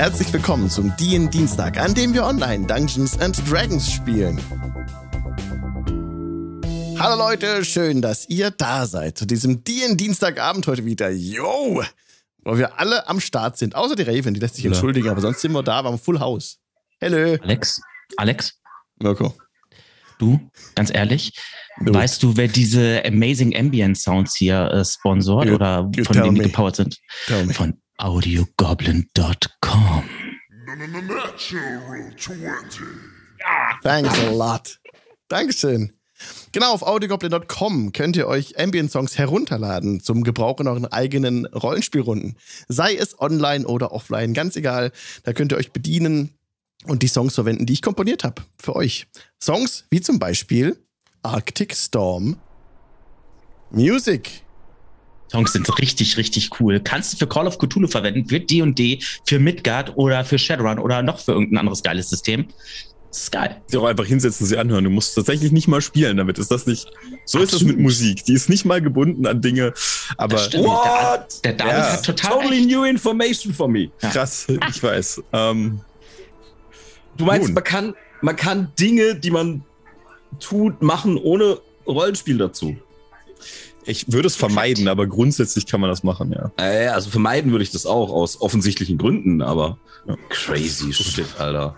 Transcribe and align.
herzlich 0.00 0.32
willkommen 0.32 0.70
zum 0.70 0.96
DIN 0.96 1.28
Dienstag, 1.28 1.78
an 1.78 1.92
dem 1.92 2.14
wir 2.14 2.24
online 2.24 2.66
Dungeons 2.66 3.20
and 3.20 3.38
Dragons 3.46 3.92
spielen. 3.92 4.40
Hallo 6.98 7.18
Leute, 7.18 7.66
schön, 7.66 8.00
dass 8.00 8.26
ihr 8.30 8.50
da 8.50 8.86
seid 8.86 9.18
zu 9.18 9.26
diesem 9.26 9.62
DIN 9.62 9.98
Dienstagabend 9.98 10.66
heute 10.66 10.86
wieder. 10.86 11.10
Yo! 11.10 11.82
Wo 12.46 12.56
wir 12.56 12.80
alle 12.80 13.06
am 13.10 13.20
Start 13.20 13.58
sind, 13.58 13.74
außer 13.74 13.94
die 13.94 14.04
Raven, 14.04 14.32
die 14.32 14.40
lässt 14.40 14.54
sich 14.54 14.64
entschuldigen, 14.64 15.10
aber 15.10 15.20
sonst 15.20 15.42
sind 15.42 15.52
wir 15.52 15.62
da, 15.62 15.82
wir 15.82 15.90
haben 15.90 15.98
Full 15.98 16.18
House. 16.18 16.56
Hello. 16.98 17.36
Alex, 17.42 17.82
Alex, 18.16 18.54
Mirko. 19.02 19.34
du, 20.18 20.40
ganz 20.76 20.90
ehrlich, 20.94 21.38
Du. 21.84 21.92
weißt 21.92 22.22
du, 22.22 22.38
wer 22.38 22.48
diese 22.48 23.02
Amazing 23.04 23.54
Ambient 23.54 23.98
Sounds 23.98 24.34
hier 24.34 24.62
äh, 24.72 24.82
sponsort 24.82 25.46
You- 25.46 25.56
oder 25.56 25.90
you 25.94 26.04
von 26.04 26.22
denen 26.22 26.36
die 26.36 26.40
gepowert 26.40 26.76
sind? 26.76 26.96
Von 27.52 27.74
audiogoblin.com. 28.00 30.04
Thanks 33.82 34.18
a 34.18 34.30
lot. 34.30 34.80
Dankeschön. 35.28 35.92
Genau, 36.52 36.72
auf 36.72 36.82
audiogoblin.com 36.82 37.92
könnt 37.92 38.16
ihr 38.16 38.26
euch 38.26 38.58
Ambient-Songs 38.58 39.18
herunterladen 39.18 40.00
zum 40.00 40.24
Gebrauch 40.24 40.60
in 40.60 40.68
euren 40.68 40.86
eigenen 40.86 41.46
Rollenspielrunden. 41.46 42.36
Sei 42.68 42.94
es 42.94 43.18
online 43.20 43.66
oder 43.66 43.92
offline, 43.92 44.34
ganz 44.34 44.56
egal. 44.56 44.92
Da 45.24 45.32
könnt 45.32 45.52
ihr 45.52 45.58
euch 45.58 45.72
bedienen 45.72 46.30
und 46.86 47.02
die 47.02 47.08
Songs 47.08 47.34
verwenden, 47.34 47.66
die 47.66 47.74
ich 47.74 47.82
komponiert 47.82 48.24
habe 48.24 48.42
für 48.58 48.76
euch. 48.76 49.06
Songs 49.42 49.84
wie 49.90 50.00
zum 50.00 50.18
Beispiel 50.18 50.78
Arctic 51.22 51.76
Storm, 51.76 52.36
Music, 53.70 54.42
Songs 55.30 55.52
sind 55.52 55.78
richtig, 55.78 56.16
richtig 56.16 56.50
cool. 56.60 56.80
Kannst 56.80 57.12
du 57.12 57.16
für 57.16 57.26
Call 57.26 57.46
of 57.46 57.58
Cthulhu 57.58 57.86
verwenden, 57.86 58.28
für 58.28 58.40
D&D, 58.40 59.00
für 59.26 59.38
Midgard 59.38 59.96
oder 59.96 60.24
für 60.24 60.38
Shadowrun 60.38 60.78
oder 60.78 61.02
noch 61.02 61.20
für 61.20 61.32
irgendein 61.32 61.58
anderes 61.58 61.82
geiles 61.82 62.10
System. 62.10 62.46
Das 63.12 63.22
ist 63.22 63.32
geil. 63.32 63.60
Sie 63.66 63.76
auch 63.76 63.84
einfach 63.86 64.04
hinsetzen, 64.06 64.46
sie 64.46 64.56
anhören. 64.56 64.84
Du 64.84 64.90
musst 64.90 65.14
tatsächlich 65.16 65.50
nicht 65.50 65.66
mal 65.66 65.80
spielen 65.80 66.16
damit. 66.16 66.38
Ist 66.38 66.50
das 66.50 66.66
nicht? 66.66 66.86
So 67.24 67.38
ist 67.40 67.52
das 67.52 67.60
Absolut. 67.60 67.76
mit 67.76 67.82
Musik. 67.84 68.24
Die 68.24 68.34
ist 68.34 68.48
nicht 68.48 68.64
mal 68.64 68.80
gebunden 68.80 69.26
an 69.26 69.40
Dinge. 69.40 69.72
Aber. 70.16 70.36
What? 70.36 71.44
Der, 71.44 71.52
der 71.52 71.66
David 71.66 71.72
Ja. 71.74 71.92
hat 71.92 72.04
total 72.04 72.32
Totally 72.32 72.58
recht. 72.58 72.68
new 72.68 72.84
information 72.84 73.52
for 73.52 73.66
me. 73.68 73.90
Ja. 74.00 74.10
krass, 74.10 74.46
ich 74.68 74.82
weiß. 74.82 75.22
Ähm, 75.32 75.80
Du 77.16 77.24
meinst, 77.26 77.48
Nun. 77.48 77.54
man 77.54 77.64
kann, 77.64 77.94
man 78.22 78.36
kann 78.36 78.72
Dinge, 78.78 79.14
die 79.16 79.30
man 79.30 79.62
tut, 80.38 80.80
machen 80.80 81.18
ohne 81.18 81.58
Rollenspiel 81.86 82.38
dazu. 82.38 82.76
Ich 83.84 84.12
würde 84.12 84.26
es 84.28 84.36
vermeiden, 84.36 84.88
aber 84.88 85.06
grundsätzlich 85.06 85.66
kann 85.66 85.80
man 85.80 85.90
das 85.90 86.02
machen, 86.02 86.32
ja. 86.32 86.50
Äh, 86.62 86.88
also 86.88 87.10
vermeiden 87.10 87.50
würde 87.50 87.62
ich 87.64 87.70
das 87.70 87.86
auch 87.86 88.10
aus 88.10 88.40
offensichtlichen 88.40 88.98
Gründen, 88.98 89.42
aber 89.42 89.78
Ja. 90.06 90.16
crazy 90.28 90.92
shit, 90.92 91.26
Alter. 91.38 91.76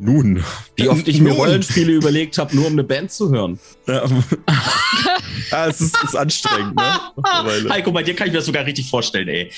Nun. 0.00 0.44
Wie 0.76 0.88
oft 0.88 1.08
ich 1.08 1.20
mir 1.20 1.30
Nun. 1.30 1.38
Rollenspiele 1.38 1.92
überlegt 1.92 2.38
habe, 2.38 2.54
nur 2.54 2.66
um 2.66 2.72
eine 2.74 2.84
Band 2.84 3.10
zu 3.10 3.30
hören. 3.30 3.58
Ja, 3.88 4.04
ah, 5.50 5.66
es 5.66 5.80
ist, 5.80 5.96
ist 6.04 6.14
anstrengend, 6.14 6.76
ne? 6.76 7.00
Mittlerweile. 7.16 7.68
Heiko, 7.70 7.90
bei 7.90 8.04
dir 8.04 8.14
kann 8.14 8.28
ich 8.28 8.32
mir 8.32 8.38
das 8.38 8.46
sogar 8.46 8.64
richtig 8.64 8.88
vorstellen, 8.88 9.26
ey. 9.26 9.50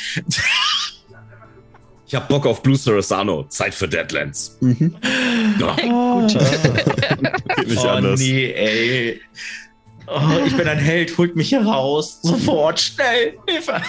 Ich 2.06 2.14
hab 2.14 2.28
Bock 2.28 2.46
auf 2.46 2.62
Blue 2.62 2.76
Sarasano. 2.76 3.44
Zeit 3.50 3.74
für 3.74 3.86
Deadlands. 3.86 4.56
Mhm. 4.60 4.96
Ja. 5.60 5.76
Geht 7.56 7.68
nicht 7.68 7.84
oh 7.84 7.88
anders. 7.88 8.18
nee, 8.18 8.50
ey. 8.52 9.20
Oh, 10.12 10.44
ich 10.46 10.56
bin 10.56 10.66
ein 10.66 10.78
Held, 10.78 11.16
holt 11.18 11.36
mich 11.36 11.50
hier 11.50 11.62
raus. 11.64 12.18
Sofort, 12.22 12.80
schnell, 12.80 13.34
Hilfe. 13.48 13.80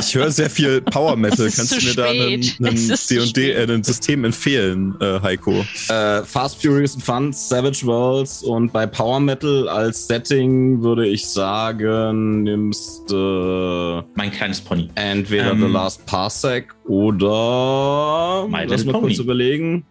Ich 0.00 0.14
höre 0.14 0.30
sehr 0.30 0.48
viel 0.48 0.80
Power 0.80 1.16
Metal. 1.16 1.50
Kannst 1.54 1.70
du 1.80 1.84
mir 1.86 1.94
da 1.94 2.04
einen, 2.06 2.42
spät. 2.42 2.66
einen 2.66 2.76
ist 2.90 3.08
zu 3.08 3.14
D&D, 3.32 3.52
äh, 3.52 3.70
ein 3.70 3.84
System 3.84 4.24
empfehlen, 4.24 4.94
äh, 5.00 5.20
Heiko? 5.20 5.64
Äh, 5.88 6.22
Fast 6.22 6.62
Furious 6.62 6.94
and 6.94 7.04
Fun, 7.04 7.32
Savage 7.32 7.84
Worlds 7.86 8.42
und 8.42 8.72
bei 8.72 8.86
Power 8.86 9.20
Metal 9.20 9.68
als 9.68 10.06
Setting 10.06 10.82
würde 10.82 11.06
ich 11.06 11.28
sagen, 11.28 12.42
nimmst 12.44 13.12
äh, 13.12 14.02
Mein 14.14 14.30
kleines 14.32 14.60
Pony. 14.62 14.88
entweder 14.94 15.50
Ähm. 15.52 15.60
The 15.60 15.68
Last 15.68 16.06
Parsec 16.06 16.74
oder 16.86 18.46
My 18.48 18.64
lass 18.64 18.84
mal 18.84 18.92
kurz 18.92 19.02
Pony. 19.16 19.24
überlegen. 19.24 19.84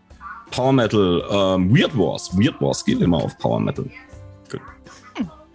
Power 0.52 0.74
Metal, 0.74 1.24
ähm, 1.32 1.76
Weird 1.76 1.98
Wars. 1.98 2.30
Weird 2.34 2.60
Wars 2.62 2.84
geht 2.86 3.02
immer 3.02 3.18
auf 3.18 3.38
Power 3.40 3.60
Metal. 3.60 3.86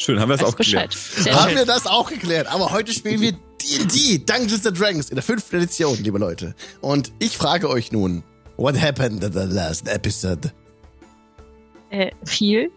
Schön, 0.00 0.18
haben 0.18 0.30
wir 0.30 0.38
Weiß 0.40 0.44
auch 0.46 0.56
geklärt. 0.56 0.90
Bescheid. 0.90 1.34
Haben 1.34 1.48
schön. 1.50 1.58
wir 1.58 1.66
das 1.66 1.86
auch 1.86 2.08
geklärt. 2.08 2.46
Aber 2.46 2.70
heute 2.70 2.90
spielen 2.92 3.20
wir 3.20 3.32
D&D, 3.32 4.18
Dungeons 4.24 4.66
and 4.66 4.80
Dragons 4.80 5.10
in 5.10 5.16
der 5.16 5.22
fünften 5.22 5.56
Edition, 5.56 5.98
liebe 6.02 6.18
Leute. 6.18 6.54
Und 6.80 7.12
ich 7.18 7.36
frage 7.36 7.68
euch 7.68 7.92
nun, 7.92 8.22
what 8.56 8.80
happened 8.80 9.22
in 9.22 9.32
the 9.32 9.40
last 9.54 9.86
episode? 9.88 10.50
Äh, 11.90 12.10
viel. 12.24 12.70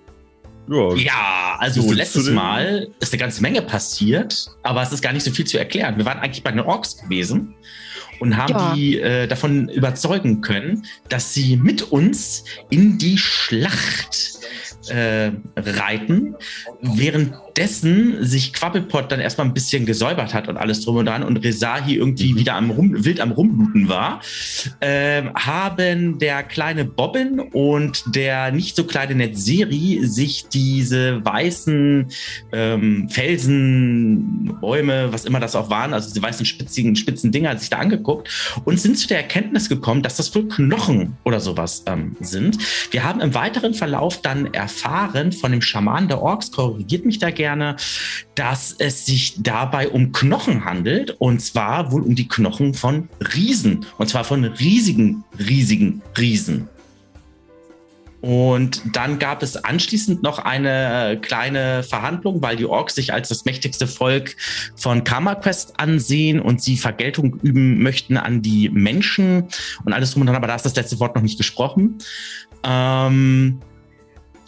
Ja, 0.68 0.94
Ja, 0.96 1.56
also 1.60 1.90
letztes 1.94 2.30
Mal 2.30 2.90
ist 3.00 3.14
eine 3.14 3.20
ganze 3.22 3.42
Menge 3.42 3.62
passiert, 3.62 4.50
aber 4.64 4.82
es 4.82 4.92
ist 4.92 5.02
gar 5.02 5.14
nicht 5.14 5.24
so 5.24 5.32
viel 5.32 5.46
zu 5.46 5.58
erklären. 5.58 5.98
Wir 5.98 6.06
waren 6.06 6.20
eigentlich 6.20 6.44
bei 6.44 6.52
den 6.52 6.60
Orks 6.62 6.98
gewesen 6.98 7.54
und 8.20 8.36
haben 8.36 8.54
Ja. 8.54 8.74
die 8.74 9.00
äh, 9.00 9.28
davon 9.28 9.70
überzeugen 9.70 10.42
können, 10.42 10.86
dass 11.08 11.34
sie 11.34 11.56
mit 11.56 11.84
uns 11.92 12.44
in 12.70 12.98
die 12.98 13.18
Schlacht 13.18 14.40
äh, 14.90 15.32
reiten, 15.56 16.36
währenddessen 17.56 18.26
sich 18.26 18.54
Quabbelpot 18.54 19.12
dann 19.12 19.20
erstmal 19.20 19.48
ein 19.48 19.54
bisschen 19.54 19.86
gesäubert 19.86 20.34
hat 20.34 20.48
und 20.48 20.58
alles 20.58 20.82
drum 20.82 20.98
und 20.98 21.06
dran 21.06 21.24
und 21.24 21.38
Rezahi 21.38 21.96
irgendwie 21.96 22.36
wieder 22.36 22.56
am 22.56 22.72
Rum, 22.72 23.06
wild 23.06 23.20
am 23.20 23.32
Rumbluten 23.32 23.90
war, 23.90 24.22
ähm, 24.82 25.32
haben 25.36 26.18
der 26.20 26.44
kleine 26.44 26.86
Bobbin 26.86 27.40
und 27.40 28.04
der 28.16 28.52
nicht 28.52 28.76
so 28.76 28.86
kleine 28.86 29.16
Netzeri 29.16 30.00
sich 30.04 30.48
diese 30.52 31.24
weißen 31.24 32.08
ähm, 32.52 33.10
Felsen, 33.10 34.58
Bäume, 34.60 35.14
was 35.14 35.26
immer 35.26 35.40
das 35.40 35.56
auch 35.56 35.70
waren, 35.70 35.94
also 35.94 36.10
diese 36.10 36.24
weißen 36.24 36.46
spitzigen, 36.46 36.96
spitzen 36.96 37.32
Dinger, 37.32 37.58
sich 37.58 37.70
da 37.70 37.78
angeguckt 37.78 38.30
und 38.66 38.80
sind 38.80 38.98
zu 38.98 39.08
der 39.08 39.18
Erkenntnis 39.18 39.70
gekommen, 39.70 40.02
dass 40.02 40.18
das 40.18 40.34
wohl 40.34 40.48
Knochen 40.48 41.18
oder 41.24 41.40
sowas 41.40 41.84
ähm, 41.86 42.16
sind. 42.20 42.58
Wir 42.92 43.04
haben 43.04 43.22
im 43.22 43.36
weiteren 43.36 43.74
Verlauf 43.74 44.22
dann 44.22 44.54
erfahren 44.54 45.32
von 45.32 45.52
dem 45.52 45.62
Schaman 45.62 46.08
der 46.08 46.22
Orks, 46.22 46.52
korrigiert 46.52 47.06
mich 47.06 47.20
da 47.20 47.30
gerne, 47.30 47.43
dass 48.36 48.76
es 48.78 49.06
sich 49.06 49.42
dabei 49.42 49.90
um 49.90 50.12
Knochen 50.12 50.66
handelt 50.66 51.12
und 51.20 51.42
zwar 51.42 51.92
wohl 51.92 52.02
um 52.02 52.16
die 52.16 52.28
Knochen 52.28 52.74
von 52.74 53.10
Riesen 53.34 53.86
und 53.98 54.10
zwar 54.10 54.24
von 54.24 54.44
riesigen, 54.44 55.24
riesigen 55.40 56.02
Riesen. 56.18 56.70
Und 58.24 58.82
dann 58.94 59.20
gab 59.20 59.44
es 59.44 59.58
anschließend 59.58 60.24
noch 60.24 60.40
eine 60.40 61.20
kleine 61.22 61.84
Verhandlung, 61.84 62.42
weil 62.42 62.56
die 62.56 62.66
Orks 62.66 62.96
sich 62.96 63.12
als 63.12 63.28
das 63.28 63.44
mächtigste 63.44 63.86
Volk 63.86 64.38
von 64.78 65.04
Karma 65.04 65.36
Quest 65.36 65.78
ansehen 65.78 66.40
und 66.40 66.62
sie 66.62 66.78
Vergeltung 66.78 67.38
üben 67.42 67.84
möchten 67.84 68.16
an 68.16 68.42
die 68.42 68.70
Menschen 68.70 69.50
und 69.84 69.92
alles 69.92 70.12
drum 70.12 70.22
und 70.22 70.28
dran, 70.28 70.38
aber 70.38 70.48
da 70.48 70.56
ist 70.56 70.66
das 70.66 70.78
letzte 70.78 71.02
Wort 71.02 71.18
noch 71.18 71.22
nicht 71.22 71.38
gesprochen. 71.38 71.98
Ähm, 72.64 73.60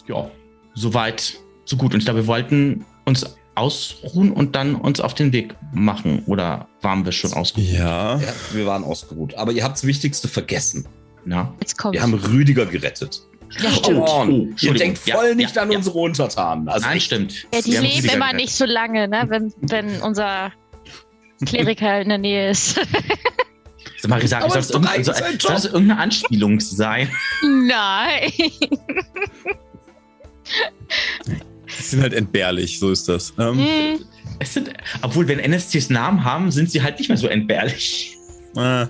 ja, 0.06 0.30
soweit, 0.72 1.38
so 1.66 1.76
gut. 1.76 1.92
Und 1.92 1.98
ich 2.00 2.06
glaube, 2.06 2.20
wir 2.20 2.26
wollten 2.26 2.84
uns 3.04 3.36
ausruhen 3.54 4.32
und 4.32 4.54
dann 4.54 4.74
uns 4.74 5.00
auf 5.00 5.14
den 5.14 5.32
Weg 5.32 5.54
machen. 5.72 6.22
Oder 6.26 6.68
waren 6.82 7.04
wir 7.04 7.12
schon 7.12 7.32
ausgeruht? 7.34 7.68
ja. 7.68 8.16
Ja, 8.18 8.32
wir 8.52 8.66
waren 8.66 8.84
ausgeruht. 8.84 9.34
Aber 9.34 9.52
ihr 9.52 9.64
habt 9.64 9.76
das 9.76 9.86
Wichtigste 9.86 10.28
vergessen. 10.28 10.86
Ja. 11.26 11.52
Jetzt 11.60 11.76
kommt. 11.76 11.94
Wir 11.94 12.02
haben 12.02 12.14
Rüdiger 12.14 12.66
gerettet. 12.66 13.20
ja, 13.58 13.70
stimmt. 13.70 13.98
On. 14.08 14.30
Oh, 14.30 14.48
Ihr 14.60 14.74
denkt 14.74 15.00
Ja, 15.06 15.16
voll 15.16 15.34
nicht 15.34 15.56
ja, 15.56 15.62
an 15.62 15.70
ja. 15.70 15.78
unsere 15.78 15.98
Untertanen. 15.98 16.68
Also 16.68 16.86
Nein, 16.86 17.00
stimmt. 17.00 17.46
Ja, 17.52 17.62
die 17.62 17.72
leben 17.72 18.06
immer 18.06 18.26
gerettet. 18.26 18.36
nicht 18.36 18.52
so 18.54 18.64
lange, 18.64 19.08
ne? 19.08 19.24
wenn, 19.28 19.52
wenn 19.62 20.00
unser 20.02 20.52
Kleriker 21.44 22.00
in 22.00 22.08
der 22.10 22.18
Nähe 22.18 22.50
ist. 22.50 22.76
Sag 23.98 24.10
mal, 24.10 24.20
Risa, 24.20 24.38
Aber 24.38 24.62
soll 24.62 24.82
irgendein, 24.82 25.04
soll, 25.04 25.14
soll 25.14 25.54
das 25.54 25.64
irgendeine 25.64 25.98
Anspielung 26.00 26.60
sein? 26.60 27.10
Nein. 27.42 28.30
Die 31.78 31.82
sind 31.82 32.02
halt 32.02 32.12
entbehrlich, 32.14 32.78
so 32.78 32.90
ist 32.90 33.08
das. 33.08 33.32
Ähm, 33.38 33.58
Hm, 33.58 34.04
Es 34.38 34.54
sind, 34.54 34.70
obwohl, 35.02 35.26
wenn 35.28 35.38
NSCs 35.38 35.90
Namen 35.90 36.24
haben, 36.24 36.50
sind 36.50 36.70
sie 36.70 36.82
halt 36.82 36.98
nicht 36.98 37.08
mehr 37.08 37.16
so 37.18 37.28
entbehrlich. 37.28 38.16
äh, 38.56 38.86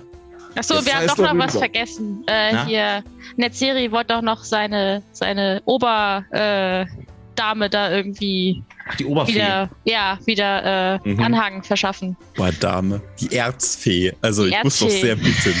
Achso, 0.55 0.73
Jetzt 0.75 0.85
wir 0.87 0.95
haben 0.95 1.07
doch 1.07 1.17
noch 1.17 1.37
was 1.37 1.55
vergessen. 1.57 2.23
Äh, 2.27 2.53
Na? 2.53 2.65
hier, 2.65 3.03
Netzeri 3.35 3.91
wollte 3.91 4.13
doch 4.15 4.21
noch 4.23 4.43
seine, 4.43 5.03
seine 5.11 5.61
Oberdame 5.65 6.25
äh, 6.89 7.03
Dame 7.35 7.69
da 7.69 7.91
irgendwie 7.91 8.63
Ach, 8.89 8.95
die 8.95 9.05
Oberfee. 9.05 9.35
wieder, 9.35 9.69
ja, 9.85 10.17
wieder 10.25 10.95
äh, 11.05 11.09
Mhm. 11.09 11.21
Anhang 11.21 11.61
verschaffen. 11.63 12.17
boah, 12.35 12.51
Dame. 12.51 12.99
Die 13.19 13.35
Erzfee. 13.35 14.11
Also 14.23 14.45
Die 14.45 14.49
ich 14.55 14.63
muss 14.63 14.79
doch 14.79 14.87
Erzfee. 14.87 15.01
sehr 15.01 15.15
bitten. 15.17 15.53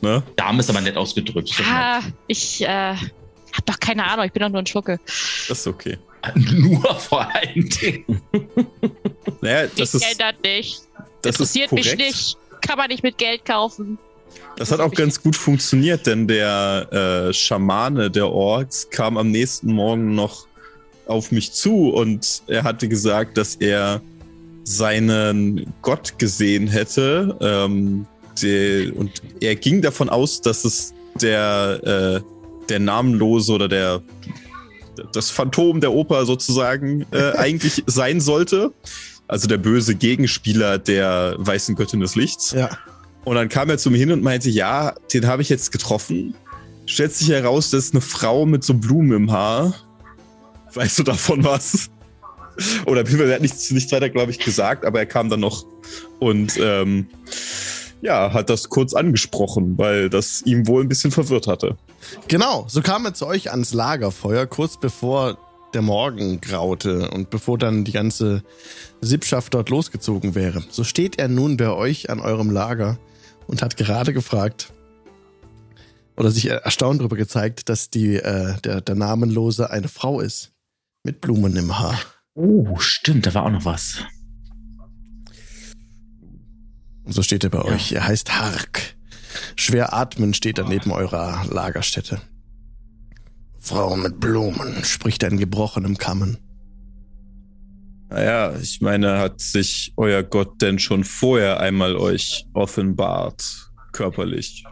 Ne? 0.00 0.22
Dame 0.36 0.60
ist 0.60 0.70
aber 0.70 0.80
nett 0.80 0.96
ausgedrückt. 0.96 1.52
Ah, 1.70 2.00
ich 2.26 2.62
äh, 2.62 2.66
hab 2.94 3.66
doch 3.66 3.78
keine 3.78 4.04
Ahnung, 4.06 4.24
ich 4.24 4.32
bin 4.32 4.40
doch 4.42 4.48
nur 4.48 4.60
ein 4.62 4.66
Schurke. 4.66 4.98
Das 5.06 5.58
ist 5.58 5.66
okay. 5.66 5.98
Nur 6.34 6.94
vor 6.96 7.26
allen 7.34 7.68
Dingen. 7.68 8.20
Naja, 9.42 9.68
das 9.74 9.94
ich 9.94 10.02
ist, 10.02 10.20
das 10.20 10.34
nicht. 10.42 10.82
das 11.22 11.34
Interessiert 11.36 11.72
mich 11.72 11.96
nicht. 11.96 12.36
kann 12.60 12.76
man 12.76 12.88
nicht 12.88 13.02
mit 13.02 13.16
Geld 13.16 13.46
kaufen. 13.46 13.98
Das 14.56 14.70
hat 14.70 14.80
auch 14.80 14.92
ganz 14.92 15.22
gut 15.22 15.34
funktioniert, 15.34 16.06
denn 16.06 16.28
der 16.28 17.28
äh, 17.30 17.32
Schamane 17.32 18.10
der 18.10 18.30
Orks 18.30 18.90
kam 18.90 19.16
am 19.16 19.30
nächsten 19.30 19.72
Morgen 19.72 20.14
noch 20.14 20.46
auf 21.06 21.32
mich 21.32 21.52
zu 21.52 21.88
und 21.88 22.42
er 22.48 22.64
hatte 22.64 22.86
gesagt, 22.86 23.38
dass 23.38 23.54
er 23.56 24.02
seinen 24.64 25.72
Gott 25.82 26.18
gesehen 26.18 26.68
hätte. 26.68 27.36
Ähm, 27.40 28.06
die, 28.42 28.92
und 28.94 29.22
er 29.40 29.56
ging 29.56 29.82
davon 29.82 30.08
aus, 30.08 30.40
dass 30.40 30.64
es 30.64 30.94
der, 31.20 31.80
äh, 32.22 32.66
der 32.68 32.78
namenlose 32.78 33.52
oder 33.52 33.68
der 33.68 34.02
das 35.12 35.30
Phantom 35.30 35.80
der 35.80 35.92
Oper 35.92 36.26
sozusagen 36.26 37.06
äh, 37.12 37.32
eigentlich 37.36 37.82
sein 37.86 38.20
sollte. 38.20 38.72
Also 39.28 39.46
der 39.46 39.58
böse 39.58 39.94
Gegenspieler 39.94 40.78
der 40.78 41.34
weißen 41.38 41.76
Göttin 41.76 42.00
des 42.00 42.16
Lichts. 42.16 42.52
Ja. 42.52 42.70
Und 43.24 43.36
dann 43.36 43.48
kam 43.48 43.70
er 43.70 43.78
zu 43.78 43.90
mir 43.90 43.98
hin 43.98 44.10
und 44.10 44.22
meinte, 44.22 44.50
ja, 44.50 44.94
den 45.12 45.26
habe 45.26 45.42
ich 45.42 45.48
jetzt 45.48 45.72
getroffen. 45.72 46.34
Stellt 46.86 47.14
sich 47.14 47.28
heraus, 47.28 47.70
das 47.70 47.86
ist 47.86 47.94
eine 47.94 48.00
Frau 48.00 48.46
mit 48.46 48.64
so 48.64 48.74
Blumen 48.74 49.12
im 49.12 49.30
Haar. 49.30 49.74
Weißt 50.74 50.98
du 50.98 51.02
davon 51.02 51.44
was? 51.44 51.90
Oder 52.86 53.06
er 53.06 53.34
hat 53.34 53.42
nichts, 53.42 53.70
nichts 53.70 53.92
weiter, 53.92 54.08
glaube 54.08 54.32
ich, 54.32 54.38
gesagt, 54.38 54.84
aber 54.84 54.98
er 54.98 55.06
kam 55.06 55.30
dann 55.30 55.40
noch 55.40 55.64
und 56.18 56.58
ähm, 56.60 57.06
ja, 58.02 58.32
hat 58.32 58.50
das 58.50 58.68
kurz 58.68 58.94
angesprochen, 58.94 59.76
weil 59.78 60.10
das 60.10 60.42
ihm 60.42 60.66
wohl 60.66 60.82
ein 60.82 60.88
bisschen 60.88 61.10
verwirrt 61.10 61.46
hatte. 61.46 61.76
Genau, 62.28 62.64
so 62.68 62.80
kam 62.80 63.04
er 63.04 63.14
zu 63.14 63.26
euch 63.26 63.50
ans 63.50 63.72
Lagerfeuer, 63.72 64.46
kurz 64.46 64.78
bevor 64.78 65.38
der 65.74 65.82
Morgen 65.82 66.40
graute 66.40 67.10
und 67.10 67.30
bevor 67.30 67.58
dann 67.58 67.84
die 67.84 67.92
ganze 67.92 68.42
Sippschaft 69.00 69.54
dort 69.54 69.70
losgezogen 69.70 70.34
wäre. 70.34 70.64
So 70.70 70.84
steht 70.84 71.18
er 71.18 71.28
nun 71.28 71.56
bei 71.56 71.70
euch 71.70 72.10
an 72.10 72.20
eurem 72.20 72.50
Lager 72.50 72.98
und 73.46 73.62
hat 73.62 73.76
gerade 73.76 74.12
gefragt 74.12 74.72
oder 76.16 76.30
sich 76.30 76.48
erstaunt 76.48 77.00
darüber 77.00 77.16
gezeigt, 77.16 77.68
dass 77.68 77.88
die, 77.88 78.16
äh, 78.16 78.54
der, 78.62 78.80
der 78.80 78.94
Namenlose 78.94 79.70
eine 79.70 79.88
Frau 79.88 80.20
ist. 80.20 80.52
Mit 81.02 81.22
Blumen 81.22 81.56
im 81.56 81.78
Haar. 81.78 81.98
Oh, 82.34 82.76
stimmt, 82.78 83.26
da 83.26 83.32
war 83.32 83.46
auch 83.46 83.50
noch 83.50 83.64
was. 83.64 84.04
So 87.10 87.22
steht 87.22 87.44
er 87.44 87.50
bei 87.50 87.62
euch. 87.62 87.92
Er 87.92 88.06
heißt 88.06 88.38
Hark. 88.38 88.96
Schwer 89.56 89.92
atmen 89.94 90.34
steht 90.34 90.58
er 90.58 90.64
neben 90.64 90.92
eurer 90.92 91.44
Lagerstätte. 91.50 92.20
Frau 93.58 93.96
mit 93.96 94.20
Blumen, 94.20 94.84
spricht 94.84 95.22
er 95.22 95.30
in 95.30 95.38
gebrochenem 95.38 95.98
Kammen. 95.98 96.38
Naja, 98.08 98.56
ich 98.60 98.80
meine, 98.80 99.18
hat 99.18 99.40
sich 99.40 99.92
euer 99.96 100.22
Gott 100.22 100.60
denn 100.62 100.78
schon 100.78 101.04
vorher 101.04 101.60
einmal 101.60 101.96
euch 101.96 102.46
offenbart, 102.54 103.70
körperlich? 103.92 104.64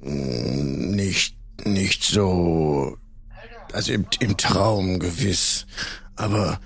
Nicht, 0.00 1.36
nicht 1.64 2.04
so. 2.04 2.96
Also 3.72 3.92
im, 3.92 4.06
im 4.20 4.36
Traum 4.36 5.00
gewiss. 5.00 5.66
Aber 6.14 6.60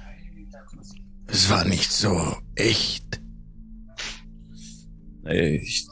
es 1.27 1.49
war 1.49 1.65
nicht 1.65 1.91
so 1.91 2.37
echt. 2.55 3.22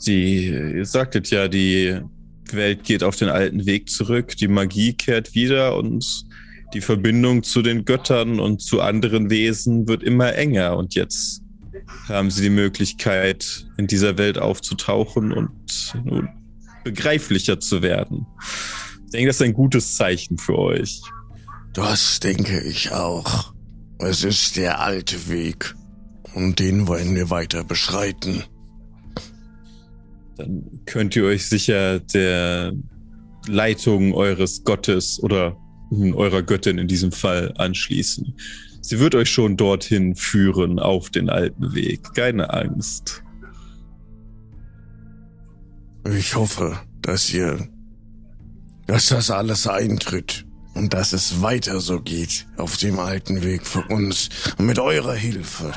Die, 0.06 0.46
ihr 0.46 0.84
sagtet 0.84 1.30
ja, 1.30 1.48
die 1.48 2.00
Welt 2.52 2.84
geht 2.84 3.02
auf 3.02 3.16
den 3.16 3.28
alten 3.28 3.66
Weg 3.66 3.88
zurück, 3.88 4.36
die 4.36 4.48
Magie 4.48 4.92
kehrt 4.92 5.34
wieder 5.34 5.76
und 5.76 6.24
die 6.74 6.80
Verbindung 6.80 7.42
zu 7.42 7.62
den 7.62 7.84
Göttern 7.84 8.38
und 8.38 8.60
zu 8.62 8.80
anderen 8.80 9.30
Wesen 9.30 9.88
wird 9.88 10.02
immer 10.02 10.34
enger. 10.34 10.76
Und 10.76 10.94
jetzt 10.94 11.42
haben 12.08 12.30
sie 12.30 12.42
die 12.42 12.50
Möglichkeit, 12.50 13.66
in 13.76 13.86
dieser 13.86 14.18
Welt 14.18 14.38
aufzutauchen 14.38 15.32
und 15.32 15.94
begreiflicher 16.84 17.60
zu 17.60 17.82
werden. 17.82 18.26
Ich 19.06 19.12
denke, 19.12 19.28
das 19.28 19.36
ist 19.36 19.42
ein 19.42 19.54
gutes 19.54 19.96
Zeichen 19.96 20.38
für 20.38 20.56
euch. 20.56 21.00
Das 21.72 22.20
denke 22.20 22.60
ich 22.60 22.92
auch. 22.92 23.52
Es 23.98 24.24
ist 24.24 24.56
der 24.56 24.80
alte 24.80 25.28
Weg. 25.28 25.74
Und 26.34 26.58
den 26.60 26.86
wollen 26.86 27.14
wir 27.14 27.30
weiter 27.30 27.64
beschreiten. 27.64 28.44
Dann 30.40 30.80
könnt 30.86 31.16
ihr 31.16 31.24
euch 31.24 31.46
sicher 31.46 32.00
der 32.00 32.72
Leitung 33.46 34.14
eures 34.14 34.64
Gottes 34.64 35.22
oder 35.22 35.56
eurer 35.92 36.42
Göttin 36.42 36.78
in 36.78 36.88
diesem 36.88 37.12
Fall 37.12 37.52
anschließen. 37.56 38.34
Sie 38.80 38.98
wird 38.98 39.14
euch 39.14 39.30
schon 39.30 39.56
dorthin 39.56 40.14
führen 40.14 40.78
auf 40.78 41.10
den 41.10 41.28
alten 41.28 41.74
Weg. 41.74 42.14
Keine 42.14 42.52
Angst. 42.52 43.22
Ich 46.08 46.34
hoffe, 46.34 46.78
dass 47.02 47.32
ihr, 47.32 47.68
dass 48.86 49.08
das 49.08 49.30
alles 49.30 49.66
eintritt 49.66 50.46
und 50.74 50.94
dass 50.94 51.12
es 51.12 51.42
weiter 51.42 51.80
so 51.80 52.00
geht 52.00 52.46
auf 52.56 52.78
dem 52.78 52.98
alten 52.98 53.42
Weg 53.42 53.66
für 53.66 53.82
uns 53.82 54.30
mit 54.58 54.78
eurer 54.78 55.14
Hilfe. 55.14 55.72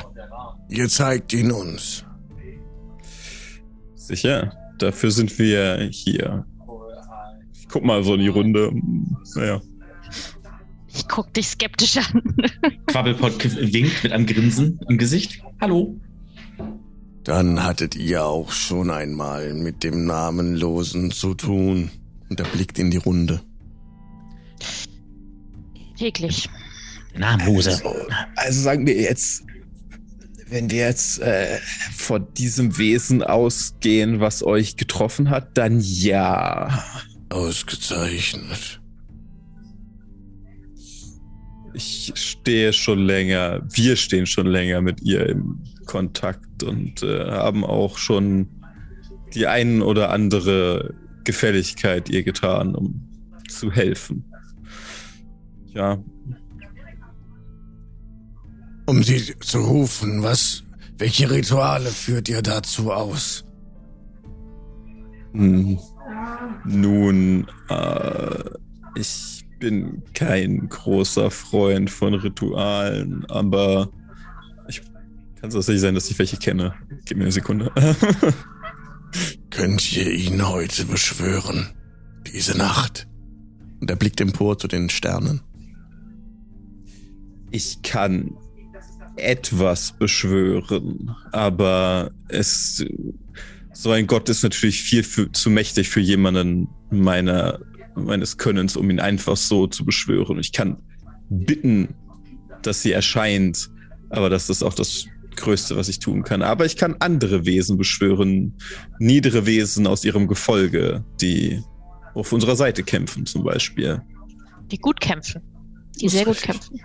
Ihr 0.68 0.88
zeigt 0.88 1.32
ihn 1.34 1.52
uns. 1.52 2.04
Sicher, 4.06 4.52
dafür 4.76 5.10
sind 5.10 5.38
wir 5.38 5.88
hier. 5.90 6.44
Ich 7.54 7.68
guck 7.68 7.84
mal 7.84 8.04
so 8.04 8.14
in 8.14 8.20
die 8.20 8.28
Runde. 8.28 8.70
Naja. 9.34 9.62
Ich 10.92 11.08
guck 11.08 11.32
dich 11.32 11.48
skeptisch 11.48 11.96
an. 11.96 12.22
Quabbelpot 12.86 13.42
winkt 13.72 14.04
mit 14.04 14.12
einem 14.12 14.26
Grinsen 14.26 14.78
im 14.90 14.98
Gesicht. 14.98 15.42
Hallo. 15.58 15.98
Dann 17.24 17.64
hattet 17.64 17.96
ihr 17.96 18.26
auch 18.26 18.52
schon 18.52 18.90
einmal 18.90 19.54
mit 19.54 19.82
dem 19.82 20.04
Namenlosen 20.04 21.10
zu 21.10 21.32
tun. 21.32 21.90
Und 22.28 22.38
er 22.38 22.46
blickt 22.46 22.78
in 22.78 22.90
die 22.90 22.98
Runde. 22.98 23.40
Täglich. 25.96 26.50
Namenlose. 27.16 27.70
Also, 27.70 27.94
also 28.36 28.60
sagen 28.60 28.86
wir 28.86 29.00
jetzt, 29.00 29.43
wenn 30.54 30.70
wir 30.70 30.86
jetzt 30.86 31.20
äh, 31.20 31.58
von 31.96 32.32
diesem 32.34 32.78
Wesen 32.78 33.24
ausgehen, 33.24 34.20
was 34.20 34.44
euch 34.44 34.76
getroffen 34.76 35.28
hat, 35.28 35.58
dann 35.58 35.80
ja. 35.80 36.84
Ausgezeichnet. 37.28 38.80
Ich 41.74 42.12
stehe 42.14 42.72
schon 42.72 43.00
länger, 43.00 43.66
wir 43.68 43.96
stehen 43.96 44.26
schon 44.26 44.46
länger 44.46 44.80
mit 44.80 45.02
ihr 45.02 45.28
im 45.28 45.58
Kontakt 45.86 46.62
und 46.62 47.02
äh, 47.02 47.32
haben 47.32 47.64
auch 47.64 47.98
schon 47.98 48.48
die 49.34 49.48
ein 49.48 49.82
oder 49.82 50.10
andere 50.10 50.94
Gefälligkeit 51.24 52.08
ihr 52.08 52.22
getan, 52.22 52.76
um 52.76 53.02
zu 53.48 53.72
helfen. 53.72 54.24
Ja. 55.74 55.98
Um 58.86 59.02
sie 59.02 59.38
zu 59.40 59.60
rufen, 59.60 60.22
was, 60.22 60.62
welche 60.98 61.30
Rituale 61.30 61.90
führt 61.90 62.28
ihr 62.28 62.42
dazu 62.42 62.92
aus? 62.92 63.44
Hm. 65.32 65.78
Nun, 66.66 67.46
äh, 67.68 68.44
ich 68.94 69.44
bin 69.58 70.02
kein 70.12 70.68
großer 70.68 71.30
Freund 71.30 71.90
von 71.90 72.14
Ritualen, 72.14 73.24
aber 73.26 73.90
ich 74.68 74.82
kann 75.40 75.48
es 75.48 75.54
tatsächlich 75.54 75.80
sein, 75.80 75.94
dass 75.94 76.10
ich 76.10 76.18
welche 76.18 76.36
kenne. 76.36 76.74
Gib 77.04 77.18
mir 77.18 77.24
eine 77.24 77.32
Sekunde. 77.32 77.72
Könnt 79.50 79.96
ihr 79.96 80.10
ihn 80.10 80.46
heute 80.46 80.84
beschwören? 80.84 81.68
Diese 82.26 82.56
Nacht? 82.56 83.06
Und 83.80 83.90
er 83.90 83.96
blickt 83.96 84.20
empor 84.20 84.58
zu 84.58 84.68
den 84.68 84.90
Sternen. 84.90 85.40
Ich 87.50 87.82
kann 87.82 88.36
etwas 89.16 89.92
beschwören, 89.92 91.14
aber 91.32 92.10
es 92.28 92.84
so 93.72 93.90
ein 93.90 94.06
Gott 94.06 94.28
ist 94.28 94.42
natürlich 94.42 94.82
viel 94.82 95.02
für, 95.02 95.30
zu 95.32 95.50
mächtig 95.50 95.88
für 95.88 96.00
jemanden 96.00 96.68
meiner 96.90 97.58
meines 97.96 98.36
Könnens, 98.36 98.76
um 98.76 98.90
ihn 98.90 99.00
einfach 99.00 99.36
so 99.36 99.66
zu 99.66 99.84
beschwören. 99.84 100.38
Ich 100.38 100.52
kann 100.52 100.78
bitten, 101.30 101.94
dass 102.62 102.82
sie 102.82 102.92
erscheint, 102.92 103.70
aber 104.10 104.30
das 104.30 104.50
ist 104.50 104.62
auch 104.62 104.74
das 104.74 105.06
Größte, 105.36 105.76
was 105.76 105.88
ich 105.88 105.98
tun 105.98 106.22
kann. 106.22 106.42
Aber 106.42 106.64
ich 106.64 106.76
kann 106.76 106.96
andere 107.00 107.44
Wesen 107.44 107.76
beschwören, 107.76 108.54
niedere 108.98 109.46
Wesen 109.46 109.86
aus 109.86 110.04
ihrem 110.04 110.28
Gefolge, 110.28 111.04
die 111.20 111.62
auf 112.14 112.32
unserer 112.32 112.56
Seite 112.56 112.82
kämpfen, 112.82 113.26
zum 113.26 113.42
Beispiel. 113.44 114.00
Die 114.70 114.78
gut 114.78 115.00
kämpfen. 115.00 115.42
Die 116.00 116.08
sehr 116.08 116.24
gut 116.24 116.40
kämpfen. 116.40 116.80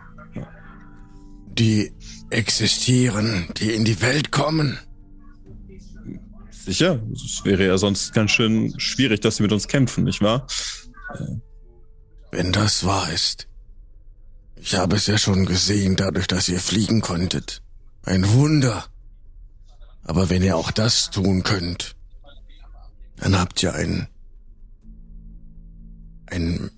Die 1.47 1.91
existieren, 2.29 3.47
die 3.57 3.73
in 3.73 3.85
die 3.85 4.01
Welt 4.01 4.31
kommen. 4.31 4.79
Sicher, 6.51 7.01
es 7.13 7.43
wäre 7.45 7.65
ja 7.65 7.77
sonst 7.77 8.13
ganz 8.13 8.31
schön 8.31 8.79
schwierig, 8.79 9.21
dass 9.21 9.37
sie 9.37 9.43
mit 9.43 9.51
uns 9.51 9.67
kämpfen, 9.67 10.03
nicht 10.03 10.21
wahr? 10.21 10.45
Wenn 12.31 12.51
das 12.51 12.85
wahr 12.85 13.11
ist. 13.11 13.47
Ich 14.55 14.75
habe 14.75 14.97
es 14.97 15.07
ja 15.07 15.17
schon 15.17 15.45
gesehen, 15.45 15.95
dadurch, 15.95 16.27
dass 16.27 16.49
ihr 16.49 16.59
fliegen 16.59 17.01
konntet. 17.01 17.63
Ein 18.03 18.29
Wunder. 18.33 18.85
Aber 20.03 20.29
wenn 20.29 20.43
ihr 20.43 20.57
auch 20.57 20.71
das 20.71 21.09
tun 21.09 21.43
könnt, 21.43 21.95
dann 23.17 23.37
habt 23.37 23.63
ihr 23.63 23.73
ein, 23.73 24.07
ein 26.27 26.71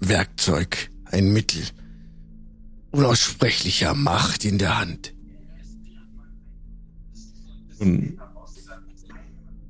Werkzeug, 0.00 0.90
ein 1.04 1.32
Mittel 1.32 1.62
unaussprechlicher 2.92 3.94
Macht 3.94 4.44
in 4.44 4.58
der 4.58 4.78
Hand. 4.78 5.14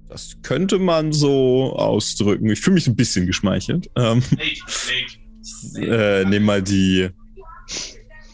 Das 0.09 0.37
könnte 0.43 0.79
man 0.79 1.13
so 1.13 1.75
ausdrücken. 1.75 2.51
Ich 2.51 2.61
fühle 2.61 2.75
mich 2.75 2.87
ein 2.87 2.97
bisschen 2.97 3.27
geschmeichelt. 3.27 3.91
Ähm, 3.97 4.23
äh, 5.77 6.25
nehme 6.25 6.45
mal 6.45 6.63
die, 6.63 7.09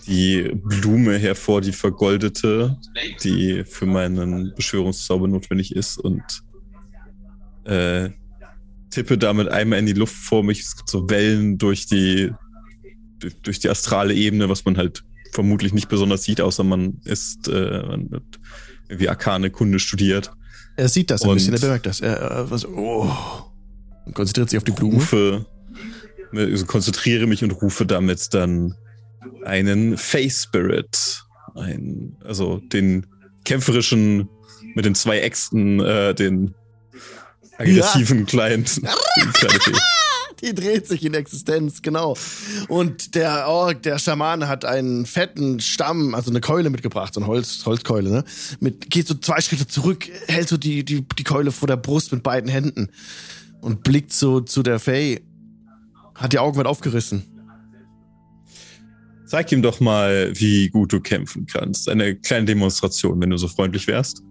die 0.08 0.50
Blume 0.54 1.18
hervor, 1.18 1.60
die 1.60 1.72
vergoldete, 1.72 2.76
die 3.22 3.62
für 3.64 3.86
meinen 3.86 4.52
Beschwörungszauber 4.56 5.28
notwendig 5.28 5.76
ist 5.76 5.98
und 5.98 6.24
äh, 7.64 8.10
tippe 8.90 9.18
damit 9.18 9.48
einmal 9.48 9.78
in 9.78 9.86
die 9.86 9.92
Luft 9.92 10.16
vor 10.16 10.42
mich. 10.42 10.60
Es 10.60 10.76
gibt 10.76 10.88
so 10.88 11.08
Wellen 11.08 11.58
durch 11.58 11.86
die, 11.86 12.32
durch, 13.18 13.58
die 13.58 13.68
astrale 13.68 14.14
Ebene, 14.14 14.48
was 14.48 14.64
man 14.64 14.76
halt 14.76 15.04
vermutlich 15.32 15.72
nicht 15.72 15.88
besonders 15.88 16.24
sieht, 16.24 16.40
außer 16.40 16.64
man 16.64 17.00
ist, 17.04 17.48
äh, 17.48 17.82
man 17.86 18.10
hat 18.12 18.22
irgendwie 18.88 19.08
arkane 19.08 19.50
Kunde 19.50 19.78
studiert. 19.78 20.30
Er 20.76 20.88
sieht 20.88 21.10
das 21.10 21.22
ein 21.22 21.34
bisschen, 21.34 21.54
er 21.54 21.60
bemerkt 21.60 21.86
das. 21.86 22.00
Er, 22.00 22.16
er 22.16 22.50
was, 22.50 22.64
oh, 22.66 23.10
und 24.06 24.14
konzentriert 24.14 24.50
sich 24.50 24.56
auf 24.56 24.64
die 24.64 24.72
Blume. 24.72 24.94
rufe, 24.94 25.46
ne, 26.32 26.42
also 26.42 26.64
konzentriere 26.66 27.26
mich 27.26 27.44
und 27.44 27.50
rufe 27.50 27.84
damit 27.84 28.32
dann 28.32 28.74
einen 29.44 29.96
Face 29.96 30.44
Spirit, 30.44 31.22
ein, 31.54 32.16
also 32.24 32.58
den 32.58 33.06
kämpferischen 33.44 34.28
mit 34.74 34.84
den 34.84 34.94
zwei 34.94 35.20
Äxten, 35.20 35.80
äh, 35.80 36.14
den 36.14 36.54
aggressiven 37.58 38.26
kleinen, 38.26 38.64
kleine 38.64 39.60
Fee. 39.60 39.72
Die 40.42 40.54
dreht 40.54 40.86
sich 40.86 41.04
in 41.04 41.14
Existenz, 41.14 41.82
genau. 41.82 42.16
Und 42.68 43.14
der 43.14 43.48
Ork, 43.48 43.82
der 43.82 43.98
Schamane 43.98 44.48
hat 44.48 44.64
einen 44.64 45.06
fetten 45.06 45.60
Stamm, 45.60 46.14
also 46.14 46.30
eine 46.30 46.40
Keule 46.40 46.70
mitgebracht, 46.70 47.14
so 47.14 47.20
eine 47.20 47.26
Holz, 47.26 47.64
Holzkeule, 47.66 48.10
ne? 48.10 48.24
Mit, 48.60 48.90
geht 48.90 49.08
so 49.08 49.14
zwei 49.14 49.40
Schritte 49.40 49.66
zurück, 49.66 50.08
hält 50.28 50.48
so 50.48 50.56
die, 50.56 50.84
die, 50.84 51.02
die 51.02 51.24
Keule 51.24 51.50
vor 51.50 51.66
der 51.66 51.76
Brust 51.76 52.12
mit 52.12 52.22
beiden 52.22 52.48
Händen 52.48 52.88
und 53.60 53.82
blickt 53.82 54.12
so 54.12 54.40
zu 54.40 54.62
der 54.62 54.78
Faye. 54.78 55.20
Hat 56.14 56.32
die 56.32 56.38
Augen 56.38 56.56
weit 56.58 56.66
aufgerissen. 56.66 57.22
Zeig 59.26 59.52
ihm 59.52 59.62
doch 59.62 59.78
mal, 59.78 60.32
wie 60.34 60.68
gut 60.70 60.92
du 60.92 61.00
kämpfen 61.00 61.46
kannst. 61.46 61.88
Eine 61.88 62.16
kleine 62.16 62.46
Demonstration, 62.46 63.20
wenn 63.20 63.30
du 63.30 63.36
so 63.36 63.46
freundlich 63.46 63.86
wärst. 63.86 64.22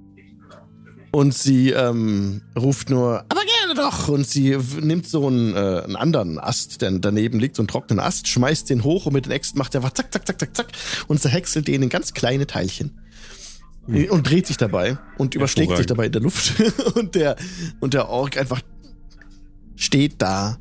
Und 1.11 1.33
sie 1.33 1.69
ähm, 1.69 2.41
ruft 2.57 2.89
nur, 2.89 3.23
aber 3.29 3.41
doch. 3.77 4.07
Und 4.07 4.27
sie 4.27 4.57
nimmt 4.81 5.07
so 5.07 5.27
einen, 5.27 5.55
äh, 5.55 5.81
einen 5.83 5.95
anderen 5.95 6.39
Ast, 6.39 6.81
der 6.81 6.91
daneben 6.91 7.39
liegt, 7.39 7.55
so 7.55 7.61
einen 7.61 7.67
trockenen 7.67 7.99
Ast, 7.99 8.27
schmeißt 8.27 8.69
den 8.69 8.83
hoch 8.83 9.05
und 9.05 9.13
mit 9.13 9.25
den 9.25 9.31
Äxten 9.31 9.57
macht 9.57 9.73
er 9.75 9.79
einfach 9.79 9.93
zack, 9.93 10.11
zack, 10.11 10.27
zack, 10.27 10.39
zack, 10.39 10.55
zack 10.55 10.67
und 11.07 11.21
zerhäckselt 11.21 11.67
den 11.67 11.83
in 11.83 11.89
ganz 11.89 12.13
kleine 12.13 12.47
Teilchen. 12.47 12.99
Und 13.87 14.29
dreht 14.29 14.45
sich 14.45 14.57
dabei 14.57 14.97
und 15.17 15.33
überschlägt 15.33 15.77
sich 15.77 15.85
dabei 15.85 16.07
in 16.07 16.11
der 16.11 16.21
Luft. 16.21 16.61
und 16.95 17.15
der, 17.15 17.37
und 17.79 17.93
der 17.93 18.09
Ork 18.09 18.37
einfach 18.37 18.61
steht 19.77 20.21
da, 20.21 20.57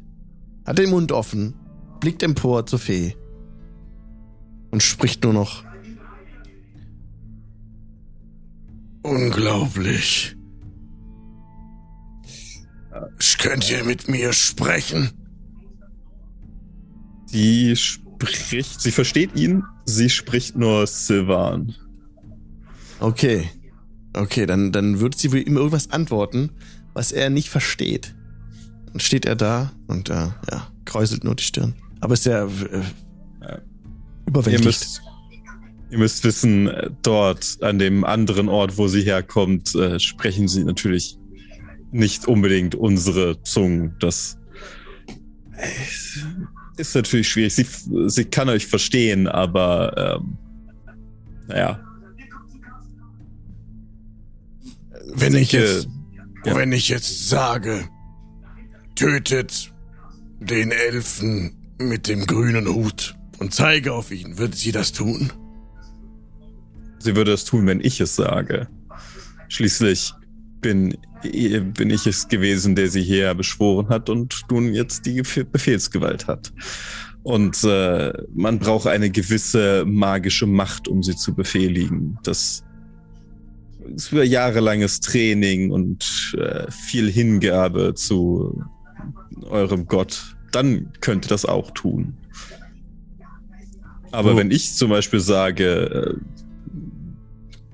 hat 0.65 0.79
den 0.79 0.91
Mund 0.91 1.11
offen, 1.11 1.55
blickt 1.99 2.23
empor 2.23 2.67
zur 2.67 2.79
Fee 2.79 3.17
und 4.71 4.83
spricht 4.83 5.25
nur 5.25 5.33
noch. 5.33 5.65
Unglaublich. 9.03 10.36
Könnt 13.39 13.71
ihr 13.71 13.85
mit 13.85 14.09
mir 14.09 14.33
sprechen? 14.33 15.11
Sie 17.27 17.75
spricht, 17.77 18.81
sie 18.81 18.93
versteht 18.93 19.35
ihn, 19.37 19.63
sie 19.85 20.09
spricht 20.11 20.57
nur 20.57 20.87
Sylvan. 20.87 21.75
Okay. 23.01 23.49
Okay, 24.15 24.47
dann, 24.47 24.73
dann 24.73 25.01
wird 25.01 25.19
sie 25.19 25.31
wohl 25.33 25.47
ihm 25.47 25.57
irgendwas 25.57 25.91
antworten, 25.91 26.51
was 26.95 27.13
er 27.13 27.29
nicht 27.29 27.51
versteht. 27.51 28.15
Dann 28.87 29.01
steht 29.01 29.27
er 29.27 29.37
da 29.37 29.73
und 29.89 30.09
äh, 30.09 30.15
ja, 30.51 30.69
kräuselt 30.87 31.23
nur 31.25 31.35
die 31.35 31.45
Stirn. 31.45 31.75
Aber 32.01 32.15
ist 32.15 32.25
ja 32.25 32.47
äh, 32.47 32.83
Ihr 33.43 33.63
überwältigt. 34.27 34.65
müsst, 34.65 35.03
ihr 35.91 35.99
müsst 35.99 36.25
wissen, 36.25 36.69
äh, 36.69 36.91
dort 37.03 37.59
an 37.61 37.79
dem 37.79 38.05
anderen 38.05 38.49
Ort, 38.49 38.79
wo 38.79 38.89
sie 38.89 39.03
herkommt, 39.03 39.75
äh, 39.75 40.01
sprechen 40.01 40.49
sie 40.49 40.65
natürlich 40.65 41.19
nicht 41.97 42.27
unbedingt 42.27 42.75
unsere 42.75 43.43
Zungen. 43.43 43.95
Das 44.01 44.39
ist 46.77 46.95
natürlich 46.95 47.29
schwierig. 47.29 47.55
Sie, 47.55 47.67
sie 48.07 48.25
kann 48.25 48.49
euch 48.49 48.67
verstehen, 48.67 49.27
aber 49.27 50.21
ähm, 50.21 50.39
naja. 51.49 51.81
wenn 55.15 55.35
ich 55.35 55.53
jetzt, 55.53 55.89
ja. 56.45 56.57
wenn 56.57 56.73
ich 56.73 56.89
jetzt 56.89 57.29
sage, 57.29 57.89
tötet 58.95 59.73
den 60.41 60.71
Elfen 60.71 61.57
mit 61.79 62.09
dem 62.09 62.27
grünen 62.27 62.69
Hut 62.69 63.17
und 63.39 63.55
zeige 63.55 63.93
auf 63.93 64.11
ihn, 64.11 64.39
wird 64.39 64.55
sie 64.55 64.73
das 64.73 64.93
tun? 64.93 65.33
Sie 66.99 67.15
würde 67.17 67.33
es 67.33 67.45
tun, 67.45 67.67
wenn 67.67 67.81
ich 67.81 68.01
es 68.01 68.17
sage. 68.17 68.69
Schließlich 69.49 70.13
bin, 70.67 70.97
bin 71.75 71.91
ich 71.91 72.07
es 72.07 72.27
gewesen, 72.27 72.75
der 72.75 72.89
sie 72.89 73.03
hierher 73.03 73.35
beschworen 73.35 73.89
hat 73.89 74.11
und 74.11 74.41
nun 74.51 74.75
jetzt 74.75 75.07
die 75.07 75.23
Bef- 75.23 75.45
Befehlsgewalt 75.45 76.27
hat. 76.27 76.53
Und 77.23 77.63
äh, 77.65 78.13
man 78.35 78.59
braucht 78.59 78.87
eine 78.89 79.11
gewisse 79.11 79.85
magische 79.87 80.47
Macht, 80.47 80.89
um 80.89 81.03
sie 81.03 81.15
zu 81.15 81.35
befehligen. 81.35 82.19
Das 82.25 82.65
ist 83.95 84.13
über 84.13 84.25
jahrelanges 84.25 84.99
Training 85.01 85.71
und 85.71 86.35
äh, 86.37 86.71
viel 86.71 87.11
Hingabe 87.11 87.95
zu 87.95 88.65
eurem 89.49 89.87
Gott. 89.87 90.37
Dann 90.51 90.93
könnte 91.01 91.29
das 91.29 91.45
auch 91.45 91.71
tun. 91.73 92.15
Aber 94.11 94.33
Wo- 94.33 94.37
wenn 94.37 94.51
ich 94.51 94.75
zum 94.75 94.91
Beispiel 94.91 95.21
sage, 95.21 95.65
äh, 95.65 96.15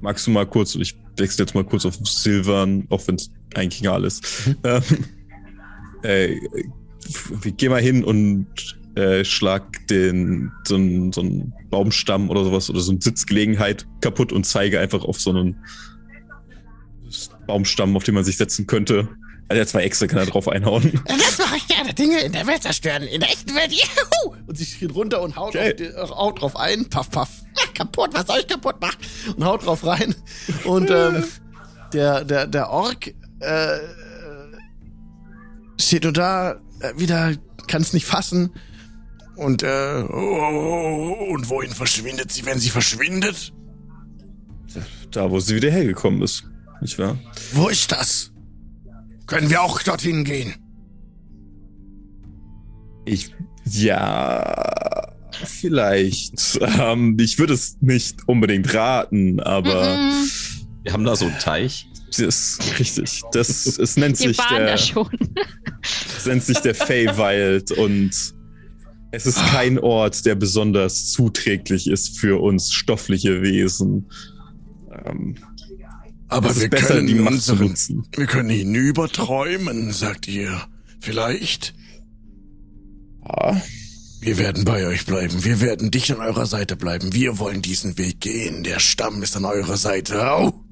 magst 0.02 0.26
du 0.26 0.30
mal 0.30 0.46
kurz, 0.46 0.74
ich 0.74 0.94
wechsle 1.16 1.44
jetzt 1.44 1.54
mal 1.54 1.64
kurz 1.64 1.84
auf 1.86 1.94
Silvan, 2.04 2.86
auch 2.90 3.06
wenn 3.06 3.16
es 3.16 3.30
eigentlich 3.54 3.80
egal 3.80 4.04
ist. 4.04 4.24
Ähm, 4.64 4.82
äh, 6.02 6.36
geh 7.56 7.68
mal 7.68 7.80
hin 7.80 8.04
und 8.04 8.46
äh, 8.94 9.24
schlag 9.24 9.86
den 9.86 10.50
so 10.64 10.74
einen, 10.74 11.12
so 11.12 11.20
einen 11.20 11.52
Baumstamm 11.70 12.28
oder 12.28 12.44
sowas 12.44 12.68
oder 12.70 12.80
so 12.80 12.92
eine 12.92 13.00
Sitzgelegenheit 13.00 13.86
kaputt 14.00 14.32
und 14.32 14.44
zeige 14.44 14.80
einfach 14.80 15.04
auf 15.04 15.20
so 15.20 15.30
einen 15.30 15.56
Baumstamm, 17.46 17.96
auf 17.96 18.04
den 18.04 18.14
man 18.14 18.24
sich 18.24 18.36
setzen 18.36 18.66
könnte. 18.66 19.08
Also 19.48 19.58
der 19.58 19.66
zwei 19.66 19.82
Äxte 19.82 20.06
kann 20.06 20.18
er 20.20 20.26
drauf 20.26 20.48
einhauen. 20.48 21.02
Das 21.06 21.38
mache 21.38 21.56
ich 21.56 21.66
gerne. 21.68 21.92
Dinge 21.92 22.20
in 22.20 22.32
der 22.32 22.46
Welt 22.46 22.62
zerstören. 22.62 23.02
In 23.02 23.20
der 23.20 23.28
echten 23.30 23.54
Welt. 23.54 23.70
Juhu! 23.72 24.34
Und 24.46 24.56
sie 24.56 24.64
schreit 24.64 24.94
runter 24.94 25.20
und 25.22 25.36
haut, 25.36 25.48
Okay. 25.54 25.70
auf 25.70 25.76
die, 25.76 25.84
äh, 25.84 26.08
haut 26.08 26.40
drauf 26.40 26.56
ein. 26.56 26.88
Paff, 26.88 27.10
paff. 27.10 27.28
Kaputt, 27.74 28.10
was 28.14 28.26
soll 28.26 28.38
ich 28.40 28.46
kaputt 28.46 28.80
machen? 28.80 28.96
Und 29.36 29.44
haut 29.44 29.66
drauf 29.66 29.84
rein. 29.84 30.14
Und 30.64 30.90
ähm, 30.90 31.24
der, 31.92 32.24
der, 32.24 32.46
der 32.46 32.70
Ork 32.70 33.08
äh, 33.40 33.78
steht 35.80 36.04
nur 36.04 36.12
da, 36.12 36.52
äh, 36.80 36.92
wieder 36.96 37.34
kann 37.66 37.82
es 37.82 37.92
nicht 37.92 38.06
fassen. 38.06 38.52
Und, 39.36 39.62
äh, 39.62 40.02
oh, 40.08 41.16
und 41.32 41.48
wohin 41.48 41.70
verschwindet 41.72 42.30
sie, 42.32 42.44
wenn 42.46 42.58
sie 42.58 42.70
verschwindet? 42.70 43.52
Da, 45.10 45.30
wo 45.30 45.40
sie 45.40 45.54
wieder 45.56 45.70
hergekommen 45.70 46.22
ist. 46.22 46.44
Nicht 46.80 46.98
wahr? 46.98 47.18
Wo 47.52 47.68
ist 47.68 47.92
das? 47.92 48.31
Können 49.26 49.50
wir 49.50 49.62
auch 49.62 49.82
dorthin 49.82 50.24
gehen? 50.24 50.54
Ich, 53.04 53.34
ja, 53.64 55.12
vielleicht. 55.44 56.58
Ähm, 56.60 57.16
ich 57.20 57.38
würde 57.38 57.54
es 57.54 57.78
nicht 57.80 58.16
unbedingt 58.28 58.72
raten, 58.74 59.40
aber 59.40 59.96
Mhm. 59.96 60.30
Wir 60.84 60.92
haben 60.92 61.04
da 61.04 61.14
so 61.14 61.26
einen 61.26 61.38
Teich. 61.38 61.86
das 62.08 62.18
ist 62.18 62.78
richtig. 62.80 63.22
Das, 63.32 63.66
es 63.78 63.96
nennt 63.96 64.18
Wir 64.18 64.28
sich 64.28 64.38
waren 64.38 64.56
der, 64.56 64.66
da 64.66 64.76
schon. 64.78 65.08
es 66.16 66.26
nennt 66.26 66.42
sich 66.42 66.58
der 66.58 66.74
Feywild 66.74 67.70
und 67.72 68.10
es 69.12 69.26
ist 69.26 69.38
kein 69.46 69.78
Ort, 69.78 70.24
der 70.26 70.34
besonders 70.34 71.12
zuträglich 71.12 71.88
ist 71.88 72.18
für 72.18 72.40
uns 72.42 72.72
stoffliche 72.72 73.42
Wesen. 73.42 74.10
Ähm, 75.04 75.36
Aber 76.32 76.50
es 76.50 76.60
wir 76.60 76.70
besser, 76.70 76.94
können 76.94 77.06
die 77.06 77.14
Macht 77.14 77.40
zu 77.42 77.52
unseren, 77.52 77.68
nutzen. 77.68 78.06
wir 78.16 78.26
können 78.26 78.50
hinüber 78.50 79.08
träumen, 79.08 79.92
sagt 79.92 80.28
ihr. 80.28 80.60
Vielleicht? 81.00 81.74
Ja, 83.24 83.60
Wir 84.20 84.38
werden 84.38 84.64
bei 84.64 84.86
euch 84.86 85.04
bleiben. 85.06 85.44
Wir 85.44 85.60
werden 85.60 85.90
dicht 85.90 86.10
an 86.12 86.18
eurer 86.20 86.46
Seite 86.46 86.76
bleiben. 86.76 87.12
Wir 87.12 87.38
wollen 87.38 87.60
diesen 87.62 87.98
Weg 87.98 88.20
gehen. 88.20 88.62
Der 88.62 88.78
Stamm 88.78 89.22
ist 89.22 89.36
an 89.36 89.44
eurer 89.44 89.76
Seite. 89.76 90.30
Au! 90.30 90.64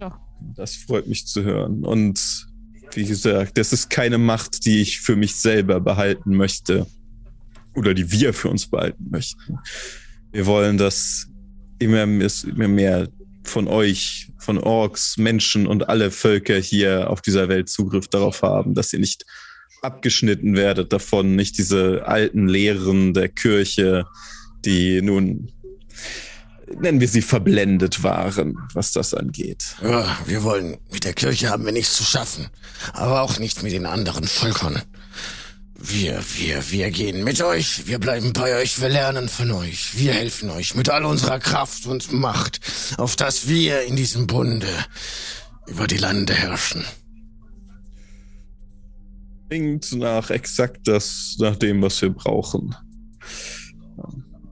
Ja. 0.00 0.18
Das 0.56 0.76
freut 0.76 1.06
mich 1.08 1.26
zu 1.26 1.42
hören. 1.42 1.84
Und 1.84 2.48
wie 2.94 3.04
gesagt, 3.04 3.56
das 3.58 3.72
ist 3.72 3.90
keine 3.90 4.18
Macht, 4.18 4.64
die 4.66 4.80
ich 4.80 5.00
für 5.00 5.16
mich 5.16 5.34
selber 5.36 5.80
behalten 5.80 6.34
möchte. 6.34 6.86
Oder 7.74 7.94
die 7.94 8.10
wir 8.10 8.34
für 8.34 8.48
uns 8.48 8.66
behalten 8.66 9.08
möchten. 9.10 9.58
Wir 10.30 10.46
wollen, 10.46 10.78
dass 10.78 11.28
immer 11.78 12.06
mehr 12.06 13.08
von 13.44 13.68
euch, 13.68 14.28
von 14.38 14.58
Orks, 14.58 15.16
Menschen 15.16 15.66
und 15.66 15.88
alle 15.88 16.10
Völker 16.10 16.58
hier 16.58 17.10
auf 17.10 17.20
dieser 17.20 17.48
Welt 17.48 17.68
Zugriff 17.68 18.08
darauf 18.08 18.42
haben, 18.42 18.74
dass 18.74 18.92
ihr 18.92 18.98
nicht 18.98 19.24
abgeschnitten 19.82 20.54
werdet 20.54 20.92
davon, 20.92 21.34
nicht 21.36 21.58
diese 21.58 22.06
alten 22.06 22.48
Lehren 22.48 23.14
der 23.14 23.28
Kirche, 23.28 24.06
die 24.64 25.02
nun, 25.02 25.52
nennen 26.80 27.00
wir 27.00 27.08
sie, 27.08 27.22
verblendet 27.22 28.02
waren, 28.02 28.58
was 28.74 28.92
das 28.92 29.12
angeht. 29.12 29.76
Ja, 29.82 30.18
wir 30.26 30.44
wollen, 30.44 30.78
mit 30.92 31.04
der 31.04 31.14
Kirche 31.14 31.50
haben 31.50 31.64
wir 31.64 31.72
nichts 31.72 31.96
zu 31.96 32.04
schaffen, 32.04 32.48
aber 32.92 33.22
auch 33.22 33.38
nichts 33.38 33.62
mit 33.62 33.72
den 33.72 33.86
anderen 33.86 34.24
Völkern. 34.24 34.80
Wir, 35.84 36.22
wir, 36.36 36.70
wir 36.70 36.90
gehen 36.92 37.24
mit 37.24 37.42
euch, 37.42 37.88
wir 37.88 37.98
bleiben 37.98 38.32
bei 38.32 38.56
euch, 38.56 38.80
wir 38.80 38.88
lernen 38.88 39.28
von 39.28 39.50
euch, 39.50 39.98
wir 39.98 40.12
helfen 40.12 40.48
euch 40.50 40.76
mit 40.76 40.88
all 40.88 41.04
unserer 41.04 41.40
Kraft 41.40 41.86
und 41.86 42.12
Macht, 42.12 42.60
auf 42.98 43.16
dass 43.16 43.48
wir 43.48 43.82
in 43.82 43.96
diesem 43.96 44.28
Bunde 44.28 44.68
über 45.66 45.88
die 45.88 45.96
Lande 45.96 46.34
herrschen. 46.34 46.84
Klingt 49.48 49.92
nach 49.94 50.30
exakt 50.30 50.86
das, 50.86 51.36
nach 51.40 51.56
dem, 51.56 51.82
was 51.82 52.00
wir 52.00 52.10
brauchen. 52.10 52.76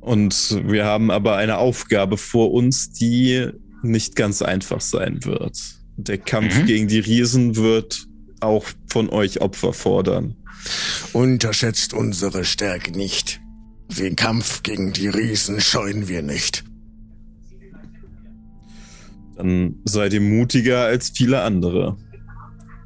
Und 0.00 0.60
wir 0.66 0.84
haben 0.84 1.12
aber 1.12 1.37
eine 1.37 1.58
Aufgabe 1.58 2.16
vor 2.16 2.52
uns, 2.52 2.90
die 2.92 3.49
nicht 3.82 4.16
ganz 4.16 4.42
einfach 4.42 4.80
sein 4.80 5.25
wird. 5.25 5.56
Der 5.96 6.18
Kampf 6.18 6.58
Mhm. 6.58 6.66
gegen 6.66 6.88
die 6.88 6.99
Riesen 6.99 7.54
wird 7.54 8.04
auch 8.40 8.64
von 8.88 9.10
euch 9.10 9.40
Opfer 9.40 9.72
fordern. 9.72 10.34
Unterschätzt 11.12 11.93
unsere 11.93 12.45
Stärke 12.45 12.93
nicht. 12.93 13.40
Den 13.99 14.17
Kampf 14.17 14.62
gegen 14.62 14.93
die 14.93 15.09
Riesen 15.09 15.61
scheuen 15.61 16.07
wir 16.09 16.23
nicht. 16.23 16.64
Dann 19.37 19.76
seid 19.85 20.12
ihr 20.12 20.21
mutiger 20.21 20.85
als 20.85 21.11
viele 21.11 21.43
andere. 21.43 21.97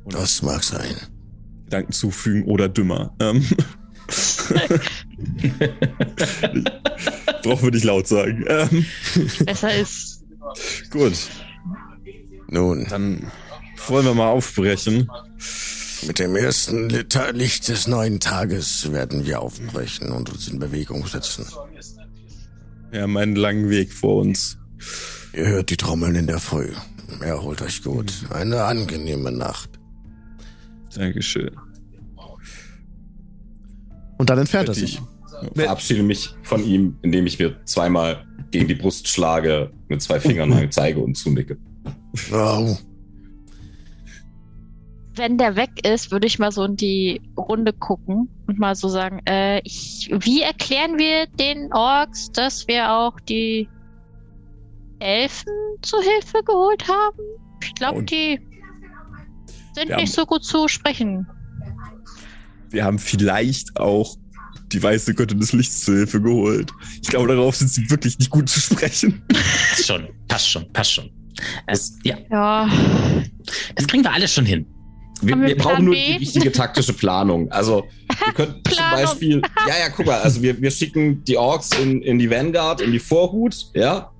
Das 0.06 0.42
mag 0.42 0.62
sein. 0.62 0.94
Gedanken 1.64 1.92
zufügen 1.92 2.44
oder 2.44 2.68
dümmer. 2.68 3.14
Ähm. 3.20 3.44
Brauchen 7.42 7.64
wir 7.64 7.70
nicht 7.70 7.84
laut 7.84 8.06
sagen. 8.06 8.44
Ähm, 8.46 8.86
Besser 9.44 9.74
ist. 9.74 10.22
gut, 10.90 11.14
Nun, 12.48 12.86
dann 12.88 13.30
wollen 13.88 14.06
wir 14.06 14.14
mal 14.14 14.28
aufbrechen. 14.28 15.08
Mit 16.06 16.18
dem 16.18 16.36
ersten 16.36 16.88
Liter 16.88 17.32
Licht 17.32 17.68
des 17.68 17.86
neuen 17.86 18.20
Tages 18.20 18.92
werden 18.92 19.26
wir 19.26 19.40
aufbrechen 19.40 20.10
und 20.12 20.30
uns 20.30 20.48
in 20.48 20.58
Bewegung 20.58 21.06
setzen. 21.06 21.46
Wir 22.90 23.02
haben 23.02 23.16
einen 23.16 23.36
langen 23.36 23.70
Weg 23.70 23.92
vor 23.92 24.20
uns. 24.20 24.58
Ihr 25.32 25.46
hört 25.46 25.70
die 25.70 25.76
Trommeln 25.76 26.14
in 26.14 26.26
der 26.26 26.38
Früh. 26.38 26.72
Erholt 27.20 27.62
euch 27.62 27.82
gut. 27.82 28.12
Eine 28.30 28.64
angenehme 28.64 29.32
Nacht. 29.32 29.70
Dankeschön. 30.94 31.50
Und 34.18 34.30
dann 34.30 34.38
entfernt 34.38 34.68
er 34.68 34.74
sich. 34.74 35.00
Verabschiede 35.54 36.02
mich 36.02 36.34
von 36.42 36.64
ihm, 36.64 36.96
indem 37.02 37.26
ich 37.26 37.38
mir 37.38 37.56
zweimal 37.64 38.24
gegen 38.50 38.68
die 38.68 38.74
Brust 38.74 39.08
schlage, 39.08 39.72
mit 39.88 40.00
zwei 40.00 40.20
Fingern 40.20 40.66
zeige 40.70 41.00
und 41.00 41.16
zunicke. 41.16 41.58
Oh, 42.32 42.76
Wenn 45.16 45.38
der 45.38 45.54
weg 45.56 45.86
ist, 45.86 46.10
würde 46.10 46.26
ich 46.26 46.38
mal 46.38 46.50
so 46.50 46.64
in 46.64 46.76
die 46.76 47.20
Runde 47.36 47.72
gucken 47.72 48.28
und 48.46 48.58
mal 48.58 48.74
so 48.74 48.88
sagen, 48.88 49.20
äh, 49.26 49.60
ich, 49.60 50.10
wie 50.12 50.42
erklären 50.42 50.98
wir 50.98 51.26
den 51.26 51.72
Orks, 51.72 52.32
dass 52.32 52.66
wir 52.66 52.90
auch 52.90 53.20
die 53.20 53.68
Elfen 54.98 55.52
zu 55.82 55.96
Hilfe 56.00 56.42
geholt 56.44 56.88
haben? 56.88 57.18
Ich 57.62 57.74
glaube, 57.74 58.02
die 58.02 58.40
sind 59.74 59.96
nicht 59.96 60.12
so 60.12 60.26
gut 60.26 60.44
zu 60.44 60.68
sprechen. 60.68 61.26
Wir 62.70 62.84
haben 62.84 62.98
vielleicht 62.98 63.76
auch 63.78 64.16
die 64.72 64.82
weiße 64.82 65.14
Göttin 65.14 65.38
des 65.38 65.52
Lichts 65.52 65.84
zur 65.84 65.94
Hilfe 65.94 66.20
geholt. 66.20 66.72
Ich 67.02 67.08
glaube, 67.08 67.28
darauf 67.28 67.54
sind 67.56 67.68
sie 67.68 67.88
wirklich 67.90 68.18
nicht 68.18 68.30
gut 68.30 68.48
zu 68.48 68.60
sprechen. 68.60 69.22
Passt 69.28 69.86
schon, 69.86 70.08
passt 70.28 70.50
schon, 70.50 70.72
passt 70.72 70.92
schon. 70.92 71.10
Es, 71.66 71.98
ja, 72.04 72.16
Ja, 72.30 72.68
das 73.74 73.86
kriegen 73.86 74.04
wir 74.04 74.12
alles 74.12 74.32
schon 74.32 74.46
hin. 74.46 74.66
Wir, 75.22 75.38
wir 75.38 75.48
wir 75.48 75.56
brauchen 75.56 75.84
nur 75.84 75.94
B? 75.94 76.06
die 76.06 76.16
richtige 76.18 76.52
taktische 76.52 76.92
Planung. 76.92 77.50
Also, 77.50 77.86
wir 78.08 78.32
könnten 78.34 78.62
zum. 78.68 78.90
Beispiel, 78.92 79.42
ja, 79.68 79.78
ja, 79.80 79.88
guck 79.94 80.06
mal, 80.06 80.20
also 80.20 80.42
wir, 80.42 80.60
wir 80.60 80.70
schicken 80.70 81.24
die 81.24 81.36
Orks 81.36 81.70
in, 81.80 82.02
in 82.02 82.18
die 82.18 82.30
Vanguard, 82.30 82.80
in 82.80 82.92
die 82.92 82.98
Vorhut, 82.98 83.70
ja. 83.74 84.10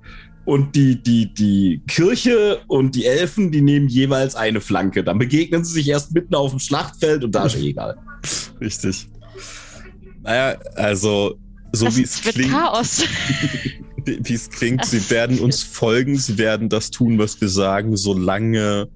Und 0.45 0.75
die, 0.75 1.01
die, 1.01 1.33
die 1.33 1.81
Kirche 1.87 2.61
und 2.67 2.93
die 2.93 3.05
Elfen, 3.05 3.51
die 3.51 3.61
nehmen 3.61 3.87
jeweils 3.87 4.35
eine 4.35 4.61
Flanke. 4.61 5.03
Dann 5.03 5.17
begegnen 5.17 5.65
sie 5.65 5.73
sich 5.73 5.89
erst 5.89 6.13
mitten 6.13 6.35
auf 6.35 6.51
dem 6.51 6.59
Schlachtfeld 6.59 7.23
und 7.23 7.33
da 7.33 7.47
ist 7.47 7.55
eh 7.55 7.69
egal. 7.69 7.97
Richtig. 8.61 9.07
Naja, 10.21 10.57
also, 10.75 11.39
so 11.71 11.85
das 11.85 11.97
wie 11.97 12.03
es 12.03 12.21
klingt, 12.21 12.51
Chaos. 12.51 13.03
wie 14.05 14.33
es 14.33 14.49
klingt, 14.49 14.85
sie 14.85 15.09
werden 15.09 15.39
uns 15.39 15.63
folgen, 15.63 16.17
sie 16.17 16.37
werden 16.37 16.69
das 16.69 16.91
tun, 16.91 17.17
was 17.17 17.39
wir 17.41 17.49
sagen, 17.49 17.97
solange 17.97 18.87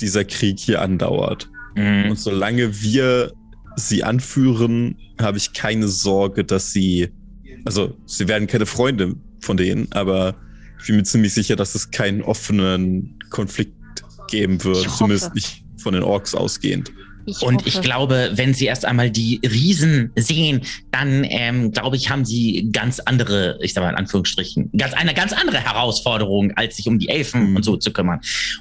dieser 0.00 0.24
Krieg 0.24 0.58
hier 0.58 0.80
andauert. 0.80 1.50
Mhm. 1.76 2.10
Und 2.10 2.18
solange 2.18 2.82
wir 2.82 3.32
sie 3.76 4.04
anführen, 4.04 4.96
habe 5.20 5.38
ich 5.38 5.52
keine 5.52 5.88
Sorge, 5.88 6.44
dass 6.44 6.72
sie, 6.72 7.08
also 7.64 7.96
sie 8.06 8.28
werden 8.28 8.46
keine 8.46 8.66
Freunde 8.66 9.14
von 9.40 9.56
denen, 9.56 9.90
aber 9.92 10.34
ich 10.80 10.86
bin 10.88 10.96
mir 10.96 11.04
ziemlich 11.04 11.32
sicher, 11.32 11.56
dass 11.56 11.74
es 11.74 11.90
keinen 11.90 12.22
offenen 12.22 13.18
Konflikt 13.30 13.74
geben 14.28 14.62
wird, 14.64 14.90
zumindest 14.90 15.34
nicht 15.34 15.64
von 15.78 15.94
den 15.94 16.02
Orks 16.02 16.34
ausgehend. 16.34 16.92
Ich 17.26 17.42
Und 17.42 17.66
ich 17.66 17.74
hoffe. 17.74 17.84
glaube, 17.84 18.30
wenn 18.34 18.54
sie 18.54 18.66
erst 18.66 18.84
einmal 18.84 19.10
die 19.10 19.40
Riesen 19.44 20.10
sehen, 20.16 20.62
dann 20.90 21.24
ähm, 21.24 21.70
glaube 21.72 21.96
ich, 21.96 22.10
haben 22.10 22.24
sie 22.24 22.68
ganz 22.72 23.00
andere, 23.00 23.58
ich 23.62 23.74
sag 23.74 23.82
mal 23.82 23.90
in 23.90 23.96
Anführungsstrichen, 23.96 24.70
ganz 24.76 24.94
eine 24.94 25.14
ganz 25.14 25.32
andere 25.32 25.58
Herausforderung, 25.58 26.52
als 26.56 26.76
sich 26.76 26.86
um 26.88 26.98
die 26.98 27.08
Elfen 27.08 27.50
Mhm. 27.50 27.56
und 27.56 27.62
so 27.64 27.76
zu 27.76 27.92
kümmern. 27.92 28.20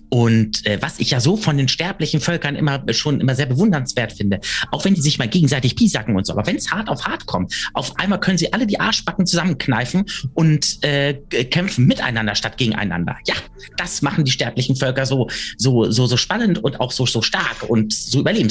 Und 0.09 0.65
äh, 0.65 0.77
was 0.81 0.99
ich 0.99 1.11
ja 1.11 1.19
so 1.19 1.37
von 1.37 1.57
den 1.57 1.67
sterblichen 1.67 2.19
Völkern 2.21 2.55
immer 2.55 2.83
schon 2.91 3.19
immer 3.19 3.35
sehr 3.35 3.45
bewundernswert 3.47 4.13
finde, 4.13 4.39
auch 4.71 4.85
wenn 4.85 4.93
die 4.93 5.01
sich 5.01 5.17
mal 5.17 5.27
gegenseitig 5.27 5.75
piesacken 5.75 6.15
und 6.15 6.25
so, 6.25 6.33
aber 6.33 6.45
wenn 6.47 6.55
es 6.55 6.71
hart 6.71 6.89
auf 6.89 7.05
hart 7.05 7.25
kommt, 7.25 7.53
auf 7.73 7.97
einmal 7.99 8.19
können 8.19 8.37
sie 8.37 8.51
alle 8.53 8.67
die 8.67 8.79
Arschbacken 8.79 9.25
zusammenkneifen 9.25 10.05
und 10.33 10.83
äh, 10.83 11.13
kämpfen 11.49 11.85
miteinander 11.87 12.35
statt 12.35 12.57
gegeneinander. 12.57 13.17
Ja, 13.27 13.35
das 13.77 14.01
machen 14.01 14.25
die 14.25 14.31
sterblichen 14.31 14.75
Völker 14.75 15.05
so 15.05 15.29
so 15.57 15.89
so 15.91 16.05
so 16.07 16.17
spannend 16.17 16.63
und 16.63 16.79
auch 16.79 16.91
so 16.91 17.05
so 17.05 17.21
stark 17.21 17.63
und 17.67 17.93
so 17.93 18.19
überlebensfähig. 18.19 18.50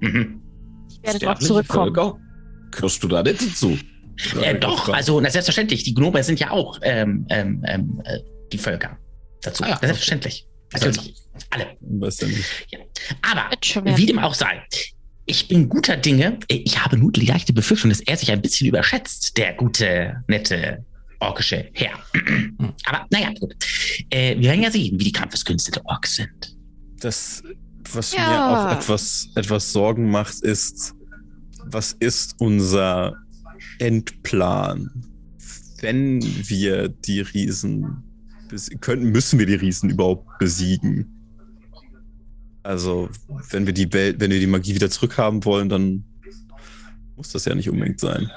Mhm. 0.00 0.42
ich 0.90 1.02
werde 1.02 1.18
darauf 1.18 1.38
zurückkommen. 1.38 1.94
Völker? 1.94 2.18
Gehörst 2.70 3.02
du 3.02 3.08
da 3.08 3.22
nicht 3.22 3.42
dazu? 3.42 3.78
Äh, 4.40 4.58
doch, 4.58 4.88
also 4.88 5.20
na, 5.20 5.30
selbstverständlich. 5.30 5.84
Die 5.84 5.94
Gnomen 5.94 6.22
sind 6.22 6.40
ja 6.40 6.50
auch 6.50 6.78
ähm, 6.82 7.26
ähm, 7.30 7.62
ähm, 7.66 8.02
äh, 8.04 8.18
die 8.52 8.58
Völker 8.58 8.98
dazu. 9.42 9.64
Ah 9.64 9.70
ja, 9.70 9.78
selbstverständlich. 9.78 10.46
Natürlich. 10.72 11.14
Alle. 11.50 11.66
Ja. 12.70 12.78
Aber 13.22 13.96
wie 13.96 14.06
dem 14.06 14.18
auch 14.18 14.34
sei. 14.34 14.62
Ich 15.26 15.48
bin 15.48 15.68
guter 15.68 15.96
Dinge. 15.96 16.38
Ich 16.48 16.82
habe 16.82 16.96
nur 16.96 17.12
die 17.12 17.26
leichte 17.26 17.52
Befürchtung, 17.52 17.90
dass 17.90 18.00
er 18.00 18.16
sich 18.16 18.30
ein 18.32 18.42
bisschen 18.42 18.66
überschätzt, 18.66 19.36
der 19.36 19.54
gute, 19.54 20.16
nette, 20.26 20.84
orkische 21.20 21.70
Herr. 21.74 21.98
Aber 22.86 23.06
naja, 23.10 23.32
gut. 23.38 23.54
Äh, 24.10 24.36
wir 24.36 24.50
werden 24.50 24.62
ja 24.62 24.70
sehen, 24.70 24.98
wie 24.98 25.04
die 25.04 25.12
Kampfeskünste 25.12 25.70
der 25.72 25.84
Orks 25.86 26.16
sind. 26.16 26.56
Das, 27.00 27.42
was 27.94 28.12
Ja. 28.12 28.28
mir 28.28 28.46
auch 28.70 28.72
etwas, 28.78 29.30
etwas 29.34 29.72
Sorgen 29.72 30.10
macht, 30.10 30.40
ist, 30.40 30.94
was 31.64 31.92
ist 31.94 32.34
unser 32.38 33.16
Endplan? 33.78 34.90
Wenn 35.80 36.22
wir 36.22 36.88
die 36.88 37.20
Riesen 37.20 38.02
können, 38.80 39.10
müssen 39.10 39.38
wir 39.38 39.46
die 39.46 39.54
Riesen 39.54 39.90
überhaupt 39.90 40.38
besiegen? 40.38 41.06
Also, 42.62 43.08
wenn 43.50 43.66
wir 43.66 43.72
die 43.72 43.92
Welt, 43.92 44.20
wenn 44.20 44.30
wir 44.30 44.38
die 44.38 44.46
Magie 44.46 44.74
wieder 44.74 44.90
zurückhaben 44.90 45.44
wollen, 45.44 45.68
dann 45.68 46.04
muss 47.16 47.30
das 47.30 47.44
ja 47.44 47.54
nicht 47.54 47.68
unbedingt 47.68 47.98
sein. 47.98 48.30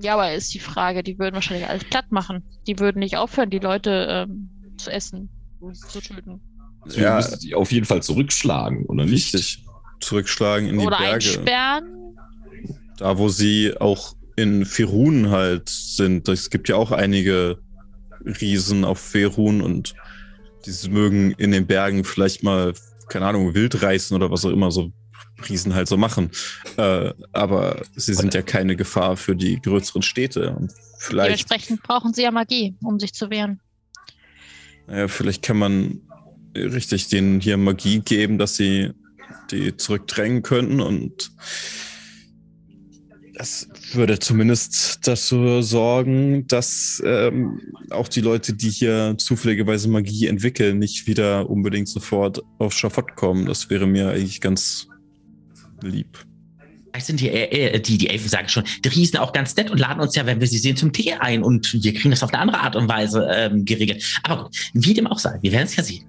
Ja, 0.00 0.14
aber 0.14 0.32
ist 0.32 0.54
die 0.54 0.60
Frage, 0.60 1.02
die 1.02 1.18
würden 1.18 1.34
wahrscheinlich 1.34 1.68
alles 1.68 1.84
platt 1.84 2.12
machen. 2.12 2.44
Die 2.66 2.78
würden 2.78 3.00
nicht 3.00 3.16
aufhören, 3.16 3.50
die 3.50 3.58
Leute 3.58 4.06
ähm, 4.08 4.50
zu 4.76 4.90
essen, 4.90 5.28
zu 5.88 6.00
töten. 6.00 6.40
Also 6.88 7.00
Ja. 7.00 7.16
müssen 7.16 7.38
die 7.40 7.54
auf 7.54 7.70
jeden 7.72 7.86
Fall 7.86 8.02
zurückschlagen, 8.02 8.84
oder 8.86 9.04
nicht? 9.04 9.34
Richtig. 9.34 9.64
Zurückschlagen 10.00 10.68
in 10.68 10.78
die 10.78 10.86
Oder 10.86 10.98
Berge. 10.98 11.14
einsperren. 11.14 11.84
Da, 12.98 13.18
wo 13.18 13.28
sie 13.28 13.74
auch 13.78 14.14
in 14.36 14.64
Ferun 14.64 15.30
halt 15.30 15.68
sind. 15.68 16.28
Es 16.28 16.50
gibt 16.50 16.68
ja 16.68 16.76
auch 16.76 16.92
einige 16.92 17.58
Riesen 18.24 18.84
auf 18.84 18.98
Ferun 19.00 19.60
und 19.60 19.94
diese 20.66 20.88
mögen 20.90 21.32
in 21.32 21.50
den 21.50 21.66
Bergen 21.66 22.04
vielleicht 22.04 22.42
mal, 22.42 22.72
keine 23.08 23.26
Ahnung, 23.26 23.54
wild 23.54 23.82
reißen 23.82 24.14
oder 24.16 24.30
was 24.30 24.44
auch 24.44 24.50
immer 24.50 24.70
so 24.70 24.92
Riesen 25.48 25.74
halt 25.74 25.86
so 25.88 25.96
machen. 25.96 26.30
Äh, 26.76 27.12
aber 27.32 27.82
sie 27.96 28.14
sind 28.14 28.34
ja 28.34 28.42
keine 28.42 28.74
Gefahr 28.76 29.16
für 29.16 29.34
die 29.36 29.60
größeren 29.60 30.02
Städte. 30.02 30.50
Und 30.56 30.72
vielleicht, 30.98 31.28
Dementsprechend 31.48 31.82
brauchen 31.82 32.12
sie 32.12 32.22
ja 32.22 32.30
Magie, 32.32 32.76
um 32.82 32.98
sich 33.00 33.12
zu 33.14 33.30
wehren. 33.30 33.60
naja, 34.88 35.06
vielleicht 35.08 35.42
kann 35.42 35.58
man 35.58 36.00
richtig 36.58 37.08
denen 37.08 37.40
hier 37.40 37.56
Magie 37.56 38.00
geben, 38.00 38.38
dass 38.38 38.56
sie 38.56 38.90
die 39.50 39.76
zurückdrängen 39.76 40.42
könnten 40.42 40.80
und 40.80 41.32
das 43.38 43.68
würde 43.92 44.18
zumindest 44.18 45.06
dazu 45.06 45.62
sorgen, 45.62 46.48
dass 46.48 47.00
ähm, 47.06 47.60
auch 47.90 48.08
die 48.08 48.20
Leute, 48.20 48.52
die 48.52 48.68
hier 48.68 49.14
zufälligerweise 49.16 49.88
Magie 49.88 50.26
entwickeln, 50.26 50.80
nicht 50.80 51.06
wieder 51.06 51.48
unbedingt 51.48 51.88
sofort 51.88 52.42
auf 52.58 52.72
Schafott 52.72 53.14
kommen. 53.14 53.46
Das 53.46 53.70
wäre 53.70 53.86
mir 53.86 54.10
eigentlich 54.10 54.40
ganz 54.40 54.88
lieb. 55.82 56.18
Vielleicht 56.90 57.06
sind 57.06 57.20
die, 57.20 57.28
äh, 57.28 57.78
die, 57.80 57.96
die 57.96 58.08
Elfen 58.08 58.28
sagen 58.28 58.48
schon, 58.48 58.64
die 58.84 58.88
Riesen 58.88 59.18
auch 59.18 59.32
ganz 59.32 59.54
nett 59.54 59.70
und 59.70 59.78
laden 59.78 60.00
uns 60.00 60.16
ja, 60.16 60.26
wenn 60.26 60.40
wir 60.40 60.48
sie 60.48 60.58
sehen, 60.58 60.76
zum 60.76 60.92
Tee 60.92 61.12
ein 61.12 61.44
und 61.44 61.72
wir 61.84 61.94
kriegen 61.94 62.10
das 62.10 62.24
auf 62.24 62.32
eine 62.34 62.42
andere 62.42 62.60
Art 62.60 62.74
und 62.74 62.88
Weise 62.88 63.28
ähm, 63.32 63.64
geregelt. 63.64 64.04
Aber 64.24 64.44
gut, 64.44 64.70
wie 64.72 64.94
dem 64.94 65.06
auch 65.06 65.20
sei, 65.20 65.38
wir 65.42 65.52
werden 65.52 65.66
es 65.66 65.76
ja 65.76 65.84
sehen. 65.84 66.04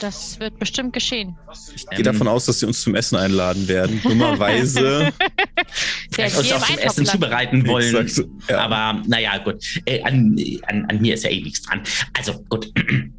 Das 0.00 0.38
wird 0.38 0.58
bestimmt 0.58 0.92
geschehen. 0.92 1.36
Ich 1.74 1.86
gehe 1.88 2.04
davon 2.04 2.28
aus, 2.28 2.46
dass 2.46 2.60
sie 2.60 2.66
uns 2.66 2.82
zum 2.82 2.94
Essen 2.94 3.16
einladen 3.16 3.66
werden. 3.66 4.00
Dummerweise. 4.02 5.12
Vielleicht 6.12 6.38
uns 6.38 6.52
auch 6.52 6.64
zum 6.64 6.78
Essen 6.78 7.06
zubereiten 7.06 7.66
wollen. 7.66 7.94
Exakt, 7.96 8.28
ja. 8.48 8.58
Aber 8.58 9.02
naja, 9.06 9.38
gut. 9.38 9.64
Äh, 9.84 10.02
an, 10.02 10.36
an, 10.66 10.86
an 10.88 11.00
mir 11.00 11.14
ist 11.14 11.24
ja 11.24 11.30
eh 11.30 11.42
nichts 11.42 11.62
dran. 11.62 11.82
Also 12.16 12.40
gut. 12.48 12.72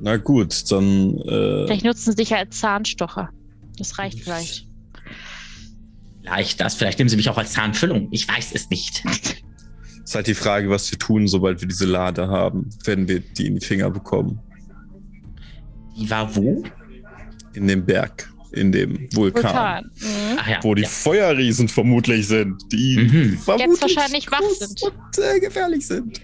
Na 0.00 0.16
gut, 0.16 0.70
dann 0.70 1.18
äh, 1.18 1.66
Vielleicht 1.66 1.84
nutzen 1.84 2.12
sie 2.12 2.16
dich 2.16 2.34
als 2.34 2.58
Zahnstocher. 2.58 3.28
Das 3.76 3.98
reicht 3.98 4.20
vielleicht. 4.20 4.66
Vielleicht 6.22 6.60
das, 6.60 6.74
vielleicht 6.74 6.98
nehmen 6.98 7.10
sie 7.10 7.16
mich 7.16 7.28
auch 7.28 7.36
als 7.36 7.52
Zahnfüllung. 7.52 8.08
Ich 8.10 8.26
weiß 8.26 8.52
es 8.54 8.70
nicht. 8.70 9.02
ist 10.10 10.14
halt 10.16 10.26
die 10.26 10.34
Frage, 10.34 10.68
was 10.68 10.90
wir 10.90 10.98
tun, 10.98 11.28
sobald 11.28 11.60
wir 11.60 11.68
diese 11.68 11.86
Lade 11.86 12.26
haben, 12.26 12.68
wenn 12.84 13.06
wir 13.06 13.20
die 13.20 13.46
in 13.46 13.54
die 13.60 13.64
Finger 13.64 13.90
bekommen. 13.90 14.40
Die 15.96 16.10
war 16.10 16.34
wo? 16.34 16.64
In 17.52 17.68
dem 17.68 17.86
Berg, 17.86 18.28
in 18.50 18.72
dem 18.72 19.06
Vulkan. 19.14 19.44
Vulkan. 19.44 19.84
Mhm. 20.00 20.38
Ach 20.40 20.48
ja. 20.48 20.58
Wo 20.62 20.74
die 20.74 20.82
ja. 20.82 20.88
Feuerriesen 20.88 21.68
vermutlich 21.68 22.26
sind, 22.26 22.60
die 22.72 22.96
Mhm. 22.96 23.38
vermutlich 23.38 23.80
wahrscheinlich 23.80 24.28
wach 24.32 24.40
sind. 24.58 24.82
und 24.82 25.18
äh, 25.22 25.38
gefährlich 25.38 25.86
sind. 25.86 26.20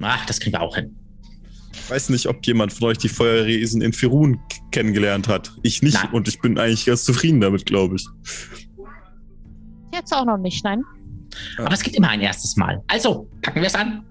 Ach, 0.00 0.24
das 0.26 0.38
kriegen 0.38 0.54
wir 0.54 0.60
auch 0.62 0.76
hin. 0.76 0.94
Ich 1.72 1.90
weiß 1.90 2.08
nicht, 2.10 2.26
ob 2.26 2.46
jemand 2.46 2.72
von 2.72 2.86
euch 2.86 2.98
die 2.98 3.08
Feuerriesen 3.08 3.82
in 3.82 3.92
Firun 3.92 4.38
kennengelernt 4.70 5.26
hat. 5.26 5.52
Ich 5.64 5.82
nicht 5.82 5.94
Nein. 5.94 6.12
und 6.12 6.28
ich 6.28 6.40
bin 6.40 6.56
eigentlich 6.56 6.86
ganz 6.86 7.02
zufrieden 7.02 7.40
damit, 7.40 7.66
glaube 7.66 7.96
ich. 7.96 8.06
Jetzt 9.92 10.12
auch 10.12 10.24
noch 10.24 10.38
nicht, 10.38 10.62
nein. 10.62 10.84
Aber 11.58 11.72
es 11.72 11.82
gibt 11.82 11.96
immer 11.96 12.08
ein 12.08 12.20
erstes 12.20 12.56
Mal. 12.56 12.82
Also, 12.88 13.28
packen 13.42 13.60
wir 13.60 13.66
es 13.66 13.74
an. 13.74 14.04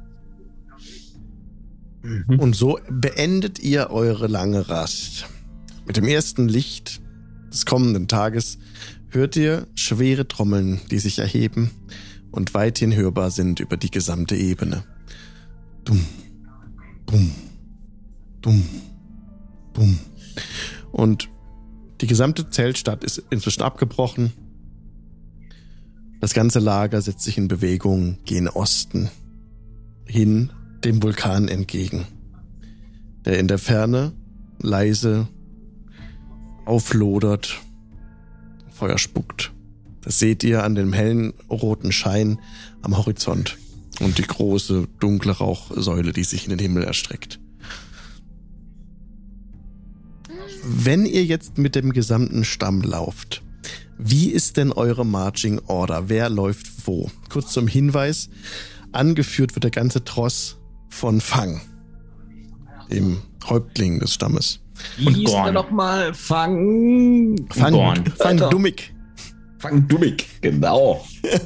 Und 2.38 2.56
so 2.56 2.80
beendet 2.90 3.60
ihr 3.60 3.92
eure 3.92 4.28
lange 4.28 4.70
Rast. 4.70 5.28
Mit 5.86 5.98
dem 5.98 6.08
ersten 6.08 6.48
Licht 6.48 7.02
des 7.52 7.66
kommenden 7.66 8.08
Tages 8.08 8.58
hört 9.10 9.36
ihr 9.36 9.68
schwere 9.76 10.28
Trommeln, 10.28 10.82
die 10.90 11.00
sich 11.00 11.20
erheben 11.20 11.72
und 12.32 12.54
weithin 12.54 12.96
hörbar 12.96 13.30
sind 13.30 13.60
über 13.60 13.78
die 13.78 13.92
gesamte 13.92 14.36
Ebene. 14.36 14.84
Dumm, 15.84 16.06
bumm, 17.06 17.32
dumm, 18.42 18.64
bumm. 19.74 20.00
Und 20.92 21.30
die 22.00 22.08
gesamte 22.08 22.50
Zeltstadt 22.50 23.04
ist 23.04 23.22
inzwischen 23.30 23.62
abgebrochen. 23.62 24.32
Das 26.22 26.36
ganze 26.36 26.60
Lager 26.60 27.02
setzt 27.02 27.24
sich 27.24 27.40
in 27.40 27.48
Bewegung 27.48 28.20
gen 28.26 28.48
Osten 28.48 29.10
hin 30.06 30.52
dem 30.84 31.02
Vulkan 31.02 31.48
entgegen, 31.48 32.06
der 33.26 33.40
in 33.40 33.48
der 33.48 33.58
Ferne 33.58 34.14
leise 34.60 35.28
auflodert, 36.66 37.60
Feuer 38.70 39.00
spuckt. 39.00 39.52
Das 40.02 40.20
seht 40.20 40.44
ihr 40.44 40.64
an 40.64 40.76
dem 40.76 40.94
hellen 40.94 41.34
roten 41.50 41.92
Schein 41.92 42.38
am 42.84 42.96
Horizont 42.98 43.58
und 44.00 44.20
die 44.20 44.24
große 44.24 44.88
dunkle 45.00 45.32
Rauchsäule, 45.32 46.14
die 46.14 46.24
sich 46.24 46.44
in 46.44 46.52
den 46.52 46.60
Himmel 46.60 46.84
erstreckt. 46.84 47.40
Wenn 50.64 51.08
ihr 51.08 51.26
jetzt 51.26 51.58
mit 51.58 51.74
dem 51.74 51.92
gesamten 51.94 52.44
Stamm 52.44 52.82
lauft, 52.82 53.42
wie 54.04 54.30
ist 54.32 54.58
denn 54.58 54.72
eure 54.72 55.06
Marching 55.06 55.60
Order? 55.68 56.10
Wer 56.10 56.30
läuft 56.30 56.68
wo? 56.86 57.10
Kurz 57.30 57.52
zum 57.54 57.68
Hinweis, 57.68 58.30
angeführt 58.92 59.56
wird 59.56 59.64
der 59.64 59.72
ganze 59.72 60.04
Tross 60.04 60.58
von 60.90 61.22
Fang, 61.22 61.62
dem 62.92 63.22
Häuptling 63.48 64.00
des 64.00 64.14
Stammes. 64.14 64.60
Wie 64.98 65.08
Und 65.08 65.14
hieß 65.16 65.26
Gorn. 65.30 65.54
nochmal? 65.54 66.14
Fang. 66.14 67.36
Fang, 67.50 67.74
Gorn. 67.74 68.04
Fang 68.18 68.28
Alter. 68.28 68.50
Dummig. 68.50 68.94
Fang 69.60 69.88
Dummig. 69.88 70.26
Genau. 70.42 71.06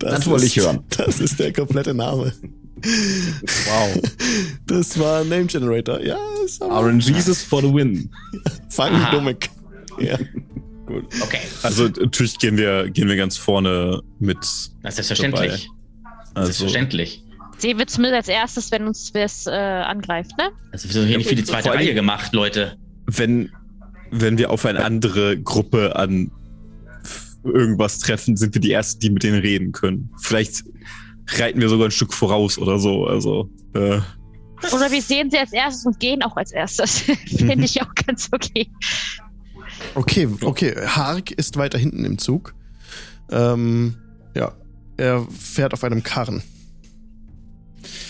Das 0.00 0.28
wollte 0.28 0.46
ich 0.46 0.56
hören. 0.56 0.84
Das 0.96 1.18
ist 1.18 1.40
der 1.40 1.52
komplette 1.52 1.92
Name. 1.92 2.32
Wow. 2.84 4.00
Das 4.66 4.96
war 4.96 5.24
Name 5.24 5.46
Generator. 5.46 6.00
Ja, 6.00 6.16
ist 6.44 6.62
aber 6.62 6.86
RNGesus 6.86 7.42
for 7.42 7.62
the 7.62 7.74
win. 7.74 8.08
Fang. 8.70 8.92
Dummig. 9.10 9.50
Ja. 9.98 10.16
Gut. 10.88 11.04
Okay, 11.20 11.40
Also 11.62 11.86
natürlich 11.86 12.38
gehen 12.38 12.56
wir, 12.56 12.88
gehen 12.88 13.08
wir 13.08 13.16
ganz 13.16 13.36
vorne 13.36 14.00
mit. 14.18 14.38
das 14.38 14.98
ist 14.98 15.06
selbstverständlich. 15.08 15.68
Also, 16.34 16.46
Selbstverständlich. 16.46 17.22
Sie 17.58 17.76
wird 17.76 17.90
zumindest 17.90 18.16
als 18.16 18.28
erstes, 18.28 18.70
wenn 18.72 18.86
uns 18.86 19.12
wer 19.12 19.28
äh, 19.46 19.82
angreift, 19.84 20.32
ne? 20.38 20.50
Also 20.72 20.88
wir 20.88 20.94
sind 20.94 21.08
hier 21.08 21.18
nicht 21.18 21.28
für 21.28 21.34
die 21.34 21.44
zweite 21.44 21.70
Reihe 21.70 21.92
gemacht, 21.92 22.32
Leute. 22.32 22.78
wenn, 23.06 23.50
wenn 24.10 24.38
wir 24.38 24.50
auf 24.50 24.64
eine 24.64 24.82
andere 24.82 25.38
Gruppe 25.38 25.94
an 25.96 26.30
irgendwas 27.44 27.98
treffen, 27.98 28.36
sind 28.36 28.54
wir 28.54 28.62
die 28.62 28.72
Ersten, 28.72 29.00
die 29.00 29.10
mit 29.10 29.24
denen 29.24 29.40
reden 29.40 29.72
können. 29.72 30.10
Vielleicht 30.22 30.64
reiten 31.36 31.60
wir 31.60 31.68
sogar 31.68 31.88
ein 31.88 31.90
Stück 31.90 32.14
voraus 32.14 32.56
oder 32.58 32.78
so. 32.78 33.06
Also, 33.06 33.50
äh, 33.74 34.00
Oder 34.72 34.90
wir 34.90 35.02
sehen 35.02 35.30
sie 35.30 35.38
als 35.38 35.52
erstes 35.52 35.84
und 35.84 36.00
gehen 36.00 36.22
auch 36.22 36.36
als 36.36 36.52
erstes. 36.52 37.00
Finde 37.26 37.64
ich 37.64 37.82
auch 37.82 37.94
ganz 37.94 38.28
okay. 38.32 38.70
Okay, 39.94 40.28
okay. 40.42 40.74
Hark 40.86 41.30
ist 41.30 41.56
weiter 41.56 41.78
hinten 41.78 42.04
im 42.04 42.18
Zug. 42.18 42.54
Ähm, 43.30 43.96
ja, 44.34 44.52
er 44.96 45.26
fährt 45.30 45.72
auf 45.74 45.84
einem 45.84 46.02
Karren. 46.02 46.42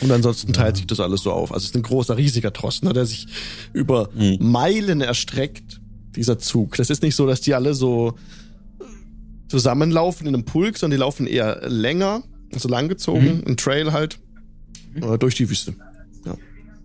Und 0.01 0.11
ansonsten 0.11 0.53
teilt 0.53 0.77
sich 0.77 0.87
das 0.87 1.01
alles 1.01 1.23
so 1.23 1.33
auf. 1.33 1.53
Also 1.53 1.65
es 1.65 1.71
ist 1.71 1.77
ein 1.77 1.83
großer, 1.83 2.17
riesiger 2.17 2.53
Tross, 2.53 2.83
ne, 2.83 2.93
der 2.93 3.07
sich 3.07 3.27
über 3.73 4.11
Mhm. 4.15 4.39
Meilen 4.41 5.01
erstreckt, 5.01 5.81
dieser 6.15 6.39
Zug. 6.39 6.77
Das 6.77 6.91
ist 6.91 7.03
nicht 7.03 7.15
so, 7.15 7.27
dass 7.27 7.41
die 7.41 7.55
alle 7.55 7.75
so 7.75 8.15
zusammenlaufen 9.49 10.27
in 10.27 10.35
einem 10.35 10.45
Pulk, 10.45 10.79
sondern 10.79 10.97
die 10.99 11.01
laufen 11.01 11.27
eher 11.27 11.69
länger, 11.69 12.23
also 12.53 12.69
langgezogen, 12.69 13.45
ein 13.47 13.57
Trail 13.57 13.93
halt, 13.93 14.19
äh, 14.95 15.19
durch 15.19 15.35
die 15.35 15.49
Wüste. 15.49 15.75
Ja. 16.25 16.37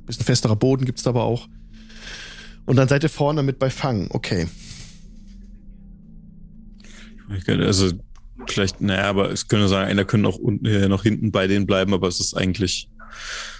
Bisschen 0.05 0.25
festerer 0.25 0.55
Boden 0.55 0.85
gibt's 0.85 1.03
da 1.03 1.11
aber 1.11 1.23
auch. 1.23 1.47
Und 2.65 2.77
dann 2.77 2.87
seid 2.87 3.03
ihr 3.03 3.09
vorne 3.09 3.43
mit 3.43 3.59
bei 3.59 3.69
Fang, 3.69 4.07
okay. 4.11 4.47
Also 7.47 7.91
vielleicht, 8.47 8.81
naja, 8.81 9.09
aber 9.09 9.31
es 9.31 9.47
könnte 9.47 9.67
sagen, 9.67 9.89
einer 9.89 10.05
könnte 10.05 10.27
auch 10.29 10.37
unten, 10.37 10.65
äh, 10.65 10.87
noch 10.87 11.03
hinten 11.03 11.31
bei 11.31 11.47
denen 11.47 11.65
bleiben, 11.65 11.93
aber 11.93 12.07
es 12.07 12.19
ist 12.19 12.35
eigentlich, 12.35 12.89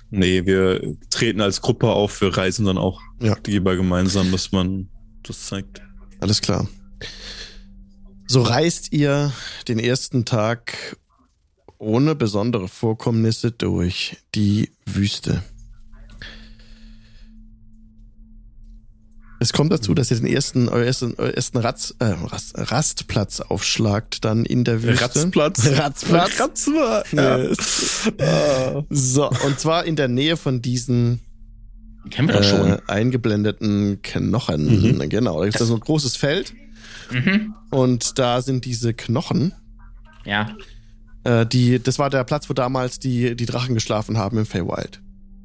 nee, 0.10 0.46
wir 0.46 0.96
treten 1.10 1.42
als 1.42 1.62
Gruppe 1.62 1.88
auf, 1.90 2.22
wir 2.22 2.36
reisen 2.36 2.66
dann 2.66 2.78
auch 2.78 3.02
Ja. 3.22 3.36
lieber 3.46 3.76
gemeinsam, 3.76 4.32
dass 4.32 4.52
man 4.52 4.90
das 5.24 5.46
zeigt. 5.48 5.82
Alles 6.20 6.42
klar. 6.42 6.68
So 8.28 8.42
reist 8.42 8.94
ihr 8.94 9.32
den 9.68 9.80
ersten 9.80 10.26
Tag 10.26 10.98
ohne 11.78 12.16
besondere 12.16 12.68
Vorkommnisse 12.68 13.52
durch 13.52 14.18
die 14.36 14.72
Wüste. 14.86 15.44
Es 19.44 19.52
kommt 19.52 19.74
dazu, 19.74 19.94
dass 19.94 20.10
ihr 20.10 20.16
den 20.16 20.26
ersten, 20.28 20.70
ersten, 20.70 21.18
ersten 21.18 21.58
Ratz, 21.58 21.94
äh, 22.00 22.06
Rast, 22.06 22.54
Rastplatz 22.56 23.42
aufschlagt, 23.42 24.24
dann 24.24 24.46
in 24.46 24.64
der 24.64 24.82
Wüste. 24.84 25.04
Ratzplatz. 25.04 25.68
Ratzplatz. 25.78 26.40
Ratzplatz. 26.40 27.12
Yes. 27.12 28.12
So, 28.90 29.30
und 29.30 29.60
zwar 29.60 29.84
in 29.84 29.98
der 29.98 30.08
Nähe 30.08 30.38
von 30.38 30.62
diesen 30.62 31.20
Die 32.06 32.10
kennen 32.10 32.30
wir 32.30 32.36
doch 32.36 32.44
schon. 32.46 32.70
äh, 32.72 32.78
eingeblendeten 32.88 34.02
Knochen. 34.02 34.98
Mhm. 34.98 35.10
Genau, 35.10 35.40
da 35.40 35.44
gibt 35.44 35.56
es 35.56 35.60
Das- 35.60 35.68
so 35.68 35.74
ein 35.76 35.82
großes 35.82 36.16
Feld 36.16 36.54
Mhm. 37.12 37.54
und 37.70 38.18
da 38.20 38.42
sind 38.42 38.64
diese 38.64 38.94
Knochen. 38.94 39.52
Ja. 40.24 40.56
Äh, 41.26 41.46
die, 41.46 41.84
das 41.84 42.00
war 42.00 42.10
der 42.10 42.24
Platz, 42.24 42.50
wo 42.50 42.54
damals 42.54 42.98
die, 42.98 43.36
die 43.36 43.46
Drachen 43.46 43.74
geschlafen 43.76 44.18
haben 44.18 44.38
im 44.38 44.46
Feywild. 44.46 45.02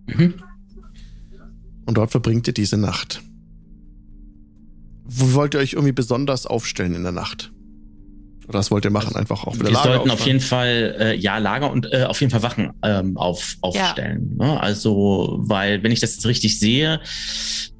Mhm. 0.07 0.35
Und 1.85 1.95
dort 1.99 2.13
verbringt 2.13 2.47
ihr 2.47 2.55
diese 2.55 2.77
Nacht. 2.77 3.23
Wo 5.11 5.35
wollt 5.35 5.55
ihr 5.55 5.61
euch 5.61 5.73
irgendwie 5.73 5.92
besonders 5.92 6.47
aufstellen 6.47 6.94
in 6.94 7.03
der 7.03 7.12
Nacht? 7.12 7.51
Oder 8.47 8.61
was 8.61 8.71
wollt 8.71 8.85
ihr 8.85 8.90
machen? 8.90 9.16
Einfach 9.16 9.44
auch 9.47 9.55
wieder 9.55 9.66
Wir 9.66 9.73
Lager 9.73 9.88
sollten 9.88 10.11
auf 10.11 10.14
aufschlagen? 10.14 10.27
jeden 10.27 10.40
Fall, 10.40 10.97
äh, 10.99 11.16
ja, 11.16 11.38
Lager 11.38 11.71
und 11.71 11.92
äh, 11.92 12.05
auf 12.05 12.21
jeden 12.21 12.31
Fall 12.31 12.42
Wachen 12.42 12.71
ähm, 12.83 13.16
auf, 13.16 13.57
aufstellen. 13.61 14.37
Ne? 14.38 14.61
Also, 14.61 15.37
weil, 15.40 15.83
wenn 15.83 15.92
ich 15.92 16.01
das 16.01 16.14
jetzt 16.14 16.27
richtig 16.27 16.59
sehe, 16.59 17.01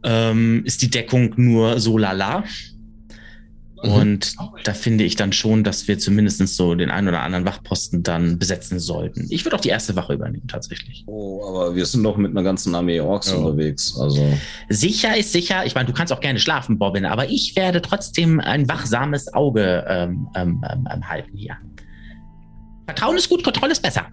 ähm, 0.05 0.62
ist 0.64 0.83
die 0.83 0.91
Deckung 0.91 1.33
nur 1.37 1.81
so 1.81 1.97
lala. 1.97 2.45
Mhm. 3.83 3.93
Und 3.93 4.37
da 4.64 4.75
finde 4.75 5.05
ich 5.05 5.17
dann 5.17 5.33
schon, 5.33 5.64
dass 5.64 5.88
wir 5.88 5.99
zumindest 5.99 6.47
so 6.49 6.75
den 6.75 6.91
einen 6.91 7.09
oder 7.09 7.21
anderen 7.21 7.45
Wachposten 7.45 8.03
dann 8.03 8.38
besetzen 8.38 8.79
sollten. 8.79 9.27
Ich 9.31 9.45
würde 9.45 9.57
auch 9.57 9.61
die 9.61 9.69
erste 9.69 9.95
Wache 9.97 10.14
übernehmen, 10.14 10.49
tatsächlich. 10.49 11.05
Oh, 11.07 11.45
aber 11.47 11.75
wir 11.75 11.87
sind 11.87 12.03
doch 12.03 12.17
mit 12.17 12.31
einer 12.33 12.43
ganzen 12.43 12.75
Armee 12.75 13.01
Orks 13.01 13.31
Ja. 13.31 13.37
unterwegs. 13.37 13.97
Also. 13.99 14.37
Sicher 14.69 15.17
ist 15.17 15.33
sicher. 15.33 15.64
Ich 15.67 15.75
meine, 15.75 15.87
du 15.87 15.93
kannst 15.93 16.12
auch 16.12 16.21
gerne 16.21 16.38
schlafen, 16.38 16.79
Bobbin, 16.79 17.05
aber 17.05 17.29
ich 17.29 17.55
werde 17.57 17.81
trotzdem 17.83 18.41
ein 18.41 18.69
wachsames 18.69 19.33
Auge 19.35 19.85
ähm, 19.88 20.29
ähm, 20.35 20.64
ähm, 20.71 20.88
ähm, 20.93 21.09
halten 21.09 21.37
hier. 21.37 21.57
Vertrauen 22.87 23.17
ist 23.17 23.29
gut, 23.29 23.45
Kontrolle 23.45 23.73
ist 23.73 23.83
besser. 23.83 24.07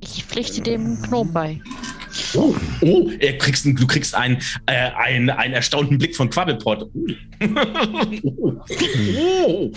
Ich 0.00 0.24
pflichte 0.24 0.62
dem 0.62 1.02
Gnom 1.02 1.32
bei. 1.32 1.60
Oh, 2.34 2.54
oh 2.82 3.10
kriegst, 3.38 3.64
ein- 3.66 3.76
du 3.76 3.86
kriegst 3.86 4.14
einen, 4.14 4.38
äh, 4.66 4.90
einen, 4.96 5.30
einen 5.30 5.54
erstaunten 5.54 5.98
Blick 5.98 6.14
von 6.16 6.28
Quabbelpot. 6.30 6.90
oh. 9.18 9.70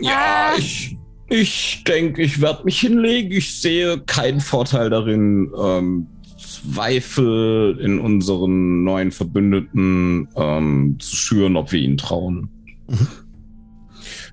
Ja, 0.00 0.52
Ah. 0.54 0.58
ich, 0.58 0.96
ich 1.28 1.84
denke, 1.86 2.22
ich 2.22 2.40
werde 2.40 2.64
mich 2.64 2.80
hinlegen. 2.80 3.32
Ich 3.32 3.60
sehe 3.60 3.98
keinen 4.00 4.40
Vorteil 4.40 4.90
darin, 4.90 5.50
ähm, 5.60 6.06
Zweifel 6.36 7.78
in 7.80 7.98
unseren 8.00 8.84
neuen 8.84 9.10
Verbündeten 9.12 10.28
ähm, 10.36 10.96
zu 11.00 11.16
schüren, 11.16 11.56
ob 11.56 11.72
wir 11.72 11.80
ihnen 11.80 11.96
trauen. 11.96 12.48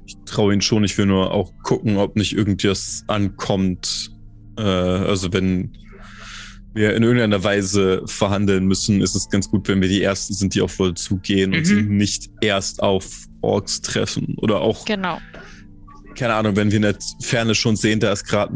Ich 0.06 0.15
traue 0.26 0.54
ihn 0.54 0.62
schon, 0.62 0.84
ich 0.84 0.98
will 0.98 1.06
nur 1.08 1.32
auch 1.32 1.52
gucken, 1.63 1.98
ob 1.98 2.15
nicht 2.15 2.34
irgendwas 2.36 3.04
ankommt. 3.08 4.12
Äh, 4.58 4.62
also 4.62 5.34
wenn 5.34 5.72
wir 6.75 6.93
in 6.95 7.01
irgendeiner 7.03 7.43
Weise 7.43 8.03
verhandeln 8.05 8.65
müssen, 8.67 9.01
ist 9.01 9.15
es 9.15 9.29
ganz 9.29 9.49
gut, 9.49 9.67
wenn 9.67 9.81
wir 9.81 9.88
die 9.89 10.03
Ersten 10.03 10.33
sind, 10.33 10.53
die 10.53 10.61
auf 10.61 10.77
wohl 10.77 10.93
zugehen 10.93 11.53
und 11.53 11.59
Mhm. 11.61 11.65
sie 11.65 11.81
nicht 11.83 12.29
erst 12.41 12.83
auf 12.83 13.25
Orks 13.41 13.81
treffen. 13.81 14.35
Oder 14.38 14.59
auch, 14.61 14.85
Genau. 14.85 15.17
keine 16.15 16.33
Ahnung, 16.35 16.55
wenn 16.55 16.69
wir 16.71 16.75
in 16.77 16.81
der 16.83 16.95
Ferne 17.21 17.55
schon 17.55 17.75
sehen, 17.75 17.99
da 17.99 18.11
ist 18.11 18.25
gerade 18.27 18.53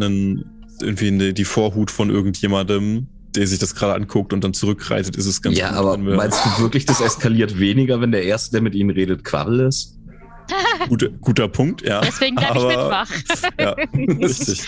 irgendwie 0.81 1.07
eine, 1.07 1.33
die 1.33 1.45
Vorhut 1.45 1.89
von 1.91 2.09
irgendjemandem, 2.09 3.07
der 3.35 3.47
sich 3.47 3.59
das 3.59 3.73
gerade 3.75 3.93
anguckt 3.95 4.33
und 4.33 4.43
dann 4.43 4.53
zurückreitet, 4.53 5.15
ist 5.15 5.25
es 5.27 5.41
ganz 5.41 5.57
ja, 5.57 5.69
gut. 5.69 5.77
aber 5.77 5.93
wenn 5.93 6.05
wir- 6.07 6.15
meinst 6.15 6.39
du 6.45 6.61
wirklich, 6.63 6.85
das 6.85 6.99
eskaliert 7.01 7.57
weniger, 7.59 8.01
wenn 8.01 8.11
der 8.11 8.23
Erste, 8.23 8.51
der 8.51 8.61
mit 8.61 8.75
ihnen 8.75 8.89
redet, 8.89 9.23
Quaddel 9.23 9.61
ist? 9.67 9.95
guter, 10.87 11.09
guter 11.09 11.47
Punkt, 11.47 11.83
ja. 11.83 12.01
Deswegen 12.01 12.35
bleibe 12.35 12.57
ich 12.57 12.65
mit 12.65 12.75
Aber- 12.77 12.89
wach. 12.89 13.09
Ja, 13.59 13.71
richtig. 13.93 14.63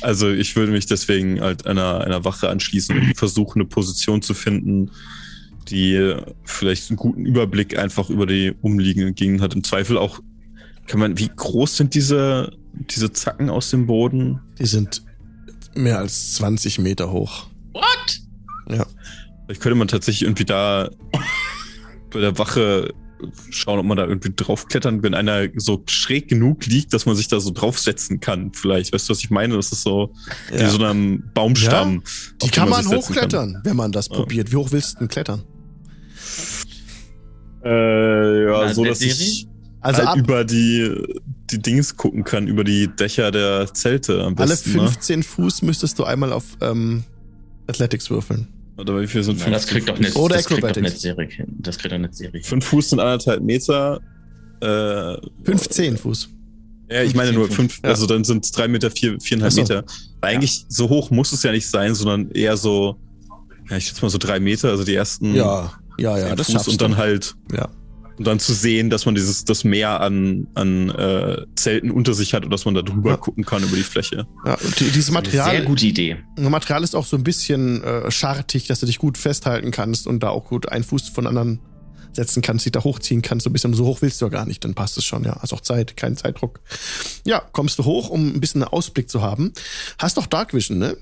Also 0.00 0.30
ich 0.30 0.56
würde 0.56 0.72
mich 0.72 0.86
deswegen 0.86 1.40
halt 1.40 1.66
einer, 1.66 2.00
einer 2.00 2.24
Wache 2.24 2.48
anschließen 2.48 2.96
und 2.96 3.16
versuchen, 3.16 3.60
eine 3.60 3.68
Position 3.68 4.22
zu 4.22 4.34
finden, 4.34 4.90
die 5.68 6.16
vielleicht 6.44 6.90
einen 6.90 6.96
guten 6.96 7.24
Überblick 7.24 7.78
einfach 7.78 8.10
über 8.10 8.26
die 8.26 8.52
umliegenden 8.60 9.14
Gegenden 9.14 9.42
hat. 9.42 9.54
Im 9.54 9.64
Zweifel 9.64 9.96
auch, 9.96 10.20
kann 10.86 11.00
man, 11.00 11.18
wie 11.18 11.30
groß 11.34 11.76
sind 11.76 11.94
diese, 11.94 12.52
diese 12.90 13.12
Zacken 13.12 13.48
aus 13.48 13.70
dem 13.70 13.86
Boden? 13.86 14.40
Die 14.58 14.66
sind 14.66 15.02
mehr 15.74 15.98
als 15.98 16.34
20 16.34 16.78
Meter 16.78 17.12
hoch. 17.12 17.46
What? 17.72 18.20
Vielleicht 19.46 19.62
könnte 19.62 19.76
man 19.76 19.88
tatsächlich 19.88 20.22
irgendwie 20.22 20.44
da 20.44 20.90
bei 22.10 22.20
der 22.20 22.38
Wache 22.38 22.92
schauen, 23.50 23.78
ob 23.78 23.86
man 23.86 23.96
da 23.96 24.06
irgendwie 24.06 24.32
draufklettern, 24.34 25.02
wenn 25.02 25.14
einer 25.14 25.48
so 25.56 25.82
schräg 25.88 26.28
genug 26.28 26.66
liegt, 26.66 26.92
dass 26.92 27.06
man 27.06 27.16
sich 27.16 27.28
da 27.28 27.40
so 27.40 27.50
draufsetzen 27.50 28.20
kann. 28.20 28.52
Vielleicht, 28.52 28.92
weißt 28.92 29.08
du, 29.08 29.12
was 29.12 29.20
ich 29.20 29.30
meine? 29.30 29.56
Das 29.56 29.72
ist 29.72 29.82
so 29.82 30.12
wie 30.50 30.56
Ja. 30.56 30.70
so 30.70 30.82
einem 30.82 31.22
Baumstamm. 31.34 32.02
Die 32.40 32.44
auf 32.44 32.50
den 32.50 32.50
kann 32.50 32.68
man 32.68 32.82
setzen 32.84 32.96
hochklettern, 32.98 33.60
wenn 33.64 33.76
man 33.76 33.92
das 33.92 34.08
Ja. 34.08 34.14
probiert. 34.16 34.52
Wie 34.52 34.56
hoch 34.56 34.70
willst 34.72 34.94
du 34.94 34.98
denn 35.00 35.08
klettern? 35.08 35.42
Äh, 37.64 38.44
ja, 38.44 38.64
Na, 38.66 38.74
so 38.74 38.84
dass 38.84 39.00
ich 39.00 39.46
Also 39.80 40.04
halt 40.04 40.18
über 40.18 40.44
die, 40.44 40.90
die 41.50 41.58
Dings 41.60 41.96
gucken 41.96 42.24
kann, 42.24 42.46
über 42.48 42.64
die 42.64 42.88
Dächer 42.88 43.30
der 43.30 43.72
Zelte 43.74 44.22
am 44.22 44.36
alle 44.36 44.48
besten. 44.50 44.72
ne? 44.72 44.88
15 44.88 45.22
Fuß 45.22 45.62
müsstest 45.62 45.98
du 45.98 46.04
einmal 46.04 46.32
auf 46.32 46.44
ähm, 46.60 47.04
Athletics 47.68 48.10
würfeln. 48.10 48.48
Oder 48.82 49.00
wie 49.00 49.06
viel 49.06 49.22
sind 49.22 49.38
Na, 49.44 49.50
das 49.50 49.64
15 49.64 49.72
kriegt 49.74 49.88
doch 49.88 49.96
Fuß? 49.96 50.04
nicht, 50.06 50.16
Oder 50.16 50.36
das 50.36 50.46
kriegt 50.46 50.62
doch 50.64 50.76
nicht 50.82 51.00
Serik 51.00 51.32
hin. 51.32 51.46
Das 51.60 51.78
kriegt 51.78 51.92
doch 51.94 51.98
nicht 51.98 52.14
Serik 52.14 52.34
hin. 52.34 52.44
Fünf 52.44 52.64
Fuß 52.66 52.90
sind 52.90 53.00
anderthalb 53.00 53.42
Meter. 53.42 54.00
Äh, 54.60 55.16
15 55.44 55.96
Fuß. 55.96 56.28
Ja, 56.90 57.02
ich 57.02 57.14
meine 57.14 57.32
nur 57.32 57.46
15 57.46 57.56
fünf, 57.56 57.80
Ja. 57.84 57.90
also 57.90 58.06
dann 58.06 58.22
sind 58.24 58.44
es 58.44 58.50
drei 58.52 58.68
Meter, 58.68 58.90
vier, 58.90 59.18
viereinhalb 59.20 59.52
so. 59.52 59.62
Meter. 59.62 59.84
Eigentlich 60.20 60.66
so 60.68 60.88
hoch 60.88 61.10
muss 61.10 61.32
es 61.32 61.42
ja 61.42 61.52
nicht 61.52 61.66
sein, 61.66 61.94
sondern 61.94 62.30
eher 62.32 62.56
so, 62.56 62.98
ja, 63.70 63.76
ich 63.78 63.86
schätze 63.86 64.02
mal 64.02 64.10
so 64.10 64.18
drei 64.18 64.38
Meter, 64.40 64.68
also 64.70 64.84
die 64.84 64.94
ersten 64.94 65.34
Ja, 65.34 65.72
ja, 65.98 66.18
ja, 66.18 66.34
das 66.36 66.46
Fuß 66.48 66.54
schaffst 66.54 66.68
und 66.68 66.82
dann 66.82 66.92
du. 66.92 66.96
halt, 66.98 67.34
Ja. 67.52 67.68
Und 68.18 68.26
dann 68.26 68.38
zu 68.38 68.52
sehen, 68.52 68.90
dass 68.90 69.06
man 69.06 69.14
dieses, 69.14 69.44
das 69.44 69.64
Meer 69.64 70.00
an, 70.00 70.46
an 70.54 70.90
äh, 70.90 71.44
Zelten 71.56 71.90
unter 71.90 72.14
sich 72.14 72.34
hat 72.34 72.44
und 72.44 72.50
dass 72.50 72.64
man 72.64 72.74
da 72.74 72.82
drüber 72.82 73.10
Ja. 73.10 73.16
gucken 73.16 73.44
kann 73.44 73.62
über 73.62 73.76
die 73.76 73.82
Fläche. 73.82 74.26
Ja, 74.44 74.56
dieses 74.78 75.06
Sehr 75.06 75.14
Material, 75.14 75.64
gute 75.64 75.86
Idee. 75.86 76.18
Material 76.36 76.84
ist 76.84 76.94
auch 76.94 77.06
so 77.06 77.16
ein 77.16 77.24
bisschen 77.24 77.82
äh, 77.82 78.10
schartig, 78.10 78.66
dass 78.66 78.80
du 78.80 78.86
dich 78.86 78.98
gut 78.98 79.18
festhalten 79.18 79.70
kannst 79.70 80.06
und 80.06 80.22
da 80.22 80.28
auch 80.30 80.44
gut 80.44 80.68
einen 80.68 80.84
Fuß 80.84 81.08
von 81.08 81.26
anderen 81.26 81.60
setzen 82.14 82.42
kannst, 82.42 82.66
dich 82.66 82.72
da 82.72 82.84
hochziehen 82.84 83.22
kannst. 83.22 83.44
So 83.44 83.50
ein 83.50 83.54
bisschen 83.54 83.72
so 83.72 83.86
hoch 83.86 84.02
willst 84.02 84.20
du 84.20 84.26
ja 84.26 84.28
gar 84.30 84.44
nicht, 84.44 84.62
dann 84.64 84.74
passt 84.74 84.98
es 84.98 85.04
schon, 85.04 85.24
ja. 85.24 85.38
Hast 85.40 85.54
auch 85.54 85.62
Zeit, 85.62 85.96
kein 85.96 86.14
Zeitdruck. 86.16 86.60
Ja, 87.24 87.40
kommst 87.52 87.78
du 87.78 87.84
hoch, 87.84 88.10
um 88.10 88.34
ein 88.34 88.40
bisschen 88.40 88.62
einen 88.62 88.70
Ausblick 88.72 89.08
zu 89.08 89.22
haben. 89.22 89.52
Hast 89.98 90.18
doch 90.18 90.26
Dark 90.26 90.52
Vision, 90.52 90.76
ne? 90.78 90.96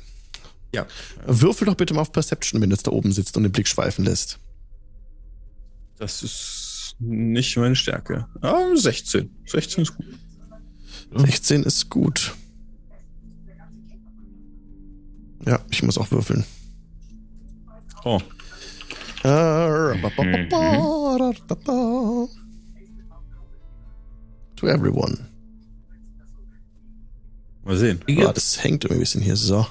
Ja. 0.72 0.86
Würfel 1.26 1.66
doch 1.66 1.74
bitte 1.74 1.94
mal 1.94 2.02
auf 2.02 2.12
Perception, 2.12 2.60
wenn 2.62 2.70
du 2.70 2.74
jetzt 2.76 2.86
da 2.86 2.92
oben 2.92 3.10
sitzt 3.10 3.36
und 3.36 3.42
den 3.42 3.50
Blick 3.50 3.66
schweifen 3.66 4.04
lässt. 4.04 4.38
Das 5.98 6.22
ist 6.22 6.59
nicht 7.00 7.56
meine 7.56 7.74
Stärke. 7.76 8.26
Ah, 8.42 8.74
16. 8.74 9.30
16 9.46 9.82
ist 9.82 9.96
gut. 9.96 10.06
16 11.16 11.62
ist 11.64 11.88
gut. 11.90 12.34
Ja, 15.46 15.58
ich 15.70 15.82
muss 15.82 15.98
auch 15.98 16.10
würfeln. 16.10 16.44
Oh, 18.04 18.20
Äh, 19.24 19.94
Mhm. 19.94 20.48
To 24.56 24.66
everyone. 24.66 25.18
mal 27.64 27.76
sehen. 27.76 28.00
Ah, 28.18 28.32
das 28.32 28.62
hängt 28.62 28.84
irgendwie 28.84 28.98
ein 28.98 29.00
bisschen 29.00 29.22
hier 29.22 29.36
so. 29.36 29.66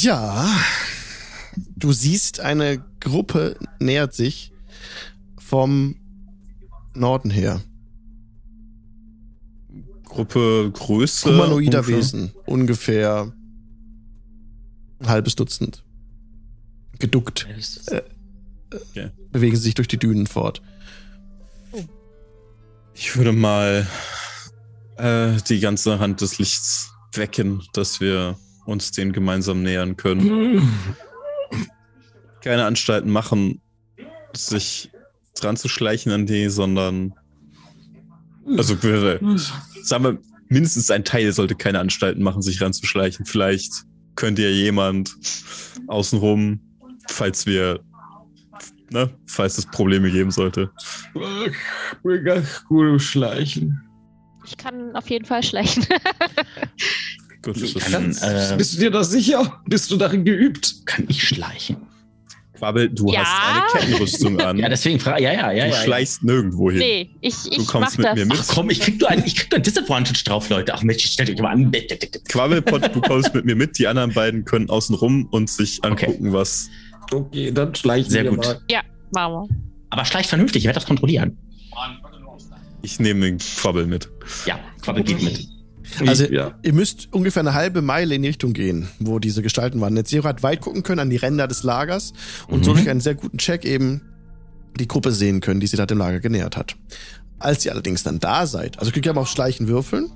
Ja. 0.00 0.48
Du 1.76 1.92
siehst, 1.92 2.40
eine 2.40 2.82
Gruppe 3.00 3.56
nähert 3.78 4.14
sich 4.14 4.52
vom 5.44 5.96
Norden 6.94 7.30
her. 7.30 7.60
Gruppe 10.04 10.70
Größe. 10.72 11.28
Humanoider 11.28 11.80
ungefähr. 11.80 11.96
Wesen. 11.98 12.32
Ungefähr 12.46 13.32
ein 15.00 15.08
halbes 15.08 15.36
Dutzend. 15.36 15.84
Geduckt. 16.98 17.46
Bewegen 19.32 19.56
sie 19.56 19.62
sich 19.62 19.74
durch 19.74 19.88
die 19.88 19.98
Dünen 19.98 20.26
fort. 20.26 20.62
Ich 22.94 23.16
würde 23.16 23.32
mal 23.32 23.86
äh, 24.96 25.32
die 25.48 25.60
ganze 25.60 25.98
Hand 25.98 26.20
des 26.20 26.38
Lichts 26.38 26.92
wecken, 27.12 27.62
dass 27.74 28.00
wir 28.00 28.38
uns 28.64 28.92
den 28.92 29.12
gemeinsam 29.12 29.62
nähern 29.62 29.96
können. 29.96 30.62
Keine 32.40 32.64
Anstalten 32.64 33.10
machen, 33.10 33.60
sich 34.32 34.90
dran 35.34 35.56
zu 35.56 35.68
schleichen 35.68 36.12
an 36.12 36.26
die, 36.26 36.48
sondern 36.48 37.14
also 38.56 38.80
wir- 38.82 39.20
sagen 39.82 40.04
wir, 40.04 40.18
mindestens 40.48 40.90
ein 40.90 41.04
Teil 41.04 41.32
sollte 41.32 41.54
keine 41.54 41.80
Anstalten 41.80 42.22
machen, 42.22 42.42
sich 42.42 42.60
ranzuschleichen. 42.60 43.26
Vielleicht 43.26 43.72
könnte 44.16 44.42
ja 44.42 44.48
jemand 44.50 45.14
außenrum, 45.88 46.60
falls 47.08 47.46
wir, 47.46 47.80
ne, 48.90 49.10
falls 49.26 49.58
es 49.58 49.66
Probleme 49.66 50.10
geben 50.10 50.30
sollte. 50.30 50.70
Ich 51.14 52.02
bin 52.02 52.24
ganz 52.24 52.64
gut 52.64 52.86
im 52.86 52.98
Schleichen. 52.98 53.80
Ich 54.46 54.56
kann 54.56 54.94
auf 54.94 55.08
jeden 55.08 55.24
Fall 55.24 55.42
schleichen. 55.42 55.86
Gut, 57.42 57.56
kann- 57.80 58.16
äh, 58.20 58.54
bist 58.56 58.74
du 58.74 58.78
dir 58.78 58.90
da 58.90 59.02
sicher? 59.04 59.62
Bist 59.66 59.90
du 59.90 59.96
darin 59.96 60.24
geübt? 60.24 60.86
Kann 60.86 61.06
ich 61.08 61.26
schleichen? 61.26 61.76
Quabbel, 62.64 62.88
du 62.90 63.12
Ja? 63.12 63.20
hast 63.24 63.74
eine 63.76 63.86
Kettenrüstung 63.86 64.40
an. 64.40 64.58
Ja, 64.64 64.68
deswegen 64.68 64.98
frage 64.98 65.22
ja, 65.22 65.32
ja, 65.32 65.52
ja. 65.52 65.52
du 65.52 65.58
ja, 65.58 65.66
ja. 65.66 65.82
schleichst 65.82 66.22
nirgendwo 66.24 66.70
hin. 66.70 66.78
Nee, 66.80 67.10
ich, 67.20 67.34
Du 67.42 67.50
ich 67.50 67.58
mach 67.58 67.66
kommst 67.66 67.98
mit 67.98 68.06
das. 68.06 68.14
mir 68.16 68.26
mit. 68.26 68.38
Ach 68.40 68.46
komm, 68.48 68.70
ich 68.70 68.80
krieg 68.80 68.98
nur 69.00 69.10
einen, 69.10 69.24
ich 69.26 69.36
krieg 69.36 69.50
nur 69.50 69.56
einen 69.56 69.64
Disadvantage 69.64 70.24
drauf, 70.24 70.48
Leute. 70.48 70.72
Ach 70.74 70.82
Mensch, 70.82 71.04
stellt 71.04 71.30
euch 71.30 71.38
mal 71.40 71.50
an. 71.52 71.70
Quabbelpot, 72.28 72.94
du 72.94 73.00
kommst 73.02 73.34
mit 73.34 73.44
mir 73.44 73.54
mit. 73.56 73.78
Die 73.78 73.86
anderen 73.86 74.12
beiden 74.14 74.44
können 74.44 74.70
außen 74.70 74.94
rum 74.94 75.28
und 75.30 75.50
sich 75.50 75.80
Okay. 75.84 76.06
angucken, 76.06 76.32
was. 76.32 76.70
Okay, 77.12 77.50
dann 77.52 77.74
schleichen 77.74 78.10
Sehr 78.10 78.24
gut. 78.24 78.38
mal. 78.38 78.60
Machen 79.12 79.32
wir. 79.32 79.48
Aber 79.90 80.04
schleicht 80.04 80.28
vernünftig, 80.28 80.62
ich 80.62 80.66
werde 80.66 80.78
das 80.80 80.86
kontrollieren. 80.86 81.36
Ich 82.82 82.98
nehme 83.00 83.20
den 83.26 83.38
Quabbel 83.38 83.86
mit. 83.86 84.08
Ja, 84.46 84.58
Quabbel 84.82 85.02
geht 85.04 85.22
mit. 85.22 85.46
Also, 86.06 86.24
ja. 86.24 86.54
ihr 86.62 86.72
müsst 86.72 87.08
ungefähr 87.12 87.40
eine 87.40 87.54
halbe 87.54 87.82
Meile 87.82 88.14
in 88.14 88.22
die 88.22 88.28
Richtung 88.28 88.52
gehen, 88.54 88.88
wo 88.98 89.18
diese 89.18 89.42
Gestalten 89.42 89.80
waren. 89.80 89.94
Netzero 89.94 90.24
hat 90.24 90.42
weit 90.42 90.60
gucken 90.60 90.82
können 90.82 91.00
an 91.00 91.10
die 91.10 91.16
Ränder 91.16 91.46
des 91.46 91.62
Lagers 91.62 92.12
und 92.48 92.64
so 92.64 92.72
Mhm. 92.72 92.76
durch 92.76 92.88
einen 92.90 93.00
sehr 93.00 93.14
guten 93.14 93.38
Check 93.38 93.64
eben 93.64 94.00
die 94.78 94.88
Gruppe 94.88 95.12
sehen 95.12 95.40
können, 95.40 95.60
die 95.60 95.66
sie 95.66 95.76
da 95.76 95.86
dem 95.86 95.98
Lager 95.98 96.20
genähert 96.20 96.56
hat. 96.56 96.74
Als 97.38 97.64
ihr 97.66 97.72
allerdings 97.72 98.02
dann 98.02 98.18
da 98.18 98.46
seid, 98.46 98.78
also 98.78 98.90
könnt 98.90 99.04
ihr 99.06 99.12
mal 99.12 99.20
auf 99.20 99.28
Schleichen 99.28 99.68
würfeln. 99.68 100.10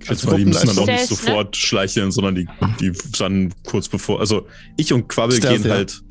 Ich 0.00 0.08
Als 0.08 0.20
schätze 0.20 0.30
mal, 0.32 0.38
die 0.38 0.44
müssen 0.46 0.66
dann 0.68 0.78
auch 0.78 0.86
nicht 0.86 1.00
ne? 1.00 1.06
sofort 1.06 1.56
schleicheln, 1.56 2.10
sondern 2.10 2.34
die, 2.36 2.48
die 2.80 2.92
dann 3.18 3.52
kurz 3.66 3.88
bevor. 3.88 4.20
Also 4.20 4.46
ich 4.76 4.92
und 4.92 5.08
Quabbel 5.08 5.36
Stealth, 5.36 5.62
gehen 5.62 5.68
ja. 5.70 5.74
halt. 5.76 6.02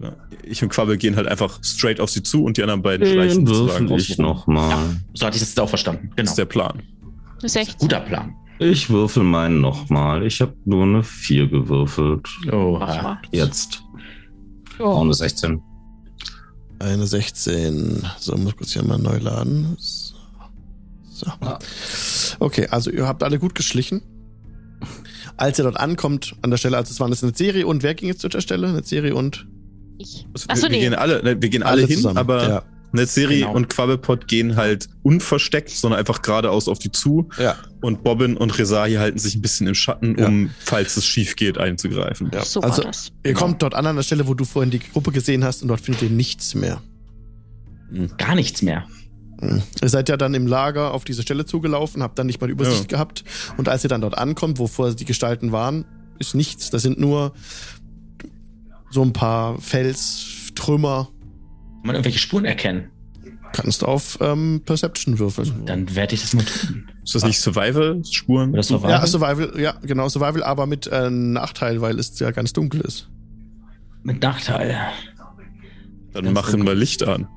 Ja, 0.00 0.14
ich 0.44 0.62
und 0.62 0.68
Quabbel 0.68 0.98
gehen 0.98 1.16
halt 1.16 1.26
einfach 1.26 1.58
straight 1.64 1.98
auf 2.00 2.10
sie 2.10 2.22
zu 2.22 2.44
und 2.44 2.58
die 2.58 2.62
anderen 2.62 2.82
beiden 2.82 3.06
schleichen 3.06 3.48
würfel 3.48 3.90
ich 3.98 4.18
nochmal. 4.18 4.96
So 5.14 5.26
hatte 5.26 5.36
ich 5.36 5.40
das 5.40 5.48
jetzt 5.50 5.60
auch 5.60 5.70
verstanden. 5.70 6.08
Das 6.10 6.16
Genau. 6.16 6.30
ist 6.30 6.36
der 6.36 6.44
Plan. 6.44 6.82
16. 7.40 7.76
Guter 7.78 8.00
Plan. 8.00 8.34
Ich 8.58 8.88
würfel 8.88 9.22
meinen 9.22 9.60
nochmal. 9.60 10.24
Ich 10.26 10.40
habe 10.40 10.54
nur 10.64 10.84
eine 10.84 11.02
4 11.02 11.48
gewürfelt. 11.48 12.26
Oh. 12.50 12.80
Jetzt. 13.30 13.82
Auch 14.78 14.98
Oh. 14.98 15.00
eine 15.02 15.14
16. 15.14 15.60
Eine 16.78 17.06
16. 17.06 18.02
So, 18.18 18.36
muss 18.36 18.56
kurz 18.56 18.72
hier 18.72 18.82
mal 18.82 18.98
neu 18.98 19.18
laden. 19.18 19.76
So. 19.78 20.14
so. 21.10 21.26
Ja. 21.42 21.58
Okay, 22.38 22.68
also 22.70 22.90
ihr 22.90 23.06
habt 23.06 23.22
alle 23.22 23.38
gut 23.38 23.54
geschlichen. 23.54 24.02
Als 25.38 25.58
ihr 25.58 25.64
dort 25.64 25.78
ankommt 25.78 26.34
an 26.42 26.50
der 26.50 26.56
Stelle, 26.56 26.76
also 26.78 26.90
es 26.90 27.00
waren 27.00 27.10
das 27.10 27.22
eine 27.22 27.34
Serie 27.34 27.66
und 27.66 27.82
wer 27.82 27.94
ging 27.94 28.08
jetzt 28.08 28.20
zu 28.20 28.28
der 28.28 28.40
Stelle? 28.40 28.68
Eine 28.68 28.82
Serie 28.82 29.14
und 29.14 29.46
Ich. 29.98 30.26
Also, 30.34 30.46
Achso, 30.48 30.62
wir, 30.64 30.70
wir 30.70 30.76
nee. 30.78 30.84
gehen 30.84 30.94
alle, 30.94 31.22
ne, 31.22 31.40
wir 31.42 31.48
gehen 31.50 31.62
alle, 31.62 31.86
hin, 31.86 31.96
zusammen. 31.96 32.18
aber 32.18 32.48
ja. 32.48 32.62
Netzeri 32.92 33.40
Genau. 33.40 33.54
und 33.54 33.68
Quabbelpot 33.68 34.28
gehen 34.28 34.56
halt 34.56 34.88
unversteckt, 35.02 35.70
sondern 35.70 35.98
einfach 36.00 36.22
geradeaus 36.22 36.68
auf 36.68 36.78
die 36.78 36.90
zu. 36.92 37.28
ja, 37.38 37.56
Und 37.82 38.02
Bobbin 38.04 38.36
und 38.36 38.56
Rezahi 38.58 38.94
halten 38.94 39.18
sich 39.18 39.34
ein 39.34 39.42
bisschen 39.42 39.66
im 39.66 39.74
Schatten, 39.74 40.16
Ja. 40.18 40.26
um, 40.28 40.50
falls 40.58 40.96
es 40.96 41.04
schief 41.06 41.36
geht, 41.36 41.58
einzugreifen. 41.58 42.30
ja. 42.32 42.44
So 42.44 42.60
also 42.60 42.78
war 42.82 42.90
das. 42.90 43.12
ihr 43.24 43.34
kommt 43.34 43.62
dort 43.62 43.74
an 43.74 43.86
an 43.86 43.96
der 43.96 44.02
Stelle, 44.02 44.26
wo 44.28 44.34
du 44.34 44.44
vorhin 44.44 44.70
die 44.70 44.78
Gruppe 44.78 45.12
gesehen 45.12 45.44
hast 45.44 45.62
und 45.62 45.68
dort 45.68 45.80
findet 45.80 46.02
ihr 46.02 46.10
nichts 46.10 46.54
mehr. 46.54 46.80
gar 48.18 48.34
nichts 48.34 48.62
mehr. 48.62 48.84
Mhm. 49.40 49.62
Ihr 49.82 49.88
seid 49.88 50.08
ja 50.08 50.16
dann 50.16 50.34
im 50.34 50.46
Lager 50.46 50.92
auf 50.94 51.04
diese 51.04 51.22
Stelle 51.22 51.44
zugelaufen, 51.44 52.02
habt 52.02 52.18
dann 52.18 52.26
nicht 52.26 52.40
mal 52.40 52.46
die 52.46 52.52
Übersicht 52.54 52.90
Ja. 52.90 52.96
gehabt. 52.98 53.22
Und 53.58 53.68
als 53.68 53.84
ihr 53.84 53.88
dann 53.88 54.00
dort 54.00 54.16
ankommt, 54.16 54.58
wo 54.58 54.66
vorher 54.66 54.94
die 54.94 55.04
Gestalten 55.04 55.52
waren, 55.52 55.84
ist 56.18 56.34
nichts. 56.34 56.70
Da 56.70 56.78
sind 56.78 56.98
nur 56.98 57.32
so 58.90 59.02
ein 59.02 59.12
paar 59.12 59.60
Felstrümmer. 59.60 61.08
Man 61.86 61.94
irgendwelche 61.96 62.18
Spuren 62.18 62.44
erkennen? 62.44 62.90
Kannst 63.52 63.82
du 63.82 63.86
auf 63.86 64.18
ähm, 64.20 64.62
Perception 64.66 65.18
würfeln. 65.18 65.64
Dann 65.64 65.94
werde 65.94 66.14
ich 66.14 66.22
das 66.22 66.34
mal 66.34 66.44
tun. 66.44 66.90
Ist 67.04 67.14
das 67.14 67.24
nicht 67.24 67.40
Survival-Spuren? 67.40 68.52
Oder 68.52 68.62
Survival? 68.62 68.90
Ja, 68.90 69.06
Survival, 69.06 69.60
ja, 69.60 69.74
genau, 69.82 70.08
Survival, 70.08 70.42
aber 70.42 70.66
mit 70.66 70.86
äh, 70.88 71.08
Nachteil, 71.10 71.80
weil 71.80 71.98
es 71.98 72.18
ja 72.18 72.32
ganz 72.32 72.52
dunkel 72.52 72.80
ist. 72.82 73.08
Mit 74.02 74.20
Nachteil. 74.22 74.76
Dann 76.12 76.24
Ganz 76.24 76.34
machen 76.34 76.58
dunkel. 76.58 76.74
wir 76.74 76.74
Licht 76.74 77.02
an. 77.04 77.28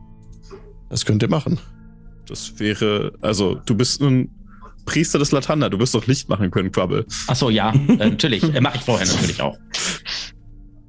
Das 0.90 1.06
könnt 1.06 1.22
ihr 1.22 1.30
machen. 1.30 1.60
Das 2.28 2.60
wäre, 2.60 3.14
also 3.22 3.56
du 3.66 3.76
bist 3.76 4.02
ein 4.02 4.30
Priester 4.86 5.20
des 5.20 5.32
Latanda, 5.32 5.70
du 5.70 5.80
wirst 5.80 5.94
doch 5.94 6.08
Licht 6.08 6.30
machen 6.30 6.50
können, 6.52 6.72
Quabbel. 6.72 7.06
Achso, 7.28 7.50
ja, 7.50 7.72
äh, 7.74 8.10
natürlich. 8.10 8.44
Äh, 8.44 8.60
Mache 8.62 8.78
ich 8.78 8.84
vorher 8.84 9.06
natürlich 9.08 9.42
auch. 9.42 9.58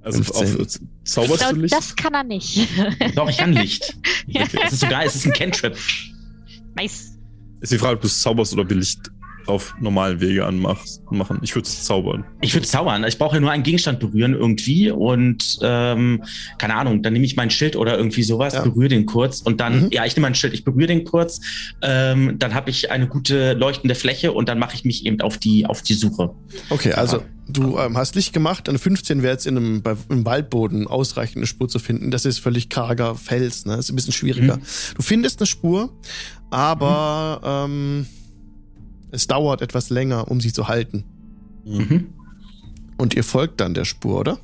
Also 0.02 0.22
15. 0.22 0.60
auf, 0.60 0.66
zauberst 1.04 1.32
du 1.32 1.36
glaube, 1.46 1.60
Licht? 1.60 1.74
das 1.74 1.96
kann 1.96 2.14
er 2.14 2.24
nicht. 2.24 2.68
Doch, 3.14 3.28
ich 3.28 3.36
kann 3.36 3.52
Licht. 3.52 3.96
Es 4.32 4.72
ist 4.72 4.80
sogar, 4.80 5.04
es 5.04 5.14
ist 5.16 5.26
ein 5.26 5.32
Cantrip. 5.32 5.76
nice. 6.74 7.18
Ist 7.60 7.72
die 7.72 7.78
Frage, 7.78 7.96
ob 7.96 8.00
du 8.00 8.06
es 8.06 8.20
zauberst 8.20 8.52
oder 8.54 8.62
ob 8.62 8.70
wir 8.70 8.76
Licht 8.78 8.98
auf 9.46 9.74
normalen 9.80 10.20
Wege 10.20 10.44
anmachst, 10.46 11.02
machen. 11.10 11.38
Ich 11.42 11.54
würde 11.54 11.66
es 11.66 11.84
zaubern. 11.84 12.24
Ich 12.40 12.54
würde 12.54 12.66
zaubern. 12.66 13.04
Ich 13.04 13.18
brauche 13.18 13.36
ja 13.36 13.40
nur 13.40 13.50
einen 13.50 13.62
Gegenstand 13.62 13.98
berühren 14.00 14.34
irgendwie 14.34 14.90
und 14.90 15.58
ähm, 15.62 16.22
keine 16.58 16.74
Ahnung, 16.76 17.02
dann 17.02 17.12
nehme 17.12 17.24
ich 17.24 17.36
mein 17.36 17.50
Schild 17.50 17.74
oder 17.76 17.96
irgendwie 17.96 18.22
sowas, 18.22 18.54
Ja. 18.54 18.62
berühre 18.62 18.88
den 18.88 19.06
kurz 19.06 19.40
und 19.40 19.60
dann, 19.60 19.84
Mhm. 19.84 19.88
ja, 19.92 20.04
ich 20.04 20.14
nehme 20.16 20.26
mein 20.26 20.34
Schild, 20.34 20.52
ich 20.54 20.64
berühre 20.64 20.86
den 20.88 21.04
kurz, 21.04 21.40
ähm, 21.82 22.36
dann 22.38 22.54
habe 22.54 22.70
ich 22.70 22.90
eine 22.90 23.08
gute 23.08 23.54
leuchtende 23.54 23.94
Fläche 23.94 24.32
und 24.32 24.48
dann 24.48 24.58
mache 24.58 24.74
ich 24.74 24.84
mich 24.84 25.04
eben 25.06 25.20
auf 25.20 25.38
die, 25.38 25.66
auf 25.66 25.82
die 25.82 25.94
Suche. 25.94 26.30
Okay, 26.70 26.92
also 26.92 27.18
Ja. 27.18 27.22
du 27.48 27.78
ähm, 27.78 27.96
hast 27.96 28.14
Licht 28.14 28.32
gemacht, 28.32 28.68
eine 28.68 28.78
15 28.78 29.22
wäre 29.22 29.32
jetzt 29.32 29.46
in 29.46 29.56
einem, 29.56 29.82
bei, 29.82 29.96
im 30.10 30.24
Waldboden 30.24 30.86
ausreichend 30.86 31.38
eine 31.38 31.46
Spur 31.46 31.68
zu 31.68 31.78
finden. 31.78 32.10
Das 32.10 32.24
ist 32.24 32.38
völlig 32.38 32.68
karger 32.68 33.14
Fels, 33.16 33.64
ne? 33.66 33.72
Das 33.76 33.86
ist 33.86 33.90
ein 33.92 33.96
bisschen 33.96 34.12
schwieriger. 34.12 34.56
Mhm. 34.58 34.62
Du 34.96 35.02
findest 35.02 35.40
eine 35.40 35.46
Spur, 35.46 35.92
aber 36.50 37.40
ähm, 37.68 38.06
es 39.12 39.26
dauert 39.26 39.62
etwas 39.62 39.90
länger, 39.90 40.30
um 40.30 40.40
sie 40.40 40.52
zu 40.52 40.68
halten. 40.68 41.04
Mhm. 41.64 42.08
Und 42.98 43.14
ihr 43.14 43.24
folgt 43.24 43.60
dann 43.60 43.74
der 43.74 43.84
Spur, 43.84 44.20
oder? 44.20 44.38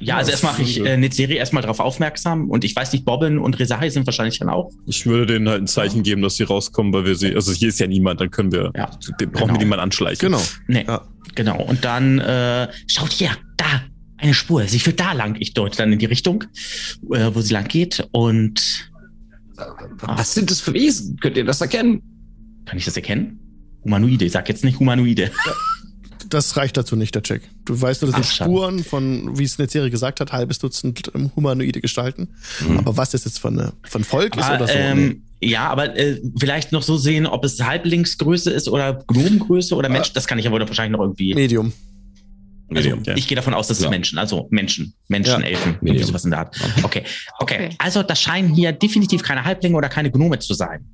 Ja, 0.00 0.16
also 0.16 0.32
erst 0.32 0.42
mache 0.42 0.62
ich 0.62 0.84
äh, 0.84 0.96
Netzeri 0.96 1.34
erstmal 1.34 1.62
darauf 1.62 1.78
aufmerksam 1.78 2.50
und 2.50 2.64
ich 2.64 2.74
weiß 2.74 2.92
nicht, 2.92 3.04
Bobbin 3.04 3.38
und 3.38 3.58
Resahi 3.58 3.88
sind 3.90 4.04
wahrscheinlich 4.06 4.38
dann 4.40 4.48
auch. 4.48 4.70
Ich 4.86 5.06
würde 5.06 5.26
denen 5.26 5.48
halt 5.48 5.62
ein 5.62 5.66
Zeichen 5.68 6.02
geben, 6.02 6.22
dass 6.22 6.36
sie 6.36 6.42
rauskommen, 6.42 6.92
weil 6.92 7.04
wir 7.04 7.14
sie, 7.14 7.34
also 7.34 7.52
hier 7.52 7.68
ist 7.68 7.78
ja 7.78 7.86
niemand, 7.86 8.20
dann 8.20 8.30
können 8.30 8.50
wir, 8.50 8.72
Ja, 8.74 8.90
den 9.20 9.30
brauchen 9.30 9.46
genau. 9.48 9.54
wir 9.54 9.58
niemand 9.64 9.80
anschleichen. 9.82 10.18
Genau. 10.32 10.42
Nee, 10.66 10.84
Ja. 10.88 11.02
genau. 11.36 11.62
Und 11.62 11.84
dann 11.84 12.18
äh, 12.18 12.68
schaut 12.88 13.12
hier, 13.12 13.30
da, 13.56 13.82
eine 14.18 14.34
Spur. 14.34 14.64
Sie 14.64 14.80
führt 14.80 14.98
da 14.98 15.12
lang. 15.12 15.36
Ich 15.38 15.54
deute 15.54 15.76
dann 15.76 15.92
in 15.92 15.98
die 16.00 16.06
Richtung, 16.06 16.44
äh, 17.12 17.30
wo 17.32 17.40
sie 17.40 17.52
lang 17.52 17.68
geht. 17.68 18.08
Und 18.12 18.90
Was 20.00 20.34
sind 20.34 20.50
das 20.50 20.60
für 20.60 20.72
Wesen? 20.72 21.16
Könnt 21.20 21.36
ihr 21.36 21.44
das 21.44 21.60
erkennen? 21.60 22.02
kann 22.64 22.76
ich 22.78 22.84
das 22.84 22.96
erkennen? 22.96 23.38
Humanoide. 23.86 24.24
Ich 24.24 24.32
sag 24.32 24.48
jetzt 24.48 24.64
nicht 24.64 24.78
Humanoide. 24.80 25.30
Das 26.28 26.56
reicht 26.56 26.76
dazu 26.76 26.96
nicht, 26.96 27.14
der 27.14 27.22
Check. 27.22 27.42
Du 27.64 27.80
weißt 27.80 28.02
nur, 28.02 28.10
das 28.10 28.16
sind 28.20 28.40
Ach. 28.42 28.46
Spuren 28.46 28.82
von, 28.82 29.38
wie 29.38 29.44
es 29.44 29.58
Netzeri 29.58 29.90
gesagt 29.90 30.18
hat, 30.18 30.32
halbes 30.32 30.58
Dutzend 30.58 31.10
ähm, 31.14 31.30
humanoide 31.36 31.80
Gestalten. 31.80 32.28
Mhm. 32.66 32.78
Aber 32.78 32.96
was 32.96 33.10
das 33.10 33.24
jetzt 33.24 33.38
von, 33.38 33.58
eine, 33.58 33.72
von 33.84 34.02
Volk 34.02 34.36
ist 34.36 34.42
Ah, 34.42 34.56
oder 34.56 34.66
so? 34.66 34.74
nee. 34.74 34.80
ähm, 34.80 35.22
Ja, 35.40 35.68
aber 35.68 35.96
äh, 35.96 36.20
vielleicht 36.38 36.72
noch 36.72 36.82
so 36.82 36.96
sehen, 36.96 37.26
ob 37.26 37.44
es 37.44 37.62
Halblingsgröße 37.62 38.50
ist 38.50 38.68
oder 38.68 39.04
Gnomengröße 39.06 39.74
oder 39.76 39.88
Mensch. 39.88 40.12
Das 40.14 40.26
kann 40.26 40.38
ich 40.40 40.44
ja 40.46 40.50
wohl 40.50 40.58
wahrscheinlich 40.60 40.96
noch 40.98 41.04
irgendwie. 41.04 41.32
Medium. 41.34 41.72
Medium. 42.68 43.04
Ja. 43.04 43.14
Ich 43.14 43.28
gehe 43.28 43.36
davon 43.36 43.54
aus, 43.54 43.68
dass 43.68 43.78
es 43.78 43.84
Ja. 43.84 43.90
Menschen, 43.90 44.18
also 44.18 44.48
Menschen, 44.50 44.94
Menschen, 45.06 45.42
Ja. 45.42 45.46
Elfen, 45.46 45.74
irgendwie 45.74 45.90
Medium. 45.92 46.08
sowas 46.08 46.24
in 46.24 46.30
der 46.32 46.40
Art. 46.40 46.56
Okay. 46.82 47.04
okay, 47.38 47.66
Okay. 47.66 47.68
Also 47.78 48.02
das 48.02 48.20
scheinen 48.20 48.52
hier 48.52 48.72
definitiv 48.72 49.22
keine 49.22 49.44
Halblinge 49.44 49.76
oder 49.76 49.88
keine 49.88 50.10
Gnome 50.10 50.40
zu 50.40 50.54
sein. 50.54 50.84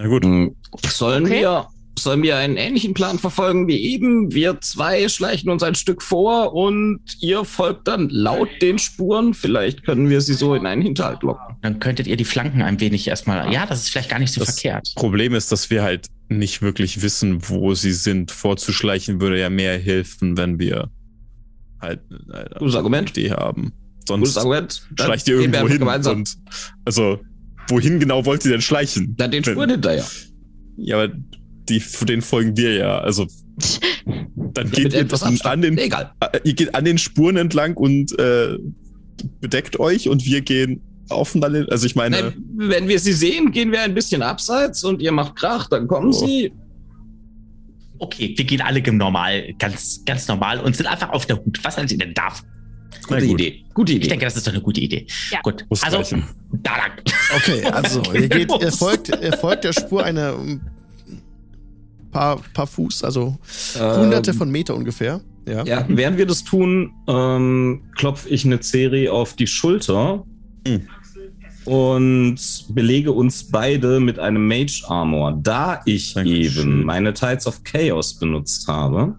Na 0.00 0.08
gut. 0.08 0.24
Hm, 0.24 0.54
Sollen 0.88 1.24
Okay. 1.26 1.40
wir 1.40 1.66
sollen 1.98 2.22
wir 2.22 2.36
einen 2.38 2.56
ähnlichen 2.56 2.94
Plan 2.94 3.18
verfolgen 3.18 3.68
wie 3.68 3.76
eben? 3.92 4.32
Wir 4.32 4.58
zwei 4.62 5.06
schleichen 5.10 5.50
uns 5.50 5.62
ein 5.62 5.74
Stück 5.74 6.00
vor 6.02 6.54
und 6.54 7.00
ihr 7.20 7.44
folgt 7.44 7.86
dann 7.88 8.08
laut 8.08 8.48
den 8.62 8.78
Spuren. 8.78 9.34
Vielleicht 9.34 9.84
können 9.84 10.08
wir 10.08 10.22
sie 10.22 10.32
so 10.32 10.54
in 10.54 10.64
einen 10.64 10.80
Hinterhalt 10.80 11.22
locken. 11.22 11.56
Dann 11.60 11.78
könntet 11.78 12.06
ihr 12.06 12.16
die 12.16 12.24
Flanken 12.24 12.62
ein 12.62 12.80
wenig 12.80 13.06
erstmal. 13.06 13.52
Ja, 13.52 13.66
das 13.66 13.80
ist 13.80 13.90
vielleicht 13.90 14.08
gar 14.08 14.18
nicht 14.18 14.32
so 14.32 14.40
Das 14.40 14.54
verkehrt. 14.54 14.92
Problem 14.94 15.34
ist, 15.34 15.52
dass 15.52 15.68
wir 15.68 15.82
halt 15.82 16.06
nicht 16.30 16.62
wirklich 16.62 17.02
wissen, 17.02 17.46
wo 17.50 17.74
sie 17.74 17.92
sind. 17.92 18.30
Vorzuschleichen 18.30 19.20
würde 19.20 19.38
ja 19.38 19.50
mehr 19.50 19.78
helfen, 19.78 20.38
wenn 20.38 20.58
wir 20.58 20.88
halt 21.82 22.00
eine 22.32 22.48
Gutes 22.58 22.76
Argument. 22.76 23.10
Idee 23.10 23.32
haben. 23.32 23.72
Gutes 24.08 24.32
Sonst 24.32 24.36
Argument. 24.38 24.82
Dann 24.92 25.06
schleicht 25.06 25.28
ihr 25.28 25.38
irgendwo 25.40 25.68
hin. 25.68 25.78
gemeinsam. 25.80 26.18
Und, 26.18 26.34
also, 26.86 27.20
wohin 27.70 28.00
genau 28.00 28.24
wollt 28.26 28.44
ihr 28.44 28.50
denn 28.52 28.60
schleichen? 28.60 29.14
Dann 29.16 29.30
den 29.30 29.44
Spuren 29.44 29.70
hinterher. 29.70 30.04
Ja, 30.76 30.96
aber 31.02 31.14
die, 31.68 31.82
den 32.06 32.22
folgen 32.22 32.56
wir 32.56 32.74
ja. 32.74 32.98
Also, 32.98 33.26
dann 34.54 34.66
Ja, 34.68 34.72
geht 34.72 34.92
ihr 34.92 35.00
etwas 35.00 35.22
an 35.22 35.62
den, 35.62 35.78
Egal. 35.78 36.12
äh, 36.20 36.40
ihr 36.44 36.54
geht 36.54 36.74
an 36.74 36.84
den 36.84 36.98
Spuren 36.98 37.36
entlang 37.36 37.74
und 37.76 38.18
äh, 38.18 38.58
bedeckt 39.40 39.78
euch 39.78 40.08
und 40.08 40.24
wir 40.24 40.40
gehen 40.40 40.80
offen 41.10 41.42
an 41.44 41.52
den, 41.52 41.68
also 41.68 41.86
ich 41.86 41.96
meine, 41.96 42.20
Nein, 42.20 42.44
wenn 42.56 42.88
wir 42.88 42.98
sie 42.98 43.12
sehen, 43.12 43.50
gehen 43.52 43.72
wir 43.72 43.82
ein 43.82 43.94
bisschen 43.94 44.22
abseits 44.22 44.84
und 44.84 45.02
ihr 45.02 45.12
macht 45.12 45.36
Krach, 45.36 45.68
dann 45.68 45.86
kommen 45.88 46.08
Oh. 46.14 46.26
sie. 46.26 46.52
Okay, 47.98 48.32
wir 48.34 48.44
gehen 48.46 48.62
alle 48.62 48.80
normal, 48.92 49.52
ganz, 49.58 50.02
ganz 50.06 50.26
normal 50.26 50.58
und 50.60 50.74
sind 50.74 50.86
einfach 50.86 51.10
auf 51.10 51.26
der 51.26 51.36
Hut. 51.36 51.58
Was 51.62 51.76
haltet 51.76 51.92
ihr 51.92 51.98
denn 51.98 52.14
da? 52.14 52.28
Gute 53.06 53.26
gut. 53.26 53.40
Idee. 53.40 53.64
Gute 53.74 53.92
Ich 53.92 53.98
Idee. 53.98 54.08
denke, 54.08 54.24
das 54.26 54.36
ist 54.36 54.46
doch 54.46 54.52
eine 54.52 54.62
gute 54.62 54.80
Idee. 54.80 55.06
Ja. 55.30 55.40
Gut. 55.42 55.64
Muss 55.68 55.82
also, 55.82 55.98
reichen. 55.98 56.24
da 56.52 56.76
lang. 56.76 56.92
Okay, 57.36 57.64
also 57.64 58.02
ihr 58.14 58.28
geht, 58.28 58.50
ihr 58.60 58.72
folgt, 58.72 59.08
ihr 59.08 59.32
folgt 59.34 59.64
der 59.64 59.72
Spur 59.72 60.04
eine 60.04 60.30
ähm, 60.30 60.60
paar, 62.10 62.40
paar 62.54 62.66
Fuß, 62.66 63.04
also 63.04 63.38
hunderte 63.78 64.30
Ähm, 64.32 64.36
von 64.36 64.50
Meter 64.50 64.74
ungefähr. 64.74 65.20
Ja. 65.48 65.64
Ja, 65.64 65.84
während 65.88 66.18
wir 66.18 66.26
das 66.26 66.44
tun, 66.44 66.92
ähm, 67.08 67.82
klopfe 67.96 68.28
ich 68.28 68.44
eine 68.44 68.62
Serie 68.62 69.12
auf 69.12 69.34
die 69.36 69.46
Schulter 69.46 70.24
Hm. 70.66 70.86
und 71.64 72.36
belege 72.68 73.12
uns 73.12 73.50
beide 73.50 74.00
mit 74.00 74.18
einem 74.18 74.46
Mage 74.46 74.82
Armor, 74.88 75.32
da 75.42 75.80
ich 75.86 76.14
Dankeschön. 76.14 76.42
eben 76.68 76.84
meine 76.84 77.14
Tides 77.14 77.46
of 77.46 77.62
Chaos 77.64 78.18
benutzt 78.18 78.66
habe, 78.68 79.14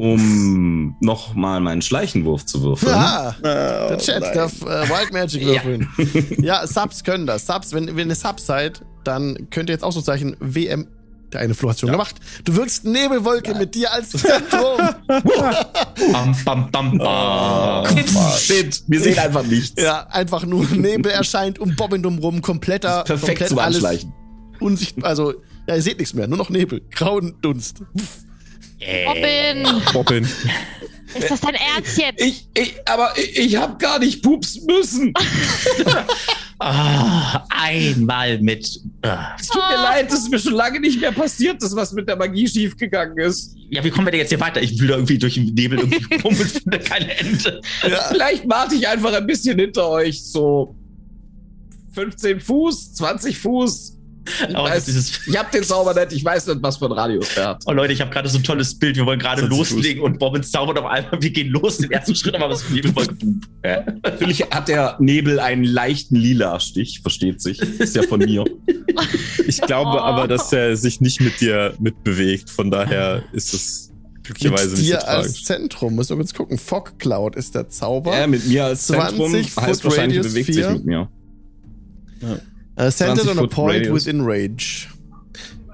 um 0.00 0.96
nochmal 1.00 1.60
meinen 1.60 1.82
Schleichenwurf 1.82 2.46
zu 2.46 2.62
würfeln. 2.62 2.94
Ah, 2.94 3.34
Oh, 3.38 3.42
der 3.42 3.98
Chat 3.98 4.20
nein. 4.22 4.34
darf 4.34 4.62
äh, 4.62 4.88
Wild 4.88 5.12
Magic 5.12 5.44
würfeln. 5.44 5.88
ja, 6.42 6.66
Subs 6.66 7.04
können 7.04 7.26
das. 7.26 7.46
Subs, 7.46 7.72
wenn, 7.72 7.96
wenn 7.96 8.08
ihr 8.08 8.14
Subs 8.14 8.46
seid, 8.46 8.82
dann 9.04 9.48
könnt 9.50 9.68
ihr 9.70 9.74
jetzt 9.74 9.84
auch 9.84 9.92
so 9.92 10.00
Zeichen 10.00 10.36
WM. 10.40 10.86
Der 11.32 11.40
eine 11.42 11.54
Flo 11.54 11.70
hat 11.70 11.78
schon 11.78 11.92
gemacht. 11.92 12.16
Du 12.44 12.56
wirkst 12.56 12.84
Nebelwolke 12.84 13.54
mit 13.54 13.74
dir 13.76 13.92
als 13.92 14.08
Zentrum. 14.10 14.78
Bam, 16.12 16.36
bam, 16.44 16.70
bam, 16.72 16.98
bam. 16.98 17.86
Shit, 18.38 18.82
wir 18.88 19.00
sehen 19.00 19.18
einfach 19.18 19.44
nichts. 19.44 19.80
ja, 19.80 20.06
einfach 20.08 20.44
nur 20.44 20.64
Nebel 20.66 21.12
erscheint 21.12 21.58
um 21.60 21.76
Bobbin 21.76 22.04
rum, 22.04 22.42
kompletter, 22.42 23.04
Perfekt 23.04 23.26
komplett 23.28 23.48
zum 23.48 23.58
alles 23.60 23.76
Anschleichen. 23.76 24.12
unsichtbar. 24.58 25.08
Also, 25.08 25.34
ja, 25.68 25.76
ihr 25.76 25.82
seht 25.82 25.98
nichts 25.98 26.14
mehr, 26.14 26.26
nur 26.26 26.38
noch 26.38 26.50
Nebel, 26.50 26.80
grauen 26.90 27.34
Dunst. 27.42 27.82
Pff. 27.96 28.18
Robin, 29.06 29.82
Bobbin. 29.92 30.24
ist 31.14 31.30
das 31.30 31.40
dein 31.40 31.54
Ernst 31.54 31.98
jetzt? 31.98 32.20
Ich, 32.22 32.46
ich, 32.54 32.74
aber 32.86 33.12
ich, 33.16 33.36
ich 33.36 33.56
habe 33.56 33.76
gar 33.78 33.98
nicht 33.98 34.22
pupsen 34.22 34.66
müssen. 34.66 35.12
Ah, 36.62 37.46
einmal 37.48 38.38
mit. 38.38 38.80
ah. 39.00 39.34
Es 39.40 39.48
tut 39.48 39.62
mir 39.70 39.76
leid, 39.82 40.12
das 40.12 40.18
ist 40.20 40.30
mir 40.30 40.38
schon 40.38 40.52
lange 40.52 40.78
nicht 40.78 41.00
mehr 41.00 41.10
passiert, 41.10 41.62
das 41.62 41.74
was 41.74 41.92
mit 41.92 42.06
der 42.06 42.16
Magie 42.16 42.46
schiefgegangen 42.46 43.16
ist. 43.16 43.56
Ja, 43.70 43.82
wie 43.82 43.88
kommen 43.88 44.06
wir 44.06 44.10
denn 44.10 44.20
jetzt 44.20 44.28
hier 44.28 44.40
weiter? 44.40 44.60
Ich 44.60 44.78
will 44.78 44.88
da 44.88 44.96
irgendwie 44.96 45.16
durch 45.16 45.34
den 45.34 45.54
Nebel 45.54 45.78
irgendwie 45.78 46.14
rum 46.22 46.36
und 46.38 46.50
finde 46.50 46.78
keine 46.80 47.18
Ende. 47.18 47.62
Ja. 47.82 48.04
Vielleicht 48.10 48.46
warte 48.46 48.74
ich 48.74 48.86
einfach 48.86 49.10
ein 49.14 49.26
bisschen 49.26 49.58
hinter 49.58 49.88
euch, 49.88 50.22
so 50.22 50.74
15 51.94 52.40
Fuß, 52.40 52.92
20 52.92 53.38
Fuß. 53.38 53.96
Weiß, 54.52 54.84
dieses- 54.84 55.26
ich 55.26 55.36
hab 55.36 55.50
den 55.50 55.62
Zauber 55.64 55.94
nicht, 55.94 56.12
ich 56.12 56.24
weiß 56.24 56.46
nicht, 56.48 56.62
was 56.62 56.76
für 56.76 56.86
ein 56.86 56.92
Radius 56.92 57.34
der 57.34 57.48
hat. 57.48 57.62
Oh 57.66 57.72
Leute, 57.72 57.92
ich 57.92 58.00
habe 58.00 58.10
gerade 58.10 58.28
so 58.28 58.38
ein 58.38 58.42
tolles 58.44 58.78
Bild. 58.78 58.96
Wir 58.96 59.06
wollen 59.06 59.18
gerade 59.18 59.40
20 59.48 59.58
loslegen 59.58 60.02
und 60.02 60.18
Bobbins 60.18 60.50
zaubert 60.50 60.78
auf 60.78 60.86
einmal. 60.86 61.20
Wir 61.22 61.30
gehen 61.30 61.48
los, 61.48 61.78
den 61.78 61.90
ersten 61.90 62.14
Schritt, 62.14 62.34
aber 62.34 62.50
was 62.50 62.62
für 62.62 62.72
Nebelwolke. 62.74 63.16
Ja. 63.64 63.84
Natürlich 64.02 64.40
hat 64.50 64.68
der 64.68 64.96
Nebel 65.00 65.38
einen 65.38 65.64
leichten 65.64 66.16
lila 66.16 66.58
Stich, 66.60 67.00
versteht 67.02 67.42
sich. 67.42 67.60
Ist 67.60 67.94
ja 67.94 68.02
von 68.04 68.20
mir. 68.20 68.44
Ich 69.46 69.60
glaube 69.60 69.90
Oh. 69.96 69.98
aber, 70.00 70.26
dass 70.28 70.50
er 70.52 70.76
sich 70.78 71.02
nicht 71.02 71.20
mit 71.20 71.40
dir 71.42 71.74
mitbewegt. 71.78 72.48
Von 72.48 72.70
daher 72.70 73.22
ist 73.34 73.52
es 73.52 73.90
glücklicherweise 74.22 74.68
Mit 74.70 74.78
nicht 74.78 74.86
so 74.86 74.92
dir 74.96 75.08
als. 75.08 75.44
Zentrum. 75.44 75.94
Muss 75.94 76.08
nur 76.08 76.18
kurz 76.18 76.32
gucken. 76.32 76.56
Fog 76.56 76.98
Cloud 76.98 77.36
ist 77.36 77.54
der 77.54 77.68
Zauber. 77.68 78.16
Ja, 78.18 78.26
mit 78.26 78.46
mir 78.46 78.64
als 78.64 78.86
20 78.86 79.08
Zentrum 79.18 79.44
Foot 79.44 79.62
heißt 79.64 79.84
wahrscheinlich, 79.84 80.18
Radius 80.20 80.32
bewegt 80.32 80.46
sich 80.54 80.56
4. 80.64 80.70
mit 80.70 80.84
mir. 80.86 81.08
Uh, 82.80 82.90
centered 82.90 83.24
20 83.24 83.38
on 83.38 83.44
a 83.44 83.48
point 83.48 83.72
radius. 83.80 83.92
within 83.92 84.22
range. 84.22 84.88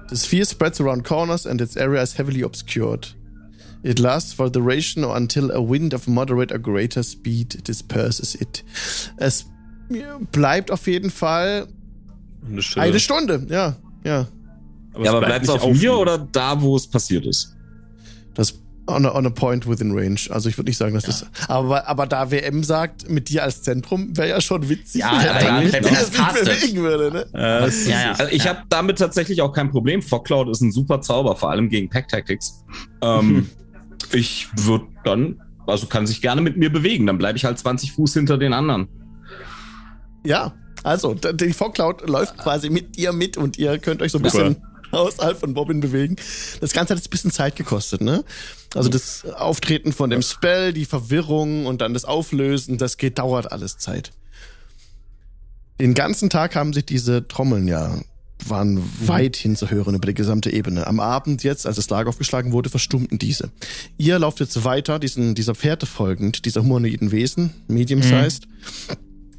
The 0.09 0.15
sphere 0.17 0.45
spreads 0.45 0.79
around 0.79 1.05
corners 1.05 1.45
and 1.45 1.61
its 1.61 1.77
area 1.77 2.01
is 2.01 2.13
heavily 2.13 2.41
obscured. 2.41 3.07
It 3.83 3.99
lasts 3.99 4.33
for 4.33 4.49
the 4.49 4.59
duration 4.59 5.03
or 5.03 5.15
until 5.15 5.51
a 5.51 5.61
wind 5.61 5.93
of 5.93 6.07
moderate 6.07 6.51
or 6.51 6.57
greater 6.57 7.03
speed 7.03 7.63
disperses 7.63 8.35
it. 8.35 8.63
Es 9.17 9.45
bleibt 10.31 10.69
auf 10.71 10.87
jeden 10.87 11.09
Fall 11.09 11.67
Eine 12.45 12.61
Stunde. 12.61 12.87
eine 12.87 12.99
Stunde. 12.99 13.45
Ja, 13.49 13.75
ja. 14.03 14.27
Ja, 15.01 15.11
aber 15.11 15.25
bleibt 15.25 15.45
es 15.45 15.49
auf 15.49 15.65
mir 15.65 15.93
oder 15.95 16.17
da, 16.17 16.61
wo 16.61 16.75
es 16.75 16.87
passiert 16.87 17.25
ist? 17.25 17.55
Das 18.33 18.53
on 18.87 19.05
a, 19.05 19.13
on 19.13 19.25
a 19.25 19.29
point 19.29 19.67
within 19.67 19.91
range. 19.91 20.27
Also 20.29 20.49
ich 20.49 20.57
würde 20.57 20.69
nicht 20.69 20.77
sagen, 20.77 20.93
dass 20.93 21.03
das. 21.03 21.25
Aber, 21.47 21.87
aber 21.87 22.05
da 22.07 22.31
WM 22.31 22.63
sagt, 22.63 23.09
mit 23.09 23.29
dir 23.29 23.43
als 23.43 23.61
Zentrum, 23.63 24.15
wäre 24.15 24.29
ja 24.29 24.41
schon 24.41 24.67
witzig, 24.69 25.01
Ja, 25.01 25.11
wenn 25.19 25.27
er 25.27 25.43
ja, 25.43 25.61
mit 25.61 25.73
wenn 25.73 25.83
er 25.85 25.91
das 25.91 26.07
sich 26.07 26.17
castet. 26.17 26.45
bewegen 26.45 26.83
würde. 26.83 27.11
Ne? 27.11 27.25
Ja, 27.33 27.59
das 27.61 27.87
Ja, 27.87 28.01
ja. 28.01 28.11
Also 28.11 28.31
ich 28.31 28.43
ja. 28.43 28.49
habe 28.51 28.63
damit 28.69 28.97
tatsächlich 28.97 29.41
auch 29.41 29.53
kein 29.53 29.69
Problem. 29.69 30.01
Fog 30.01 30.25
Cloud 30.25 30.49
ist 30.49 30.61
ein 30.61 30.71
super 30.71 31.01
Zauber, 31.01 31.35
vor 31.35 31.51
allem 31.51 31.69
gegen 31.69 31.89
Pack 31.89 32.07
Tactics. 32.07 32.63
Ähm, 33.01 33.49
ich 34.13 34.47
würde 34.55 34.85
dann, 35.03 35.41
also 35.65 35.87
kann 35.87 36.07
sich 36.07 36.21
gerne 36.21 36.41
mit 36.41 36.57
mir 36.57 36.71
bewegen, 36.71 37.05
dann 37.05 37.17
bleibe 37.17 37.37
ich 37.37 37.45
halt 37.45 37.59
20 37.59 37.91
Fuß 37.93 38.13
hinter 38.13 38.37
den 38.37 38.53
anderen. 38.53 38.87
Ja, 40.25 40.53
also 40.83 41.13
die 41.13 41.53
Fog 41.53 41.73
Cloud 41.73 42.07
läuft 42.07 42.37
quasi 42.37 42.69
mit 42.69 42.95
dir 42.95 43.11
mit 43.11 43.37
und 43.37 43.57
ihr 43.57 43.77
könnt 43.79 44.01
euch 44.01 44.11
so 44.11 44.19
ein 44.19 44.21
bisschen 44.21 44.57
außerhalb 44.91 45.39
von 45.39 45.53
Bobbin 45.53 45.79
bewegen. 45.79 46.15
Das 46.59 46.73
Ganze 46.73 46.91
hat 46.93 46.99
jetzt 46.99 47.07
ein 47.07 47.11
bisschen 47.11 47.31
Zeit 47.31 47.55
gekostet, 47.55 48.01
ne? 48.01 48.23
Also 48.75 48.89
das 48.89 49.25
Auftreten 49.25 49.93
von 49.93 50.09
dem 50.09 50.21
Spell, 50.21 50.73
die 50.73 50.85
Verwirrung 50.85 51.65
und 51.65 51.81
dann 51.81 51.93
das 51.93 52.05
Auflösen, 52.05 52.77
das 52.77 52.97
geht, 52.97 53.17
dauert 53.17 53.51
alles 53.51 53.77
Zeit. 53.77 54.11
Den 55.79 55.93
ganzen 55.93 56.29
Tag 56.29 56.55
haben 56.55 56.73
sich 56.73 56.85
diese 56.85 57.27
Trommeln 57.27 57.67
ja 57.67 57.99
waren 58.45 58.81
weithin 59.05 59.55
zu 59.55 59.69
hören 59.69 59.95
über 59.95 60.07
die 60.07 60.13
gesamte 60.13 60.51
Ebene. 60.51 60.87
Am 60.87 60.99
Abend 60.99 61.43
jetzt, 61.43 61.65
als 61.65 61.77
das 61.77 61.89
Lager 61.89 62.09
aufgeschlagen 62.09 62.51
wurde, 62.51 62.69
verstummten 62.69 63.17
diese. 63.17 63.51
Ihr 63.97 64.19
lauft 64.19 64.39
jetzt 64.39 64.63
weiter, 64.63 64.99
diesen, 64.99 65.35
dieser 65.35 65.55
Fährte 65.55 65.85
folgend, 65.85 66.45
dieser 66.45 66.61
humanoiden 66.61 67.11
Wesen, 67.11 67.53
medium-sized, 67.67 68.47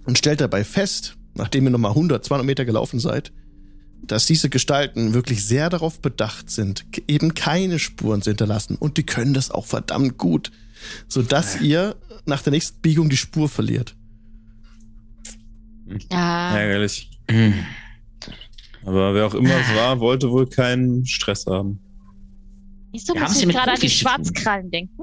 und 0.04 0.18
stellt 0.18 0.40
dabei 0.40 0.64
fest, 0.64 1.16
nachdem 1.34 1.64
ihr 1.64 1.70
nochmal 1.70 1.92
100, 1.92 2.24
200 2.24 2.46
Meter 2.46 2.64
gelaufen 2.64 2.98
seid, 2.98 3.32
dass 4.02 4.26
diese 4.26 4.48
Gestalten 4.48 5.14
wirklich 5.14 5.44
sehr 5.44 5.70
darauf 5.70 6.00
bedacht 6.00 6.50
sind, 6.50 6.84
eben 7.06 7.34
keine 7.34 7.78
Spuren 7.78 8.22
zu 8.22 8.30
hinterlassen. 8.30 8.76
Und 8.76 8.96
die 8.96 9.04
können 9.04 9.34
das 9.34 9.50
auch 9.50 9.66
verdammt 9.66 10.18
gut, 10.18 10.50
sodass 11.08 11.60
ihr 11.60 11.96
nach 12.24 12.42
der 12.42 12.52
nächsten 12.52 12.80
Biegung 12.80 13.08
die 13.08 13.16
Spur 13.16 13.48
verliert. 13.48 13.94
Ja. 16.10 16.56
ärgerlich. 16.56 17.10
Hm. 17.30 17.54
Aber 18.84 19.14
wer 19.14 19.26
auch 19.26 19.34
immer 19.34 19.54
es 19.58 19.74
war, 19.74 20.00
wollte 20.00 20.30
wohl 20.30 20.46
keinen 20.46 21.04
Stress 21.06 21.46
haben. 21.46 21.78
Wieso 22.92 23.14
Wir 23.14 23.22
muss 23.22 23.42
ich 23.42 23.48
gerade 23.48 23.72
an 23.72 23.80
die. 23.80 23.90
Schwarzkrallen 23.90 24.70
denken? 24.70 25.02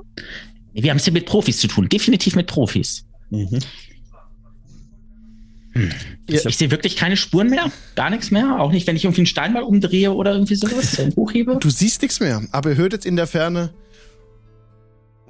Wir 0.74 0.89
haben 0.89 0.98
es 0.98 1.04
hier 1.04 1.14
mit 1.14 1.26
Profis 1.26 1.60
zu 1.60 1.68
tun. 1.68 1.88
Definitiv 1.88 2.36
mit 2.36 2.48
Profis. 2.48 3.06
Mhm. 3.30 3.60
Ihr, 5.76 6.45
Ich 6.45 6.57
sehe 6.57 6.71
wirklich 6.71 6.95
keine 6.95 7.17
Spuren 7.17 7.49
mehr. 7.49 7.69
Gar 7.95 8.09
nichts 8.09 8.32
mehr. 8.32 8.59
Auch 8.59 8.71
nicht, 8.71 8.88
wenn 8.88 8.95
ich 8.95 9.03
irgendwie 9.03 9.21
einen 9.21 9.28
Stein 9.28 9.53
mal 9.53 9.63
umdrehe 9.63 10.13
oder 10.13 10.34
irgendwie 10.34 10.55
sowas 10.55 10.97
hochhebe. 11.17 11.57
du 11.59 11.69
siehst 11.69 12.01
nichts 12.01 12.19
mehr, 12.19 12.41
aber 12.51 12.71
ihr 12.71 12.78
hört 12.78 12.93
jetzt 12.93 13.05
in 13.05 13.15
der 13.15 13.28
Ferne 13.28 13.73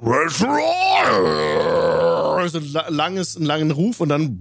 so 0.00 0.46
ein 2.58 2.72
la- 2.72 2.88
langes, 2.88 3.36
einen 3.36 3.46
langen 3.46 3.70
Ruf 3.70 4.00
und 4.00 4.08
dann 4.10 4.38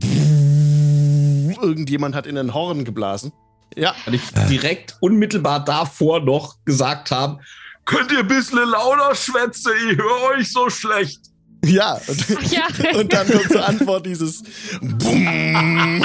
irgendjemand 1.61 2.15
hat 2.15 2.27
in 2.27 2.35
den 2.35 2.53
Horn 2.53 2.83
geblasen. 2.85 3.31
Ja, 3.75 3.93
Weil 4.05 4.15
ich 4.15 4.21
direkt 4.49 4.95
unmittelbar 4.99 5.63
davor 5.63 6.19
noch 6.21 6.57
gesagt 6.65 7.11
habe, 7.11 7.39
könnt 7.85 8.11
ihr 8.11 8.19
ein 8.19 8.27
bisschen 8.27 8.59
lauter 8.69 9.15
schwätzen, 9.15 9.71
ich 9.91 9.97
höre 9.97 10.37
euch 10.37 10.51
so 10.51 10.69
schlecht. 10.69 11.19
Ja. 11.65 11.99
Und, 12.07 12.51
ja. 12.51 12.67
Und 12.99 13.13
dann 13.13 13.27
kommt 13.27 13.51
zur 13.51 13.67
Antwort 13.67 14.05
dieses 14.05 14.43
Bumm. 14.81 16.03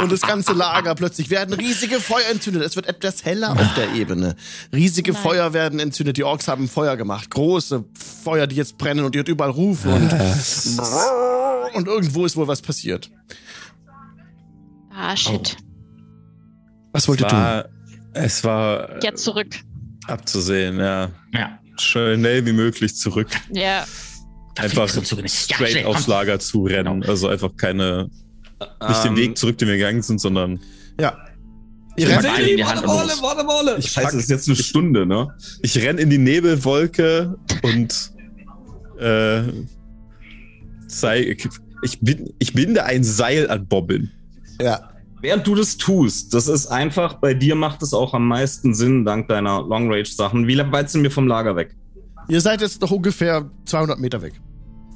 Und 0.00 0.12
das 0.12 0.20
ganze 0.22 0.52
Lager 0.52 0.94
plötzlich 0.94 1.30
werden 1.30 1.54
riesige 1.54 2.00
Feuer 2.00 2.26
entzündet. 2.30 2.62
Es 2.62 2.76
wird 2.76 2.86
etwas 2.86 3.24
heller 3.24 3.52
auf 3.52 3.74
der 3.74 3.92
Ebene. 3.94 4.36
Riesige 4.72 5.12
Nein. 5.12 5.22
Feuer 5.22 5.52
werden 5.52 5.78
entzündet. 5.80 6.16
Die 6.16 6.24
Orks 6.24 6.48
haben 6.48 6.68
Feuer 6.68 6.96
gemacht. 6.96 7.30
Große 7.30 7.84
Feuer, 8.24 8.46
die 8.46 8.56
jetzt 8.56 8.78
brennen 8.78 9.04
und 9.04 9.14
die 9.14 9.18
überall 9.18 9.50
rufen. 9.50 9.92
Und, 9.92 10.12
und 11.74 11.86
irgendwo 11.88 12.24
ist 12.26 12.36
wohl 12.36 12.46
was 12.48 12.60
passiert. 12.62 13.10
Ah, 14.92 15.16
shit. 15.16 15.56
Was 16.92 17.08
wollt 17.08 17.20
Es 17.20 17.24
ihr 17.24 17.28
tun? 17.28 17.38
war, 17.38 17.64
es 18.12 18.44
war 18.44 19.02
Jetzt 19.02 19.24
zurück. 19.24 19.48
abzusehen, 20.06 20.78
ja. 20.78 21.10
Ja. 21.32 21.58
Schnell 21.78 22.46
wie 22.46 22.52
möglich 22.52 22.94
zurück. 22.94 23.28
Ja. 23.50 23.84
Einfach. 24.56 24.88
Ja, 24.94 25.02
straight 25.28 25.70
schnell, 25.70 25.84
aufs. 25.86 26.06
Lager 26.06 26.38
zu 26.38 26.64
rennen. 26.64 27.02
Also 27.04 27.28
einfach 27.28 27.56
keine, 27.56 28.08
nicht 28.88 29.04
den 29.04 29.12
Ähm, 29.12 29.16
Weg 29.16 29.38
zurück, 29.38 29.58
den 29.58 29.68
wir 29.68 29.76
gegangen 29.76 30.02
sind, 30.02 30.20
sondern 30.20 30.60
Ja. 31.00 31.16
Ich 31.96 32.08
rennt, 32.08 32.22
Beine 32.22 32.48
in 32.48 32.56
die 32.56 32.64
Hand 32.64 32.86
warte, 32.86 32.88
und 32.90 32.96
warte, 32.96 33.08
los. 33.08 33.22
warte, 33.22 33.46
warte. 33.46 33.76
Ich 33.80 33.86
Scheiße, 33.90 34.06
pack- 34.06 34.12
das 34.14 34.22
ist 34.24 34.30
jetzt 34.30 34.48
eine 34.48 34.58
ich- 34.58 34.66
Stunde, 34.66 35.06
ne? 35.06 35.28
ich 35.62 35.78
renn 35.80 35.98
in 35.98 36.10
die 36.10 36.18
Nebelwolke 36.18 37.36
und 37.62 38.10
äh, 39.00 39.42
sei, 40.88 41.36
ich, 41.82 42.00
bin, 42.00 42.32
ich 42.38 42.52
binde 42.52 42.84
ein 42.84 43.04
Seil 43.04 43.50
an 43.50 43.66
Bobbin. 43.66 44.10
ja. 44.60 44.90
Während 45.20 45.46
du 45.46 45.54
das 45.54 45.78
tust, 45.78 46.34
das 46.34 46.48
ist 46.48 46.66
einfach, 46.66 47.14
bei 47.14 47.32
dir 47.32 47.54
macht 47.54 47.82
es 47.82 47.94
auch 47.94 48.12
am 48.12 48.28
meisten 48.28 48.74
Sinn, 48.74 49.06
dank 49.06 49.26
deiner 49.28 49.62
Long-Range-Sachen. 49.62 50.46
Wie 50.46 50.58
weit 50.58 50.90
sind 50.90 51.02
wir 51.02 51.10
vom 51.10 51.26
Lager 51.26 51.56
weg? 51.56 51.74
Ihr 52.28 52.42
seid 52.42 52.60
jetzt 52.60 52.82
noch 52.82 52.90
ungefähr 52.90 53.50
200 53.64 53.98
Meter 53.98 54.20
weg. 54.20 54.34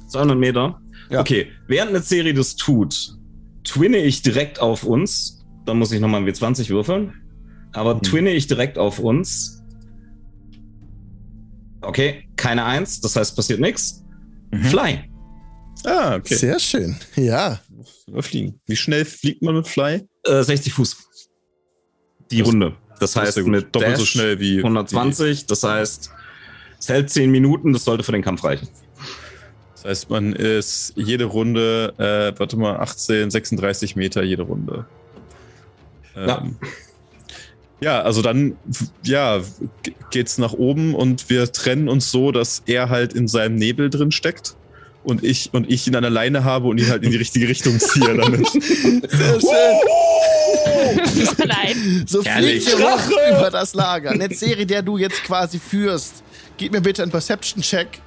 200 0.09 0.37
Meter? 0.37 0.81
Ja. 1.09 1.21
Okay, 1.21 1.47
während 1.67 1.89
eine 1.91 2.01
Serie 2.01 2.33
das 2.33 2.55
tut, 2.55 3.15
twinne 3.63 3.97
ich 3.97 4.21
direkt 4.21 4.59
auf 4.59 4.83
uns. 4.83 5.43
Dann 5.65 5.77
muss 5.79 5.91
ich 5.91 5.99
nochmal 5.99 6.21
ein 6.21 6.27
W20 6.27 6.69
würfeln. 6.69 7.13
Aber 7.73 7.93
Hm. 7.95 8.01
twinne 8.01 8.31
ich 8.31 8.47
direkt 8.47 8.77
auf 8.77 8.99
uns. 8.99 9.61
Okay, 11.81 12.27
keine 12.35 12.65
Eins, 12.65 12.99
das 13.01 13.15
heißt 13.15 13.35
passiert 13.35 13.59
nichts. 13.59 14.03
Mhm. 14.51 14.63
Fly. 14.63 14.99
Ah, 15.85 16.15
okay. 16.15 16.35
Sehr 16.35 16.59
schön. 16.59 16.95
Ja. 17.15 17.59
Fliegen. 18.19 18.59
Wie 18.65 18.75
schnell 18.75 19.05
fliegt 19.05 19.41
man 19.41 19.55
mit 19.55 19.67
Fly? 19.67 20.05
Äh, 20.25 20.43
60 20.43 20.73
Fuß. 20.73 20.97
Die 22.31 22.39
Das- 22.39 22.47
Runde. 22.47 22.75
Das 22.99 23.15
heißt 23.15 23.37
mit 23.45 23.73
doppelt 23.73 23.93
Dash 23.93 23.99
so 23.99 24.05
schnell 24.05 24.39
wie 24.41 24.61
120, 24.61 25.45
das 25.45 25.63
heißt, 25.63 26.11
es 26.79 26.89
hält 26.89 27.09
10 27.09 27.31
Minuten, 27.31 27.71
das 27.71 27.85
sollte 27.85 28.03
für 28.03 28.11
den 28.11 28.21
Kampf 28.21 28.43
reichen. 28.43 28.67
Das 29.81 29.91
heißt, 29.91 30.09
man 30.09 30.33
ist 30.33 30.91
jede 30.97 31.23
Runde, 31.23 31.93
äh, 31.97 32.37
warte 32.37 32.57
mal, 32.57 32.77
18, 32.77 33.31
36 33.31 33.95
Meter 33.95 34.23
jede 34.23 34.41
Runde. 34.43 34.85
Ähm, 36.17 36.27
Ja. 36.27 36.43
ja. 37.79 38.01
also 38.01 38.21
dann, 38.21 38.57
ja, 39.03 39.39
geht's 40.11 40.37
nach 40.37 40.51
oben 40.51 40.95
und 40.95 41.29
wir 41.29 41.49
trennen 41.53 41.87
uns 41.87 42.11
so, 42.11 42.33
dass 42.33 42.63
er 42.65 42.89
halt 42.89 43.13
in 43.13 43.29
seinem 43.29 43.55
Nebel 43.55 43.89
drin 43.89 44.11
steckt 44.11 44.57
und 45.05 45.23
ich 45.23 45.53
und 45.53 45.71
ich 45.71 45.87
ihn 45.87 45.95
an 45.95 46.01
der 46.01 46.11
Leine 46.11 46.43
habe 46.43 46.67
und 46.67 46.77
ihn 46.77 46.89
halt 46.89 47.03
in 47.03 47.11
die 47.11 47.17
richtige 47.17 47.47
Richtung 47.47 47.79
ziehe 47.79 48.17
damit. 48.17 48.45
Sehr 49.09 49.39
schön. 49.39 49.79
Nein. 51.47 52.03
So 52.05 52.21
fliegt 52.21 52.67
ihr 52.67 52.79
hoch 52.79 53.09
über 53.31 53.49
das 53.49 53.73
Lager. 53.73 54.11
Eine 54.11 54.33
Serie, 54.33 54.65
der 54.65 54.81
du 54.81 54.97
jetzt 54.97 55.23
quasi 55.23 55.57
führst. 55.57 56.23
Gib 56.57 56.73
mir 56.73 56.81
bitte 56.81 57.01
einen 57.01 57.11
Perception-Check, 57.11 58.01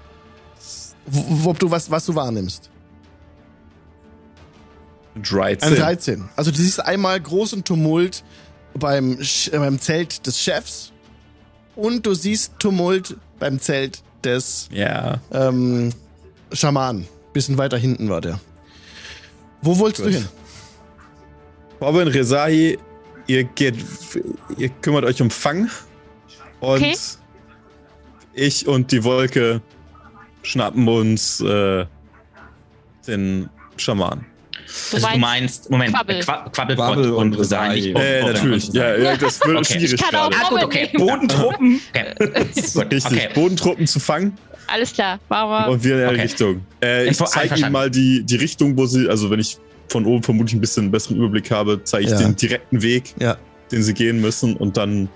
ob 1.44 1.58
du 1.58 1.70
was, 1.70 1.90
was 1.90 2.06
du 2.06 2.14
wahrnimmst. 2.14 2.70
13. 5.22 5.68
Ein 5.68 5.76
13. 5.76 6.28
Also 6.36 6.50
du 6.50 6.56
siehst 6.56 6.80
einmal 6.84 7.20
großen 7.20 7.64
Tumult 7.64 8.24
beim, 8.74 9.18
äh, 9.20 9.58
beim 9.58 9.78
Zelt 9.78 10.26
des 10.26 10.40
Chefs 10.40 10.92
und 11.76 12.06
du 12.06 12.14
siehst 12.14 12.52
Tumult 12.58 13.16
beim 13.38 13.60
Zelt 13.60 14.02
des 14.24 14.68
Ja. 14.72 15.20
ähm, 15.30 15.90
Schamanen. 16.52 17.06
Bisschen 17.32 17.58
weiter 17.58 17.76
hinten 17.78 18.08
war 18.08 18.20
der. 18.20 18.40
Wo 19.60 19.78
wolltest 19.78 20.00
du 20.06 20.10
Gut. 20.10 20.14
hin? 20.20 20.28
Robin 21.80 22.08
Rezahi, 22.08 22.78
ihr 23.26 23.44
geht, 23.44 23.76
ihr 24.56 24.68
kümmert 24.68 25.04
euch 25.04 25.20
um 25.20 25.30
Fang 25.30 25.68
und 26.60 26.76
Okay. 26.82 26.96
ich 28.34 28.66
und 28.66 28.92
die 28.92 29.02
Wolke 29.04 29.60
schnappen 30.42 30.86
uns 30.88 31.40
äh, 31.40 31.84
den 33.06 33.48
Schaman. 33.76 34.24
Du 34.90 34.96
Also 34.96 35.08
du 35.08 35.18
meinst 35.18 35.70
Moment, 35.70 35.92
Quabbel. 35.94 36.20
Quabbel 36.20 37.10
und 37.10 37.32
und 37.32 37.38
Resign. 37.38 37.94
Äh, 37.96 38.22
natürlich, 38.32 38.68
und 38.68 38.74
ja, 38.74 38.96
ja, 38.96 39.16
das 39.16 39.40
wird 39.44 39.56
Okay. 39.58 39.74
schwierig 39.74 39.92
Ich 39.94 40.00
kann 40.02 40.14
auch 40.14 40.30
gerade. 40.30 40.44
Ah, 40.46 40.48
gut, 40.50 40.62
okay. 40.64 40.90
Bodentruppen. 40.96 41.80
Okay. 41.90 42.14
Richtig, 42.90 43.04
okay. 43.06 43.28
Bodentruppen 43.34 43.86
zu 43.86 44.00
fangen 44.00 44.36
Alles 44.68 44.92
klar, 44.92 45.18
machen 45.28 45.50
wir. 45.50 45.72
und 45.72 45.84
wir 45.84 45.94
in 45.96 46.00
eine 46.02 46.10
Okay. 46.12 46.22
Richtung. 46.22 46.66
Äh, 46.82 47.08
ich 47.08 47.16
zeige 47.18 47.30
ihm 47.32 47.42
einverstanden. 47.42 47.72
mal 47.72 47.90
die, 47.90 48.22
die 48.24 48.36
Richtung, 48.36 48.76
wo 48.78 48.86
sie, 48.86 49.08
also 49.08 49.30
wenn 49.30 49.40
ich 49.40 49.58
von 49.88 50.06
oben 50.06 50.22
vermutlich 50.22 50.54
ein 50.54 50.60
bisschen 50.60 50.90
besseren 50.90 51.16
Überblick 51.18 51.50
habe, 51.50 51.80
zeige 51.84 52.04
ich 52.06 52.10
Ja. 52.12 52.18
den 52.18 52.36
direkten 52.36 52.80
Weg, 52.82 53.14
Ja. 53.18 53.36
den 53.70 53.82
sie 53.82 53.92
gehen 53.92 54.20
müssen 54.20 54.56
und 54.56 54.76
dann 54.76 55.08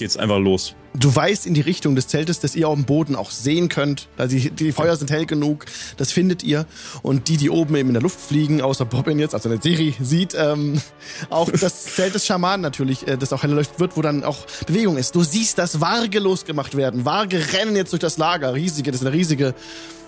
geht's 0.00 0.16
einfach 0.16 0.38
los. 0.38 0.74
Du 0.94 1.14
weißt 1.14 1.46
in 1.46 1.54
die 1.54 1.60
Richtung 1.60 1.94
des 1.94 2.08
Zeltes, 2.08 2.40
das 2.40 2.56
ihr 2.56 2.68
auf 2.68 2.74
dem 2.74 2.84
Boden 2.84 3.14
auch 3.14 3.30
sehen 3.30 3.68
könnt. 3.68 4.08
Also 4.16 4.34
die, 4.34 4.50
die 4.50 4.72
Feuer 4.72 4.96
sind 4.96 5.10
hell 5.10 5.26
genug, 5.26 5.66
das 5.98 6.10
findet 6.10 6.42
ihr. 6.42 6.66
Und 7.02 7.28
die, 7.28 7.36
die 7.36 7.50
oben 7.50 7.76
eben 7.76 7.90
in 7.90 7.94
der 7.94 8.02
Luft 8.02 8.18
fliegen, 8.18 8.60
außer 8.62 8.86
Bobbin 8.86 9.20
jetzt, 9.20 9.34
also 9.34 9.48
eine 9.48 9.60
Siri, 9.62 9.94
sieht 10.00 10.34
ähm, 10.34 10.80
auch 11.30 11.50
das 11.50 11.84
Zelt 11.84 12.14
des 12.14 12.26
Schamanen 12.26 12.62
natürlich, 12.62 13.06
äh, 13.06 13.16
das 13.16 13.32
auch 13.32 13.42
hell 13.42 13.50
erleuchtet 13.50 13.78
wird, 13.78 13.96
wo 13.96 14.02
dann 14.02 14.24
auch 14.24 14.38
Bewegung 14.66 14.96
ist. 14.96 15.14
Du 15.14 15.22
siehst, 15.22 15.58
dass 15.58 15.80
Warge 15.80 16.18
losgemacht 16.18 16.76
werden. 16.76 17.04
Warge 17.04 17.52
rennen 17.52 17.76
jetzt 17.76 17.92
durch 17.92 18.00
das 18.00 18.16
Lager. 18.16 18.54
Riesige, 18.54 18.90
das 18.90 19.00
sind 19.00 19.12
riesige 19.12 19.54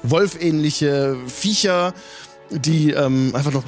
wolfähnliche 0.03 1.17
Viecher, 1.29 1.93
die 2.51 2.91
ähm, 2.91 3.33
einfach 3.35 3.53
noch 3.53 3.65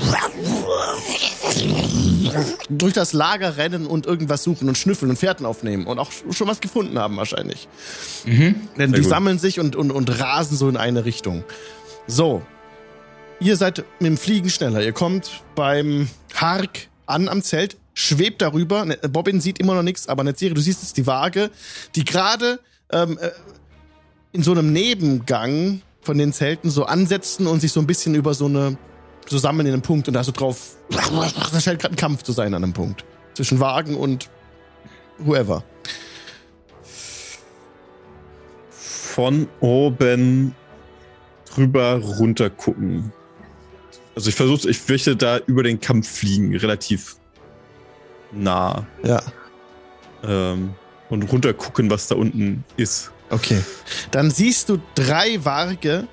durch 2.69 2.93
das 2.93 3.13
Lager 3.13 3.57
rennen 3.57 3.87
und 3.87 4.07
irgendwas 4.07 4.43
suchen 4.43 4.69
und 4.69 4.77
schnüffeln 4.79 5.11
und 5.11 5.17
Fährten 5.17 5.47
aufnehmen 5.47 5.87
und 5.87 5.99
auch 5.99 6.11
schon 6.31 6.49
was 6.49 6.61
gefunden 6.61 6.99
haben 6.99 7.17
wahrscheinlich. 7.17 7.69
Mhm. 8.25 8.55
Denn 8.79 8.91
Sehr 8.91 8.99
die 8.99 9.01
gut. 9.03 9.11
sammeln 9.11 9.39
sich 9.39 9.61
und, 9.61 9.77
und, 9.77 9.91
und 9.91 10.21
rasen 10.21 10.57
so 10.57 10.69
in 10.69 10.77
eine 10.77 11.05
Richtung. 11.05 11.45
So. 12.07 12.43
Ihr 13.41 13.57
seid 13.57 13.79
mit 13.99 14.07
dem 14.09 14.17
Fliegen 14.17 14.49
schneller. 14.49 14.83
Ihr 14.83 14.93
kommt 14.93 15.43
beim 15.55 16.09
Hark 16.35 16.89
an 17.07 17.29
am 17.29 17.43
Zelt, 17.43 17.77
schwebt 17.93 18.41
darüber. 18.43 18.85
Ne- 18.85 18.97
Bobbin 18.97 19.41
sieht 19.41 19.59
immer 19.59 19.75
noch 19.75 19.83
nichts, 19.83 20.09
aber 20.09 20.25
Netzeri, 20.25 20.55
du 20.55 20.61
siehst 20.61 20.83
jetzt 20.83 20.97
die 20.97 21.07
Waage, 21.07 21.51
die 21.95 22.05
gerade 22.05 22.61
ähm, 22.91 23.19
äh, 23.21 23.31
in 24.33 24.43
so 24.43 24.53
einem 24.53 24.73
Nebengang 24.73 25.83
von 26.01 26.19
den 26.19 26.33
Zelten 26.33 26.71
so 26.71 26.85
ansetzen 26.85 27.47
und 27.47 27.61
sich 27.61 27.73
so 27.73 27.81
ein 27.81 27.87
bisschen 27.87 28.15
über 28.15 28.35
so 28.35 28.47
eine 28.47 28.77
zusammen 29.27 29.67
in 29.67 29.73
einem 29.73 29.83
Punkt 29.83 30.09
und 30.09 30.15
da 30.15 30.25
so 30.25 30.33
drauf. 30.33 30.77
Da 30.91 31.61
scheint 31.61 31.81
gerade 31.81 31.95
ein 31.95 31.97
Kampf 31.97 32.23
zu 32.23 32.33
sein 32.33 32.55
an 32.55 32.63
einem 32.63 32.73
Punkt. 32.73 33.05
Zwischen 33.35 33.61
Wagen 33.61 33.97
und 33.97 34.29
whoever. 35.19 35.65
von 39.15 39.47
oben 39.61 40.57
drüber 41.55 42.01
runter 42.01 42.51
gucken. 42.51 43.13
Also 44.17 44.29
ich 44.29 44.35
versuche, 44.35 44.69
ich 44.69 44.89
möchte 44.89 45.15
da 45.15 45.39
über 45.39 45.63
den 45.63 45.79
Kampf 45.79 46.19
fliegen, 46.19 46.57
relativ 46.57 47.17
nah. 48.33 48.85
Ja. 49.05 49.23
Ähm, 50.25 50.75
und 51.11 51.23
runter 51.31 51.55
gucken, 51.55 51.91
was 51.91 52.09
da 52.09 52.17
unten 52.17 52.65
ist. 52.77 53.13
Okay. 53.31 53.63
Dann 54.11 54.33
siehst 54.33 54.69
du 54.69 54.81
drei 54.97 55.45
Warge, 55.45 56.09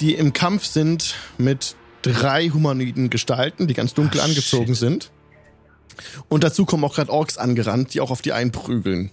die 0.00 0.14
im 0.14 0.32
Kampf 0.32 0.64
sind 0.64 1.14
mit 1.38 1.76
drei 2.02 2.48
humanoiden 2.48 3.10
Gestalten, 3.10 3.66
die 3.68 3.74
ganz 3.74 3.94
dunkel 3.94 4.20
Ah, 4.20 4.24
angezogen 4.24 4.68
shit. 4.74 4.76
sind. 4.76 5.10
Und 6.28 6.42
dazu 6.44 6.64
kommen 6.64 6.84
auch 6.84 6.94
gerade 6.94 7.10
Orks 7.12 7.36
angerannt, 7.38 7.94
die 7.94 8.00
auch 8.00 8.10
auf 8.10 8.22
die 8.22 8.32
einprügeln. 8.32 9.10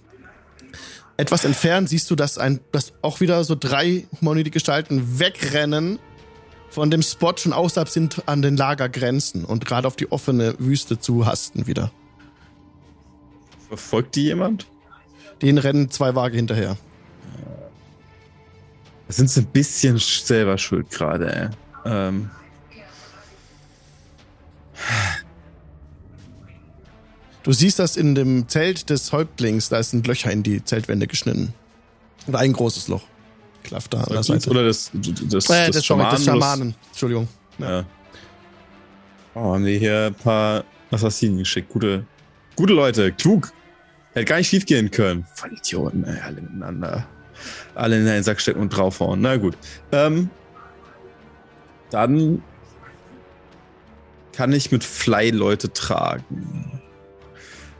Etwas 1.16 1.44
entfernt 1.44 1.88
siehst 1.90 2.10
du, 2.10 2.16
dass, 2.16 2.38
ein, 2.38 2.60
dass 2.72 2.92
auch 3.02 3.20
wieder 3.20 3.44
so 3.44 3.54
drei 3.54 4.06
humanoide 4.20 4.50
Gestalten 4.50 5.18
wegrennen 5.20 5.98
von 6.70 6.90
dem 6.90 7.02
Spot 7.02 7.36
schon 7.36 7.52
außerhalb 7.52 7.88
sind 7.88 8.22
an 8.26 8.40
den 8.42 8.56
Lagergrenzen 8.56 9.44
und 9.44 9.66
gerade 9.66 9.86
auf 9.86 9.96
die 9.96 10.10
offene 10.10 10.54
Wüste 10.58 10.98
zu 10.98 11.26
hasten 11.26 11.66
wieder. 11.66 11.92
Verfolgt 13.68 14.14
die 14.16 14.22
jemand? 14.24 14.66
Denen 15.42 15.58
rennen 15.58 15.90
zwei 15.90 16.14
Waage 16.14 16.36
hinterher. 16.36 16.76
Da 19.06 19.12
sind 19.12 19.28
sie 19.30 19.40
ein 19.40 19.46
bisschen 19.46 19.96
sch- 19.98 20.24
selber 20.24 20.56
schuld 20.58 20.90
gerade, 20.90 21.34
ey. 21.34 21.48
Ähm, 21.84 22.30
Du 27.42 27.52
siehst 27.52 27.78
das 27.78 27.96
in 27.96 28.14
dem 28.14 28.48
Zelt 28.48 28.90
des 28.90 29.12
Häuptlings, 29.12 29.68
da 29.70 29.82
sind 29.82 30.06
Löcher 30.06 30.30
in 30.30 30.42
die 30.42 30.62
Zeltwände 30.62 31.06
geschnitten. 31.06 31.54
Oder 32.26 32.40
ein 32.40 32.52
großes 32.52 32.88
Loch. 32.88 33.02
Klafft 33.62 33.94
da 33.94 34.02
an 34.02 34.12
der 34.12 34.22
Seite. 34.22 34.50
oder 34.50 34.64
des, 34.64 34.90
des, 34.92 35.08
äh, 35.08 35.12
des 35.12 35.28
des, 35.28 35.44
sorry, 35.44 35.70
des 35.70 35.84
Schamanen. 35.84 36.18
Schamanen. 36.24 36.74
Entschuldigung. 36.88 37.28
Ja. 37.58 37.84
Oh, 39.34 39.54
haben 39.54 39.64
wir 39.64 39.78
hier 39.78 40.06
ein 40.06 40.14
paar 40.14 40.64
Assassinen 40.90 41.38
geschickt. 41.38 41.68
Gute, 41.70 42.04
gute 42.56 42.72
Leute, 42.72 43.12
klug. 43.12 43.52
Hätte 44.12 44.24
gar 44.24 44.38
nicht 44.38 44.48
schief 44.48 44.66
gehen 44.66 44.90
können. 44.90 45.26
Voll 45.34 45.52
Idioten, 45.52 46.04
ey, 46.04 46.20
alle 46.20 46.40
miteinander. 46.40 47.06
Alle 47.74 47.98
in 47.98 48.04
den 48.04 48.22
Sack 48.22 48.40
stecken 48.40 48.60
und 48.60 48.70
draufhauen. 48.70 49.20
Na 49.20 49.36
gut. 49.36 49.56
Ähm, 49.92 50.28
dann 51.90 52.42
kann 54.32 54.52
ich 54.52 54.70
mit 54.72 54.84
Fly 54.84 55.30
Leute 55.30 55.72
tragen. 55.72 56.79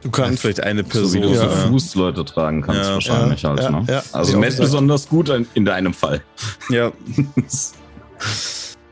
Du 0.01 0.09
Kann 0.09 0.25
kannst. 0.25 0.41
vielleicht 0.41 0.61
eine 0.63 0.81
So 0.81 0.87
wie 1.13 1.19
Person. 1.19 1.21
du 1.21 1.29
Ja. 1.29 1.41
zu 1.49 1.67
Fuß 1.67 1.95
Leute 1.95 2.25
tragen 2.25 2.61
kannst, 2.63 2.81
Ja. 2.81 2.93
wahrscheinlich 2.95 3.41
Ja, 3.43 3.49
halt. 3.49 3.59
ja, 3.61 3.69
ne? 3.71 3.85
ja. 3.87 4.03
Also 4.13 4.39
gesagt. 4.39 4.59
besonders 4.59 5.07
gut 5.07 5.29
in, 5.29 5.47
in 5.53 5.65
deinem 5.65 5.93
Fall. 5.93 6.23
Ja, 6.69 6.91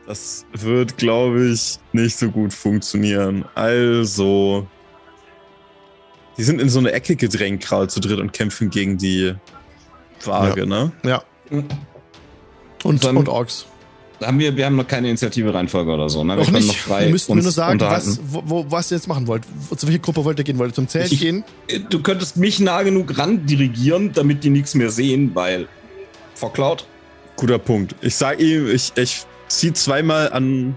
das 0.07 0.45
wird, 0.53 0.97
glaube 0.97 1.47
ich, 1.49 1.79
nicht 1.93 2.17
so 2.17 2.29
gut 2.29 2.53
funktionieren. 2.53 3.45
Also, 3.55 4.67
die 6.37 6.43
sind 6.43 6.61
in 6.61 6.69
so 6.69 6.79
eine 6.79 6.91
Ecke 6.91 7.15
gedrängt, 7.15 7.63
gerade 7.65 7.87
zu 7.87 7.99
dritt 7.99 8.19
und 8.19 8.31
kämpfen 8.33 8.69
gegen 8.69 8.97
die 8.97 9.33
Waage, 10.25 10.65
ne? 10.67 10.91
Ja. 11.03 11.23
Und, 12.83 13.03
Dann- 13.03 13.17
und 13.17 13.27
Orks. 13.29 13.65
Haben 14.21 14.39
wir, 14.39 14.55
wir 14.55 14.65
haben 14.65 14.75
noch 14.75 14.87
keine 14.87 15.07
Initiative-Reihenfolge 15.09 15.91
oder 15.91 16.09
so. 16.09 16.23
Ne? 16.23 16.35
Noch 16.35 16.45
können 16.45 16.57
nicht. 16.57 16.67
noch 16.67 16.75
frei 16.75 17.05
Wir 17.05 17.11
müssten 17.11 17.31
mir 17.33 17.37
uns 17.37 17.45
nur 17.45 17.51
sagen, 17.51 17.79
was, 17.79 18.19
wo, 18.23 18.65
was 18.69 18.91
ihr 18.91 18.97
jetzt 18.97 19.07
machen 19.07 19.27
wollt. 19.27 19.43
Wo- 19.69 19.75
Zu 19.75 19.87
welcher 19.87 19.99
Gruppe 19.99 20.23
wollt 20.25 20.37
ihr 20.39 20.43
gehen? 20.43 20.57
Wollt 20.57 20.71
ihr 20.71 20.75
zum 20.75 20.87
Zelt 20.87 21.11
Ich- 21.11 21.19
gehen? 21.19 21.43
Du 21.89 22.01
könntest 22.01 22.37
mich 22.37 22.59
nah 22.59 22.83
genug 22.83 23.17
ran 23.17 23.45
dirigieren, 23.45 24.11
damit 24.13 24.43
die 24.43 24.49
nichts 24.49 24.75
mehr 24.75 24.89
sehen, 24.89 25.31
weil 25.33 25.67
Vorcloud. 26.35 26.85
Guter 27.35 27.59
Punkt. 27.59 27.95
Ich 28.01 28.15
sag 28.15 28.39
ihm, 28.39 28.69
ich, 28.69 28.91
ich 28.95 29.23
zieh 29.47 29.71
zweimal 29.73 30.31
an, 30.33 30.75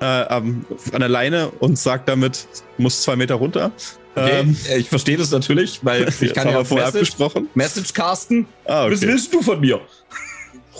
äh, 0.00 0.04
an 0.04 0.64
der 0.98 1.08
Leine 1.08 1.50
und 1.60 1.78
sag 1.78 2.06
damit, 2.06 2.46
muss 2.78 3.02
zwei 3.02 3.16
Meter 3.16 3.36
runter. 3.36 3.70
Okay, 4.14 4.40
Ähm, 4.40 4.56
ich 4.78 4.88
verstehe 4.90 5.16
das 5.16 5.30
natürlich, 5.30 5.80
weil 5.82 6.06
ich 6.20 6.34
kann 6.34 6.48
ja 6.48 6.58
wir 6.58 6.64
vorher 6.64 6.88
Message, 6.88 7.12
abgesprochen. 7.12 7.48
Message 7.54 7.92
casten. 7.94 8.46
Ah, 8.66 8.86
Was 8.90 8.98
okay. 8.98 9.06
willst 9.12 9.32
du 9.32 9.40
von 9.42 9.60
mir? 9.60 9.80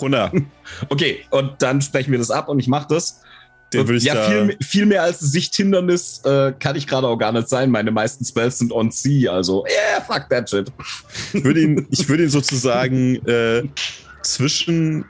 runter. 0.01 0.31
Okay, 0.89 1.25
und 1.29 1.61
dann 1.61 1.81
sprechen 1.81 2.11
wir 2.11 2.19
das 2.19 2.31
ab 2.31 2.49
und 2.49 2.59
ich 2.59 2.67
mache 2.67 2.87
das. 2.89 3.21
Den 3.73 3.87
würde 3.87 3.97
ich 3.97 4.03
ja, 4.03 4.13
da, 4.13 4.29
viel, 4.29 4.57
viel 4.61 4.85
mehr 4.85 5.01
als 5.03 5.19
Sichthindernis 5.19 6.21
äh, 6.25 6.53
kann 6.59 6.75
ich 6.75 6.85
gerade 6.85 7.07
auch 7.07 7.17
gar 7.17 7.31
nicht 7.31 7.49
sein. 7.49 7.71
Meine 7.71 7.91
meisten 7.91 8.23
Spells 8.23 8.59
sind 8.59 8.71
on 8.71 8.91
sea, 8.91 9.33
also 9.33 9.65
yeah, 9.65 10.01
fuck 10.01 10.29
that 10.29 10.49
shit. 10.49 10.71
ich 11.33 11.43
würde 11.43 11.61
ihn, 11.61 11.87
ich 11.89 12.07
würde 12.07 12.23
ihn 12.23 12.29
sozusagen 12.29 13.15
äh, 13.27 13.63
zwischen 14.21 15.05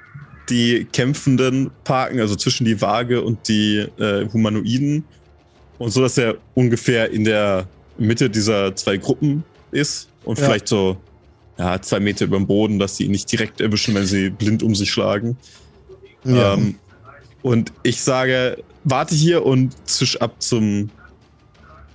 die 0.49 0.85
Kämpfenden 0.91 1.71
parken, 1.83 2.19
also 2.19 2.35
zwischen 2.35 2.65
die 2.65 2.79
Waage 2.81 3.21
und 3.21 3.47
die 3.47 3.85
äh, 3.99 4.27
Humanoiden. 4.31 5.03
Und 5.79 5.91
so, 5.91 6.01
dass 6.01 6.17
er 6.17 6.35
ungefähr 6.53 7.09
in 7.11 7.23
der 7.25 7.67
Mitte 7.97 8.29
dieser 8.29 8.75
zwei 8.75 8.97
Gruppen 8.97 9.43
ist 9.71 10.09
und 10.23 10.39
Ja. 10.39 10.45
vielleicht 10.45 10.67
so 10.67 10.97
ja, 11.57 11.81
zwei 11.81 11.99
Meter 11.99 12.25
über 12.25 12.37
dem 12.37 12.47
Boden, 12.47 12.79
dass 12.79 12.97
sie 12.97 13.05
ihn 13.05 13.11
nicht 13.11 13.31
direkt 13.31 13.61
erwischen, 13.61 13.93
wenn 13.95 14.05
sie 14.05 14.29
blind 14.29 14.63
um 14.63 14.75
sich 14.75 14.91
schlagen. 14.91 15.37
Ja. 16.23 16.53
Ähm, 16.53 16.75
und 17.41 17.71
ich 17.83 18.01
sage, 18.01 18.63
warte 18.83 19.13
hier 19.13 19.45
und 19.45 19.75
zisch 19.87 20.19
ab 20.21 20.35
zum, 20.39 20.89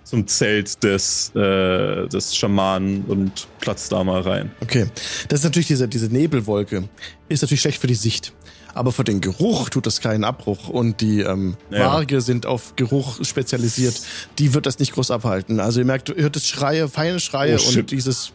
zum 0.04 0.26
Zelt 0.26 0.82
des, 0.84 1.32
äh, 1.34 2.06
des 2.08 2.36
Schamanen 2.36 3.04
und 3.04 3.48
platz 3.60 3.88
da 3.88 4.04
mal 4.04 4.20
rein. 4.20 4.52
Okay. 4.60 4.86
Das 5.28 5.40
ist 5.40 5.44
natürlich 5.44 5.68
diese, 5.68 5.88
diese 5.88 6.06
Nebelwolke. 6.06 6.88
Ist 7.28 7.42
natürlich 7.42 7.62
schlecht 7.62 7.80
für 7.80 7.86
die 7.86 7.94
Sicht. 7.94 8.32
Aber 8.74 8.92
für 8.92 9.02
den 9.02 9.20
Geruch 9.20 9.70
tut 9.70 9.86
das 9.86 10.00
keinen 10.00 10.22
Abbruch. 10.24 10.68
Und 10.68 11.00
die 11.00 11.20
ähm, 11.20 11.56
Ja. 11.70 12.04
Sind 12.20 12.46
auf 12.46 12.76
Geruch 12.76 13.24
spezialisiert. 13.24 14.00
Die 14.38 14.54
wird 14.54 14.66
das 14.66 14.78
nicht 14.78 14.92
groß 14.92 15.10
abhalten. 15.10 15.58
Also 15.58 15.80
ihr 15.80 15.86
merkt, 15.86 16.10
ihr 16.10 16.22
hört 16.22 16.36
das 16.36 16.46
Schreie, 16.46 16.88
feine 16.88 17.18
Schreie 17.18 17.58
Oh, 17.58 17.78
und 17.78 17.90
dieses 17.90 18.32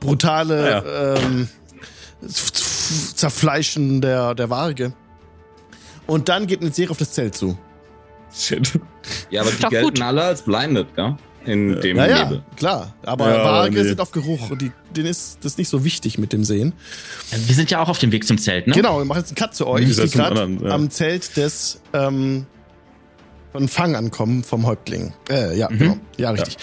brutale 0.00 1.16
ähm, 1.22 1.48
Z- 2.26 2.54
Z- 2.56 3.18
Zerfleischen 3.18 4.00
der, 4.00 4.34
der 4.34 4.50
Waage. 4.50 4.92
Und 6.06 6.28
dann 6.28 6.46
geht 6.46 6.60
eine 6.60 6.72
Serie 6.72 6.90
auf 6.90 6.98
das 6.98 7.12
Zelt 7.12 7.36
zu. 7.36 7.56
Shit. 8.34 8.78
Ja, 9.30 9.42
aber 9.42 9.50
die 9.50 9.58
Doch 9.62 9.70
gelten 9.70 9.86
gut. 9.88 10.02
alle 10.02 10.22
als 10.24 10.42
blinded, 10.42 10.94
gell? 10.94 11.16
In 11.46 11.80
dem 11.80 11.96
Ja, 11.96 12.06
ja, 12.06 12.24
Nebel. 12.24 12.42
klar. 12.56 12.94
Aber 13.02 13.30
Ja, 13.34 13.44
Waage 13.44 13.74
nee. 13.76 13.82
sind 13.84 14.00
auf 14.00 14.10
Geruch. 14.12 14.50
Und 14.50 14.60
die, 14.60 14.72
denen 14.94 15.06
ist 15.06 15.38
das 15.42 15.56
nicht 15.56 15.68
so 15.70 15.84
wichtig 15.84 16.18
mit 16.18 16.32
dem 16.34 16.44
Sehen. 16.44 16.74
Wir 17.30 17.54
sind 17.54 17.70
ja 17.70 17.80
auch 17.80 17.88
auf 17.88 17.98
dem 17.98 18.12
Weg 18.12 18.26
zum 18.26 18.36
Zelt, 18.36 18.66
ne? 18.66 18.74
Genau, 18.74 18.98
wir 18.98 19.04
machen 19.06 19.20
jetzt 19.20 19.30
einen 19.30 19.36
Cut 19.36 19.54
zu 19.54 19.66
euch. 19.66 19.86
Die 19.86 19.92
zum 19.92 20.10
gerade 20.10 20.58
ja. 20.62 20.70
am 20.70 20.90
Zelt 20.90 21.36
des 21.38 21.80
ähm, 21.94 22.44
von 23.52 23.68
Fang 23.68 23.96
ankommen 23.96 24.44
vom 24.44 24.66
Häuptling. 24.66 25.14
Äh, 25.30 25.56
ja, 25.56 25.70
Mhm. 25.70 25.78
genau. 25.78 25.96
Ja, 26.18 26.30
richtig. 26.30 26.58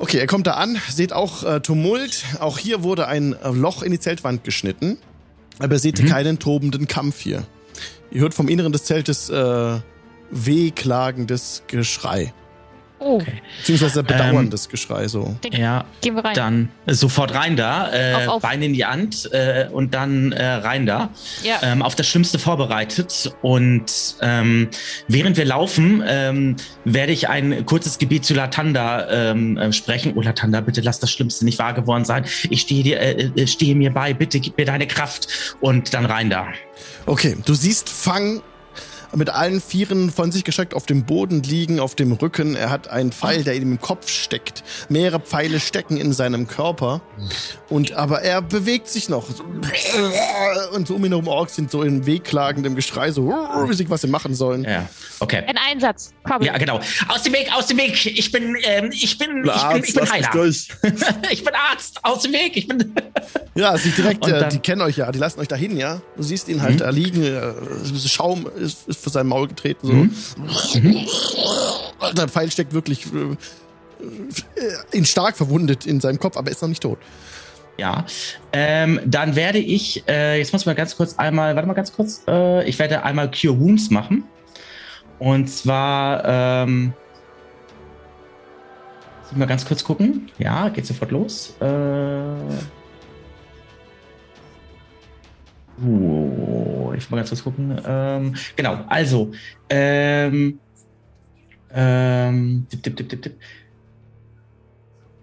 Okay, 0.00 0.16
er 0.18 0.26
kommt 0.26 0.46
da 0.46 0.52
an, 0.54 0.78
seht 0.88 1.12
auch 1.12 1.42
äh, 1.44 1.60
Tumult. 1.60 2.24
Auch 2.40 2.56
hier 2.58 2.82
wurde 2.82 3.06
ein 3.06 3.34
äh, 3.34 3.50
Loch 3.50 3.82
in 3.82 3.92
die 3.92 4.00
Zeltwand 4.00 4.44
geschnitten. 4.44 4.96
Aber 5.58 5.74
ihr 5.74 5.78
seht 5.78 6.00
Mhm. 6.02 6.06
keinen 6.06 6.38
tobenden 6.38 6.88
Kampf 6.88 7.20
hier. 7.20 7.44
Ihr 8.10 8.22
hört 8.22 8.32
vom 8.32 8.48
Inneren 8.48 8.72
des 8.72 8.84
Zeltes 8.84 9.28
äh, 9.28 9.78
wehklagendes 10.30 11.62
Geschrei. 11.66 12.32
Oh, 13.02 13.20
Beziehungsweise 13.58 14.00
Ähm, 14.00 14.06
bedauerndes 14.06 14.68
Geschrei, 14.68 15.08
so. 15.08 15.34
Ja, 15.50 15.86
gehen 16.02 16.14
wir 16.16 16.24
rein. 16.24 16.34
dann 16.34 16.68
sofort 16.86 17.34
rein 17.34 17.56
da, 17.56 17.90
äh, 17.92 18.14
Auf, 18.14 18.28
auf. 18.28 18.42
Beine 18.42 18.66
in 18.66 18.74
die 18.74 18.84
Hand 18.84 19.30
äh, 19.32 19.68
und 19.72 19.94
dann 19.94 20.32
äh, 20.32 20.44
rein 20.44 20.84
da. 20.84 21.08
ja. 21.42 21.56
ähm, 21.62 21.80
auf 21.80 21.94
das 21.94 22.06
Schlimmste 22.06 22.38
vorbereitet. 22.38 23.34
Und 23.40 24.16
ähm, 24.20 24.68
während 25.08 25.38
wir 25.38 25.46
laufen, 25.46 26.04
ähm, 26.06 26.56
werde 26.84 27.12
ich 27.12 27.28
ein 27.28 27.64
kurzes 27.64 27.96
Gebet 27.96 28.24
zu 28.26 28.34
Latanda 28.34 29.08
ähm, 29.30 29.56
äh, 29.56 29.72
sprechen. 29.72 30.12
Oh, 30.14 30.20
Latanda, 30.20 30.60
bitte 30.60 30.82
lass 30.82 31.00
das 31.00 31.10
Schlimmste 31.10 31.46
nicht 31.46 31.58
wahr 31.58 31.72
geworden 31.72 32.04
sein. 32.04 32.26
Ich 32.50 32.60
stehe, 32.60 32.82
dir, 32.82 33.00
äh, 33.00 33.30
äh, 33.34 33.46
stehe 33.46 33.74
mir 33.74 33.92
bei, 33.92 34.12
bitte 34.12 34.40
gib 34.40 34.58
mir 34.58 34.66
deine 34.66 34.86
Kraft. 34.86 35.56
Und 35.62 35.94
dann 35.94 36.04
rein 36.04 36.28
da. 36.28 36.48
Okay, 37.06 37.36
du 37.46 37.54
siehst 37.54 37.88
Fang 37.88 38.42
mit 39.14 39.30
allen 39.30 39.60
Vieren 39.60 40.10
von 40.10 40.30
sich 40.32 40.44
gestreckt 40.44 40.74
auf 40.74 40.86
dem 40.86 41.04
Boden 41.04 41.42
liegen, 41.42 41.80
auf 41.80 41.94
dem 41.94 42.12
Rücken. 42.12 42.54
Er 42.56 42.70
hat 42.70 42.88
einen 42.88 43.12
Pfeil, 43.12 43.44
der 43.44 43.54
ihm 43.56 43.72
im 43.72 43.80
Kopf 43.80 44.08
steckt. 44.08 44.62
Mehrere 44.88 45.20
Pfeile 45.20 45.60
stecken 45.60 45.96
in 45.96 46.12
seinem 46.12 46.46
Körper. 46.46 47.00
Und 47.68 47.92
aber 47.92 48.22
er 48.22 48.42
bewegt 48.42 48.88
sich 48.88 49.08
noch. 49.08 49.28
Und 50.72 50.88
so 50.88 50.94
um 50.94 51.04
ihn 51.04 51.12
herum 51.12 51.28
Orks 51.28 51.56
sind 51.56 51.70
so 51.70 51.82
in 51.82 52.06
wehklagendem 52.06 52.74
Geschrei, 52.76 53.10
so 53.10 53.28
wie 53.28 53.74
sich 53.74 53.90
was 53.90 54.00
sie 54.02 54.06
machen 54.08 54.34
sollen. 54.34 54.64
Ja, 54.64 54.88
okay. 55.20 55.42
Ein 55.46 55.58
Einsatz. 55.70 56.12
Quabbel. 56.24 56.46
Ja, 56.46 56.58
genau. 56.58 56.80
Aus 57.08 57.22
dem 57.22 57.32
Weg, 57.32 57.50
aus 57.54 57.66
dem 57.66 57.78
Weg. 57.78 58.04
Ich 58.06 58.30
bin, 58.32 58.56
ähm, 58.64 58.90
ich 58.92 59.18
bin, 59.18 59.38
ich 59.38 59.42
bin, 59.42 59.50
Arzt, 59.50 59.88
ich 59.88 59.94
bin 59.94 60.10
Heiler. 60.10 60.30
durch. 60.32 60.68
ich 61.30 61.44
bin 61.44 61.54
Arzt. 61.54 61.98
Aus 62.02 62.22
dem 62.22 62.32
Weg. 62.32 62.56
Ich 62.56 62.68
bin. 62.68 62.94
Ja, 63.56 63.76
sie 63.76 63.90
direkt, 63.90 64.26
äh, 64.28 64.40
dann- 64.40 64.50
die 64.50 64.60
kennen 64.60 64.80
euch 64.80 64.96
ja, 64.96 65.10
die 65.10 65.18
lassen 65.18 65.40
euch 65.40 65.48
dahin, 65.48 65.76
ja. 65.76 66.00
Du 66.16 66.22
siehst 66.22 66.48
ihn 66.48 66.62
halt 66.62 66.80
da 66.80 66.90
liegen, 66.90 67.24
äh, 67.24 67.52
Schaum 68.08 68.46
ist, 68.56 68.86
ist 68.88 68.99
für 69.00 69.10
sein 69.10 69.26
Maul 69.26 69.48
getreten, 69.48 69.86
so. 69.86 70.80
Der 72.12 72.28
Pfeil 72.28 72.50
steckt 72.50 72.72
wirklich 72.72 73.06
äh, 73.06 74.96
ihn 74.96 75.04
stark 75.04 75.36
verwundet 75.36 75.86
in 75.86 76.00
seinem 76.00 76.18
Kopf, 76.18 76.36
aber 76.36 76.48
er 76.48 76.52
ist 76.52 76.62
noch 76.62 76.68
nicht 76.68 76.82
tot. 76.82 76.98
Ja, 77.76 78.04
ähm, 78.52 79.00
dann 79.06 79.36
werde 79.36 79.58
ich, 79.58 80.06
äh, 80.06 80.38
jetzt 80.38 80.52
muss 80.52 80.66
mal 80.66 80.74
ganz 80.74 80.96
kurz 80.96 81.18
einmal, 81.18 81.54
warte 81.54 81.66
mal 81.66 81.74
ganz 81.74 81.92
kurz, 81.92 82.22
äh, 82.28 82.68
ich 82.68 82.78
werde 82.78 83.04
einmal 83.04 83.30
Cure 83.30 83.58
Wounds 83.58 83.90
machen. 83.90 84.24
Und 85.18 85.48
zwar, 85.48 86.24
ähm, 86.24 86.92
mal 89.34 89.46
ganz 89.46 89.64
kurz 89.64 89.84
gucken. 89.84 90.30
Ja, 90.38 90.68
geht 90.68 90.86
sofort 90.86 91.10
los. 91.10 91.54
Äh, 91.60 91.64
uh, 95.82 96.92
ich 96.94 97.02
muss 97.04 97.10
mal 97.10 97.16
ganz 97.18 97.30
kurz 97.30 97.44
gucken. 97.44 97.80
Ähm, 97.84 98.34
genau, 98.56 98.84
also, 98.88 99.32
ähm, 99.68 100.60
ähm, 101.72 102.66
tipp, 102.70 102.96
tipp, 102.96 103.08
tipp. 103.22 103.38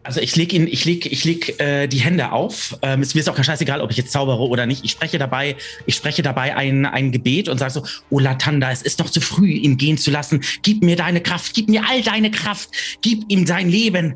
Also 0.07 0.21
ich 0.21 0.37
leg 0.37 0.53
ihn, 0.53 0.67
ich 0.67 0.85
leg, 0.85 1.05
ich 1.05 1.25
leg 1.25 1.59
äh, 1.59 1.85
die 1.87 1.97
Hände 1.97 2.31
auf. 2.31 2.77
Ähm, 2.81 3.01
es 3.01 3.13
mir 3.13 3.19
ist 3.19 3.29
auch 3.29 3.35
ganz 3.35 3.47
scheißegal, 3.47 3.81
ob 3.81 3.91
ich 3.91 3.97
jetzt 3.97 4.13
zaubere 4.13 4.39
oder 4.47 4.65
nicht. 4.65 4.85
Ich 4.85 4.91
spreche 4.91 5.17
dabei, 5.17 5.57
ich 5.85 5.95
spreche 5.95 6.21
dabei 6.21 6.55
ein, 6.55 6.85
ein 6.85 7.11
Gebet 7.11 7.49
und 7.49 7.57
sage 7.57 7.73
so: 7.73 7.83
Oh 8.09 8.19
Latanda, 8.19 8.71
es 8.71 8.81
ist 8.81 8.99
noch 8.99 9.09
zu 9.09 9.19
früh, 9.19 9.49
ihn 9.49 9.75
gehen 9.75 9.97
zu 9.97 10.09
lassen. 10.09 10.39
Gib 10.61 10.81
mir 10.81 10.95
deine 10.95 11.19
Kraft, 11.19 11.53
gib 11.53 11.67
mir 11.67 11.81
all 11.89 12.01
deine 12.03 12.31
Kraft, 12.31 12.69
gib 13.01 13.25
ihm 13.27 13.45
sein 13.45 13.67
Leben, 13.67 14.15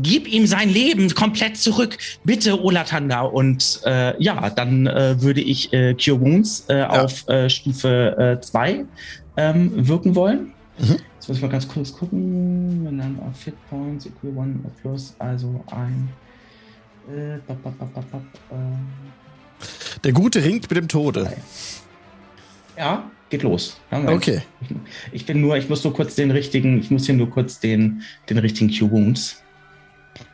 gib 0.00 0.26
ihm 0.26 0.48
sein 0.48 0.68
Leben 0.68 1.14
komplett 1.14 1.56
zurück, 1.56 1.96
bitte, 2.24 2.60
oh 2.60 2.70
Latanda. 2.70 3.20
Und 3.20 3.82
äh, 3.84 4.20
ja, 4.20 4.50
dann 4.50 4.88
äh, 4.88 5.22
würde 5.22 5.42
ich 5.42 5.72
äh, 5.72 5.94
Cure 5.94 6.20
Wounds 6.20 6.64
äh, 6.66 6.82
auf 6.82 7.28
äh, 7.28 7.48
Stufe 7.48 8.40
2 8.42 8.84
ähm, 9.36 9.86
wirken 9.86 10.16
wollen. 10.16 10.52
Mhm. 10.80 10.96
Jetzt 11.20 11.28
muss 11.28 11.36
ich 11.36 11.42
mal 11.42 11.50
ganz 11.50 11.68
kurz 11.68 11.92
gucken. 11.92 12.82
Number 12.84 13.26
of 13.26 13.44
Hit 13.44 13.54
Points 13.68 14.06
equal 14.06 14.34
one 14.34 14.54
plus, 14.80 15.14
also 15.18 15.62
ein. 15.70 16.08
Äh, 17.14 17.36
bap, 17.46 17.62
bap, 17.62 17.78
bap, 17.78 18.22
äh, 18.50 18.54
Der 20.02 20.12
Gute 20.12 20.42
ringt 20.42 20.70
mit 20.70 20.78
dem 20.78 20.88
Tode. 20.88 21.24
Drei. 21.24 21.36
ja, 22.78 23.10
geht 23.28 23.42
los. 23.42 23.78
Moment. 23.90 24.12
Okay. 24.12 24.40
Ich 25.12 25.26
bin 25.26 25.42
nur, 25.42 25.58
ich 25.58 25.68
muss 25.68 25.84
nur 25.84 25.92
kurz 25.92 26.14
den 26.14 26.30
richtigen, 26.30 26.80
ich 26.80 26.90
muss 26.90 27.04
hier 27.04 27.14
nur 27.14 27.28
kurz 27.28 27.60
den, 27.60 28.00
den 28.30 28.38
richtigen 28.38 28.70
Cue 28.70 28.90
Wounds. 28.90 29.42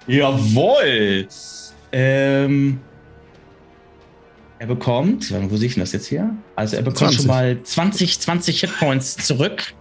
Jawohl! 0.07 1.27
Ähm, 1.91 2.79
er 4.61 4.67
bekommt, 4.69 5.35
wo 5.51 5.57
sehe 5.57 5.67
ich 5.67 5.75
denn 5.75 5.83
das 5.83 5.91
jetzt 5.91 6.07
hier? 6.07 6.33
Also 6.55 6.77
er 6.77 6.83
bekommt 6.83 7.11
20. 7.11 7.17
schon 7.19 7.27
mal 7.27 7.61
20, 7.61 8.21
20 8.21 8.61
Hitpoints 8.61 9.17
zurück. 9.17 9.75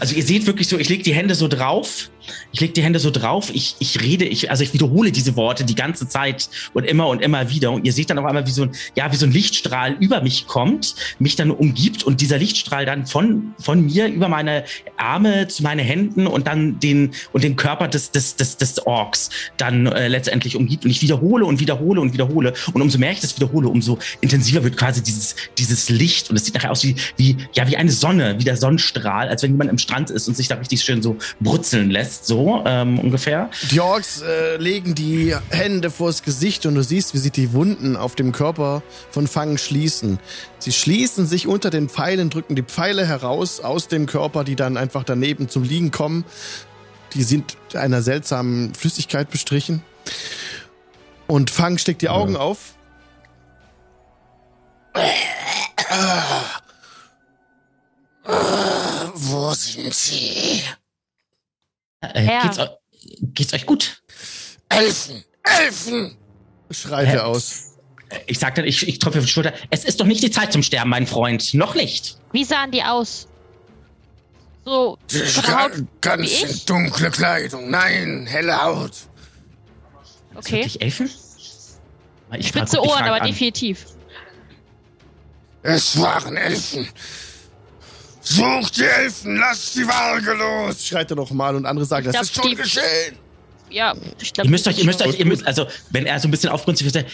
Also 0.00 0.14
ihr 0.14 0.22
seht 0.22 0.46
wirklich 0.46 0.68
so, 0.68 0.78
ich 0.78 0.88
lege 0.88 1.02
die 1.02 1.14
Hände 1.14 1.34
so 1.34 1.48
drauf. 1.48 2.10
Ich 2.52 2.60
lege 2.60 2.72
die 2.72 2.82
Hände 2.82 2.98
so 2.98 3.10
drauf. 3.10 3.50
Ich, 3.52 3.76
ich 3.78 4.00
rede, 4.00 4.24
ich, 4.24 4.50
also 4.50 4.62
ich 4.62 4.72
wiederhole 4.72 5.12
diese 5.12 5.36
Worte 5.36 5.64
die 5.64 5.74
ganze 5.74 6.08
Zeit 6.08 6.48
und 6.74 6.84
immer 6.84 7.08
und 7.08 7.22
immer 7.22 7.50
wieder. 7.50 7.72
Und 7.72 7.84
ihr 7.84 7.92
seht 7.92 8.10
dann 8.10 8.18
auf 8.18 8.24
einmal, 8.24 8.46
wie 8.46 8.50
so 8.50 8.62
ein, 8.62 8.70
ja, 8.96 9.10
wie 9.12 9.16
so 9.16 9.26
ein 9.26 9.32
Lichtstrahl 9.32 9.96
über 10.00 10.20
mich 10.20 10.46
kommt, 10.46 10.94
mich 11.18 11.36
dann 11.36 11.50
umgibt 11.50 12.02
und 12.04 12.20
dieser 12.20 12.38
Lichtstrahl 12.38 12.86
dann 12.86 13.06
von, 13.06 13.54
von 13.60 13.84
mir 13.84 14.06
über 14.08 14.28
meine 14.28 14.64
Arme 14.96 15.48
zu 15.48 15.62
meinen 15.62 15.84
Händen 15.84 16.26
und 16.26 16.46
dann 16.46 16.80
den, 16.80 17.12
und 17.32 17.44
den 17.44 17.56
Körper 17.56 17.88
des, 17.88 18.10
des, 18.10 18.36
des, 18.36 18.56
des 18.56 18.86
Orks 18.86 19.30
dann 19.56 19.86
äh, 19.86 20.08
letztendlich 20.08 20.56
umgibt. 20.56 20.84
Und 20.84 20.90
ich 20.90 21.02
wiederhole 21.02 21.44
und 21.44 21.60
wiederhole 21.60 22.00
und 22.00 22.12
wiederhole. 22.12 22.52
Und 22.72 22.82
umso 22.82 22.98
mehr 22.98 23.12
ich 23.12 23.20
das 23.20 23.36
wiederhole, 23.36 23.68
umso 23.68 23.98
intensiver 24.20 24.62
wird 24.64 24.76
quasi 24.76 25.02
dieses, 25.02 25.36
dieses 25.56 25.88
Licht. 25.88 26.30
Und 26.30 26.36
es 26.36 26.44
sieht 26.44 26.54
nachher 26.54 26.70
aus 26.70 26.84
wie, 26.84 26.96
wie, 27.16 27.36
ja, 27.52 27.68
wie 27.68 27.76
eine 27.76 27.90
Sonne, 27.90 28.38
wie 28.38 28.44
der 28.44 28.56
Sonnenstrahl, 28.56 29.28
als 29.28 29.42
wenn 29.42 29.52
jemand 29.52 29.70
im 29.70 29.78
Strand 29.78 30.10
ist 30.10 30.28
und 30.28 30.36
sich 30.36 30.48
da 30.48 30.56
richtig 30.56 30.82
schön 30.82 31.02
so 31.02 31.16
brutzeln 31.40 31.90
lässt, 31.90 32.17
so 32.26 32.62
ähm, 32.66 32.98
ungefähr. 32.98 33.50
Die 33.70 33.80
Orks 33.80 34.22
äh, 34.22 34.56
legen 34.56 34.94
die 34.94 35.34
Hände 35.50 35.90
vors 35.90 36.22
Gesicht 36.22 36.66
und 36.66 36.74
du 36.74 36.82
siehst, 36.82 37.14
wie 37.14 37.18
sich 37.18 37.32
die 37.32 37.52
Wunden 37.52 37.96
auf 37.96 38.14
dem 38.14 38.32
Körper 38.32 38.82
von 39.10 39.26
Fang 39.26 39.58
schließen. 39.58 40.18
Sie 40.58 40.72
schließen 40.72 41.26
sich 41.26 41.46
unter 41.46 41.70
den 41.70 41.88
Pfeilen, 41.88 42.30
drücken 42.30 42.56
die 42.56 42.62
Pfeile 42.62 43.06
heraus 43.06 43.60
aus 43.60 43.88
dem 43.88 44.06
Körper, 44.06 44.44
die 44.44 44.56
dann 44.56 44.76
einfach 44.76 45.04
daneben 45.04 45.48
zum 45.48 45.62
Liegen 45.62 45.90
kommen. 45.90 46.24
Die 47.14 47.22
sind 47.22 47.56
einer 47.74 48.02
seltsamen 48.02 48.74
Flüssigkeit 48.74 49.30
bestrichen. 49.30 49.82
Und 51.26 51.50
Fang 51.50 51.78
steckt 51.78 52.02
die 52.02 52.08
Augen 52.08 52.36
auf. 52.36 52.74
Ah. 55.90 56.60
Ah, 58.24 59.10
wo 59.14 59.52
sind 59.54 59.94
sie? 59.94 60.62
Äh, 62.00 62.24
Ja. 62.26 62.42
geht's, 62.42 62.60
geht's 63.34 63.52
euch 63.54 63.66
gut? 63.66 64.02
Elfen! 64.68 65.24
Elfen! 65.42 66.16
Schreit 66.70 67.08
Hä? 67.08 67.14
er 67.16 67.26
aus. 67.26 67.76
Äh, 68.10 68.18
Ich 68.26 68.38
sag 68.38 68.54
dann, 68.54 68.64
ich, 68.64 68.86
ich 68.86 68.98
tropfe 68.98 69.18
auf 69.18 69.24
die 69.24 69.30
Schulter. 69.30 69.52
Es 69.70 69.84
ist 69.84 70.00
doch 70.00 70.06
nicht 70.06 70.22
die 70.22 70.30
Zeit 70.30 70.52
zum 70.52 70.62
Sterben, 70.62 70.90
mein 70.90 71.06
Freund. 71.06 71.54
Noch 71.54 71.74
nicht. 71.74 72.18
Wie 72.32 72.44
sahen 72.44 72.70
die 72.70 72.82
aus? 72.82 73.26
So, 74.64 74.98
Haut. 75.48 75.72
ganz 76.02 76.22
wie 76.22 76.42
in 76.44 76.50
ich? 76.50 76.64
dunkle 76.66 77.10
Kleidung. 77.10 77.70
Nein, 77.70 78.26
helle 78.26 78.62
Haut. 78.62 78.92
Okay. 80.34 80.56
Wirklich 80.56 80.80
Elfen? 80.82 81.06
Ich 81.06 82.52
frag- 82.52 82.68
Spitze 82.68 82.76
ich 82.76 82.82
Ohren, 82.82 82.98
frag 82.98 83.06
aber 83.08 83.20
an. 83.22 83.26
definitiv. 83.26 83.86
Es 85.62 85.98
waren 85.98 86.36
Elfen. 86.36 86.86
Sucht 88.28 88.76
die 88.76 88.84
Elfen, 88.84 89.36
lasst 89.36 89.74
die 89.74 89.86
Waage 89.86 90.34
los. 90.34 90.86
Schreit 90.86 91.10
er 91.10 91.16
nochmal 91.16 91.56
und 91.56 91.64
andere 91.64 91.86
sagen, 91.86 92.06
Ich 92.08 92.12
das 92.12 92.28
ist 92.28 92.34
Schon 92.34 92.54
geschehen. 92.54 93.16
Ja, 93.70 93.94
ich 94.20 94.32
glaube. 94.34 94.48
Ihr 94.48 94.50
müsst 94.50 94.68
euch, 94.68 94.78
ihr 94.78 94.84
müsst 94.84 95.00
euch, 95.02 95.18
ihr 95.18 95.24
müsst, 95.26 95.46
also, 95.46 95.66
wenn 95.90 96.04
er 96.04 96.20
so 96.20 96.28
ein 96.28 96.30
bisschen 96.30 96.50
aufgrunzig 96.50 96.86
ist, 96.86 96.96
äh, 96.96 97.04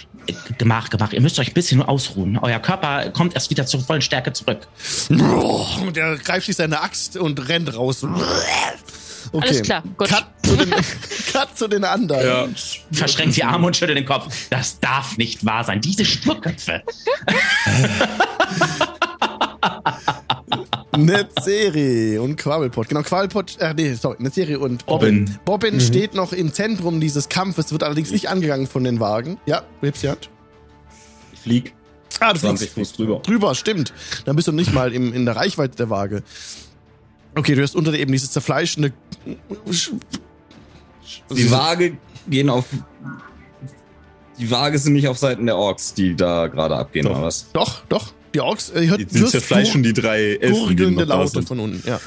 Gemach, 0.59 0.91
Gemach, 0.91 1.12
ihr 1.12 1.21
müsst 1.21 1.39
euch 1.39 1.49
ein 1.49 1.55
bisschen 1.55 1.79
nur 1.79 1.89
ausruhen. 1.89 2.39
Euer 2.39 2.59
Körper 2.59 3.11
kommt 3.11 3.35
erst 3.35 3.51
wieder 3.51 3.65
zur 3.65 3.81
vollen 3.81 4.03
Stärke 4.03 4.33
zurück. 4.33 4.67
Und 5.09 5.97
er 5.97 6.17
greift 6.17 6.47
sich 6.47 6.57
seine 6.57 6.81
Axt 6.81 7.17
und 7.17 7.49
rennt 7.49 7.75
raus. 7.77 8.03
Okay. 8.03 9.47
Alles 9.49 9.62
klar, 9.62 9.83
gut. 9.97 10.09
Cut 10.09 10.27
zu 10.45 10.57
den, 10.57 10.71
Cut 11.33 11.59
zu 11.59 11.69
den 11.69 11.85
anderen. 11.85 12.27
Ja. 12.27 12.49
Verschränkt 12.93 13.37
die 13.37 13.45
Arme 13.45 13.69
und 13.69 13.77
schüttelt 13.77 13.99
den 13.99 14.07
Kopf. 14.07 14.33
Das 14.51 14.81
darf 14.81 15.17
nicht 15.17 15.45
wahr 15.45 15.62
sein. 15.65 15.81
Diese 15.81 16.05
Sturköpfe. 16.05 16.83
Netzeri 20.97 22.18
und 22.18 22.36
Quabbelpot. 22.36 22.88
Genau, 22.88 23.03
Quabbelpot, 23.03 23.59
äh, 23.61 23.74
nee, 23.74 23.92
sorry, 23.95 24.16
Netzeri 24.20 24.57
und 24.57 24.86
Bobbin. 24.86 25.24
Bobbin. 25.24 25.38
Bobbin 25.45 25.80
steht 25.80 26.14
noch 26.14 26.32
im 26.32 26.53
Zentrum 26.53 27.01
dieses 27.01 27.28
Kampfes, 27.28 27.72
wird 27.72 27.82
allerdings 27.82 28.11
nicht 28.11 28.28
angegangen 28.28 28.66
von 28.66 28.84
den 28.84 29.01
Wagen. 29.01 29.38
Ja, 29.47 29.62
du 29.80 29.86
hebst 29.86 30.03
die 30.03 30.09
Hand. 30.09 30.30
Ich 31.32 31.40
flieg 31.40 31.74
Ah, 32.20 32.32
du 32.32 32.38
20 32.38 32.70
fliegst 32.70 32.92
Fuß 32.92 32.97
drüber. 32.97 33.20
drüber, 33.20 33.55
stimmt. 33.57 33.92
Dann 34.24 34.36
bist 34.36 34.47
du 34.47 34.53
nicht 34.53 34.72
mal 34.72 34.92
im, 34.92 35.12
in 35.12 35.24
der 35.24 35.34
Reichweite 35.36 35.76
der 35.76 35.90
Waage. 35.90 36.22
Okay, 37.36 37.57
du 37.57 37.62
hast 37.62 37.74
unter 37.74 37.90
dir 37.90 37.99
eben 37.99 38.12
dieses 38.12 38.30
zerfleischende. 38.30 38.92
Die 41.30 41.51
Waage 41.51 41.97
gehen 42.28 42.51
auf. 42.51 42.66
Die 44.38 44.51
Waage 44.51 44.78
sind 44.78 44.92
nicht 44.95 45.09
auf 45.09 45.18
Seiten 45.18 45.47
der 45.47 45.57
Orks, 45.57 45.95
die 45.95 46.14
da 46.14 46.47
gerade 46.49 46.76
abgehen, 46.76 47.05
Doch. 47.07 47.12
oder 47.16 47.22
was? 47.22 47.51
Doch, 47.53 47.82
doch. 47.88 48.12
Die 48.35 48.41
Orks, 48.41 48.70
äh, 48.70 48.82
ihr 48.82 48.91
hört 48.91 49.01
Die, 49.01 49.07
die 49.07 49.24
zerfleischen 49.24 49.82
die 49.85 49.93
drei 49.93 50.35
Elfen, 50.35 50.68
die 50.68 50.76
gurgelnde 50.76 51.05
Laute 51.05 51.43
von 51.43 51.61
unten. 51.61 51.82
Ja. 51.89 52.01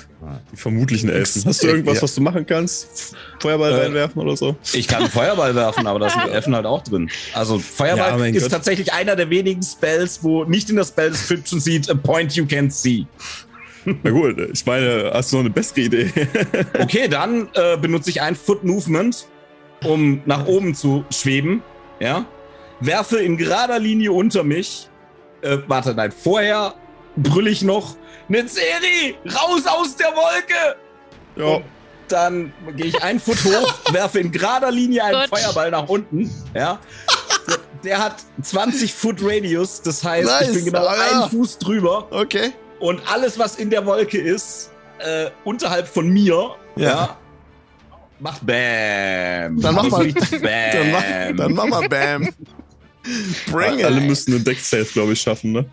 Die 0.51 0.57
vermutlichen 0.57 1.09
Elfen. 1.09 1.43
Hast 1.45 1.63
du 1.63 1.67
irgendwas, 1.67 1.95
Ja. 1.97 2.01
was 2.01 2.15
du 2.15 2.21
machen 2.21 2.45
kannst? 2.45 3.15
Feuerball 3.39 3.71
Äh, 3.71 3.75
reinwerfen 3.83 4.21
oder 4.21 4.35
so? 4.35 4.57
Ich 4.73 4.87
kann 4.87 5.03
einen 5.03 5.11
Feuerball 5.11 5.55
werfen, 5.55 5.87
aber 5.87 5.99
da 5.99 6.09
sind 6.09 6.23
die 6.27 6.31
Elfen 6.31 6.53
halt 6.53 6.65
auch 6.65 6.83
drin. 6.83 7.09
Also 7.33 7.59
Feuerball 7.59 8.19
Ja, 8.19 8.25
ist 8.25 8.43
Gott. 8.43 8.51
tatsächlich 8.51 8.91
einer 8.91 9.15
der 9.15 9.29
wenigen 9.29 9.61
Spells, 9.63 10.21
wo 10.21 10.43
nicht 10.43 10.69
in 10.69 10.75
der 10.75 10.83
Spell 10.83 11.11
Description 11.11 11.59
sieht, 11.61 11.89
a 11.89 11.93
point 11.95 12.33
you 12.35 12.45
can 12.45 12.69
see. 12.69 13.05
Na 14.03 14.09
gut, 14.11 14.35
ich 14.51 14.65
meine, 14.65 15.11
hast 15.13 15.31
du 15.31 15.37
noch 15.37 15.43
eine 15.45 15.49
bessere 15.51 15.79
Idee? 15.81 16.11
Okay, 16.79 17.07
dann 17.07 17.47
äh, 17.53 17.77
benutze 17.77 18.09
ich 18.09 18.21
ein 18.21 18.35
Foot 18.35 18.65
Movement, 18.65 19.27
um 19.85 20.21
nach 20.25 20.45
oben 20.45 20.75
zu 20.75 21.05
schweben. 21.09 21.61
Ja. 22.01 22.25
Werfe 22.81 23.19
in 23.19 23.37
gerader 23.37 23.79
Linie 23.79 24.11
unter 24.11 24.43
mich. 24.43 24.89
Äh, 25.41 25.57
warte, 25.67 25.93
nein, 25.93 26.11
vorher 26.11 26.73
brüll 27.15 27.47
ich 27.47 27.61
noch. 27.61 27.95
Netzeri, 28.27 29.15
raus 29.33 29.63
aus 29.65 29.95
der 29.95 30.07
Wolke! 30.07 30.75
ja. 31.35 31.61
Dann 32.09 32.53
gehe 32.77 32.85
ich 32.85 33.03
einen 33.03 33.19
Foot 33.19 33.37
hoch, 33.43 33.73
werfe 33.91 34.19
in 34.21 34.31
gerader 34.31 34.71
Linie 34.71 35.03
einen 35.03 35.21
Gut. 35.29 35.37
Feuerball 35.39 35.71
nach 35.71 35.89
unten. 35.89 36.31
Ja. 36.53 36.79
Der, 37.49 37.57
der 37.83 37.99
hat 38.01 38.15
20 38.41 38.93
Foot 38.93 39.17
Radius, 39.21 39.81
das 39.81 40.05
heißt, 40.05 40.25
Nice, 40.25 40.47
ich 40.47 40.53
bin 40.55 40.65
genau 40.65 40.85
ah, 40.87 40.95
ja. 40.95 41.21
einen 41.21 41.29
Fuß 41.29 41.57
drüber. 41.57 42.07
Okay. 42.11 42.53
Und 42.79 43.01
alles, 43.11 43.37
was 43.37 43.57
in 43.57 43.69
der 43.69 43.85
Wolke 43.85 44.17
ist, 44.19 44.71
äh, 44.99 45.29
unterhalb 45.43 45.85
von 45.85 46.07
mir, 46.07 46.55
Ja. 46.77 46.89
ja. 46.89 47.17
macht 48.19 48.45
Bam. 48.45 49.59
Dann 49.59 49.75
mach 49.75 49.89
mal- 49.89 50.07
Bam. 50.13 50.39
Dann 50.41 50.91
mach, 50.91 51.03
dann 51.35 51.53
mach 51.55 51.65
mal 51.65 51.89
Bam. 51.89 52.29
Bring 53.51 53.83
Alle 53.83 53.97
it. 54.01 54.07
müssen 54.07 54.33
einen 54.35 54.43
Deck-Save, 54.43 54.85
glaube 54.85 55.13
ich, 55.13 55.21
schaffen, 55.21 55.51
ne? 55.51 55.65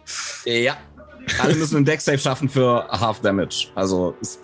Ja. 0.44 0.76
Alle 1.40 1.54
müssen 1.54 1.76
einen 1.76 1.84
Deck-Save 1.84 2.18
schaffen 2.18 2.48
für 2.48 2.86
Half 2.88 3.20
Damage. 3.20 3.68
Also, 3.74 4.14
es 4.20 4.38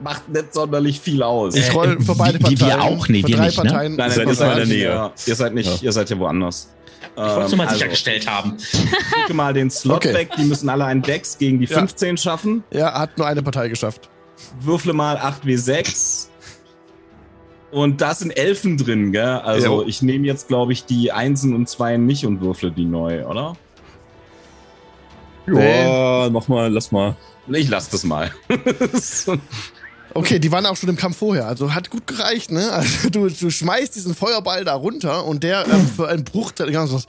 macht 0.00 0.28
nicht 0.28 0.52
sonderlich 0.54 1.00
viel 1.00 1.22
aus. 1.22 1.54
Ich 1.54 1.72
roll 1.74 2.00
für 2.00 2.14
beide 2.14 2.38
Parteien. 2.38 2.60
wir 2.60 2.82
auch? 2.82 3.08
Nee, 3.08 3.22
für 3.22 3.30
drei 3.30 3.46
nicht, 3.46 3.56
ne? 3.58 3.64
Parteien. 3.70 3.96
Nein, 3.96 4.08
Ihr 4.10 4.14
seid 4.14 4.26
nein, 4.26 4.34
in 4.34 4.38
der 4.38 4.56
nicht, 4.66 4.68
Nähe. 4.76 4.84
Ja, 4.88 5.12
ihr 5.26 5.34
seid 5.34 5.54
nicht, 5.54 5.68
Ja. 5.68 5.78
ihr 5.82 5.92
seid 5.92 6.10
ja 6.10 6.18
woanders. 6.18 6.68
Ich 7.16 7.22
wollte 7.22 7.42
es 7.44 7.50
nur 7.50 7.56
mal 7.58 7.64
also, 7.64 7.74
sichergestellt 7.76 8.28
haben. 8.30 8.56
Gucke 9.22 9.34
mal 9.34 9.52
den 9.52 9.70
Slot 9.70 9.96
Okay. 9.96 10.14
weg. 10.14 10.30
Die 10.36 10.44
müssen 10.44 10.68
alle 10.68 10.84
einen 10.84 11.02
Dex 11.02 11.38
gegen 11.38 11.58
die 11.60 11.66
Ja. 11.66 11.78
15 11.78 12.16
schaffen. 12.16 12.62
Ja, 12.72 12.92
hat 12.92 13.18
nur 13.18 13.26
eine 13.26 13.42
Partei 13.42 13.68
geschafft. 13.68 14.08
Würfle 14.60 14.92
mal 14.92 15.16
8w6. 15.16 16.27
Und 17.70 18.00
da 18.00 18.14
sind 18.14 18.30
Elfen 18.30 18.78
drin, 18.78 19.12
gell? 19.12 19.24
Also 19.24 19.82
Jo. 19.82 19.86
ich 19.86 20.00
nehme 20.02 20.26
jetzt, 20.26 20.48
glaube 20.48 20.72
ich, 20.72 20.84
die 20.86 21.12
Einsen 21.12 21.54
und 21.54 21.68
Zweien 21.68 22.06
nicht 22.06 22.24
und 22.24 22.40
würfle 22.40 22.70
die 22.70 22.86
neu, 22.86 23.26
oder? 23.26 23.56
Ja, 25.46 26.28
mach 26.30 26.48
mal, 26.48 26.72
lass 26.72 26.92
mal. 26.92 27.16
Ich 27.48 27.68
lasse 27.68 27.90
das 27.90 28.04
mal. 28.04 28.30
Okay, 30.14 30.38
die 30.38 30.50
waren 30.50 30.64
auch 30.64 30.76
schon 30.76 30.88
im 30.88 30.96
Kampf 30.96 31.18
vorher, 31.18 31.46
also 31.46 31.74
hat 31.74 31.90
gut 31.90 32.06
gereicht, 32.06 32.50
ne? 32.50 32.72
Also 32.72 33.10
du, 33.10 33.28
du 33.28 33.50
schmeißt 33.50 33.94
diesen 33.94 34.14
Feuerball 34.14 34.64
da 34.64 34.74
runter 34.74 35.26
und 35.26 35.42
der 35.44 35.66
ähm, 35.66 35.86
für 35.86 36.08
einen 36.08 36.24
Bruchteil 36.24 36.72
ganz 36.72 36.92
was. 36.92 37.06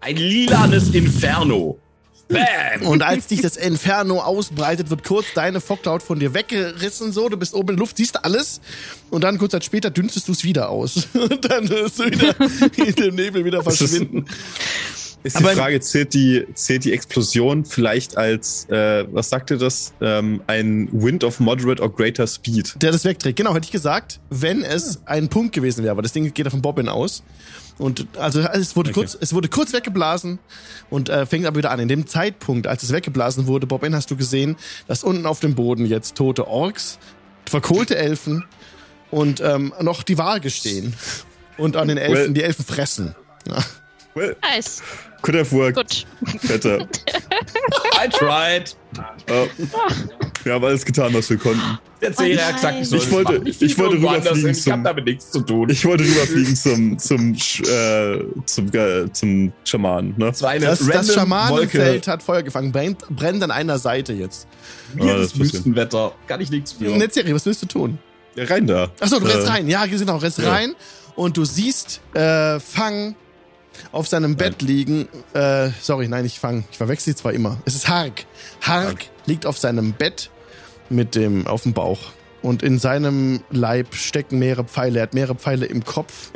Ein 0.00 0.16
lilanes 0.16 0.94
Inferno. 0.94 1.76
Bam! 2.30 2.86
Und 2.86 3.02
als 3.02 3.26
dich 3.26 3.40
das 3.42 3.56
Inferno 3.56 4.20
ausbreitet, 4.20 4.90
wird 4.90 5.04
kurz 5.04 5.26
deine 5.34 5.60
Fogcloud 5.60 6.02
von 6.02 6.18
dir 6.20 6.32
weggerissen, 6.34 7.12
so, 7.12 7.28
du 7.28 7.36
bist 7.36 7.54
oben 7.54 7.70
in 7.70 7.76
der 7.76 7.80
Luft, 7.80 7.96
siehst 7.96 8.24
alles 8.24 8.60
und 9.10 9.24
dann 9.24 9.38
kurz 9.38 9.52
Zeit 9.52 9.64
später 9.64 9.90
dünstest 9.90 10.28
du 10.28 10.32
es 10.32 10.44
wieder 10.44 10.68
aus. 10.70 11.08
Und 11.14 11.44
dann 11.50 11.68
wirst 11.68 11.98
du 11.98 12.04
wieder 12.06 12.34
in 12.86 12.94
dem 12.94 13.14
Nebel 13.16 13.44
wieder 13.44 13.58
ist- 13.66 13.76
verschwinden. 13.78 14.24
Ist 15.22 15.36
Aber- 15.36 15.50
die 15.50 15.56
Frage, 15.56 15.80
zählt 15.80 16.14
die, 16.14 16.46
zählt 16.54 16.84
die 16.84 16.92
Explosion 16.94 17.66
vielleicht 17.66 18.16
als, 18.16 18.66
äh, 18.70 19.04
was 19.12 19.28
sagte 19.28 19.58
das, 19.58 19.92
ähm, 20.00 20.40
ein 20.46 20.88
Wind 20.92 21.24
of 21.24 21.40
Moderate 21.40 21.82
or 21.82 21.94
Greater 21.94 22.26
Speed? 22.26 22.74
Der 22.80 22.90
das 22.92 23.04
wegträgt. 23.04 23.36
Genau, 23.36 23.52
hätte 23.54 23.66
ich 23.66 23.70
gesagt, 23.72 24.18
wenn 24.30 24.62
es 24.62 25.02
ein 25.04 25.28
Punkt 25.28 25.54
gewesen 25.54 25.82
wäre, 25.82 25.92
aber 25.92 26.00
das 26.00 26.12
Ding 26.12 26.24
geht 26.32 26.46
ja 26.46 26.50
von 26.50 26.62
Bobbin 26.62 26.88
aus. 26.88 27.22
Und 27.80 28.06
also 28.18 28.40
es 28.40 28.76
wurde 28.76 28.90
Okay. 28.90 29.00
kurz, 29.00 29.16
es 29.18 29.32
wurde 29.32 29.48
kurz 29.48 29.72
weggeblasen 29.72 30.38
und 30.90 31.08
äh, 31.08 31.24
fängt 31.24 31.46
aber 31.46 31.56
wieder 31.56 31.70
an. 31.70 31.80
In 31.80 31.88
dem 31.88 32.06
Zeitpunkt, 32.06 32.66
als 32.66 32.82
es 32.82 32.92
weggeblasen 32.92 33.46
wurde, 33.46 33.66
Bobbin, 33.66 33.94
hast 33.94 34.10
du 34.10 34.16
gesehen, 34.16 34.56
dass 34.86 35.02
unten 35.02 35.24
auf 35.26 35.40
dem 35.40 35.54
Boden 35.54 35.86
jetzt 35.86 36.14
tote 36.14 36.46
Orks, 36.46 36.98
verkohlte 37.46 37.96
Elfen 37.96 38.44
und 39.10 39.40
ähm, 39.40 39.72
noch 39.80 40.02
die 40.02 40.18
Waage 40.18 40.50
stehen. 40.50 40.94
Und 41.56 41.76
an 41.76 41.88
den 41.88 41.96
Elfen, 41.98 42.14
Well- 42.26 42.32
die 42.34 42.42
Elfen 42.42 42.64
fressen. 42.64 43.14
Ja. 43.48 43.58
Well, 44.14 44.34
Nice. 44.42 44.82
could 45.22 45.36
have 45.36 45.52
worked 45.52 45.76
Gut. 45.76 46.06
better. 46.48 46.80
I 48.02 48.08
tried. 48.08 48.74
Äh, 49.26 49.46
wir 50.42 50.54
haben 50.54 50.64
alles 50.64 50.84
getan, 50.84 51.14
was 51.14 51.30
wir 51.30 51.36
konnten. 51.38 51.78
Der 52.00 52.12
Zehrer 52.14 52.46
hat 52.46 52.54
gesagt, 52.56 52.74
ich, 52.76 52.80
Ich 52.82 52.90
das 52.90 53.10
wollte- 53.12 53.42
ich 53.48 53.78
wollte 53.78 53.96
rüberfliegen 53.96 54.40
hin. 54.40 54.50
Ich 54.50 54.66
habe 54.66 54.76
zum- 54.78 54.84
damit 54.84 55.04
nichts 55.04 55.30
zu 55.30 55.40
tun. 55.42 55.68
Ich 55.70 55.84
wollte 55.84 56.02
rüberfliegen 56.04 56.56
zum, 56.56 56.98
zum, 56.98 57.34
äh, 57.34 58.18
zum, 58.46 58.66
äh, 58.74 59.12
zum 59.12 59.52
Schamanen, 59.64 60.14
ne? 60.16 60.32
Das 60.40 60.40
Das, 60.40 61.14
Schamanenfeld 61.14 62.08
hat 62.08 62.22
Feuer 62.22 62.42
gefangen, 62.42 62.72
brennt, 62.72 63.04
brennt 63.10 63.42
an 63.44 63.50
einer 63.50 63.78
Seite 63.78 64.12
jetzt. 64.14 64.48
Hier 64.98 65.14
das 65.18 65.26
ist. 65.32 65.38
Wüstenwetter. 65.38 66.12
Kann 66.26 66.40
ich 66.40 66.50
nichts 66.50 66.72
für. 66.72 66.84
Netzserie, 66.96 67.34
was 67.34 67.44
willst 67.46 67.62
du 67.62 67.66
tun? 67.66 67.98
Ja, 68.34 68.44
rein 68.44 68.66
da. 68.66 68.88
Achso, 68.98 69.20
du 69.20 69.26
rennst 69.26 69.46
Äh, 69.46 69.50
rein. 69.50 69.68
Ja, 69.68 69.86
genau, 69.86 70.16
rennst 70.16 70.38
ja. 70.38 70.50
rein 70.50 70.74
und 71.16 71.36
du 71.36 71.44
siehst 71.44 72.00
äh, 72.14 72.58
Fang 72.58 73.14
auf 73.92 74.08
seinem 74.08 74.36
Bett 74.36 74.62
liegen. 74.62 75.08
Äh, 75.34 75.70
sorry, 75.80 76.08
nein, 76.08 76.24
nicht 76.24 76.38
Fang. 76.38 76.64
Ich 76.70 76.78
verwechsel 76.78 77.12
sie 77.12 77.16
zwar 77.16 77.32
immer. 77.32 77.58
Es 77.64 77.74
ist 77.74 77.88
Hark. 77.88 78.24
Hark 78.60 79.06
liegt 79.26 79.46
auf 79.46 79.58
seinem 79.58 79.92
Bett 79.92 80.30
mit 80.88 81.14
dem 81.14 81.46
auf 81.46 81.62
dem 81.62 81.72
Bauch. 81.72 81.98
Und 82.42 82.62
in 82.62 82.78
seinem 82.78 83.42
Leib 83.50 83.94
stecken 83.94 84.38
mehrere 84.38 84.64
Pfeile. 84.64 85.00
Er 85.00 85.02
hat 85.02 85.14
mehrere 85.14 85.34
Pfeile 85.34 85.66
im 85.66 85.84
Kopf. 85.84 86.30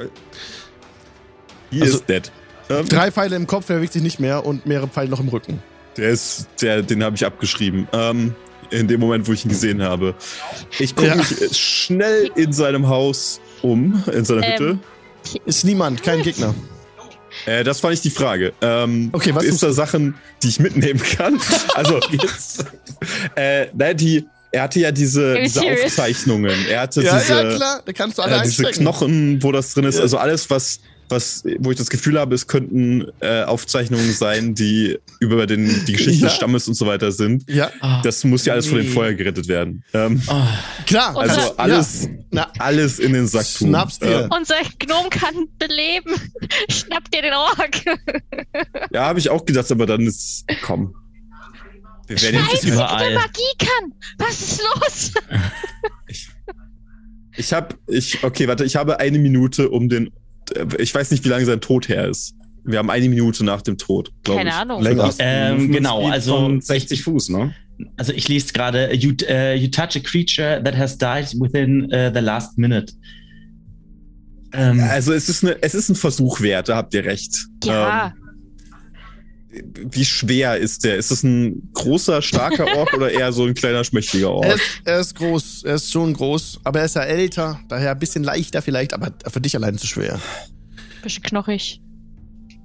He 1.70 1.80
Also- 1.80 1.98
is 1.98 2.04
dead. 2.04 2.30
Ähm, 2.70 2.86
Drei 2.88 3.10
Pfeile 3.10 3.36
im 3.36 3.46
Kopf, 3.46 3.68
er 3.68 3.76
bewegt 3.76 3.92
sich 3.92 4.02
nicht 4.02 4.20
mehr 4.20 4.46
und 4.46 4.64
mehrere 4.64 4.88
Pfeile 4.88 5.10
noch 5.10 5.20
im 5.20 5.28
Rücken. 5.28 5.62
Der 5.98 6.08
ist, 6.10 6.46
der, 6.62 6.82
den 6.82 7.04
habe 7.04 7.14
ich 7.16 7.24
abgeschrieben. 7.26 7.86
Ähm, 7.92 8.34
in 8.70 8.88
dem 8.88 9.00
Moment, 9.00 9.28
wo 9.28 9.32
ich 9.32 9.44
ihn 9.44 9.50
gesehen 9.50 9.82
habe. 9.82 10.14
Ich 10.78 10.96
gucke 10.96 11.08
Ja. 11.08 11.14
mich 11.16 11.56
schnell 11.56 12.30
in 12.34 12.52
seinem 12.54 12.88
Haus 12.88 13.40
um, 13.62 14.02
in 14.10 14.24
seiner 14.24 14.42
Ähm, 14.42 14.52
Hütte. 14.52 14.78
Ist 15.44 15.64
niemand, 15.64 16.02
kein 16.02 16.22
Gegner. 16.22 16.54
Äh, 17.46 17.64
das 17.64 17.82
war 17.82 17.90
nicht 17.90 18.04
die 18.04 18.10
Frage. 18.10 18.52
Ähm, 18.60 19.10
Okay, 19.12 19.34
was 19.34 19.44
ist 19.44 19.62
da 19.62 19.72
Sachen, 19.72 20.14
die 20.42 20.48
ich 20.48 20.60
mitnehmen 20.60 21.00
kann? 21.02 21.40
Also, 21.74 21.98
äh, 23.36 23.66
nein, 23.74 23.96
die, 23.96 24.26
er 24.52 24.62
hatte 24.62 24.80
ja 24.80 24.92
diese, 24.92 25.34
diese? 25.40 25.60
Aufzeichnungen. 25.62 26.66
Er 26.68 26.82
hatte 26.82 27.02
Ja, 27.02 27.18
diese, 27.18 27.32
ja, 27.32 27.56
klar, 27.56 27.82
da 27.84 27.92
kannst 27.92 28.18
du 28.18 28.22
alle 28.22 28.36
äh, 28.36 28.42
diese. 28.42 28.62
Knochen, 28.64 29.42
wo 29.42 29.50
das 29.50 29.74
drin 29.74 29.84
ist. 29.84 29.96
Ja. 29.96 30.02
Also 30.02 30.18
alles, 30.18 30.48
was, 30.50 30.80
was, 31.14 31.42
wo 31.58 31.70
ich 31.70 31.78
das 31.78 31.88
Gefühl 31.88 32.18
habe, 32.18 32.34
es 32.34 32.46
könnten 32.46 33.06
äh, 33.20 33.42
Aufzeichnungen 33.44 34.12
sein, 34.12 34.54
die 34.54 34.98
über 35.20 35.46
den, 35.46 35.84
die 35.86 35.92
Geschichte 35.92 36.22
Ja. 36.22 36.28
des 36.28 36.36
Stammes 36.36 36.68
und 36.68 36.74
so 36.74 36.86
weiter 36.86 37.10
sind. 37.12 37.48
Ja, 37.50 37.70
Das 38.02 38.22
muss 38.24 38.44
ja 38.44 38.52
alles 38.52 38.66
von 38.66 38.76
dem 38.78 38.86
Nee. 38.88 38.92
Feuer 38.92 39.14
gerettet 39.14 39.48
werden. 39.48 39.82
Ähm, 39.94 40.20
Oh, 40.26 40.42
klar. 40.86 41.16
Also 41.16 41.36
das- 41.36 41.58
alles, 41.58 42.02
Ja. 42.04 42.08
Na, 42.30 42.52
alles 42.58 42.98
in 42.98 43.12
den 43.12 43.26
Sack 43.26 43.46
tun. 43.56 43.68
Schnapp's 43.68 43.98
dir. 43.98 44.28
Unser 44.36 44.56
Gnome 44.80 45.08
kann 45.08 45.34
beleben. 45.58 46.12
Schnapp 46.70 47.10
dir 47.10 47.22
den 47.22 47.32
Ork. 47.32 47.80
Ja, 48.92 49.06
habe 49.06 49.18
ich 49.20 49.30
auch 49.30 49.44
gedacht, 49.46 49.70
aber 49.70 49.86
dann 49.86 50.00
ist, 50.02 50.44
komm. 50.62 50.94
Wir 52.06 52.20
werden 52.20 52.40
jetzt 52.52 52.64
der 52.64 52.74
überall. 52.74 53.14
Magie 53.14 53.40
kann. 53.58 53.92
Was 54.18 54.40
ist 54.40 54.62
los? 54.62 55.12
Ich 57.36 57.52
habe, 57.52 57.74
ich, 57.88 58.22
okay, 58.22 58.46
warte, 58.46 58.64
ich 58.64 58.76
habe 58.76 59.00
eine 59.00 59.18
Minute, 59.18 59.68
um 59.70 59.88
den, 59.88 60.10
ich 60.78 60.94
weiß 60.94 61.10
nicht, 61.10 61.24
wie 61.24 61.28
lange 61.28 61.44
sein 61.44 61.60
Tod 61.60 61.88
her 61.88 62.08
ist. 62.08 62.34
Wir 62.64 62.78
haben 62.78 62.88
eine 62.90 63.08
Minute 63.08 63.44
nach 63.44 63.60
dem 63.62 63.76
Tod, 63.76 64.10
glaube 64.22 64.38
Keine 64.38 64.50
ich. 64.50 64.56
Ahnung. 64.56 64.82
Länger. 64.82 65.10
Ähm, 65.18 65.70
genau, 65.70 66.08
also- 66.08 66.36
Von 66.36 66.60
60 66.60 67.02
Fuß, 67.02 67.28
ne? 67.30 67.54
also 67.96 68.12
ich 68.12 68.28
lese 68.28 68.52
gerade, 68.52 68.94
you, 68.94 69.12
äh, 69.28 69.54
you 69.56 69.68
touch 69.68 69.96
a 69.96 70.00
creature 70.00 70.62
that 70.64 70.76
has 70.76 70.96
died 70.96 71.34
within 71.40 71.90
äh, 71.90 72.10
the 72.14 72.20
last 72.20 72.56
minute. 72.56 72.92
Ähm, 74.52 74.80
Also 74.80 75.12
es 75.12 75.28
ist, 75.28 75.44
eine, 75.44 75.60
es 75.62 75.74
ist 75.74 75.88
ein 75.88 75.96
Versuch 75.96 76.40
wert, 76.40 76.68
da 76.68 76.76
habt 76.76 76.94
ihr 76.94 77.04
recht. 77.04 77.34
Ja, 77.64 78.06
Ähm, 78.06 78.12
wie 79.90 80.04
schwer 80.04 80.56
ist 80.58 80.84
der? 80.84 80.96
Ist 80.96 81.10
es 81.10 81.22
ein 81.22 81.70
großer, 81.74 82.22
starker 82.22 82.66
Ork 82.76 82.92
oder 82.94 83.10
eher 83.10 83.32
so 83.32 83.44
ein 83.44 83.54
kleiner, 83.54 83.84
schmächtiger 83.84 84.26
Er 84.28 84.32
Ork? 84.32 84.54
ist, 84.54 84.62
er 84.84 85.00
ist 85.00 85.14
groß, 85.14 85.62
er 85.64 85.74
ist 85.76 85.92
schon 85.92 86.12
groß, 86.14 86.60
aber 86.64 86.80
er 86.80 86.84
ist 86.86 86.96
ja 86.96 87.02
älter, 87.02 87.60
daher 87.68 87.92
ein 87.92 87.98
bisschen 87.98 88.24
leichter 88.24 88.62
vielleicht, 88.62 88.92
aber 88.94 89.12
für 89.30 89.40
dich 89.40 89.54
allein 89.56 89.78
zu 89.78 89.86
schwer. 89.86 90.20
bisschen 91.02 91.22
knochig. 91.22 91.80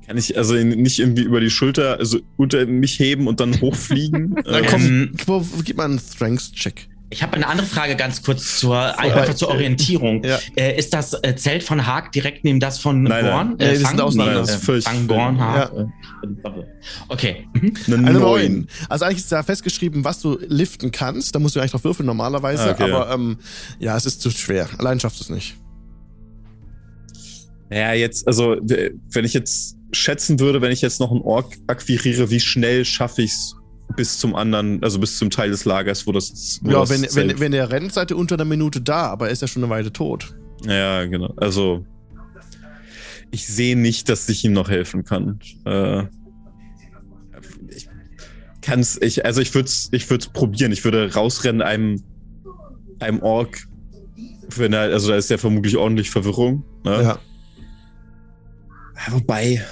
Kann 0.08 0.18
ich 0.18 0.36
also 0.38 0.56
ihn 0.56 0.70
nicht 0.70 0.98
irgendwie 1.00 1.22
über 1.22 1.40
die 1.40 1.52
Schulter, 1.52 2.00
also 2.00 2.20
unter 2.38 2.66
mich 2.66 2.98
heben 2.98 3.28
und 3.28 3.40
dann 3.40 3.62
hochfliegen? 3.62 4.36
Dann 4.44 4.64
Ähm, 4.64 4.66
komm, 4.68 4.82
Ähm, 4.86 5.12
wo- 5.28 5.46
gib 5.64 5.78
mal 5.78 5.86
einen 5.86 6.00
Strengths-Check. 6.00 6.88
Ich 7.12 7.24
habe 7.24 7.34
eine 7.34 7.48
andere 7.48 7.66
Frage 7.66 7.96
ganz 7.96 8.22
kurz 8.22 8.60
zur, 8.60 9.00
einfach 9.00 9.34
zur 9.34 9.50
Orientierung. 9.50 10.24
Ja. 10.24 10.38
Äh, 10.56 10.78
ist 10.78 10.94
das 10.94 11.14
äh, 11.24 11.36
Zelt 11.36 11.64
von 11.64 11.88
Haag 11.88 12.12
direkt 12.12 12.44
neben 12.44 12.60
das 12.60 12.78
von 12.78 13.02
Nein, 13.02 13.24
nein. 13.26 13.32
Gorn? 13.32 13.56
Nee, 13.58 13.78
die 13.78 13.86
sind 13.86 14.00
auseinander. 14.00 14.42
Das 14.42 14.70
äh, 14.70 14.82
Haag. 14.84 15.74
Ja. 15.74 15.82
Äh, 15.82 16.66
okay. 17.08 17.48
Mhm. 17.54 17.74
Eine 17.88 17.96
Eine 17.96 18.20
neun. 18.20 18.52
9. 18.54 18.68
Also 18.90 19.06
eigentlich 19.06 19.20
ist 19.20 19.32
da 19.32 19.42
festgeschrieben, 19.42 20.04
was 20.04 20.22
du 20.22 20.38
liften 20.48 20.92
kannst. 20.92 21.34
Da 21.34 21.40
musst 21.40 21.56
du 21.56 21.60
eigentlich 21.60 21.72
drauf 21.72 21.84
würfeln 21.84 22.06
normalerweise. 22.06 22.70
Ah, 22.70 22.72
okay. 22.72 22.92
aber 22.92 23.12
ähm, 23.12 23.38
ja, 23.80 23.98
es 23.98 24.06
ist 24.06 24.22
zu 24.22 24.30
schwer. 24.30 24.70
Allein 24.78 25.00
schaffst 25.00 25.20
du 25.20 25.24
es 25.24 25.30
nicht. 25.30 25.56
Ja, 27.72 27.94
jetzt, 27.94 28.28
also, 28.28 28.58
wenn 28.62 29.26
ich 29.26 29.34
jetzt 29.34 29.78
schätzen 29.92 30.40
würde, 30.40 30.62
wenn 30.62 30.72
ich 30.72 30.82
jetzt 30.82 31.00
noch 31.00 31.12
einen 31.12 31.22
Ork 31.22 31.54
akquiriere, 31.68 32.30
wie 32.30 32.40
schnell 32.40 32.86
schaffe 32.86 33.22
ich 33.24 33.32
es 33.32 33.56
bis 33.96 34.18
zum 34.20 34.36
anderen, 34.36 34.84
also 34.84 35.00
bis 35.00 35.18
zum 35.18 35.30
Teil 35.30 35.50
des 35.50 35.66
Lagers, 35.66 36.06
wo 36.08 36.12
das. 36.12 36.60
Wo 36.64 36.72
ja, 36.72 36.80
das 36.82 36.90
wenn, 36.90 37.02
Zelt- 37.04 37.16
wenn, 37.16 37.40
wenn 37.40 37.54
er 37.54 37.72
rennt, 37.72 37.94
seid 37.94 38.12
ihr 38.12 38.18
unter 38.18 38.36
einer 38.36 38.46
Minute 38.46 38.82
da, 38.82 39.08
aber 39.08 39.28
er 39.28 39.32
ist 39.32 39.42
ja 39.42 39.48
schon 39.48 39.64
eine 39.64 39.70
Weile 39.72 39.92
tot. 39.92 40.36
Ja, 40.66 41.06
genau. 41.06 41.34
Also, 41.38 41.86
ich 43.32 43.48
sehe 43.48 43.76
nicht, 43.78 44.10
dass 44.10 44.28
ich 44.30 44.44
ihm 44.46 44.54
noch 44.54 44.70
helfen 44.70 45.04
kann. 45.04 45.40
Äh, 45.66 46.04
ich 47.70 47.88
kann's, 48.62 48.98
ich, 49.02 49.26
also 49.26 49.42
ich 49.42 49.54
würde 49.54 49.68
es 49.68 49.90
ich 49.92 50.10
würd's 50.10 50.28
probieren. 50.28 50.72
Ich 50.72 50.84
würde 50.84 51.14
rausrennen 51.14 51.62
einem, 51.62 52.04
einem 53.00 53.22
Ork. 53.22 53.66
Wenn 54.56 54.74
er, 54.74 54.82
also 54.82 55.10
da 55.10 55.16
ist 55.16 55.30
ja 55.30 55.38
vermutlich 55.38 55.78
ordentlich 55.78 56.10
Verwirrung. 56.10 56.64
Ne? 56.84 57.04
Ja, 57.04 57.20
Wobei, 59.12 59.64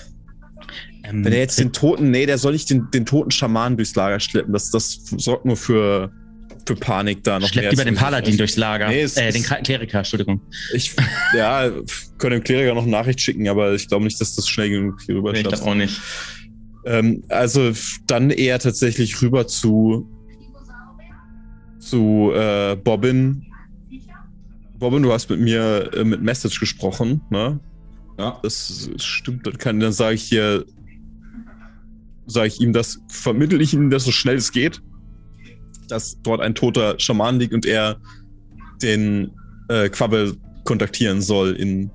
Ähm, 1.10 1.24
wenn 1.24 1.34
er 1.34 1.40
jetzt 1.40 1.60
den 1.60 1.72
toten, 1.72 2.12
nee, 2.12 2.26
der 2.26 2.38
soll 2.38 2.54
nicht 2.54 2.70
den, 2.70 2.90
den 2.92 3.06
toten 3.06 3.32
Schaman 3.32 3.78
durchs 3.78 3.96
Lager 3.96 4.20
schleppen. 4.20 4.54
Das, 4.54 4.72
das 4.72 5.00
sorgt 5.18 5.46
nur 5.46 5.56
für, 5.56 6.12
für 6.66 6.76
Panik 6.76 7.24
da 7.24 7.40
noch 7.40 7.48
Schleppt 7.48 7.72
lieber 7.72 7.86
den 7.86 7.96
Paladin 7.96 8.38
durchs 8.38 8.58
Lager. 8.58 8.90
Nee, 8.90 9.02
es 9.02 9.16
äh, 9.18 9.32
den 9.32 9.42
ist- 9.42 9.64
Kleriker, 9.64 10.00
Entschuldigung. 10.00 10.42
Ich, 10.74 10.96
ja, 11.36 11.70
können 12.18 12.40
dem 12.40 12.44
Kleriker 12.44 12.74
noch 12.74 12.84
eine 12.84 12.92
Nachricht 12.92 13.22
schicken, 13.22 13.48
aber 13.48 13.74
ich 13.74 13.88
glaube 13.88 14.04
nicht, 14.04 14.20
dass 14.20 14.36
das 14.36 14.48
schnell 14.48 14.70
genug 14.70 15.02
hier 15.06 15.16
rüber 15.16 15.32
Nee, 15.32 15.40
ich 15.40 15.48
glaube 15.48 15.64
auch 15.64 15.76
nicht. 15.76 16.00
Ähm, 16.86 17.24
also 17.30 17.72
dann 18.08 18.30
eher 18.30 18.60
tatsächlich 18.60 19.22
rüber 19.22 19.48
zu 19.48 20.10
zu 21.80 22.32
äh, 22.36 22.76
Bobbin. 22.76 23.46
Bobbin, 24.78 25.04
du 25.04 25.12
hast 25.12 25.30
mit 25.30 25.40
mir 25.40 25.90
äh, 25.94 26.04
mit 26.04 26.22
Message 26.22 26.60
gesprochen, 26.60 27.22
ne? 27.30 27.60
Ja. 28.20 28.40
Das 28.44 28.90
stimmt. 28.98 29.46
Dann 29.48 29.58
kann, 29.58 29.80
dann 29.80 29.94
sage 29.94 30.16
ich 30.16 30.24
hier, 30.24 30.66
sage 32.28 32.48
ich 32.48 32.62
ihm 32.62 32.74
das, 32.74 33.00
vermittel 33.10 33.62
ich 33.62 33.74
ihm 33.74 33.90
das 33.90 34.06
so 34.06 34.12
schnell 34.12 34.36
es 34.36 34.52
geht, 34.52 34.82
dass 35.88 36.22
dort 36.22 36.42
ein 36.42 36.54
toter 36.54 37.00
Schaman 37.00 37.40
liegt 37.40 37.54
und 37.54 37.66
er 37.66 37.98
den 38.82 39.32
äh, 39.70 39.90
Quabbel 39.90 40.36
kontaktieren 40.66 41.22
soll 41.22 41.56
in 41.56 41.90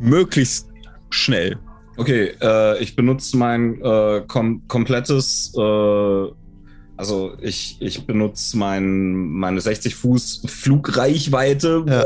möglichst 0.00 0.68
schnell. 1.10 1.58
Okay, 1.98 2.32
äh, 2.40 2.82
ich 2.82 2.96
benutze 2.96 3.36
mein 3.36 3.80
äh, 3.82 4.22
kom 4.26 4.66
komplettes, 4.66 5.52
äh, 5.56 6.26
also 6.96 7.36
ich, 7.42 7.76
ich 7.80 8.06
benutze 8.06 8.56
mein, 8.56 9.12
meine 9.14 9.60
60 9.60 9.94
Fuß 9.94 10.42
Flugreichweite, 10.46 11.84
Ja. 11.86 12.04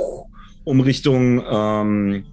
um 0.64 0.80
Richtung 0.80 1.42
ähm, 1.48 2.24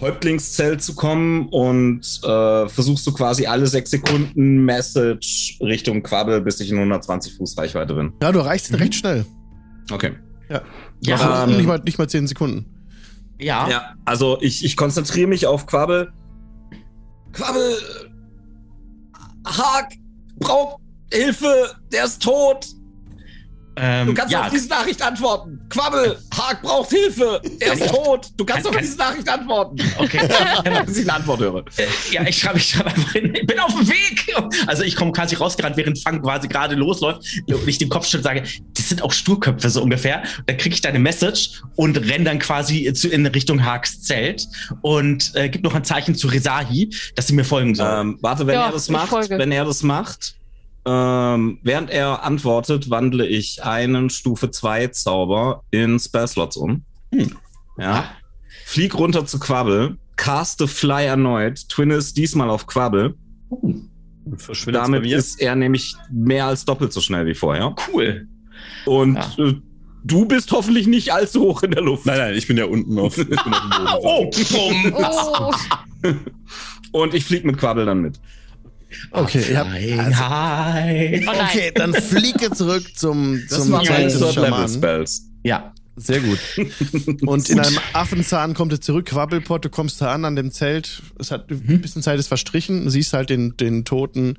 Häuptlingszelt 0.00 0.82
zu 0.82 0.94
kommen 0.94 1.48
und 1.50 2.00
äh, 2.24 2.68
versuchst 2.68 3.06
du 3.06 3.12
quasi 3.12 3.46
alle 3.46 3.66
sechs 3.66 3.90
Sekunden 3.90 4.64
Message 4.64 5.58
Richtung 5.60 6.02
Quabbel, 6.02 6.40
bis 6.40 6.58
ich 6.60 6.70
in 6.70 6.76
120 6.78 7.36
Fuß 7.36 7.56
Reichweite 7.56 7.94
bin. 7.94 8.12
Ja, 8.22 8.32
du 8.32 8.40
erreichst 8.40 8.70
ihn 8.70 8.76
Mhm. 8.76 8.82
recht 8.82 8.94
schnell. 8.96 9.24
Okay. 9.92 10.12
Ja, 10.48 10.62
Noch 11.06 11.48
Ähm, 11.48 11.56
nicht, 11.56 11.66
mal, 11.66 11.78
nicht 11.84 11.98
mal 11.98 12.08
10 12.08 12.26
Sekunden. 12.26 12.66
ja. 13.38 13.68
Ja, 13.68 13.94
also 14.04 14.38
ich, 14.40 14.64
ich 14.64 14.76
konzentriere 14.76 15.26
mich 15.28 15.46
auf 15.46 15.66
Quabbel. 15.66 16.12
Quabbel! 17.32 17.76
Haag 19.46 19.92
braucht 20.38 20.80
Hilfe, 21.12 21.70
der 21.92 22.04
ist 22.04 22.22
tot. 22.22 22.66
Ähm, 23.76 24.06
Du 24.08 24.14
kannst 24.14 24.32
ja, 24.32 24.42
auf 24.44 24.50
diese 24.50 24.68
Nachricht 24.68 25.02
antworten. 25.02 25.60
Quabbel, 25.68 26.18
Haag 26.36 26.62
braucht 26.62 26.90
Hilfe, 26.90 27.40
er 27.60 27.72
ist 27.72 27.88
tot. 27.88 28.28
Du 28.36 28.44
kannst 28.44 28.64
kann- 28.66 28.74
auf 28.74 28.80
diese 28.80 28.96
Nachricht 28.96 29.28
antworten. 29.28 29.76
Okay. 29.98 30.20
Bis 30.86 30.98
ich 30.98 31.02
eine 31.08 31.14
Antwort 31.14 31.40
höre. 31.40 31.64
Äh, 31.76 31.86
ja, 32.12 32.22
ich 32.26 32.38
schreibe 32.38 32.58
ich 32.58 32.68
schreib 32.70 32.86
einfach 32.86 33.12
hin, 33.12 33.34
ich 33.34 33.46
bin 33.46 33.58
auf 33.58 33.72
dem 33.74 33.88
Weg. 33.88 34.34
Also 34.66 34.82
ich 34.84 34.94
komme 34.96 35.12
quasi 35.12 35.34
rausgerannt, 35.36 35.76
während 35.76 35.98
Fang 36.02 36.22
quasi 36.22 36.46
gerade 36.48 36.74
losläuft 36.74 37.22
und 37.48 37.68
ich 37.68 37.78
dem 37.78 37.88
Kopfschüttel 37.88 38.22
sage, 38.22 38.42
das 38.74 38.88
sind 38.88 39.02
auch 39.02 39.12
Sturköpfe 39.12 39.68
so 39.70 39.82
ungefähr. 39.82 40.22
Dann 40.46 40.56
kriege 40.56 40.74
ich 40.74 40.80
deine 40.80 40.98
Message 40.98 41.62
und 41.76 41.96
renn 42.08 42.24
dann 42.24 42.38
quasi 42.38 42.92
zu, 42.92 43.08
in 43.08 43.26
Richtung 43.26 43.64
Haags 43.64 44.02
Zelt 44.02 44.46
und 44.82 45.34
äh, 45.34 45.48
gib 45.48 45.62
noch 45.64 45.74
ein 45.74 45.84
Zeichen 45.84 46.14
zu 46.14 46.28
Resahi, 46.28 46.90
dass 47.16 47.26
sie 47.26 47.34
mir 47.34 47.44
folgen 47.44 47.74
soll. 47.74 47.88
Ähm, 48.00 48.18
warte, 48.20 48.46
wenn 48.46 48.54
Ja, 48.54 48.66
er 48.66 48.72
das 48.72 48.88
macht, 48.88 49.08
folge. 49.08 49.38
wenn 49.38 49.50
er 49.52 49.64
das 49.64 49.82
macht, 49.82 50.34
ähm, 50.86 51.58
während 51.62 51.90
er 51.90 52.22
antwortet, 52.24 52.90
wandle 52.90 53.26
ich 53.26 53.62
einen 53.64 54.10
Stufe 54.10 54.50
2 54.50 54.88
Zauber 54.88 55.62
in 55.70 55.98
Spellslots 55.98 56.56
um. 56.56 56.84
Hm. 57.12 57.32
Ja. 57.78 58.04
Flieg 58.66 58.94
runter 58.96 59.26
zu 59.26 59.38
Quabbel, 59.38 59.98
caste 60.16 60.68
Fly 60.68 61.06
erneut, 61.06 61.68
twin 61.68 61.90
ist 61.90 62.16
diesmal 62.16 62.48
auf 62.50 62.66
Quabbel. 62.66 63.14
Verschwindet 64.36 64.80
bei 64.80 64.86
Damit 64.86 65.02
mir. 65.02 65.18
ist 65.18 65.40
er 65.40 65.54
nämlich 65.54 65.94
mehr 66.10 66.46
als 66.46 66.64
doppelt 66.64 66.92
so 66.92 67.00
schnell 67.00 67.26
wie 67.26 67.34
vorher. 67.34 67.74
cool. 67.92 68.26
Und 68.86 69.16
Ja. 69.16 69.44
äh, 69.44 69.54
du 70.04 70.24
bist 70.26 70.50
hoffentlich 70.52 70.86
nicht 70.86 71.12
allzu 71.12 71.40
hoch 71.42 71.62
in 71.62 71.72
der 71.72 71.82
Luft. 71.82 72.06
Nein, 72.06 72.18
nein, 72.18 72.34
ich 72.34 72.46
bin 72.46 72.56
ja 72.56 72.64
unten 72.64 72.98
auf, 72.98 73.18
ich 73.18 73.26
bin 73.28 73.36
auf 73.38 73.60
dem 73.60 73.70
Boden. 73.70 73.88
Oh. 74.02 74.30
Oh, 74.94 75.52
Und 76.92 77.12
ich 77.14 77.24
flieg 77.24 77.44
mit 77.44 77.58
Quabbel 77.58 77.86
dann 77.86 78.00
mit. 78.00 78.20
Okay, 79.10 79.42
ihr 79.50 79.58
habt, 79.58 79.70
also, 79.72 81.30
oh 81.30 81.42
okay, 81.42 81.72
dann 81.74 81.94
fliege 81.94 82.50
zurück 82.52 82.84
zum, 82.96 83.40
zum 83.48 83.70
meine 83.70 84.04
des 84.08 84.34
Schamanen. 84.34 85.04
Ja. 85.42 85.72
Sehr 85.96 86.20
gut. 86.20 86.38
Und 87.26 87.48
in 87.50 87.60
einem 87.60 87.78
Affenzahn 87.92 88.54
kommt 88.54 88.72
er 88.72 88.80
zurück, 88.80 89.06
Quabbelpot, 89.06 89.64
du 89.64 89.68
kommst 89.68 90.00
da 90.00 90.12
an, 90.12 90.24
an 90.24 90.34
dem 90.34 90.50
Zelt. 90.50 91.02
Es 91.20 91.30
hat 91.30 91.48
ein 91.50 91.80
bisschen 91.80 92.02
Zeit 92.02 92.18
ist 92.18 92.26
verstrichen. 92.26 92.84
Du 92.84 92.90
siehst 92.90 93.12
halt 93.12 93.30
den, 93.30 93.56
den 93.56 93.84
toten 93.84 94.36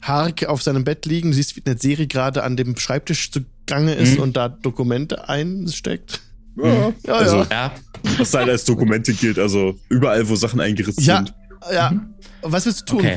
Hark 0.00 0.44
auf 0.46 0.60
seinem 0.62 0.82
Bett 0.82 1.06
liegen. 1.06 1.30
Du 1.30 1.36
siehst, 1.36 1.54
wie 1.56 1.62
eine 1.64 1.78
Serie 1.78 2.08
gerade 2.08 2.42
an 2.42 2.56
dem 2.56 2.76
Schreibtisch 2.76 3.30
zugange 3.30 3.94
ist 3.94 4.16
Mhm. 4.16 4.22
und 4.22 4.36
da 4.36 4.48
Dokumente 4.48 5.28
einsteckt. 5.28 6.20
Ja, 6.56 6.92
Ja, 7.06 7.14
also, 7.14 7.46
ja. 7.48 7.72
Was 8.18 8.34
halt 8.34 8.48
als 8.48 8.64
Dokumente 8.64 9.12
gilt, 9.14 9.38
also 9.38 9.78
überall, 9.88 10.28
wo 10.28 10.34
Sachen 10.34 10.60
eingerissen 10.60 11.04
Ja, 11.04 11.18
sind. 11.18 11.32
Ja. 11.70 11.90
Mhm. 11.90 12.14
Was 12.42 12.66
willst 12.66 12.80
du 12.82 12.84
tun, 12.96 12.98
Okay. 13.00 13.14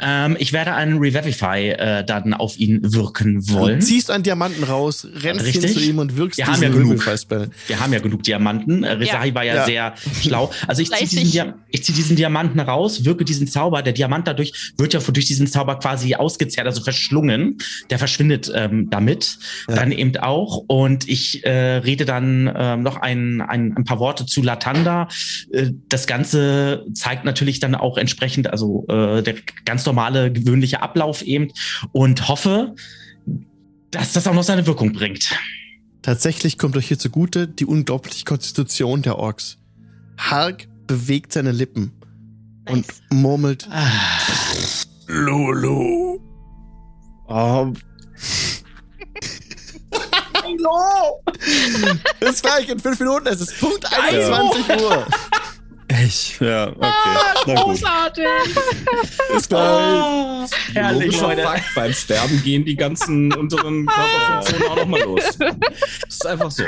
Ähm, 0.00 0.36
ich 0.38 0.52
werde 0.52 0.72
einen 0.74 0.98
Revivify 0.98 1.68
äh, 1.70 2.04
dann 2.04 2.32
auf 2.34 2.58
ihn 2.58 2.80
wirken 2.94 3.44
Du 3.46 3.54
wollen. 3.54 3.80
ziehst 3.80 4.10
einen 4.10 4.22
Diamanten 4.24 4.64
raus, 4.64 5.06
rennst 5.12 5.44
hin 5.44 5.62
Richtig. 5.62 5.74
zu 5.74 5.80
ihm 5.80 5.98
und 5.98 6.16
wirkst 6.16 6.38
Wir 6.38 6.46
haben 6.46 6.62
ja 6.62 6.68
diesen 6.70 6.82
genug. 6.88 7.06
Wir 7.66 7.80
haben 7.80 7.92
ja 7.92 7.98
genug 7.98 8.22
Diamanten. 8.22 8.84
Äh, 8.84 8.92
Rezahi 8.92 9.34
war 9.34 9.44
ja, 9.44 9.54
Ja. 9.54 9.64
sehr 9.66 9.94
schlau. 10.22 10.50
Also 10.66 10.80
ich 10.82 10.90
ziehe 10.90 11.06
diesen, 11.08 11.30
Dia 11.30 11.54
ich 11.68 11.84
zieh 11.84 11.92
diesen 11.92 12.16
Diamanten 12.16 12.58
raus, 12.60 13.04
wirke 13.04 13.24
diesen 13.24 13.46
Zauber. 13.46 13.82
Der 13.82 13.92
Diamant 13.92 14.26
dadurch 14.26 14.72
wird 14.78 14.94
ja 14.94 15.00
durch 15.00 15.26
diesen 15.26 15.46
Zauber 15.46 15.78
quasi 15.78 16.14
ausgezehrt, 16.14 16.66
also 16.66 16.82
verschlungen. 16.82 17.58
Der 17.90 17.98
verschwindet 17.98 18.50
ähm, 18.54 18.88
damit 18.90 19.36
Ja. 19.68 19.74
dann 19.76 19.92
eben 19.92 20.16
auch. 20.16 20.64
Und 20.68 21.08
ich 21.08 21.44
äh, 21.44 21.50
rede 21.76 22.04
dann 22.06 22.50
ähm, 22.56 22.82
noch 22.82 22.96
ein, 22.96 23.42
ein, 23.42 23.74
ein 23.76 23.84
paar 23.84 23.98
Worte 23.98 24.24
zu 24.26 24.42
Latanda. 24.42 25.08
Äh, 25.52 25.70
das 25.88 26.06
Ganze 26.06 26.86
zeigt 26.94 27.24
natürlich 27.24 27.60
dann 27.60 27.74
auch 27.74 27.98
entsprechend, 27.98 28.50
also 28.50 28.86
äh, 28.88 29.22
der 29.22 29.34
ganz 29.82 29.86
normale, 29.86 30.32
gewöhnliche 30.32 30.80
Ablauf 30.80 31.22
eben 31.22 31.48
und 31.90 32.28
hoffe, 32.28 32.74
dass 33.90 34.12
das 34.12 34.26
auch 34.28 34.34
noch 34.34 34.44
seine 34.44 34.64
Wirkung 34.66 34.92
bringt. 34.92 35.30
Tatsächlich 36.02 36.56
kommt 36.56 36.76
euch 36.76 36.86
hier 36.88 36.98
zugute 36.98 37.48
die 37.48 37.66
unglaubliche 37.66 38.24
Konstitution 38.24 39.02
der 39.02 39.18
Orks. 39.18 39.58
Hark 40.18 40.68
bewegt 40.86 41.32
seine 41.32 41.50
Lippen 41.52 41.92
und 42.68 42.86
Nice. 42.86 43.02
murmelt 43.10 43.68
Ah. 43.70 43.90
Lulu. 45.08 46.20
Oh, 47.26 47.72
Bis 52.20 52.42
gleich 52.42 52.68
in 52.68 52.78
fünf 52.78 53.00
Minuten, 53.00 53.26
es 53.26 53.40
ist 53.40 53.58
Punkt 53.58 53.84
21 53.92 54.80
Uhr. 54.80 55.06
echt? 55.92 56.40
Ja, 56.40 56.68
okay. 56.68 56.78
Na 57.46 57.54
gut. 57.54 57.64
Großartig! 57.64 58.24
Bis 59.34 59.48
gleich. 59.48 60.50
Herrlich, 60.74 61.04
Logischer 61.06 61.28
Leute. 61.28 61.42
Fakt, 61.42 61.64
beim 61.74 61.92
Sterben 61.92 62.42
gehen 62.42 62.64
die 62.64 62.76
ganzen 62.76 63.32
unteren 63.34 63.86
Körperfunktionen 63.86 64.68
auch 64.68 64.76
nochmal 64.76 65.00
los. 65.02 65.22
Das 65.38 65.54
ist 66.10 66.26
einfach 66.26 66.50
so. 66.50 66.64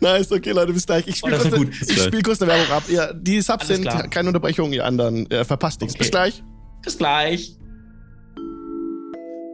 Nice, 0.00 0.30
okay, 0.32 0.50
Leute, 0.52 0.72
bis 0.72 0.86
gleich. 0.86 1.06
Ich 1.08 1.22
Oh, 1.22 1.28
spiele 1.28 1.38
das 1.42 1.52
kurz, 1.52 1.88
ich 1.90 2.02
spiel 2.02 2.22
kurz 2.22 2.40
eine 2.42 2.52
Werbung 2.52 2.72
ab. 2.76 2.84
Ja, 2.88 3.12
die 3.12 3.40
Subs 3.40 3.64
Alles 3.64 3.68
sind 3.68 3.82
klar. 3.88 4.08
keine 4.08 4.28
Unterbrechung, 4.28 4.72
ihr 4.72 4.84
anderen 4.84 5.28
äh, 5.30 5.44
verpasst 5.44 5.80
nichts. 5.80 5.96
Bis 5.96 6.06
Okay. 6.08 6.10
gleich. 6.12 6.42
Bis 6.82 6.98
gleich. 6.98 7.56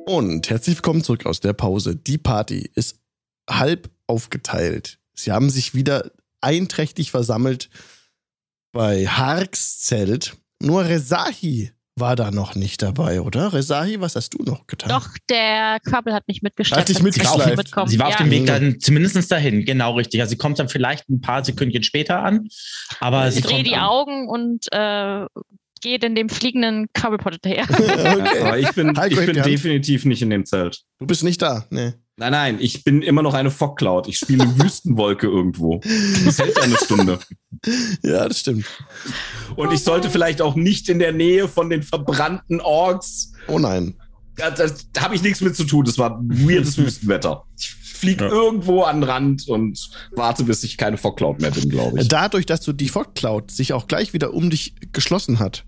Und 0.06 0.50
herzlich 0.50 0.76
willkommen 0.76 1.02
zurück 1.04 1.26
aus 1.26 1.40
der 1.40 1.52
Pause. 1.52 1.96
Die 1.96 2.18
Party 2.18 2.70
ist 2.74 2.98
halb 3.48 3.88
aufgeteilt. 4.06 4.98
Sie 5.14 5.32
haben 5.32 5.50
sich 5.50 5.74
wieder 5.74 6.10
einträchtig 6.40 7.10
versammelt 7.10 7.70
bei 8.72 9.06
Harks 9.06 9.80
Zelt. 9.80 10.36
Nur 10.60 10.84
Rezahi 10.84 11.72
war 11.96 12.16
da 12.16 12.30
noch 12.30 12.54
nicht 12.54 12.82
dabei, 12.82 13.20
oder? 13.20 13.52
Rezahi, 13.52 14.00
was 14.00 14.16
hast 14.16 14.30
du 14.34 14.42
noch 14.44 14.66
getan? 14.66 14.88
Doch, 14.88 15.08
der 15.28 15.78
Quabbel 15.84 16.14
hat 16.14 16.26
mich 16.26 16.40
mitgeschleppt. 16.40 16.80
Hat 16.80 16.88
dich 16.88 17.02
mitgeschleift. 17.02 17.74
Sie 17.86 17.98
war 17.98 18.08
auf 18.08 18.14
ja. 18.14 18.24
dem 18.24 18.30
Weg 18.30 18.46
dann 18.46 18.80
zumindest 18.80 19.30
dahin, 19.30 19.64
genau 19.64 19.96
richtig. 19.96 20.20
Also 20.20 20.30
sie 20.30 20.36
kommt 20.38 20.58
dann 20.58 20.68
vielleicht 20.68 21.08
ein 21.10 21.20
paar 21.20 21.44
Sekündchen 21.44 21.82
später 21.82 22.22
an, 22.22 22.48
aber 23.00 23.30
sie 23.30 23.40
Ich 23.40 23.44
drehe 23.44 23.56
kommt 23.56 23.66
die 23.66 23.76
an. 23.76 23.84
Augen 23.84 24.28
und 24.28 24.66
äh, 24.72 25.26
gehe 25.82 25.98
in 25.98 26.14
dem 26.14 26.28
fliegenden 26.30 26.88
Quabbelpot 26.94 27.34
hinterher. 27.34 27.64
okay. 27.70 28.40
Aber 28.40 28.58
ich 28.58 28.70
bin, 28.72 28.96
Heiko 28.96 29.20
ich 29.20 29.26
bin 29.26 29.42
definitiv 29.42 30.04
nicht 30.06 30.22
in 30.22 30.30
dem 30.30 30.46
Zelt. 30.46 30.82
Du 30.98 31.06
bist 31.06 31.24
nicht 31.24 31.42
da. 31.42 31.66
Nee. 31.70 31.92
Nein, 32.18 32.32
nein, 32.32 32.58
ich 32.60 32.84
bin 32.84 33.00
immer 33.02 33.22
noch 33.22 33.34
eine 33.34 33.50
Fog 33.50 33.78
Cloud. 33.78 34.06
Ich 34.06 34.18
spiele 34.18 34.44
Wüstenwolke 34.58 35.26
irgendwo. 35.26 35.80
Das 36.24 36.38
hält 36.38 36.56
ja 36.56 36.62
eine 36.62 36.76
Stunde. 36.76 37.18
Ja, 38.02 38.28
das 38.28 38.40
stimmt. 38.40 38.66
Und 39.56 39.72
ich 39.72 39.80
sollte 39.82 40.10
vielleicht 40.10 40.42
auch 40.42 40.54
nicht 40.54 40.88
in 40.88 40.98
der 40.98 41.12
Nähe 41.12 41.48
von 41.48 41.70
den 41.70 41.82
verbrannten 41.82 42.60
Orks. 42.60 43.32
Oh 43.48 43.58
nein. 43.58 43.94
Da, 44.36 44.50
da, 44.50 44.66
da 44.92 45.02
habe 45.02 45.14
ich 45.14 45.22
nichts 45.22 45.40
mit 45.40 45.56
zu 45.56 45.64
tun. 45.64 45.84
Das 45.84 45.98
war 45.98 46.20
weirdes 46.22 46.76
Wüstenwetter. 46.78 47.44
Ich 47.58 47.70
fliege 47.74 48.24
Ja. 48.26 48.30
irgendwo 48.30 48.82
an 48.82 49.00
den 49.00 49.08
Rand 49.08 49.48
und 49.48 49.90
warte, 50.12 50.44
bis 50.44 50.64
ich 50.64 50.76
keine 50.76 50.96
Fog 50.98 51.16
Cloud 51.16 51.40
mehr 51.40 51.50
bin, 51.50 51.68
glaube 51.70 52.00
ich. 52.00 52.08
Dadurch, 52.08 52.46
dass 52.46 52.60
du 52.60 52.72
die 52.72 52.88
Fog 52.88 53.14
Cloud 53.14 53.50
sich 53.50 53.72
auch 53.72 53.86
gleich 53.88 54.12
wieder 54.12 54.34
um 54.34 54.50
dich 54.50 54.74
geschlossen 54.92 55.38
hat, 55.38 55.64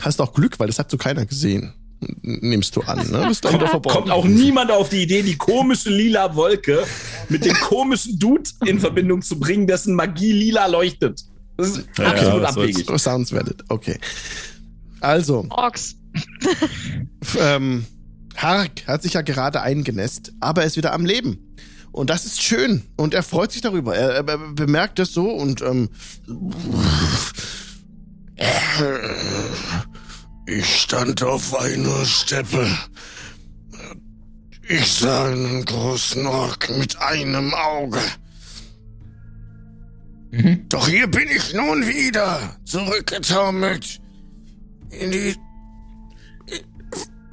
hast 0.00 0.20
du 0.20 0.22
auch 0.24 0.32
Glück, 0.32 0.58
weil 0.60 0.68
das 0.68 0.78
hat 0.78 0.90
so 0.90 0.96
keiner 0.96 1.26
gesehen. 1.26 1.74
Nimmst 2.22 2.74
du 2.76 2.80
an, 2.82 2.98
ne? 3.10 3.26
Bist 3.28 3.44
dann 3.44 3.54
wieder 3.54 3.68
verborgen. 3.68 3.98
Kommt 4.00 4.10
auch 4.10 4.24
niemand 4.24 4.70
auf 4.70 4.88
die 4.88 5.02
Idee, 5.02 5.22
die 5.22 5.36
komische 5.36 5.90
lila 5.90 6.34
Wolke 6.34 6.84
mit 7.28 7.44
dem 7.44 7.54
komischen 7.54 8.18
Dude 8.18 8.48
in 8.66 8.80
Verbindung 8.80 9.22
zu 9.22 9.38
bringen, 9.38 9.66
dessen 9.66 9.94
Magie 9.94 10.32
lila 10.32 10.66
leuchtet. 10.66 11.22
Das 11.56 11.68
ist 11.70 11.84
Ja, 11.98 12.06
absolut 12.10 12.34
ja, 12.34 12.40
das 12.40 12.56
abwegig. 12.56 12.90
Oh, 12.90 12.98
Sounds 12.98 13.32
valid. 13.32 13.62
Okay. 13.68 13.98
Also, 15.00 15.46
Orks. 15.50 15.96
ähm, 17.38 17.84
Hark 18.36 18.86
hat 18.86 19.02
sich 19.02 19.14
ja 19.14 19.22
gerade 19.22 19.60
eingenässt, 19.62 20.32
aber 20.40 20.62
er 20.62 20.66
ist 20.66 20.76
wieder 20.76 20.92
am 20.92 21.04
Leben. 21.04 21.54
Und 21.92 22.08
das 22.08 22.24
ist 22.24 22.42
schön. 22.42 22.82
Und 22.96 23.12
er 23.14 23.22
freut 23.22 23.52
sich 23.52 23.60
darüber. 23.60 23.94
Er, 23.94 24.26
er 24.26 24.38
bemerkt 24.38 24.98
das 24.98 25.12
so 25.12 25.28
und 25.30 25.60
ähm, 25.60 25.90
Ich 30.46 30.82
stand 30.82 31.22
auf 31.22 31.54
einer 31.58 32.04
Steppe. 32.04 32.66
Ich 34.68 34.92
sah 34.92 35.26
einen 35.26 35.64
großen 35.64 36.26
Ork 36.26 36.70
mit 36.78 36.96
einem 37.00 37.52
Auge. 37.54 38.00
Mhm. 40.30 40.68
Doch 40.68 40.88
hier 40.88 41.06
bin 41.06 41.28
ich 41.28 41.52
nun 41.52 41.86
wieder, 41.86 42.56
zurückgetaumelt 42.64 44.00
in 44.90 45.10
die... 45.10 45.36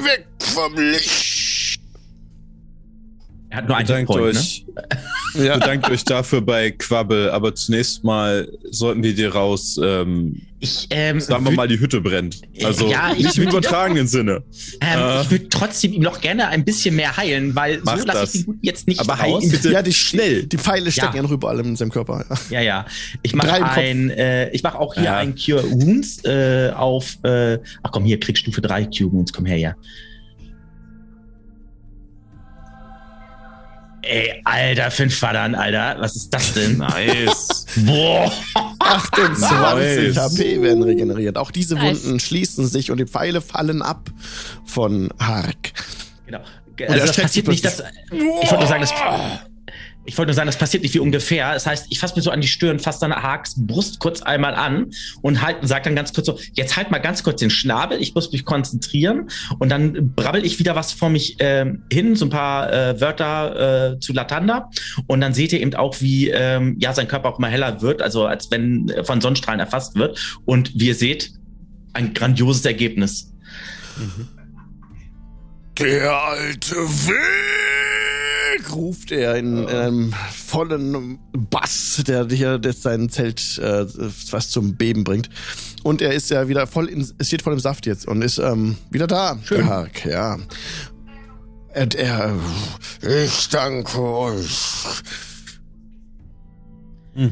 Weg 0.02 0.26
vom 0.40 0.76
Licht. 0.76 1.49
Er 3.52 3.58
hat 3.58 3.68
nur 3.68 3.78
einen 3.78 3.88
Bedankt 3.88 4.08
Point, 4.12 4.24
ne? 4.34 4.40
euch, 4.40 4.66
ja, 5.44 5.54
bedankt 5.56 5.90
euch 5.90 6.04
dafür 6.06 6.42
bei 6.42 6.70
Quabbel, 6.70 7.32
aber 7.32 7.56
zunächst 7.56 8.04
mal 8.04 8.48
sollten 8.70 9.02
wir 9.02 9.16
dir 9.16 9.34
raus, 9.34 9.80
ähm, 9.84 10.40
Ich, 10.60 10.86
ähm, 10.92 11.20
sagen 11.20 11.46
wir 11.46 11.52
mal, 11.54 11.68
die 11.68 11.80
Hütte 11.80 12.00
brennt. 12.00 12.42
Also 12.64 12.88
Ja, 12.92 13.12
ich 13.18 13.24
nicht 13.24 13.38
im 13.40 13.46
übertragenen 13.50 14.06
Sinne. 14.08 14.44
ähm, 14.82 15.00
äh, 15.00 15.22
ich 15.24 15.32
würde 15.32 15.50
trotzdem 15.50 15.94
ihm 15.94 16.04
noch 16.04 16.22
gerne 16.22 16.48
ein 16.50 16.64
bisschen 16.64 16.96
mehr 16.96 17.18
heilen, 17.18 17.56
weil 17.56 17.80
so 17.84 18.06
lasse 18.06 18.26
ich 18.26 18.32
den 18.34 18.46
Guten 18.46 18.60
jetzt 18.62 18.88
nicht 18.88 19.00
Aber 19.00 19.18
heil 19.18 19.32
raus. 19.34 19.44
ihn 19.44 19.50
bitte 19.52 19.72
ja 19.72 19.82
die, 19.82 19.94
schnell. 19.94 20.44
Die, 20.44 20.58
Pfeile 20.58 20.92
stecken 20.92 21.08
Ja. 21.14 21.16
ja 21.16 21.22
noch 21.24 21.32
überall 21.32 21.60
in 21.62 21.76
seinem 21.76 21.92
Körper. 21.92 22.26
Ja. 22.52 22.62
Ja. 22.62 22.86
Ich 23.24 23.34
mache 23.34 23.48
Drei 23.48 23.64
ein, 23.64 24.12
äh, 24.12 24.52
ich 24.52 24.62
mache 24.62 24.78
auch 24.78 24.94
hier 24.94 25.06
Ja. 25.06 25.18
ein 25.18 25.34
Cure 25.34 25.64
Wounds 25.72 26.24
äh, 26.24 26.72
auf. 26.76 27.18
Äh, 27.24 27.58
ach 27.82 27.92
komm, 27.92 28.04
hier 28.06 28.20
kriegst 28.20 28.42
Stufe 28.44 28.62
3 28.62 28.86
Cure 28.96 29.12
Wounds. 29.12 29.34
Komm 29.34 29.46
her, 29.48 29.58
ja. 29.58 29.76
Ey, 34.10 34.42
Alter, 34.44 34.90
fünf 34.90 35.22
Wadern, 35.22 35.54
Alter. 35.54 35.98
Was 36.00 36.16
ist 36.16 36.34
das 36.34 36.54
denn? 36.54 36.78
Nice. 36.78 37.66
Boah. 37.76 38.32
28 38.80 39.52
Nice. 39.52 40.18
HP 40.18 40.62
werden 40.64 40.82
regeneriert. 40.82 41.38
Auch 41.38 41.52
diese 41.52 41.76
Nice. 41.76 42.04
Wunden 42.04 42.20
schließen 42.20 42.68
sich 42.68 42.90
und 42.90 42.98
die 42.98 43.06
Pfeile 43.06 43.40
fallen 43.40 43.84
ab 43.84 44.10
von 44.66 45.10
Hark. 45.20 45.74
Genau. 46.26 46.42
Also 46.88 47.06
das 47.06 47.18
passiert 47.18 47.48
nicht, 47.50 47.64
das. 47.64 47.84
Ich 48.12 48.20
wollte 48.50 48.56
nur 48.56 48.68
sagen, 48.68 48.82
das. 48.82 48.94
Ich 50.10 50.18
wollte 50.18 50.30
nur 50.30 50.36
sagen, 50.36 50.48
das 50.48 50.58
passiert 50.58 50.82
nicht 50.82 50.96
wie 50.96 51.00
ungefähr. 51.00 51.54
Das 51.54 51.68
heißt, 51.68 51.86
ich 51.92 52.00
fasse 52.00 52.16
mir 52.16 52.24
so 52.24 52.32
an 52.32 52.42
die 52.42 52.48
Stirn, 52.48 52.80
fasse 52.80 53.02
dann 53.02 53.14
Harks 53.14 53.54
Brust 53.56 54.00
kurz 54.00 54.24
einmal 54.24 54.56
an 54.56 54.90
und 55.22 55.44
halt, 55.44 55.58
sag 55.62 55.84
dann 55.84 55.96
ganz 55.96 56.14
kurz 56.14 56.26
so, 56.26 56.40
jetzt 56.54 56.76
halt 56.76 56.90
mal 56.90 56.98
ganz 56.98 57.22
kurz 57.22 57.40
den 57.40 57.52
Schnabel, 57.52 58.02
ich 58.02 58.16
muss 58.16 58.32
mich 58.32 58.44
konzentrieren 58.44 59.30
und 59.60 59.70
dann 59.70 60.16
brabbel 60.16 60.44
ich 60.44 60.58
wieder 60.58 60.76
was 60.76 60.94
vor 60.94 61.12
mich 61.12 61.36
ähm, 61.38 61.84
hin, 61.94 62.16
so 62.16 62.26
ein 62.26 62.32
paar 62.32 62.74
äh, 62.74 63.00
Wörter 63.00 63.94
äh, 63.94 64.00
zu 64.00 64.12
Latanda 64.12 64.72
und 65.06 65.22
dann 65.22 65.36
seht 65.36 65.54
ihr 65.54 65.62
eben 65.62 65.76
auch, 65.76 66.02
wie 66.02 66.30
ähm, 66.30 66.78
ja 66.80 66.92
sein 66.92 67.08
Körper 67.08 67.30
auch 67.30 67.38
immer 67.38 67.50
heller 67.50 67.84
wird, 67.84 68.02
also 68.02 68.26
als 68.26 68.50
wenn 68.50 68.90
äh, 68.90 69.04
von 69.04 69.22
Sonnenstrahlen 69.22 69.60
erfasst 69.60 69.96
wird 69.96 70.20
und 70.46 70.72
wie 70.74 70.88
ihr 70.88 70.96
seht, 70.96 71.34
ein 71.94 72.16
grandioses 72.16 72.66
Ergebnis. 72.66 73.32
Der 75.80 76.12
alte 76.12 76.76
Weg. 76.76 78.70
ruft 78.74 79.12
er 79.12 79.36
in, 79.36 79.58
in 79.60 79.68
einem 79.68 80.14
vollen 80.34 81.20
Bass, 81.50 82.04
der 82.06 82.28
hier 82.28 82.60
jetzt 82.64 82.84
sein 82.84 83.10
Zelt 83.10 83.58
äh, 83.60 83.86
was 84.32 84.50
zum 84.50 84.76
Beben 84.76 85.04
bringt. 85.04 85.30
Und 85.84 86.02
er 86.02 86.14
ist 86.14 86.30
ja 86.30 86.48
wieder 86.50 86.68
voll 86.68 86.88
im, 86.88 87.08
steht 87.22 87.42
voll 87.42 87.54
im 87.54 87.60
Saft 87.60 87.86
jetzt 87.86 88.08
und 88.08 88.22
ist 88.22 88.40
ähm, 88.40 88.78
wieder 88.90 89.08
da, 89.08 89.38
Schön. 89.44 89.66
Hark, 89.66 90.06
ja. 90.06 90.38
Und 91.76 91.96
er, 91.96 92.36
Ich 93.02 93.48
danke 93.50 94.02
euch. 94.02 95.02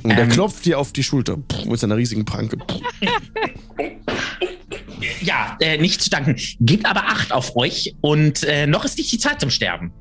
Und 0.03 0.05
er 0.11 0.23
Ähm. 0.23 0.29
klopft 0.29 0.65
dir 0.65 0.79
auf 0.79 0.91
die 0.91 1.03
Schulter 1.03 1.37
mit 1.65 1.79
seiner 1.79 1.95
riesigen 1.95 2.25
Pranke. 2.25 2.57
Ja, 5.21 5.57
äh, 5.61 5.77
nicht 5.77 6.01
zu 6.01 6.09
danken. 6.09 6.35
Gebt 6.59 6.85
aber 6.85 7.05
Acht 7.07 7.31
auf 7.31 7.55
euch 7.55 7.95
und 8.01 8.43
äh, 8.43 8.67
noch 8.67 8.85
ist 8.85 8.97
nicht 8.97 9.11
die 9.11 9.17
Zeit 9.17 9.39
zum 9.39 9.49
Sterben. 9.49 9.91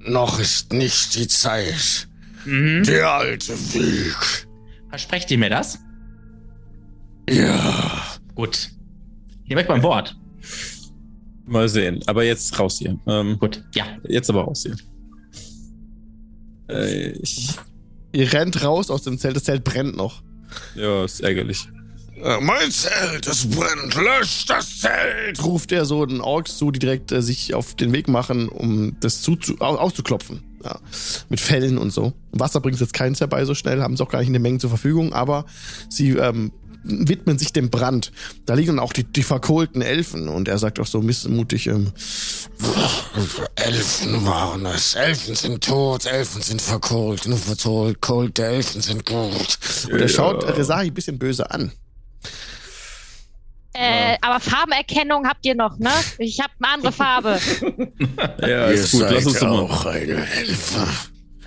Noch 0.00 0.38
ist 0.40 0.72
nicht 0.72 1.14
die 1.16 1.28
Zeit. 1.28 2.08
Mhm. 2.44 2.82
Der 2.84 3.10
alte 3.12 3.52
Weg. 3.74 4.46
Versprecht 4.88 5.30
ihr 5.30 5.38
mir 5.38 5.50
das? 5.50 5.78
Ja. 7.28 8.02
Gut. 8.34 8.70
Nehmt 9.46 9.60
euch 9.60 9.68
beim 9.68 9.82
Wort. 9.82 10.16
Mal 11.46 11.68
sehen. 11.68 12.00
Aber 12.06 12.24
jetzt 12.24 12.58
raus 12.58 12.78
hier. 12.78 12.98
Ähm, 13.06 13.38
Gut, 13.38 13.62
ja. 13.74 13.84
jetzt 14.08 14.30
aber 14.30 14.42
raus 14.44 14.62
hier. 14.62 14.76
Äh, 16.70 17.10
ich, 17.22 17.50
Ihr 18.12 18.32
rennt 18.32 18.64
raus 18.64 18.90
aus 18.90 19.02
dem 19.02 19.18
Zelt, 19.18 19.36
das 19.36 19.44
Zelt 19.44 19.62
brennt 19.64 19.96
noch. 19.96 20.22
ja, 20.74 21.04
ist 21.04 21.20
ärgerlich. 21.20 21.68
Äh, 22.22 22.40
Mein 22.40 22.70
Zelt, 22.70 23.26
es 23.26 23.48
brennt. 23.48 23.94
Löscht 23.94 24.50
das 24.50 24.80
Zelt. 24.80 25.42
Ruft 25.44 25.70
er 25.72 25.84
so 25.84 26.04
den 26.04 26.20
Orks 26.20 26.58
zu, 26.58 26.70
die 26.72 26.78
direkt 26.80 27.12
äh, 27.12 27.22
sich 27.22 27.54
auf 27.54 27.74
den 27.76 27.92
Weg 27.92 28.08
machen, 28.08 28.48
um 28.48 28.96
das 29.00 29.22
zu, 29.22 29.36
zu, 29.36 29.54
au- 29.60 29.76
auszuklopfen. 29.76 30.42
Ja. 30.64 30.78
Mit 31.30 31.40
Fellen 31.40 31.78
und 31.78 31.90
so. 31.92 32.12
Wasser 32.32 32.60
bringt 32.60 32.78
jetzt 32.80 32.92
keins 32.92 33.20
herbei 33.20 33.44
so 33.46 33.54
schnell, 33.54 33.80
haben 33.80 33.96
sie 33.96 34.02
auch 34.02 34.10
gar 34.10 34.18
nicht 34.18 34.26
in 34.28 34.34
den 34.34 34.42
Mengen 34.42 34.60
zur 34.60 34.68
Verfügung, 34.70 35.12
aber 35.14 35.46
sie 35.88 36.10
ähm, 36.10 36.52
widmen 36.82 37.38
sich 37.38 37.52
dem 37.52 37.70
Brand. 37.70 38.12
Da 38.46 38.54
liegen 38.54 38.68
dann 38.68 38.78
auch 38.78 38.92
die, 38.92 39.04
die 39.04 39.22
verkohlten 39.22 39.82
Elfen 39.82 40.28
und 40.28 40.48
er 40.48 40.58
sagt 40.58 40.80
auch 40.80 40.86
so 40.86 41.00
missmutig, 41.00 41.66
ähm, 41.66 41.92
Elfen 43.56 44.24
waren 44.26 44.66
es. 44.66 44.94
Elfen 44.94 45.34
sind 45.34 45.64
tot, 45.64 46.06
Elfen 46.06 46.42
sind 46.42 46.60
verkohlt. 46.62 47.26
Nur 47.26 47.38
verkohlt, 47.38 48.38
Elfen 48.38 48.80
sind 48.80 49.06
gut. 49.06 49.58
und 49.90 50.00
er 50.00 50.08
schaut 50.08 50.44
Resahi 50.44 50.86
ein 50.88 50.94
bisschen 50.94 51.18
böse 51.18 51.50
an. 51.50 51.72
Äh, 53.72 54.16
aber 54.20 54.40
Farbenerkennung 54.40 55.26
habt 55.26 55.46
ihr 55.46 55.54
noch, 55.54 55.78
ne? 55.78 55.90
Ich 56.18 56.40
hab 56.40 56.50
eine 56.60 56.74
andere 56.74 56.92
Farbe. 56.92 57.38
Ja, 58.40 58.66
Ihr 58.68 58.72
ist 58.72 58.90
gut. 58.92 59.02
Lass 59.08 59.26
uns 59.26 59.38
doch 59.38 59.46
mal. 59.48 59.58
auch 59.60 59.86
eine 59.86 60.26
Elfe. 60.28 60.86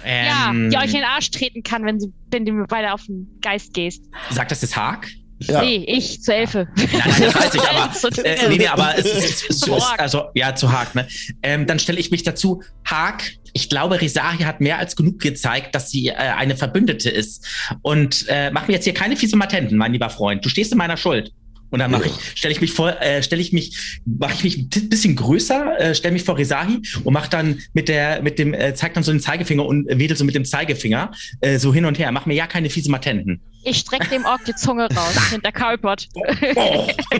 ja, 0.06 0.50
Ähm, 0.52 0.70
die 0.70 0.78
euch 0.78 0.86
in 0.86 0.94
den 0.94 1.04
Arsch 1.04 1.32
treten 1.32 1.64
kann, 1.64 1.86
wenn, 1.86 2.00
sie, 2.00 2.14
wenn 2.32 2.46
du 2.46 2.54
mir 2.54 2.66
beide 2.66 2.94
auf 2.94 3.06
den 3.06 3.38
Geist 3.42 3.74
gehst. 3.74 4.04
Sagt 4.32 4.52
das 4.52 4.62
jetzt 4.62 4.76
Haag? 4.78 5.08
Ja. 5.40 5.62
Nee, 5.62 5.84
ich 5.88 6.22
zur 6.24 6.36
Elfe. 6.36 6.68
Nein, 6.76 6.88
nein, 6.94 7.02
das 7.20 7.36
weiß 7.44 7.56
ich, 7.56 7.62
aber. 7.62 7.94
So- 7.94 8.08
Äh, 8.24 8.50
nee, 8.50 8.58
nee, 8.58 8.68
aber 8.68 8.98
es 8.98 9.06
ist, 9.06 9.14
es 9.16 9.24
ist, 9.44 9.50
es 9.50 9.68
ist 9.68 9.94
also 9.98 10.26
ja 10.36 10.56
zu 10.56 10.72
Haag, 10.72 10.96
ne? 10.96 11.08
Ähm, 11.42 11.66
dann 11.68 11.80
stelle 11.80 12.00
ich 12.00 12.12
mich 12.12 12.24
dazu. 12.24 12.64
Haag, 12.86 13.24
ich 13.54 13.70
glaube, 13.70 14.00
Risahi 14.00 14.44
hat 14.44 14.62
mehr 14.62 14.78
als 14.78 14.96
genug 14.96 15.20
gezeigt, 15.20 15.76
dass 15.76 15.90
sie 15.92 16.08
äh, 16.08 16.14
eine 16.14 16.56
Verbündete 16.56 17.10
ist. 17.10 17.46
Und 17.82 18.26
äh, 18.30 18.52
mach 18.52 18.68
mir 18.68 18.74
jetzt 18.76 18.86
hier 18.86 18.94
keine 18.94 19.16
fiese 19.18 19.36
Matenten, 19.36 19.78
mein 19.78 19.92
lieber 19.94 20.10
Freund. 20.10 20.44
Du 20.46 20.50
stehst 20.50 20.72
in 20.72 20.78
meiner 20.78 20.98
Schuld. 20.98 21.32
Und 21.74 21.80
dann 21.80 21.90
mache 21.90 22.06
ich, 22.06 22.14
stelle 22.36 22.52
ich 22.52 22.62
mich 22.62 22.72
vor, 22.72 23.02
äh, 23.02 23.24
stelle 23.24 23.42
ich 23.42 23.52
mich, 23.52 24.00
mache 24.06 24.34
ich 24.36 24.44
mich 24.44 24.58
ein 24.60 24.90
bisschen 24.90 25.16
größer, 25.16 25.80
äh, 25.80 25.96
stelle 25.96 26.14
mich 26.14 26.24
vor 26.24 26.38
Risahi 26.38 26.84
und 27.04 27.14
mache 27.14 27.32
dann 27.32 27.64
mit 27.74 27.90
der, 27.90 28.22
mit 28.22 28.38
dem, 28.38 28.54
äh, 28.54 28.76
zeigt 28.76 28.96
dann 28.96 29.04
so 29.04 29.12
den 29.12 29.20
Zeigefinger 29.20 29.66
und 29.66 29.88
wedel 29.90 30.16
so 30.16 30.24
mit 30.24 30.36
dem 30.36 30.46
Zeigefinger 30.46 31.10
äh, 31.42 31.58
so 31.58 31.74
hin 31.74 31.86
und 31.86 31.98
her. 31.98 32.12
Mach 32.12 32.28
mir 32.28 32.36
ja 32.36 32.46
keine 32.46 32.70
fiese 32.70 32.92
Matenten. 32.92 33.42
Ich 33.64 33.78
streck 33.78 34.08
dem 34.12 34.24
Ork 34.24 34.46
die 34.46 34.54
Zunge 34.54 34.88
raus, 34.96 35.16
hinter 35.32 35.52
Carlpot. 35.52 36.10
Oh. 36.56 36.88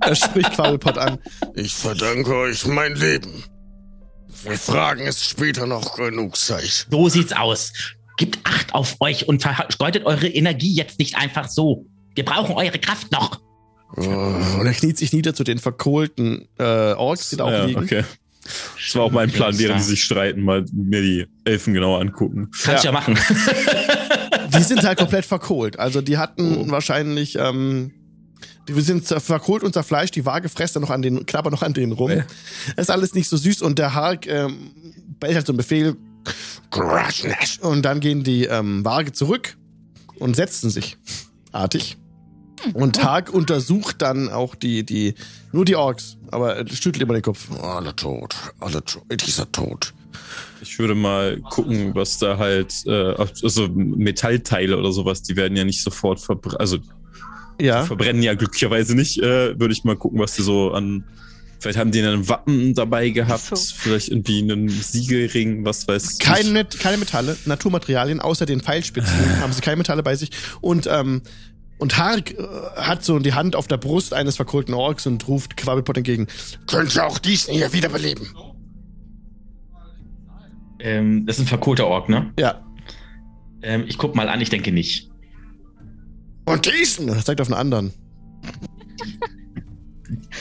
Er 0.00 0.14
spricht 0.14 0.52
Quabbelpot 0.52 0.96
an. 0.96 1.18
Ich 1.56 1.74
verdanke 1.74 2.36
euch 2.36 2.64
mein 2.66 2.94
Leben. 2.94 3.42
Wir 4.44 4.58
fragen 4.58 5.08
es 5.08 5.28
später 5.28 5.66
noch 5.66 5.96
genug 5.96 6.36
Zeit. 6.36 6.86
So 6.88 7.08
sieht's 7.08 7.32
aus. 7.32 7.72
Gebt 8.16 8.38
Acht 8.44 8.74
auf 8.74 9.00
euch 9.00 9.26
und 9.26 9.42
vergeudet 9.42 10.06
eure 10.06 10.28
Energie 10.28 10.72
jetzt 10.72 11.00
nicht 11.00 11.16
einfach 11.16 11.48
so. 11.48 11.86
Wir 12.14 12.24
brauchen 12.24 12.54
eure 12.54 12.78
Kraft 12.78 13.10
noch. 13.12 13.40
Und 13.96 14.66
er 14.66 14.72
kniet 14.72 14.98
sich 14.98 15.12
nieder 15.12 15.34
zu 15.34 15.44
den 15.44 15.58
verkohlten 15.58 16.48
äh, 16.58 16.92
Orks, 16.94 17.30
die 17.30 17.36
da 17.36 17.44
auch 17.44 17.50
Ja, 17.50 17.64
liegen. 17.64 17.82
okay. 17.82 18.04
Das 18.44 18.94
war 18.96 19.04
auch 19.04 19.10
mein 19.10 19.30
Plan, 19.30 19.58
während 19.58 19.78
die 19.80 19.84
sich 19.84 20.04
streiten, 20.04 20.42
mal 20.42 20.64
mir 20.72 21.00
die 21.00 21.26
Elfen 21.44 21.72
genauer 21.72 22.00
angucken. 22.00 22.50
Kannst 22.62 22.84
ja, 22.84 22.92
machen. 22.92 23.18
Die 24.56 24.62
sind 24.62 24.84
halt 24.84 24.98
komplett 24.98 25.24
verkohlt. 25.24 25.78
Also 25.78 26.00
die 26.02 26.18
hatten 26.18 26.58
Oh. 26.58 26.70
wahrscheinlich, 26.70 27.36
ähm, 27.38 27.92
die 28.68 28.78
sind 28.82 29.06
verkohlt 29.06 29.62
und 29.64 29.72
zerfleischt, 29.72 30.14
die 30.14 30.26
Waage 30.26 30.48
fresst 30.48 30.76
dann 30.76 30.82
noch 30.82 30.90
an 30.90 31.02
den, 31.02 31.24
knabbert 31.26 31.52
noch 31.52 31.62
an 31.62 31.72
denen 31.72 31.92
rum. 31.92 32.10
Ja. 32.10 32.24
Ist 32.76 32.90
alles 32.90 33.14
nicht 33.14 33.28
so 33.28 33.36
süß 33.36 33.62
und 33.62 33.78
der 33.78 33.94
Hark 33.94 34.26
ähm, 34.26 34.72
bellt 35.18 35.34
halt 35.36 35.46
so 35.46 35.52
einen 35.52 35.56
Befehl 35.56 35.96
und 37.62 37.82
dann 37.82 38.00
gehen 38.00 38.22
die 38.24 38.44
ähm, 38.44 38.84
Waage 38.84 39.12
zurück 39.12 39.56
und 40.18 40.36
setzen 40.36 40.70
sich. 40.70 40.98
Artig. 41.52 41.96
Und 42.72 43.02
Hark 43.02 43.30
untersucht 43.32 44.00
dann 44.02 44.28
auch 44.30 44.54
die, 44.54 44.84
die, 44.84 45.14
nur 45.52 45.64
die 45.64 45.76
Orks, 45.76 46.16
aber 46.30 46.56
er 46.56 46.66
schüttelt 46.68 47.02
immer 47.02 47.14
den 47.14 47.22
Kopf. 47.22 47.48
Alle 47.62 47.94
tot. 47.94 48.34
Alle 48.60 48.82
tot. 48.84 49.02
Dieser 49.26 49.50
tot. 49.52 49.92
Ich 50.62 50.78
würde 50.78 50.94
mal 50.94 51.38
gucken, 51.50 51.94
was 51.94 52.18
da 52.18 52.38
halt, 52.38 52.72
äh, 52.86 53.14
also 53.42 53.68
Metallteile 53.68 54.78
oder 54.78 54.92
sowas, 54.92 55.22
die 55.22 55.36
werden 55.36 55.56
ja 55.56 55.64
nicht 55.64 55.82
sofort 55.82 56.20
verbrennen, 56.20 56.58
also 56.58 56.78
Ja. 57.60 57.84
verbrennen 57.84 58.22
ja 58.22 58.34
glücklicherweise 58.34 58.94
nicht. 58.94 59.18
Äh, 59.18 59.58
würde 59.60 59.72
ich 59.72 59.84
mal 59.84 59.96
gucken, 59.96 60.18
was 60.20 60.34
die 60.34 60.42
so 60.42 60.72
an, 60.72 61.04
vielleicht 61.60 61.78
haben 61.78 61.90
die 61.92 62.00
ein 62.00 62.28
Wappen 62.28 62.74
dabei 62.74 63.10
gehabt, 63.10 63.44
So. 63.56 63.56
vielleicht 63.76 64.08
irgendwie 64.08 64.38
einen 64.42 64.68
Siegelring, 64.70 65.64
was 65.64 65.86
weiß 65.86 66.18
Keine, 66.18 66.40
ich. 66.48 66.52
Met- 66.52 66.78
keine 66.80 66.96
Metalle, 66.96 67.36
Naturmaterialien, 67.44 68.20
außer 68.20 68.46
den 68.46 68.60
Pfeilspitzen 68.60 69.12
haben 69.40 69.52
sie 69.52 69.60
keine 69.60 69.76
Metalle 69.76 70.02
bei 70.02 70.16
sich. 70.16 70.30
Und, 70.62 70.86
ähm, 70.90 71.20
und 71.78 71.98
Hark 71.98 72.32
äh, 72.32 72.42
hat 72.76 73.04
so 73.04 73.18
die 73.18 73.34
Hand 73.34 73.56
auf 73.56 73.66
der 73.66 73.76
Brust 73.76 74.14
eines 74.14 74.36
verkohlten 74.36 74.74
Orks 74.74 75.06
und 75.06 75.26
ruft 75.28 75.56
Quabbelpot 75.56 75.96
entgegen. 75.98 76.26
Könnte 76.66 77.04
auch 77.04 77.18
diesen 77.18 77.54
hier 77.54 77.72
wiederbeleben. 77.72 78.28
ähm, 80.80 81.26
das 81.26 81.36
ist 81.38 81.44
ein 81.44 81.48
verkohlter 81.48 81.86
Ork, 81.86 82.08
ne? 82.08 82.32
Ja. 82.38 82.60
Ähm, 83.62 83.84
ich 83.86 83.98
guck 83.98 84.14
mal 84.14 84.28
an, 84.28 84.40
ich 84.40 84.50
denke 84.50 84.72
nicht. 84.72 85.10
Und 86.44 86.66
diesen. 86.66 87.08
Er 87.08 87.24
zeigt 87.24 87.40
auf 87.40 87.48
einen 87.48 87.58
anderen. 87.58 87.92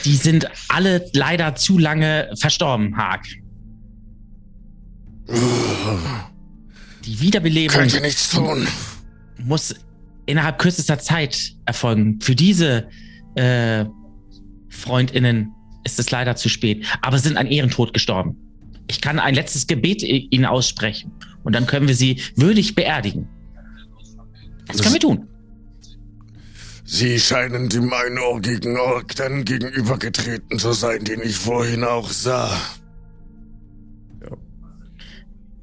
Die 0.04 0.16
sind 0.16 0.48
alle 0.68 1.10
leider 1.14 1.56
zu 1.56 1.78
lange 1.78 2.30
verstorben, 2.38 2.98
Haag. 2.98 3.26
Die 7.06 7.20
Wiederbelebung 7.22 7.78
Könnt 7.78 7.94
ihr 7.94 8.02
nichts 8.02 8.30
tun. 8.32 8.68
muss 9.40 9.74
innerhalb 10.26 10.60
kürzester 10.60 11.00
Zeit 11.00 11.54
erfolgen. 11.66 12.20
Für 12.22 12.36
diese 12.36 12.88
äh, 13.36 13.86
FreundInnen 14.70 15.52
ist 15.84 16.00
es 16.00 16.12
leider 16.12 16.36
zu 16.36 16.50
spät, 16.50 16.86
aber 17.02 17.18
sie 17.18 17.28
sind 17.28 17.38
an 17.38 17.48
Ehrentod 17.48 17.94
gestorben. 17.94 18.38
Ich 18.88 19.02
kann 19.02 19.20
ein 19.20 19.36
letztes 19.36 19.68
Gebet 19.68 20.04
ihnen 20.04 20.46
aussprechen 20.46 21.12
und 21.44 21.54
dann 21.54 21.66
können 21.66 21.88
wir 21.88 21.96
sie 21.96 22.22
würdig 22.36 22.76
beerdigen. 22.76 23.28
Das 24.68 24.82
können 24.82 24.94
wir 24.94 25.02
tun. 25.02 25.28
Sie 26.86 27.18
scheinen 27.20 27.70
dem 27.70 27.92
einohrgigen 27.94 28.78
Ork 28.78 29.16
dann 29.16 29.46
gegenübergetreten 29.46 30.60
zu 30.60 30.74
sein, 30.74 31.04
den 31.04 31.22
ich 31.22 31.38
vorhin 31.38 31.84
auch 31.84 32.10
sah. 32.10 32.60
Ja. 34.22 34.38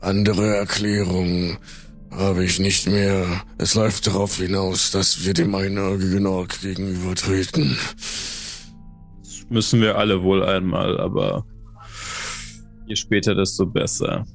Andere 0.01 0.57
Erklärung 0.57 1.59
habe 2.11 2.45
ich 2.45 2.59
nicht 2.59 2.87
mehr. 2.87 3.43
Es 3.59 3.75
läuft 3.75 4.07
darauf 4.07 4.37
hinaus, 4.37 4.91
dass 4.91 5.25
wir 5.25 5.35
dem 5.35 5.55
einohrgigen 5.55 6.27
Ork 6.27 6.61
gegenübertreten. 6.61 7.77
Das 9.23 9.47
müssen 9.49 9.81
wir 9.81 9.97
alle 9.97 10.23
wohl 10.23 10.45
einmal, 10.45 10.99
aber 11.01 11.45
je 12.87 12.97
später, 12.97 13.35
desto 13.35 13.67
besser. 13.67 14.27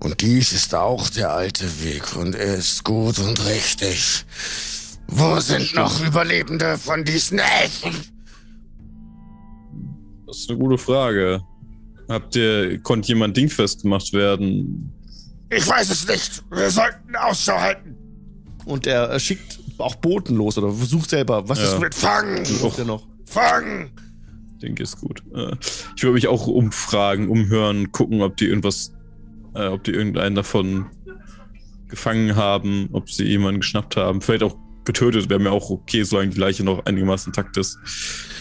Und 0.00 0.20
dies 0.20 0.52
ist 0.52 0.74
auch 0.74 1.08
der 1.08 1.32
alte 1.32 1.64
Weg 1.82 2.16
und 2.16 2.34
er 2.34 2.56
ist 2.56 2.84
gut 2.84 3.18
und 3.18 3.44
richtig. 3.46 4.24
Wo 5.08 5.40
sind 5.40 5.74
noch 5.74 6.04
Überlebende 6.04 6.76
von 6.76 7.04
diesen 7.04 7.38
Elfen? 7.38 7.92
Das 10.26 10.38
ist 10.38 10.50
eine 10.50 10.58
gute 10.58 10.78
Frage. 10.78 11.40
Habt 12.08 12.36
ihr, 12.36 12.78
konnte 12.82 13.08
jemand 13.08 13.36
dingfest 13.36 13.82
gemacht 13.82 14.12
werden? 14.12 14.92
Ich 15.56 15.66
weiß 15.68 15.90
es 15.90 16.06
nicht. 16.06 16.42
Wir 16.50 16.70
sollten 16.70 17.16
Ausschau 17.16 17.58
halten. 17.58 17.96
Und 18.64 18.86
er 18.86 19.18
schickt 19.20 19.58
auch 19.78 19.94
Boten 19.96 20.36
los 20.36 20.58
oder 20.58 20.72
versucht 20.72 21.10
selber. 21.10 21.48
Was 21.48 21.58
Ja. 21.58 21.64
ist 21.64 21.80
Mit 21.80 21.94
Fangen! 21.94 22.44
er 22.78 22.84
noch? 22.84 23.06
Fangen! 23.26 23.90
Ich 24.54 24.60
denke, 24.62 24.82
ist 24.82 25.00
gut. 25.00 25.22
Äh, 25.34 25.54
Ich 25.96 26.02
würde 26.02 26.14
mich 26.14 26.28
auch 26.28 26.46
umfragen, 26.46 27.28
umhören, 27.28 27.92
gucken, 27.92 28.22
ob 28.22 28.36
die 28.36 28.46
irgendwas, 28.46 28.92
äh, 29.54 29.66
ob 29.68 29.84
die 29.84 29.92
irgendeinen 29.92 30.34
davon 30.34 30.86
gefangen 31.88 32.34
haben, 32.36 32.88
ob 32.92 33.10
sie 33.10 33.24
jemanden 33.24 33.60
geschnappt 33.60 33.96
haben. 33.96 34.20
Vielleicht 34.20 34.42
auch 34.42 34.56
getötet, 34.84 35.28
wäre 35.30 35.40
mir 35.40 35.50
auch 35.52 35.70
okay, 35.70 36.02
solange 36.04 36.30
die 36.30 36.40
Leiche 36.40 36.64
noch 36.64 36.84
einigermaßen 36.86 37.30
intakt 37.32 37.56
ist. 37.56 37.78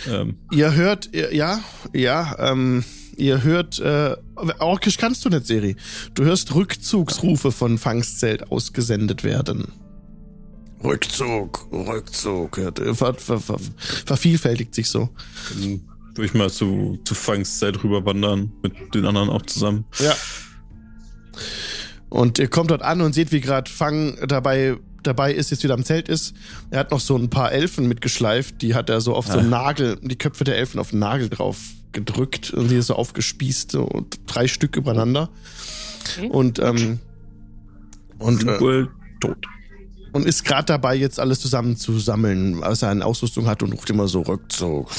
Ähm, 0.10 0.38
Ihr 0.52 0.74
hört, 0.74 1.10
ja, 1.14 1.60
ja, 1.94 2.36
ähm, 2.40 2.84
ihr 3.18 3.44
hört, 3.44 3.80
äh, 3.80 4.16
Orkisch 4.60 4.98
kannst 4.98 5.26
du 5.26 5.30
nicht, 5.30 5.48
Seri. 5.48 5.76
Du 6.14 6.24
hörst 6.24 6.54
Rückzugsrufe 6.54 7.52
von 7.52 7.78
Fangstzelt 7.78 8.52
ausgesendet 8.52 9.24
werden. 9.24 9.72
Rückzug, 10.84 11.68
Rückzug. 11.72 12.58
Ja, 12.58 12.72
ver, 12.94 13.14
ver, 13.16 13.40
ver, 13.40 13.60
vervielfältigt 14.06 14.76
sich 14.76 14.90
so. 14.90 15.10
dann 15.54 15.82
würde 16.16 16.26
ich 16.26 16.34
mal 16.34 16.50
zu, 16.50 17.00
zu 17.04 17.16
Fangszeit 17.16 17.84
rüber 17.84 18.06
wandern, 18.06 18.52
mit 18.62 18.74
den 18.94 19.06
anderen 19.06 19.30
auch 19.30 19.42
zusammen. 19.44 19.86
Ja. 20.00 20.16
Und 22.10 22.40
ihr 22.40 22.48
kommt 22.48 22.72
dort 22.72 22.82
an 22.82 23.02
und 23.02 23.14
seht, 23.14 23.32
wie 23.32 23.42
gerade 23.42 23.70
Fang 23.70 24.16
dabei, 24.28 24.78
dabei 25.04 25.34
ist, 25.34 25.52
jetzt 25.52 25.64
wieder 25.64 25.74
am 25.74 25.84
Zelt 25.84 26.08
ist. 26.08 26.34
Er 26.70 26.80
hat 26.80 26.92
noch 26.92 27.02
so 27.02 27.18
ein 27.18 27.30
paar 27.30 27.52
Elfen 27.52 27.88
mitgeschleift. 27.88 28.62
Die 28.62 28.76
hat 28.76 28.90
er 28.90 29.02
so 29.02 29.16
auf 29.16 29.28
so 29.28 29.40
einen 29.40 29.50
Nagel, 29.50 30.00
die 30.02 30.18
Köpfe 30.18 30.44
der 30.44 30.58
Elfen 30.58 30.80
auf 30.80 30.92
den 30.92 31.00
Nagel 31.00 31.30
drauf 31.30 31.58
gedrückt 31.96 32.52
und 32.52 32.70
sie 32.70 32.76
ist 32.76 32.88
so 32.88 32.96
aufgespießt, 32.96 33.72
so 33.72 34.06
drei 34.28 34.48
Stück 34.48 34.76
übereinander. 34.76 35.30
Okay. 36.02 36.30
Und, 36.30 36.60
ähm, 36.60 37.00
und, 38.20 38.48
äh, 38.48 38.86
tot. 39.20 39.38
und 40.12 40.26
ist 40.26 40.46
gerade 40.46 40.66
dabei, 40.66 40.96
jetzt 40.96 41.20
alles 41.20 41.40
zusammenzusammeln, 41.40 42.62
was 42.62 42.84
er 42.84 42.90
an 42.90 43.02
Ausrüstung 43.02 43.48
hat 43.48 43.64
und 43.64 43.74
ruft 43.74 43.90
immer 43.90 44.08
so 44.08 44.22
Rückzug. 44.22 44.92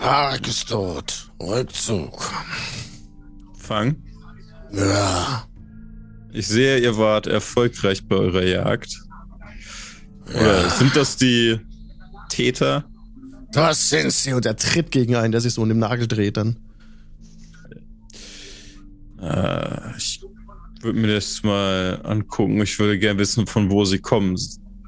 Hark 0.00 0.48
ist 0.48 0.68
tot. 0.68 1.30
Rückzug. 1.40 2.30
Fang. 3.56 3.96
Ja. 4.72 5.46
Ich 6.32 6.48
sehe, 6.48 6.78
ihr 6.78 6.98
wart 6.98 7.28
erfolgreich 7.28 8.08
bei 8.08 8.16
eurer 8.16 8.42
Jagd. 8.42 9.00
Oder 10.28 10.68
sind 10.70 10.96
das 10.96 11.16
die 11.16 11.60
Täter? 12.28 12.84
Das 13.54 13.88
sind 13.88 14.10
sie. 14.12 14.32
Und 14.32 14.44
er 14.46 14.56
tritt 14.56 14.90
gegen 14.90 15.14
einen, 15.16 15.32
der 15.32 15.40
sich 15.40 15.54
so 15.54 15.62
in 15.62 15.68
dem 15.68 15.78
Nagel 15.78 16.06
dreht 16.08 16.36
dann. 16.36 16.56
Äh, 19.20 19.96
ich 19.96 20.20
würde 20.80 20.98
mir 20.98 21.14
das 21.14 21.42
mal 21.42 22.00
angucken. 22.04 22.60
Ich 22.62 22.78
würde 22.78 22.98
gerne 22.98 23.18
wissen, 23.18 23.46
von 23.46 23.70
wo 23.70 23.84
sie 23.84 23.98
kommen. 23.98 24.38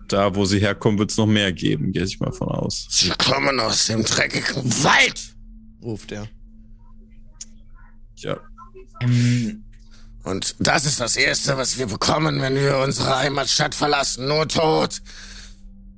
Da, 0.09 0.35
wo 0.37 0.45
sie 0.45 0.61
herkommen, 0.61 0.99
wird 0.99 1.11
es 1.11 1.17
noch 1.17 1.27
mehr 1.27 1.53
geben, 1.53 1.91
gehe 1.91 2.05
ich 2.05 2.21
mal 2.21 2.31
von 2.33 2.49
aus. 2.49 2.87
Sie 2.91 3.11
kommen 3.11 3.59
aus 3.59 3.87
dem 3.87 4.05
dreckigen 4.05 4.65
Wald. 4.85 5.35
Ruft 5.83 6.13
er. 6.13 6.29
Ja. 8.17 8.37
Ähm, 9.01 9.65
Und 10.23 10.55
das 10.61 10.87
ist 10.87 11.01
das 11.01 11.17
Erste, 11.17 11.57
was 11.57 11.77
wir 11.79 11.87
bekommen, 11.87 12.41
wenn 12.41 12.55
wir 12.55 12.79
unsere 12.79 13.19
Heimatstadt 13.19 13.75
verlassen. 13.75 14.29
Nur 14.29 14.47
Tod. 14.47 15.03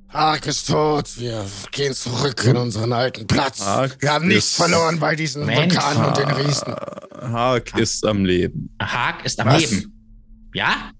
Hark 0.09 0.47
ist 0.47 0.67
tot. 0.67 1.07
Wir 1.17 1.45
gehen 1.71 1.93
zurück 1.93 2.43
in 2.45 2.57
unseren 2.57 2.93
alten 2.93 3.27
Platz. 3.27 3.61
Hark 3.61 3.97
wir 3.99 4.11
haben 4.11 4.27
nichts 4.27 4.55
verloren 4.55 4.99
bei 4.99 5.15
diesen 5.15 5.45
Mensch. 5.45 5.75
Vulkanen 5.75 6.05
und 6.05 6.17
den 6.17 6.29
Riesen. 6.29 6.73
Hark 7.21 7.77
ist 7.77 8.05
am 8.05 8.25
Leben. 8.25 8.75
Haag 8.81 9.23
ist 9.23 9.39
am 9.39 9.47
Was? 9.47 9.61
Leben. 9.61 9.93
Ja? 10.53 10.91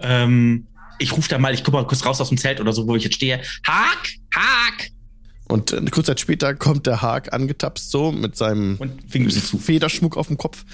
Ähm, 0.00 0.66
ich 0.98 1.12
rufe 1.16 1.28
da 1.28 1.38
mal, 1.38 1.54
ich 1.54 1.64
gucke 1.64 1.76
mal 1.78 1.86
kurz 1.86 2.04
raus 2.04 2.20
aus 2.20 2.28
dem 2.28 2.36
Zelt 2.38 2.60
oder 2.60 2.72
so, 2.72 2.86
wo 2.86 2.96
ich 2.96 3.04
jetzt 3.04 3.14
stehe. 3.14 3.40
Haag! 3.66 4.08
Haag! 4.34 4.90
Und 5.48 5.72
äh, 5.72 5.82
kurz 5.90 6.06
Zeit 6.06 6.20
später 6.20 6.54
kommt 6.54 6.86
der 6.86 7.00
Haag 7.00 7.32
angetapst 7.32 7.90
so 7.90 8.12
mit 8.12 8.36
seinem. 8.36 8.78
Federschmuck 9.08 10.16
auf 10.16 10.26
dem 10.26 10.36
Kopf. 10.36 10.64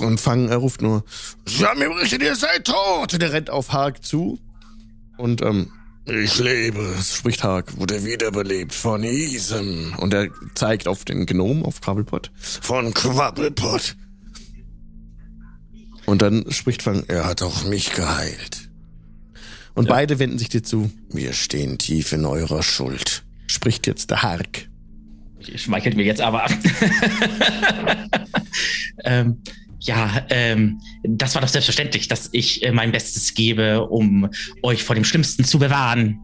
Und 0.00 0.20
Fang, 0.20 0.48
er 0.48 0.58
ruft 0.58 0.80
nur, 0.80 1.04
Sie 1.44 1.64
haben 1.64 1.78
mir 1.78 1.88
berichtet, 1.88 2.22
ihr 2.22 2.36
seid 2.36 2.66
tot. 2.66 3.12
und 3.14 3.22
er 3.22 3.32
rennt 3.32 3.50
auf 3.50 3.72
Haag 3.72 4.04
zu. 4.04 4.38
Und 5.16 5.42
ähm, 5.42 5.70
Ich 6.06 6.38
lebe. 6.38 6.94
spricht 7.02 7.44
Haag. 7.44 7.78
Wurde 7.78 8.04
wiederbelebt 8.04 8.74
von 8.74 9.02
Isen. 9.02 9.94
Und 9.94 10.12
er 10.12 10.28
zeigt 10.54 10.86
auf 10.86 11.04
den 11.04 11.24
Gnom, 11.24 11.64
auf 11.64 11.80
Krabbelpot. 11.80 12.30
Von 12.36 12.92
Quabbelpot. 12.92 13.96
Und 16.06 16.20
dann 16.20 16.50
spricht 16.50 16.82
Fang. 16.82 17.04
Er 17.08 17.26
hat 17.26 17.42
auch 17.42 17.64
mich 17.64 17.92
geheilt. 17.92 18.68
Und 19.74 19.88
beide 19.88 20.18
wenden 20.18 20.38
sich 20.38 20.50
dir 20.50 20.62
zu. 20.62 20.90
Wir 21.10 21.32
stehen 21.32 21.78
tief 21.78 22.12
in 22.12 22.26
eurer 22.26 22.62
Schuld. 22.62 23.24
Spricht 23.46 23.86
jetzt 23.86 24.10
der 24.10 24.22
Hark. 24.22 24.68
Schmeichelt 25.56 25.96
mir 25.96 26.04
jetzt 26.04 26.20
aber. 26.20 26.46
ähm, 29.04 29.42
ja, 29.84 30.26
ähm, 30.30 30.80
das 31.02 31.34
war 31.34 31.42
doch 31.42 31.48
selbstverständlich, 31.48 32.08
dass 32.08 32.30
ich 32.32 32.62
äh, 32.64 32.72
mein 32.72 32.90
Bestes 32.90 33.34
gebe, 33.34 33.82
um 33.86 34.28
euch 34.62 34.82
vor 34.82 34.94
dem 34.94 35.04
Schlimmsten 35.04 35.44
zu 35.44 35.58
bewahren. 35.58 36.20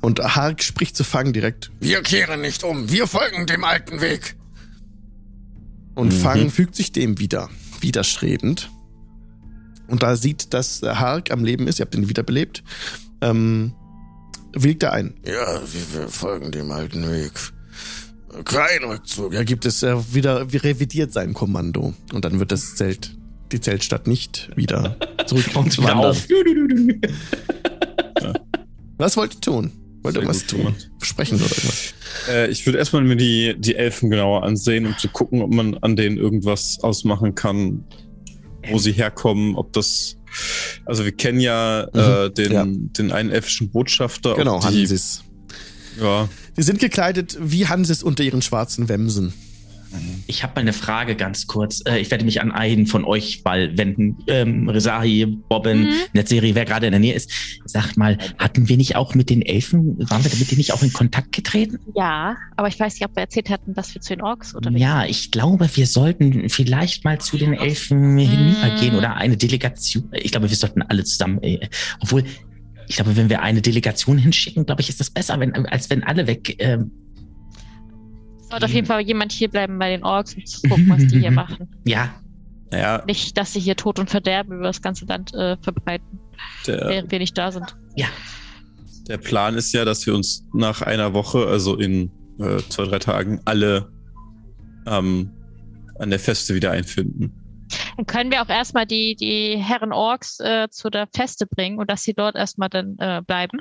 Und 0.00 0.20
Hark 0.20 0.62
spricht 0.62 0.96
zu 0.96 1.04
Fang 1.04 1.32
direkt. 1.32 1.70
Wir 1.80 2.02
kehren 2.02 2.40
nicht 2.40 2.64
um. 2.64 2.90
Wir 2.90 3.06
folgen 3.06 3.46
dem 3.46 3.64
alten 3.64 4.00
Weg. 4.00 4.36
Und 5.94 6.12
Mhm. 6.12 6.18
Fang 6.18 6.50
fügt 6.50 6.74
sich 6.76 6.92
dem 6.92 7.18
wieder. 7.18 7.50
Widerstrebend. 7.80 8.70
Und 9.88 10.02
da 10.02 10.16
sieht, 10.16 10.54
dass 10.54 10.82
Hark 10.82 11.30
am 11.30 11.44
Leben 11.44 11.68
ist. 11.68 11.78
Ihr 11.78 11.84
habt 11.84 11.94
ihn 11.94 12.08
wiederbelebt. 12.08 12.62
Ähm, 13.20 13.74
willigt 14.52 14.82
er 14.82 14.92
ein. 14.92 15.14
Ja, 15.24 15.60
wir, 15.60 16.00
wir 16.00 16.08
folgen 16.08 16.50
dem 16.50 16.70
alten 16.70 17.10
Weg. 17.10 17.32
Kein 18.44 18.84
Rückzug. 18.84 19.32
Ja, 19.32 19.42
gibt 19.44 19.66
es 19.66 19.82
äh, 19.82 19.96
wieder, 20.14 20.52
wie 20.52 20.58
revidiert 20.58 21.12
sein 21.12 21.34
Kommando. 21.34 21.94
Und 22.12 22.24
dann 22.24 22.38
wird 22.38 22.52
das 22.52 22.74
Zelt, 22.74 23.16
die 23.52 23.60
Zeltstadt 23.60 24.06
nicht 24.06 24.50
wieder 24.56 24.96
zurück 25.26 25.46
Und 25.54 25.76
wieder 25.76 25.88
wandern. 25.88 26.10
auf. 26.10 26.26
Was 28.98 29.16
wollt 29.16 29.34
ihr 29.34 29.40
tun? 29.40 29.72
Wollt 30.02 30.16
ihr 30.16 30.26
was 30.26 30.46
tun? 30.46 30.74
Sprechen 31.02 31.34
oder 31.34 31.50
irgendwas? 31.50 31.94
Äh, 32.30 32.48
ich 32.48 32.64
würde 32.64 32.78
erstmal 32.78 33.02
mir 33.02 33.16
die, 33.16 33.56
die 33.58 33.74
Elfen 33.74 34.08
genauer 34.08 34.44
ansehen, 34.44 34.86
um 34.86 34.96
zu 34.96 35.08
gucken, 35.08 35.42
ob 35.42 35.52
man 35.52 35.76
an 35.78 35.96
denen 35.96 36.16
irgendwas 36.16 36.78
ausmachen 36.80 37.34
kann, 37.34 37.84
wo 38.70 38.78
sie 38.78 38.92
herkommen, 38.92 39.56
ob 39.56 39.72
das. 39.72 40.16
Also 40.84 41.04
wir 41.04 41.12
kennen 41.12 41.40
ja 41.40 41.84
äh, 41.92 42.30
den, 42.30 42.52
ja. 42.52 42.64
den 42.66 43.10
einen 43.10 43.30
elfischen 43.30 43.70
Botschafter. 43.70 44.34
Genau, 44.34 44.60
die, 44.60 44.66
Hansis. 44.66 45.24
Ja, 46.00 46.28
Die 46.56 46.62
sind 46.62 46.78
gekleidet 46.80 47.36
wie 47.40 47.66
Hansis 47.66 48.02
unter 48.02 48.22
ihren 48.24 48.42
schwarzen 48.42 48.88
Wemsen. 48.88 49.32
Ich 50.26 50.42
habe 50.42 50.54
mal 50.56 50.60
eine 50.62 50.72
Frage 50.72 51.14
ganz 51.14 51.46
kurz. 51.46 51.82
Äh, 51.86 52.00
Ich 52.00 52.10
werde 52.10 52.24
mich 52.24 52.40
an 52.42 52.50
einen 52.52 52.86
von 52.86 53.04
euch 53.04 53.42
mal 53.44 53.78
wenden. 53.78 54.18
Ähm, 54.26 54.68
Rezahi, 54.68 55.24
Bobbin, 55.26 55.84
Mhm. 55.84 55.92
Netzeri, 56.12 56.54
wer 56.54 56.64
gerade 56.64 56.86
in 56.86 56.92
der 56.92 56.98
Nähe 57.00 57.14
ist. 57.14 57.30
Sagt 57.64 57.96
mal, 57.96 58.18
hatten 58.36 58.68
wir 58.68 58.76
nicht 58.76 58.96
auch 58.96 59.14
mit 59.14 59.30
den 59.30 59.42
Elfen, 59.42 59.96
waren 60.10 60.22
wir 60.24 60.30
mit 60.38 60.50
denen 60.50 60.58
nicht 60.58 60.72
auch 60.72 60.82
in 60.82 60.92
Kontakt 60.92 61.32
getreten? 61.32 61.78
Ja, 61.94 62.36
aber 62.56 62.68
ich 62.68 62.78
weiß 62.78 62.94
nicht, 62.94 63.04
ob 63.08 63.14
wir 63.16 63.22
erzählt 63.22 63.48
hatten, 63.48 63.72
dass 63.74 63.94
wir 63.94 64.02
zu 64.02 64.14
den 64.14 64.22
Orks 64.22 64.54
oder 64.54 64.70
Ja, 64.72 65.06
ich 65.06 65.30
glaube, 65.30 65.70
wir 65.74 65.86
sollten 65.86 66.48
vielleicht 66.50 67.04
mal 67.04 67.18
zu 67.20 67.38
den 67.38 67.54
Elfen 67.54 68.18
hinübergehen 68.18 68.96
oder 68.96 69.14
eine 69.14 69.36
Delegation. 69.36 70.10
Ich 70.12 70.32
glaube, 70.32 70.50
wir 70.50 70.56
sollten 70.56 70.82
alle 70.82 71.04
zusammen, 71.04 71.40
äh, 71.42 71.68
obwohl, 72.00 72.24
ich 72.88 72.96
glaube, 72.96 73.16
wenn 73.16 73.28
wir 73.28 73.42
eine 73.42 73.62
Delegation 73.62 74.18
hinschicken, 74.18 74.66
glaube 74.66 74.82
ich, 74.82 74.88
ist 74.88 75.00
das 75.00 75.10
besser, 75.10 75.38
wenn, 75.40 75.54
als 75.66 75.90
wenn 75.90 76.04
alle 76.04 76.26
weg. 76.26 76.56
ähm, 76.58 76.90
Sollte 78.48 78.66
auf 78.66 78.72
jeden 78.72 78.86
Fall 78.86 79.00
jemand 79.00 79.32
hier 79.32 79.48
bleiben 79.48 79.78
bei 79.78 79.90
den 79.90 80.04
Orks 80.04 80.34
und 80.34 80.46
zu 80.48 80.68
gucken, 80.68 80.88
was 80.88 81.06
die 81.06 81.20
hier 81.20 81.30
machen. 81.32 81.68
ja, 81.84 82.14
naja, 82.70 83.02
Nicht, 83.06 83.36
dass 83.36 83.52
sie 83.52 83.60
hier 83.60 83.76
Tod 83.76 83.98
und 83.98 84.10
Verderben 84.10 84.56
über 84.56 84.64
das 84.64 84.82
ganze 84.82 85.04
Land 85.06 85.34
äh, 85.34 85.56
verbreiten, 85.60 86.18
der, 86.66 86.88
während 86.88 87.10
wir 87.10 87.18
nicht 87.18 87.36
da 87.36 87.52
sind. 87.52 87.76
der 89.08 89.18
Plan 89.18 89.54
ist 89.54 89.72
ja, 89.72 89.84
dass 89.84 90.06
wir 90.06 90.14
uns 90.14 90.46
nach 90.52 90.82
einer 90.82 91.12
Woche, 91.14 91.46
also 91.46 91.76
in 91.76 92.10
äh, 92.38 92.58
zwei, 92.68 92.84
drei 92.84 92.98
Tagen, 92.98 93.40
alle 93.44 93.88
ähm, 94.86 95.30
an 95.98 96.10
der 96.10 96.18
Feste 96.18 96.54
wieder 96.54 96.72
einfinden. 96.72 97.32
Dann 97.96 98.06
können 98.06 98.30
wir 98.30 98.42
auch 98.42 98.48
erstmal 98.48 98.86
die, 98.86 99.16
die 99.16 99.56
Herren 99.56 99.92
Orks 99.92 100.40
äh, 100.40 100.68
zu 100.70 100.90
der 100.90 101.08
Feste 101.14 101.46
bringen 101.46 101.78
und 101.78 101.90
dass 101.90 102.02
sie 102.02 102.14
dort 102.14 102.36
erstmal 102.36 102.68
dann 102.68 102.96
äh, 102.98 103.22
bleiben. 103.26 103.60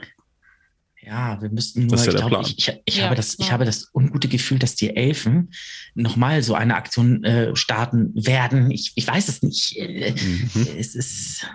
Ja, 1.01 1.39
wir 1.39 1.49
müssten 1.49 1.85
nur, 1.85 1.97
ja 1.97 2.03
ich 2.07 2.15
glaube, 2.15 2.41
ich, 2.41 2.57
ich, 2.57 2.81
ich, 2.85 2.97
Ja, 2.97 3.05
habe 3.05 3.15
das, 3.15 3.37
ich 3.37 3.47
ja. 3.47 3.51
habe 3.51 3.63
das 3.65 3.91
ungute 3.93 4.27
Gefühl, 4.27 4.57
dass 4.57 4.75
die 4.75 4.95
Elfen 4.95 5.51
nochmal 5.93 6.41
so 6.41 6.55
eine 6.55 6.75
Aktion 6.75 7.23
äh, 7.23 7.55
starten 7.55 8.11
werden. 8.15 8.71
Ich, 8.71 8.93
ich 8.95 9.07
weiß 9.07 9.27
es 9.27 9.43
nicht. 9.43 9.77
Äh, 9.77 10.11
Mhm. 10.15 10.67
Es 10.77 10.95
ist. 10.95 11.45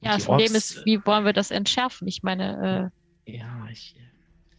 Ja, 0.00 0.14
das 0.14 0.26
Problem 0.26 0.52
Orks, 0.52 0.70
ist, 0.76 0.86
wie 0.86 1.04
wollen 1.04 1.24
wir 1.24 1.32
das 1.32 1.50
entschärfen? 1.50 2.06
Ich 2.06 2.22
meine, 2.22 2.90
äh, 3.26 3.36
Ja, 3.36 3.66
ich. 3.72 3.96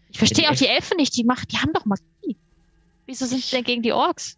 ich 0.09 0.17
verstehe 0.17 0.49
auch 0.49 0.55
die 0.55 0.67
Elfen 0.67 0.97
nicht, 0.97 1.15
die 1.15 1.23
machen, 1.23 1.45
die 1.51 1.57
haben 1.57 1.71
doch 1.73 1.85
Magie. 1.85 2.37
Wieso 3.05 3.25
sind 3.25 3.41
sie 3.41 3.55
denn 3.55 3.63
gegen 3.63 3.83
die 3.83 3.93
Orks? 3.93 4.37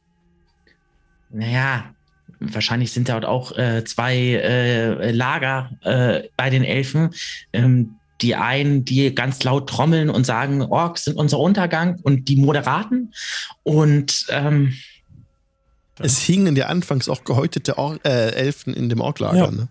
Naja, 1.30 1.94
wahrscheinlich 2.40 2.92
sind 2.92 3.10
dort 3.10 3.26
auch 3.26 3.58
äh, 3.58 3.84
zwei 3.84 4.16
äh, 4.18 5.12
Lager 5.12 5.72
äh, 5.84 6.24
bei 6.36 6.50
den 6.50 6.64
Elfen. 6.64 7.12
Ähm, 7.54 7.96
die 8.22 8.36
einen, 8.36 8.84
die 8.84 9.14
ganz 9.14 9.44
laut 9.44 9.70
trommeln 9.70 10.10
und 10.10 10.26
sagen, 10.26 10.64
Orks 10.64 11.06
sind 11.06 11.18
unser 11.18 11.40
Untergang 11.40 12.00
und 12.02 12.28
die 12.28 12.36
Moderaten. 12.36 13.14
Und 13.62 14.26
ähm, 14.30 14.74
Es 16.00 16.20
hingen 16.22 16.56
ja 16.56 16.66
anfangs 16.66 17.10
auch 17.10 17.24
gehäutete 17.24 17.78
Or 17.78 18.00
äh, 18.04 18.32
Elfen 18.32 18.74
in 18.74 18.90
dem 18.90 19.02
Orklager. 19.02 19.38
Ja. 19.38 19.52
Ne? 19.52 19.68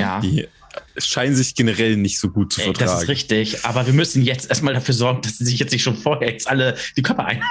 Ja, 0.00 0.20
Die 0.20 0.48
scheinen 0.98 1.34
sich 1.34 1.54
generell 1.54 1.96
nicht 1.96 2.18
so 2.18 2.28
gut 2.28 2.52
zu 2.52 2.60
vertragen. 2.60 2.90
das 2.90 3.02
ist 3.04 3.08
richtig. 3.08 3.64
Aber 3.64 3.86
wir 3.86 3.92
müssen 3.92 4.22
jetzt 4.22 4.50
erstmal 4.50 4.74
dafür 4.74 4.94
sorgen, 4.94 5.22
dass 5.22 5.38
sie 5.38 5.44
sich 5.44 5.58
jetzt 5.58 5.72
nicht 5.72 5.82
schon 5.82 5.96
vorher 5.96 6.30
jetzt 6.30 6.48
alle 6.48 6.76
die 6.96 7.02
Köpfe 7.02 7.24
ein. 7.24 7.42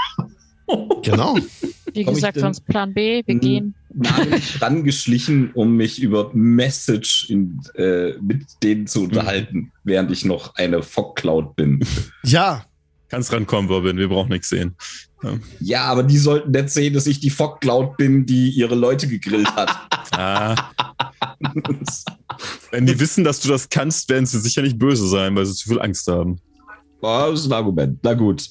Genau. 1.03 1.37
Wie 1.93 2.03
Komm 2.05 2.13
ich 2.13 2.19
gesagt, 2.21 2.39
sonst 2.39 2.61
Plan 2.65 2.93
B, 2.93 3.21
wir 3.25 3.35
Mhm. 3.35 3.39
gehen. 3.41 3.75
nah 3.93 4.17
dran 4.59 4.83
geschlichen, 4.83 5.51
um 5.53 5.75
mich 5.75 6.01
über 6.01 6.31
Message 6.33 7.29
in, 7.29 7.59
äh, 7.75 8.13
mit 8.21 8.45
denen 8.63 8.87
zu 8.87 9.03
unterhalten, 9.03 9.71
während 9.83 10.09
ich 10.11 10.23
noch 10.23 10.55
eine 10.55 10.83
Fog 10.83 11.15
Cloud 11.17 11.55
bin. 11.55 11.85
Ja, 12.23 12.65
Kannst 13.09 13.33
rankommen, 13.33 13.69
Robin, 13.69 13.97
wir 13.97 14.07
brauchen 14.07 14.29
nichts 14.29 14.47
sehen. 14.47 14.73
Ja, 15.59 15.83
aber 15.83 16.01
die 16.03 16.17
sollten 16.17 16.51
nicht 16.51 16.69
sehen, 16.69 16.93
dass 16.93 17.07
ich 17.07 17.19
die 17.19 17.29
Fog 17.29 17.59
Cloud 17.59 17.97
bin, 17.97 18.25
die 18.25 18.51
ihre 18.51 18.73
Leute 18.75 19.07
gegrillt 19.07 19.53
hat. 19.53 19.69
Ah, 20.13 20.55
wenn 22.71 22.85
die 22.85 22.99
wissen, 22.99 23.23
dass 23.23 23.39
du 23.39 23.47
das 23.49 23.69
kannst, 23.69 24.09
werden 24.09 24.25
sie 24.25 24.39
sicher 24.39 24.61
nicht 24.61 24.77
böse 24.77 25.07
sein, 25.07 25.35
weil 25.35 25.45
sie 25.45 25.53
zu 25.53 25.69
viel 25.69 25.81
Angst 25.81 26.07
haben. 26.07 26.39
Oh, 27.01 27.27
das 27.31 27.41
ist 27.41 27.45
ein 27.47 27.53
Argument. 27.53 27.99
Na 28.03 28.13
gut. 28.13 28.45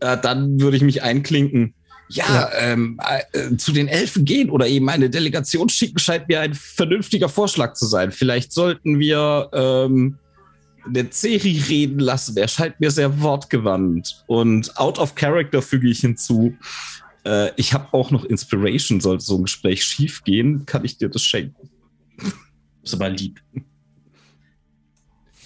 Äh, 0.00 0.18
dann 0.20 0.60
würde 0.60 0.76
ich 0.76 0.82
mich 0.82 1.02
einklinken. 1.02 1.74
Ja, 2.12 2.50
Ähm, 2.58 2.98
äh, 3.32 3.56
zu 3.56 3.70
den 3.70 3.86
Elfen 3.86 4.24
gehen 4.24 4.50
oder 4.50 4.66
eben 4.66 4.88
eine 4.88 5.08
Delegation 5.08 5.68
schicken, 5.68 6.00
scheint 6.00 6.26
mir 6.26 6.40
ein 6.40 6.54
vernünftiger 6.54 7.28
Vorschlag 7.28 7.74
zu 7.74 7.86
sein. 7.86 8.10
Vielleicht 8.10 8.52
sollten 8.52 8.98
wir 8.98 9.48
ähm, 9.52 10.18
den 10.86 11.12
Ceri 11.12 11.62
reden 11.68 12.00
lassen. 12.00 12.36
Er 12.36 12.48
scheint 12.48 12.80
mir 12.80 12.90
sehr 12.90 13.20
wortgewandt. 13.20 14.24
Und 14.26 14.76
out 14.76 14.98
of 14.98 15.14
character 15.14 15.62
füge 15.62 15.88
ich 15.88 16.00
hinzu. 16.00 16.56
Äh, 17.24 17.52
ich 17.56 17.72
habe 17.74 17.88
auch 17.92 18.10
noch 18.10 18.24
Inspiration, 18.24 19.00
sollte 19.00 19.24
so 19.24 19.38
ein 19.38 19.44
Gespräch 19.44 19.84
schief 19.84 20.24
gehen, 20.24 20.66
kann 20.66 20.84
ich 20.84 20.98
dir 20.98 21.08
das 21.08 21.22
schenken. 21.22 21.70
Ist 22.82 22.94
aber 22.94 23.08
lieb. 23.08 23.40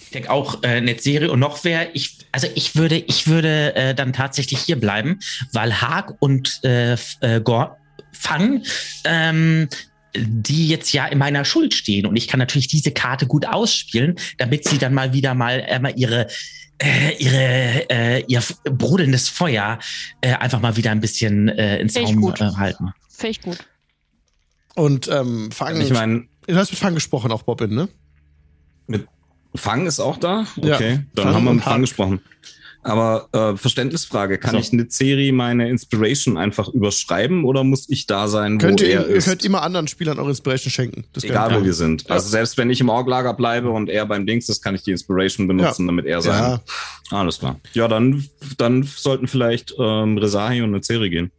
Ich 0.03 0.11
denke 0.13 0.31
auch 0.31 0.63
äh, 0.63 0.81
Netzserie 0.81 1.31
und 1.31 1.41
noch 1.41 1.63
wer. 1.65 1.95
Ich, 1.95 2.19
also 2.35 2.49
ich 2.57 2.75
würde, 2.75 2.97
ich 2.97 3.29
würde 3.29 3.77
äh, 3.77 3.95
dann 3.95 4.13
tatsächlich 4.13 4.59
hier 4.59 4.75
bleiben, 4.75 5.21
weil 5.53 5.81
Haag 5.81 6.21
und 6.21 6.61
äh, 6.65 6.95
äh, 7.21 7.41
Gor 7.41 7.79
Fang, 8.11 8.65
ähm, 9.05 9.69
die 10.17 10.67
jetzt 10.67 10.93
ja 10.93 11.07
in 11.07 11.19
meiner 11.19 11.45
Schuld 11.45 11.75
stehen 11.75 12.07
und 12.07 12.17
ich 12.17 12.27
kann 12.27 12.41
natürlich 12.41 12.67
diese 12.67 12.91
Karte 12.91 13.29
gut 13.29 13.47
ausspielen, 13.47 14.17
damit 14.39 14.67
sie 14.67 14.79
dann 14.79 14.95
mal 14.95 15.13
wieder 15.13 15.35
mal 15.35 15.61
äh, 15.61 15.93
ihre 15.95 16.27
äh, 16.83 17.15
ihre 17.19 17.89
äh, 17.89 18.25
ihr 18.27 18.43
brodelndes 18.65 19.29
Feuer 19.29 19.79
äh, 20.21 20.33
einfach 20.33 20.61
mal 20.61 20.77
wieder 20.77 20.91
ein 20.91 21.01
bisschen 21.01 21.49
äh, 21.49 21.79
ins 21.79 21.95
gut. 21.95 22.41
äh, 22.41 22.51
halten. 22.57 22.93
Finde 23.09 23.31
ich 23.31 23.43
gut. 23.43 23.59
Und 24.75 25.07
ähm, 25.07 25.53
Fang, 25.53 25.81
Ich 25.81 25.93
meine, 25.93 26.27
du 26.49 26.57
hast 26.57 26.73
mit 26.73 26.81
Fang 26.81 26.95
gesprochen, 26.95 27.31
auch 27.31 27.45
Bobbin, 27.45 27.73
ne? 27.77 27.89
Fang 29.55 29.87
ist 29.87 30.01
auch 30.01 30.17
da? 30.17 30.47
Ja. 30.63 30.75
Okay, 30.75 31.01
dann 31.15 31.25
Fang 31.27 31.35
haben 31.35 31.45
wir 31.45 31.53
mit 31.55 31.65
Fang 31.65 31.81
gesprochen. 31.81 32.21
Aber 32.87 33.29
äh, 33.33 33.57
Verständnisfrage, 33.57 34.37
kann 34.37 34.51
So. 34.53 34.59
ich 34.59 34.71
eine 34.75 34.85
Serie 34.91 35.33
meine 35.33 35.71
Inspiration 35.71 36.37
einfach 36.37 36.69
überschreiben 36.69 37.45
oder 37.47 37.65
muss 37.65 37.89
ich 37.89 38.07
da 38.07 38.29
sein, 38.29 38.59
Könnt 38.59 38.83
wo 38.83 38.85
ihr, 38.85 38.91
er 39.01 39.09
ihr 39.09 39.17
ist? 39.17 39.25
könnt 39.25 39.43
immer 39.43 39.63
anderen 39.63 39.89
Spielern 39.89 40.19
eure 40.19 40.29
Inspiration 40.29 40.71
schenken. 40.71 41.05
Das 41.15 41.25
Egal, 41.25 41.53
wo 41.55 41.61
ihr. 41.61 41.65
wir 41.65 41.73
sind. 41.73 42.11
Also 42.11 42.29
selbst 42.29 42.59
wenn 42.59 42.69
ich 42.69 42.83
im 42.83 42.91
Orglager 42.91 43.33
bleibe 43.33 43.71
und 43.71 43.89
er 43.89 44.05
beim 44.05 44.27
Dings 44.27 44.51
ist, 44.51 44.63
kann 44.63 44.75
ich 44.75 44.83
die 44.83 44.91
Inspiration 44.91 45.49
benutzen, 45.49 45.87
damit 45.87 46.05
er 46.05 46.21
sein. 46.21 46.61
Ja, 47.11 47.19
Alles 47.19 47.39
klar. 47.39 47.59
Ja, 47.73 47.89
dann, 47.89 48.23
dann 48.59 48.83
sollten 48.83 49.29
vielleicht 49.29 49.75
ähm, 49.79 50.19
Resahi 50.19 50.61
und 50.61 50.75
eine 50.75 50.83
Serie 50.83 51.09
gehen. 51.09 51.33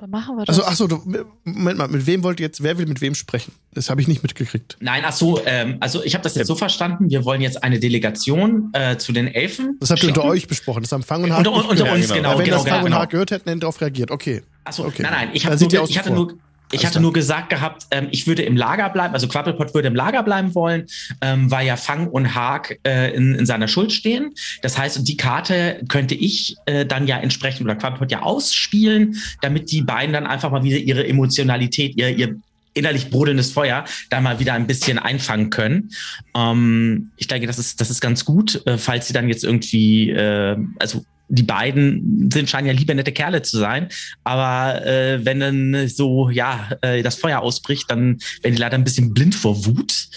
Dann 0.00 0.08
machen 0.10 0.36
wir 0.36 0.46
das. 0.46 0.58
also, 0.58 0.68
ach 0.70 0.74
so, 0.76 0.86
du, 0.86 1.24
Moment 1.44 1.76
mal, 1.76 1.88
mit 1.88 2.06
wem 2.06 2.22
wollt 2.22 2.40
ihr 2.40 2.46
jetzt, 2.46 2.62
wer 2.62 2.78
will 2.78 2.86
mit 2.86 3.02
wem 3.02 3.14
sprechen? 3.14 3.52
Das 3.74 3.90
habe 3.90 4.00
ich 4.00 4.08
nicht 4.08 4.22
mitgekriegt. 4.22 4.78
Nein, 4.80 5.02
ach 5.04 5.12
so, 5.12 5.40
ähm, 5.44 5.76
also 5.80 6.02
ich 6.02 6.14
habe 6.14 6.22
das 6.24 6.34
jetzt 6.36 6.46
so 6.46 6.54
verstanden, 6.54 7.10
wir 7.10 7.26
wollen 7.26 7.42
jetzt 7.42 7.62
eine 7.62 7.78
Delegation 7.78 8.70
äh, 8.72 8.96
zu 8.96 9.12
den 9.12 9.28
Elfen. 9.28 9.76
Das 9.78 9.90
habt 9.90 10.02
ihr 10.02 10.08
unter 10.08 10.24
euch 10.24 10.48
besprochen. 10.48 10.82
Das 10.82 10.92
haben 10.92 11.02
Fang 11.02 11.22
und 11.22 11.32
Haag 11.32 11.46
Unter, 11.46 11.52
unter 11.68 11.92
uns, 11.92 12.02
genau. 12.08 12.14
genau, 12.14 12.28
Aber 12.30 12.38
wenn 12.38 12.44
genau, 12.46 12.56
das 12.56 12.66
Fang 12.66 12.84
genau. 12.84 12.96
und. 12.96 13.02
Haag 13.02 13.10
gehört 13.10 13.30
hätten, 13.30 13.48
hätten 13.50 13.60
darauf 13.60 13.78
reagiert. 13.80 14.10
Okay. 14.10 14.42
Achso, 14.64 14.86
Okay. 14.86 15.02
nein, 15.02 15.12
nein, 15.12 15.28
ich, 15.34 15.44
hab 15.44 15.58
sind 15.58 15.70
die 15.70 15.76
nur, 15.76 15.88
ich 15.90 15.98
hatte 15.98 16.08
vor. 16.08 16.16
nur, 16.16 16.38
ich 16.72 16.86
hatte 16.86 17.00
nur 17.00 17.12
gesagt 17.12 17.50
gehabt, 17.50 17.86
ähm, 17.90 18.08
ich 18.10 18.26
würde 18.26 18.42
im 18.42 18.56
Lager 18.56 18.88
bleiben, 18.90 19.14
also 19.14 19.28
Quappelpot 19.28 19.74
würde 19.74 19.88
im 19.88 19.94
Lager 19.94 20.22
bleiben 20.22 20.54
wollen, 20.54 20.86
ähm, 21.20 21.50
weil 21.50 21.66
ja 21.66 21.76
Fang 21.76 22.08
und 22.08 22.34
Haag 22.34 22.78
äh, 22.86 23.14
in, 23.14 23.34
in 23.34 23.46
seiner 23.46 23.68
Schuld 23.68 23.92
stehen. 23.92 24.34
Das 24.62 24.78
heißt, 24.78 24.98
und 24.98 25.08
die 25.08 25.16
Karte 25.16 25.82
könnte 25.88 26.14
ich 26.14 26.56
äh, 26.66 26.86
dann 26.86 27.06
ja 27.06 27.18
entsprechend 27.18 27.62
oder 27.62 27.76
Quappelpot 27.76 28.10
ja 28.10 28.22
ausspielen, 28.22 29.16
damit 29.42 29.70
die 29.70 29.82
beiden 29.82 30.12
dann 30.12 30.26
einfach 30.26 30.50
mal 30.50 30.62
wieder 30.62 30.78
ihre 30.78 31.06
Emotionalität, 31.06 31.96
ihr, 31.96 32.10
ihr 32.10 32.36
innerlich 32.72 33.10
brodelndes 33.10 33.52
Feuer 33.52 33.84
da 34.10 34.20
mal 34.20 34.38
wieder 34.38 34.54
ein 34.54 34.66
bisschen 34.66 34.98
einfangen 34.98 35.50
können. 35.50 35.90
Ähm, 36.36 37.10
ich 37.16 37.26
denke, 37.26 37.46
das 37.46 37.58
ist, 37.58 37.80
das 37.80 37.90
ist 37.90 38.00
ganz 38.00 38.24
gut, 38.24 38.64
äh, 38.66 38.78
falls 38.78 39.08
sie 39.08 39.12
dann 39.12 39.28
jetzt 39.28 39.44
irgendwie, 39.44 40.10
äh, 40.10 40.56
also 40.78 41.04
die 41.30 41.42
beiden 41.42 42.30
sind 42.32 42.50
scheinen 42.50 42.66
ja 42.66 42.72
lieber 42.72 42.94
nette 42.94 43.12
Kerle 43.12 43.42
zu 43.42 43.58
sein, 43.58 43.88
aber 44.24 44.84
äh, 44.84 45.24
wenn 45.24 45.40
dann 45.40 45.88
so 45.88 46.28
ja 46.28 46.70
äh, 46.82 47.02
das 47.02 47.14
Feuer 47.14 47.40
ausbricht, 47.40 47.90
dann 47.90 48.18
werden 48.42 48.54
die 48.56 48.60
leider 48.60 48.76
ein 48.76 48.84
bisschen 48.84 49.14
blind 49.14 49.34
vor 49.34 49.64
Wut 49.64 50.08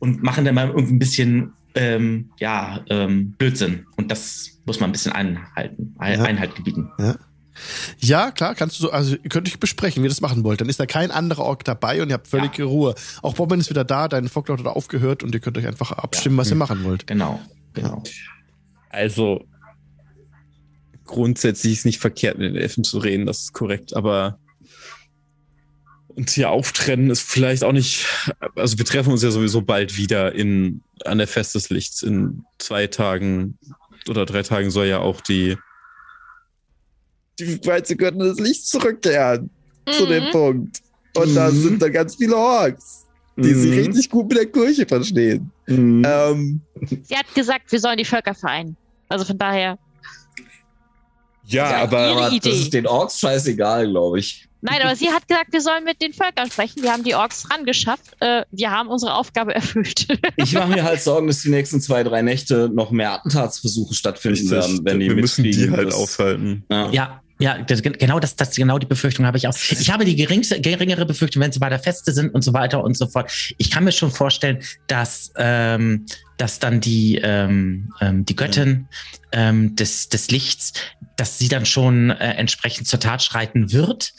und 0.00 0.22
machen 0.22 0.44
dann 0.44 0.54
mal 0.54 0.68
irgendwie 0.68 0.94
ein 0.94 0.98
bisschen 0.98 1.52
ähm, 1.74 2.30
ja 2.40 2.84
ähm, 2.90 3.32
Blödsinn 3.38 3.86
und 3.96 4.10
das 4.10 4.58
muss 4.66 4.80
man 4.80 4.90
ein 4.90 4.92
bisschen 4.92 5.12
einhalten, 5.12 5.94
ein, 5.98 6.18
Ja. 6.18 6.24
Einhalt 6.24 6.54
gebieten. 6.54 6.90
Ja, 7.98 8.30
klar, 8.30 8.54
kannst 8.54 8.78
du 8.78 8.84
so, 8.84 8.92
also 8.92 9.16
ihr 9.16 9.28
könnt 9.30 9.48
euch 9.48 9.58
besprechen, 9.58 10.02
wie 10.02 10.06
ihr 10.06 10.10
das 10.10 10.20
machen 10.20 10.44
wollt. 10.44 10.60
Dann 10.60 10.68
ist 10.68 10.78
da 10.78 10.86
kein 10.86 11.10
anderer 11.10 11.44
Ork 11.44 11.64
dabei 11.64 12.02
und 12.02 12.08
ihr 12.08 12.14
habt 12.14 12.28
völlige 12.28 12.64
Ruhe. 12.64 12.94
Auch 13.22 13.34
Bobbin 13.34 13.60
ist 13.60 13.70
wieder 13.70 13.84
da, 13.84 14.08
dein 14.08 14.28
Foglord 14.28 14.60
hat 14.60 14.66
aufgehört 14.66 15.22
und 15.22 15.34
ihr 15.34 15.40
könnt 15.40 15.58
euch 15.58 15.66
einfach 15.66 15.92
abstimmen, 15.92 16.36
was 16.36 16.50
ihr 16.50 16.56
machen 16.56 16.84
wollt. 16.84 17.06
Genau, 17.06 17.40
genau. 17.74 18.02
Also, 18.90 19.44
grundsätzlich 21.08 21.72
ist 21.72 21.84
nicht 21.86 21.98
verkehrt, 21.98 22.38
mit 22.38 22.54
den 22.54 22.56
Elfen 22.62 22.84
zu 22.84 22.98
reden, 22.98 23.26
das 23.26 23.40
ist 23.40 23.52
korrekt, 23.52 23.96
aber 23.96 24.38
uns 26.14 26.32
hier 26.34 26.50
auftrennen 26.50 27.10
ist 27.10 27.22
vielleicht 27.22 27.64
auch 27.64 27.72
nicht. 27.72 28.06
Also, 28.56 28.78
wir 28.78 28.84
treffen 28.84 29.12
uns 29.12 29.22
ja 29.22 29.30
sowieso 29.30 29.62
bald 29.62 29.96
wieder 29.96 30.32
in, 30.34 30.82
an 31.04 31.18
der 31.18 31.28
Fest 31.28 31.54
des 31.54 31.70
Lichts. 31.70 32.02
In 32.02 32.44
zwei 32.58 32.86
Tagen 32.88 33.56
oder 34.08 34.26
drei 34.26 34.42
Tagen 34.42 34.70
soll 34.70 34.86
ja 34.86 34.98
auch 35.00 35.20
die. 35.20 35.56
Die 37.38 37.64
Weize 37.64 37.94
Götter 37.96 38.18
des 38.18 38.40
Lichts 38.40 38.66
zurückkehren 38.68 39.48
zu 39.90 40.06
dem 40.06 40.24
Mhm. 40.24 40.30
Punkt. 40.32 40.82
Und 41.16 41.34
da 41.36 41.50
Mhm. 41.50 41.62
sind 41.62 41.82
dann 41.82 41.92
ganz 41.92 42.16
viele 42.16 42.36
Orks, 42.36 43.06
die 43.36 43.54
sich 43.54 43.70
Mhm. 43.70 43.86
richtig 43.86 44.10
gut 44.10 44.28
mit 44.28 44.38
der 44.38 44.46
Kirche 44.46 44.86
verstehen. 44.86 45.50
Mhm. 45.68 46.02
Ähm, 46.04 46.60
Sie 47.02 47.16
hat 47.16 47.32
gesagt, 47.34 47.70
wir 47.70 47.78
sollen 47.78 47.96
die 47.98 48.04
Völker 48.04 48.34
vereinen. 48.34 48.76
Also 49.08 49.24
von 49.24 49.38
daher. 49.38 49.78
Ja, 51.48 51.70
Ja, 51.70 51.82
aber. 51.82 51.98
Aber 51.98 52.30
das 52.30 52.46
ist 52.46 52.72
den 52.74 52.86
Orks 52.86 53.18
scheißegal, 53.20 53.88
glaube 53.88 54.20
ich. 54.20 54.48
Nein, 54.60 54.82
aber 54.82 54.96
sie 54.96 55.08
hat 55.08 55.28
gesagt, 55.28 55.52
wir 55.52 55.60
sollen 55.60 55.84
mit 55.84 56.02
den 56.02 56.12
Völkern 56.12 56.50
sprechen. 56.50 56.82
Wir 56.82 56.92
haben 56.92 57.04
die 57.04 57.14
Orks 57.14 57.48
rangeschafft. 57.48 58.16
Äh, 58.18 58.44
wir 58.50 58.70
haben 58.70 58.88
unsere 58.88 59.14
Aufgabe 59.14 59.54
erfüllt. 59.54 60.08
Ich 60.36 60.52
mache 60.52 60.68
mir 60.68 60.82
halt 60.82 61.00
Sorgen, 61.00 61.28
dass 61.28 61.42
die 61.42 61.50
nächsten 61.50 61.80
zwei, 61.80 62.02
drei 62.02 62.22
Nächte 62.22 62.68
noch 62.68 62.90
mehr 62.90 63.12
Attentatsversuche 63.12 63.94
stattfinden 63.94 64.50
werden, 64.50 64.80
wenn 64.82 64.98
die 64.98 65.08
wir 65.08 65.16
müssen 65.16 65.44
die 65.44 65.70
halt 65.70 65.94
aufhalten. 65.94 66.64
Ja. 66.70 66.90
Ja, 66.90 67.22
ja, 67.40 67.58
das, 67.58 67.82
genau 67.82 68.18
das, 68.18 68.34
das, 68.34 68.56
genau 68.56 68.78
die 68.78 68.86
Befürchtung 68.86 69.24
habe 69.24 69.38
ich 69.38 69.46
auch. 69.46 69.54
Ich 69.54 69.90
habe 69.90 70.04
die 70.04 70.16
geringste, 70.16 70.60
geringere 70.60 71.06
Befürchtung, 71.06 71.40
wenn 71.42 71.52
sie 71.52 71.60
bei 71.60 71.68
der 71.68 71.78
Feste 71.78 72.12
sind 72.12 72.34
und 72.34 72.42
so 72.42 72.52
weiter 72.52 72.82
und 72.82 72.96
so 72.96 73.06
fort. 73.06 73.30
Ich 73.58 73.70
kann 73.70 73.84
mir 73.84 73.92
schon 73.92 74.10
vorstellen, 74.10 74.58
dass, 74.88 75.32
ähm, 75.36 76.06
dass 76.36 76.58
dann 76.58 76.80
die, 76.80 77.20
ähm, 77.22 77.92
ähm, 78.00 78.24
die 78.24 78.34
Göttin 78.34 78.88
ähm, 79.30 79.76
des, 79.76 80.08
des 80.08 80.30
Lichts, 80.30 80.72
dass 81.16 81.38
sie 81.38 81.48
dann 81.48 81.64
schon 81.64 82.10
äh, 82.10 82.34
entsprechend 82.34 82.88
zur 82.88 82.98
Tat 82.98 83.22
schreiten 83.22 83.72
wird. 83.72 84.12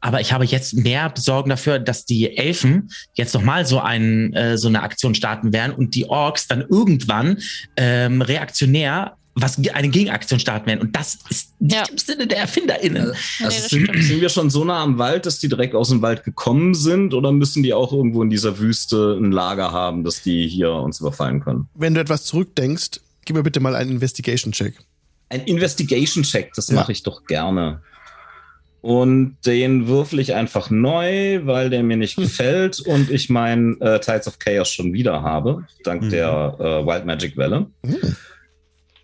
Aber 0.00 0.20
ich 0.20 0.32
habe 0.32 0.44
jetzt 0.44 0.74
mehr 0.74 1.14
Sorgen 1.16 1.50
dafür, 1.50 1.78
dass 1.78 2.04
die 2.04 2.36
Elfen 2.36 2.90
jetzt 3.14 3.34
nochmal 3.34 3.64
so, 3.66 3.80
ein, 3.80 4.34
äh, 4.34 4.58
so 4.58 4.68
eine 4.68 4.82
Aktion 4.82 5.14
starten 5.14 5.52
werden 5.52 5.72
und 5.72 5.94
die 5.94 6.06
Orks 6.06 6.46
dann 6.48 6.60
irgendwann 6.60 7.38
ähm, 7.76 8.20
reaktionär 8.20 9.16
was 9.36 9.58
eine 9.72 9.88
Gegenaktion 9.88 10.38
starten 10.38 10.66
werden. 10.66 10.80
Und 10.80 10.94
das 10.94 11.18
ist 11.28 11.60
nicht 11.60 11.74
Ja. 11.74 11.84
im 11.90 11.98
Sinne 11.98 12.26
der 12.28 12.38
ErfinderInnen. 12.38 13.08
Also 13.08 13.16
das 13.40 13.68
sind, 13.68 13.88
sind 14.02 14.20
wir 14.20 14.28
schon 14.28 14.48
so 14.50 14.64
nah 14.64 14.82
am 14.82 14.98
Wald, 14.98 15.26
dass 15.26 15.40
die 15.40 15.48
direkt 15.48 15.74
aus 15.74 15.88
dem 15.88 16.02
Wald 16.02 16.22
gekommen 16.24 16.74
sind 16.74 17.14
oder 17.14 17.32
müssen 17.32 17.62
die 17.64 17.74
auch 17.74 17.92
irgendwo 17.92 18.22
in 18.22 18.30
dieser 18.30 18.58
Wüste 18.60 19.16
ein 19.20 19.32
Lager 19.32 19.72
haben, 19.72 20.04
dass 20.04 20.22
die 20.22 20.46
hier 20.46 20.70
uns 20.72 21.00
überfallen 21.00 21.40
können? 21.40 21.68
Wenn 21.74 21.94
du 21.94 22.00
etwas 22.00 22.24
zurückdenkst, 22.24 23.00
gib 23.24 23.34
mir 23.36 23.42
bitte 23.42 23.58
mal 23.60 23.74
einen 23.74 23.90
Investigation-Check. 23.92 24.74
Ein 25.30 25.40
Investigation-Check, 25.46 26.52
das 26.54 26.68
Ja. 26.68 26.74
mache 26.76 26.92
ich 26.92 27.02
doch 27.02 27.24
gerne. 27.26 27.80
Und 28.82 29.38
den 29.46 29.88
würfel 29.88 30.18
ich 30.20 30.34
einfach 30.34 30.68
neu, 30.68 31.40
weil 31.46 31.70
der 31.70 31.82
mir 31.82 31.96
nicht 31.96 32.16
gefällt 32.16 32.80
und 32.80 33.10
ich 33.10 33.30
mein 33.30 33.80
äh, 33.80 33.98
Tides 33.98 34.28
of 34.28 34.38
Chaos 34.38 34.70
schon 34.70 34.92
wieder 34.92 35.22
habe, 35.22 35.64
dank 35.84 36.02
Mhm. 36.02 36.10
der 36.10 36.56
äh, 36.60 36.86
Wild 36.86 37.06
Magic 37.06 37.36
Welle. 37.36 37.66
Hm. 37.82 38.16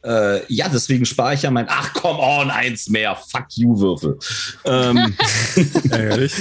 Äh, 0.03 0.53
ja, 0.53 0.69
deswegen 0.69 1.05
spare 1.05 1.35
ich 1.35 1.43
ja 1.43 1.51
mein 1.51 1.67
Ach, 1.69 1.93
come 1.93 2.19
on, 2.19 2.51
eins 2.51 2.89
mehr. 2.89 3.17
Fuck 3.17 3.47
you, 3.57 3.79
Würfel. 3.79 4.19
Ähm, 4.65 5.15
Ärgerlich. 5.91 6.33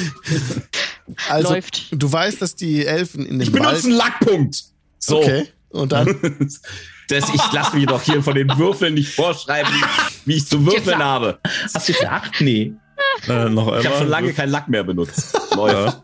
Also, 1.30 1.54
Läuft. 1.54 1.88
du 1.92 2.12
weißt, 2.12 2.42
dass 2.42 2.56
die 2.56 2.86
Elfen 2.86 3.26
in 3.26 3.40
dem 3.40 3.42
ich 3.42 3.52
benutze 3.52 3.74
Wald... 3.74 3.86
einen 3.86 3.94
Lackpunkt. 3.94 4.64
So. 5.00 5.18
Okay, 5.18 5.48
und 5.70 5.92
dann... 5.92 6.16
Das, 7.10 7.28
ich 7.34 7.52
lasse 7.54 7.76
mich 7.76 7.88
doch 7.88 8.04
hier 8.04 8.22
von 8.22 8.36
den 8.36 8.56
Würfeln 8.60 8.94
nicht 8.94 9.16
vorschreiben, 9.16 9.74
wie 10.26 10.36
ich 10.36 10.46
zu 10.46 10.64
würfeln 10.64 11.00
habe. 11.00 11.40
Hast 11.74 11.90
du 11.90 11.94
für 11.94 12.08
acht? 12.08 12.40
Nee. 12.40 12.74
Äh, 13.28 13.50
noch. 13.50 13.76
Ich 13.80 13.86
habe 13.88 13.98
schon 13.98 14.10
lange 14.10 14.32
keinen 14.34 14.52
Lack 14.52 14.68
mehr 14.68 14.84
benutzt. 14.84 15.36
Läuft. 15.56 16.04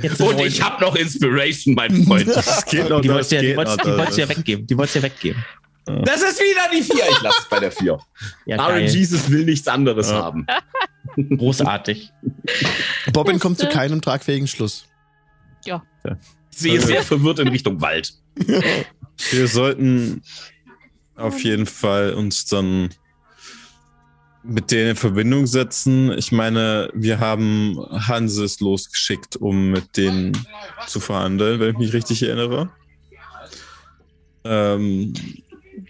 Jetzt 0.00 0.20
Und 0.20 0.40
ich 0.40 0.62
habe 0.62 0.82
noch 0.82 0.94
Inspiration, 0.96 1.74
mein 1.74 2.04
Freund. 2.04 2.26
Das 2.34 2.64
geht 2.64 2.88
noch, 2.88 3.00
die 3.00 3.08
wolltest 3.10 3.32
du 3.32 3.36
ja, 3.36 3.42
die 3.42 3.56
wolltest, 3.56 3.84
die 3.84 3.90
wolltest 3.90 4.18
ja 4.18 4.28
weggeben. 4.28 4.66
Die 4.66 4.78
wolltest 4.78 4.94
du 4.94 4.98
ja 5.00 5.04
weggeben. 5.04 5.44
Das 5.86 6.22
ist 6.22 6.40
wieder 6.40 6.70
die 6.72 6.82
4. 6.82 6.94
Ich 7.10 7.20
lasse 7.22 7.38
es 7.42 7.48
bei 7.48 7.60
der 7.60 7.70
4. 7.72 7.98
Ja, 8.46 8.56
geil. 8.56 8.84
RNGesus 8.84 9.30
will 9.30 9.44
nichts 9.44 9.68
anderes 9.68 10.10
Ja. 10.10 10.22
haben. 10.24 10.46
Großartig. 11.36 12.10
Bobbin 13.12 13.38
kommt 13.38 13.58
zu 13.58 13.68
keinem 13.68 14.00
tragfähigen 14.00 14.46
Schluss. 14.48 14.86
Ich 15.64 16.60
sehe 16.60 16.80
sehr 16.80 17.02
verwirrt 17.02 17.38
in 17.40 17.48
Richtung 17.48 17.80
Wald. 17.80 18.14
Wir 19.30 19.48
sollten 19.48 20.22
auf 21.16 21.42
jeden 21.42 21.66
Fall 21.66 22.14
uns 22.14 22.44
dann 22.46 22.90
mit 24.42 24.70
denen 24.70 24.90
in 24.90 24.96
Verbindung 24.96 25.46
setzen. 25.46 26.12
Ich 26.12 26.30
meine, 26.32 26.90
wir 26.92 27.18
haben 27.18 27.78
Hanses 27.90 28.60
losgeschickt, 28.60 29.36
um 29.36 29.70
mit 29.70 29.96
denen 29.96 30.36
zu 30.86 31.00
verhandeln, 31.00 31.60
wenn 31.60 31.70
ich 31.70 31.78
mich 31.78 31.92
richtig 31.94 32.22
erinnere. 32.22 32.70
Ähm, 34.44 35.14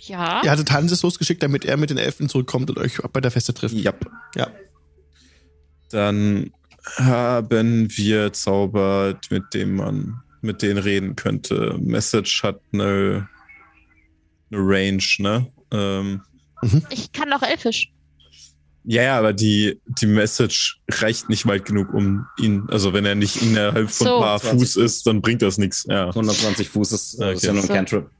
Ja. 0.00 0.42
Ihr 0.44 0.50
hattet 0.50 0.70
Hanses 0.70 1.02
losgeschickt, 1.02 1.42
damit 1.42 1.64
er 1.64 1.76
mit 1.76 1.90
den 1.90 1.98
Elfen 1.98 2.28
zurückkommt 2.28 2.70
und 2.70 2.78
euch 2.78 2.98
bei 3.12 3.20
der 3.20 3.30
Feste 3.30 3.54
trifft. 3.54 3.74
ja. 3.74 3.92
Ja. 4.36 4.48
Dann 5.90 6.50
haben 6.96 7.88
wir 7.96 8.32
zaubert, 8.32 9.30
mit 9.30 9.54
dem 9.54 9.76
man 9.76 10.20
mit 10.42 10.60
denen 10.62 10.78
reden 10.78 11.16
könnte. 11.16 11.76
Message 11.80 12.42
hat 12.42 12.60
eine, 12.72 13.28
eine 14.50 14.60
Range, 14.60 15.02
ne? 15.18 15.46
Ähm, 15.70 16.20
Ich 16.90 17.12
kann 17.12 17.32
auch 17.32 17.42
Elfisch. 17.42 17.90
Ja, 18.86 19.02
ja, 19.02 19.18
aber 19.18 19.32
die, 19.32 19.80
die 19.86 20.06
Message 20.06 20.78
reicht 20.90 21.30
nicht 21.30 21.46
weit 21.46 21.64
genug, 21.64 21.94
um 21.94 22.26
ihn, 22.38 22.64
also 22.68 22.92
wenn 22.92 23.06
er 23.06 23.14
nicht 23.14 23.40
innerhalb 23.40 23.90
von 23.90 24.06
So. 24.06 24.16
ein 24.16 24.22
paar 24.22 24.40
20 24.40 24.58
Fuß 24.60 24.76
ist, 24.76 25.06
dann 25.06 25.22
bringt 25.22 25.40
das 25.40 25.56
nichts. 25.56 25.86
Ja, 25.88 26.08
120 26.08 26.68
Fuß 26.68 26.92
ist, 26.92 27.14
äh, 27.20 27.32
ist 27.32 27.38
Okay. 27.38 27.46
ja 27.46 27.52
nur 27.54 27.62
ein 27.62 27.66
So. 27.68 27.72
Cantrip. 27.72 28.10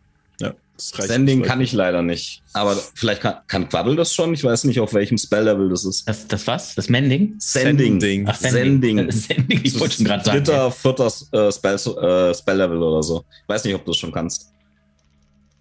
Sending 0.76 1.42
kann 1.42 1.60
ich 1.60 1.72
leider 1.72 2.02
nicht. 2.02 2.42
Aber 2.52 2.76
vielleicht 2.94 3.20
kann, 3.20 3.36
kann 3.46 3.68
Quabbel 3.68 3.94
das 3.94 4.12
schon. 4.12 4.34
Ich 4.34 4.42
weiß 4.42 4.64
nicht, 4.64 4.80
auf 4.80 4.92
welchem 4.92 5.18
Spell-Level 5.18 5.68
das 5.68 5.84
ist. 5.84 6.08
Das, 6.08 6.26
das 6.26 6.46
was? 6.46 6.74
Das 6.74 6.88
Mending? 6.88 7.36
Sending. 7.38 8.00
Sending. 8.00 8.28
Ach, 8.28 8.34
Sending. 8.34 8.98
Äh, 8.98 9.12
Sending. 9.12 9.60
Ich 9.62 9.78
wollte 9.78 9.94
schon 9.96 10.04
gerade 10.04 10.24
sagen. 10.24 10.38
Dritter, 10.38 10.70
vierter 10.72 11.06
äh, 11.06 11.52
Spell, 11.52 11.74
äh, 11.74 12.34
Spell-Level 12.34 12.82
oder 12.82 13.02
so. 13.02 13.24
Ich 13.42 13.48
weiß 13.48 13.64
nicht, 13.64 13.74
ob 13.74 13.84
du 13.84 13.92
das 13.92 13.98
schon 13.98 14.12
kannst. 14.12 14.50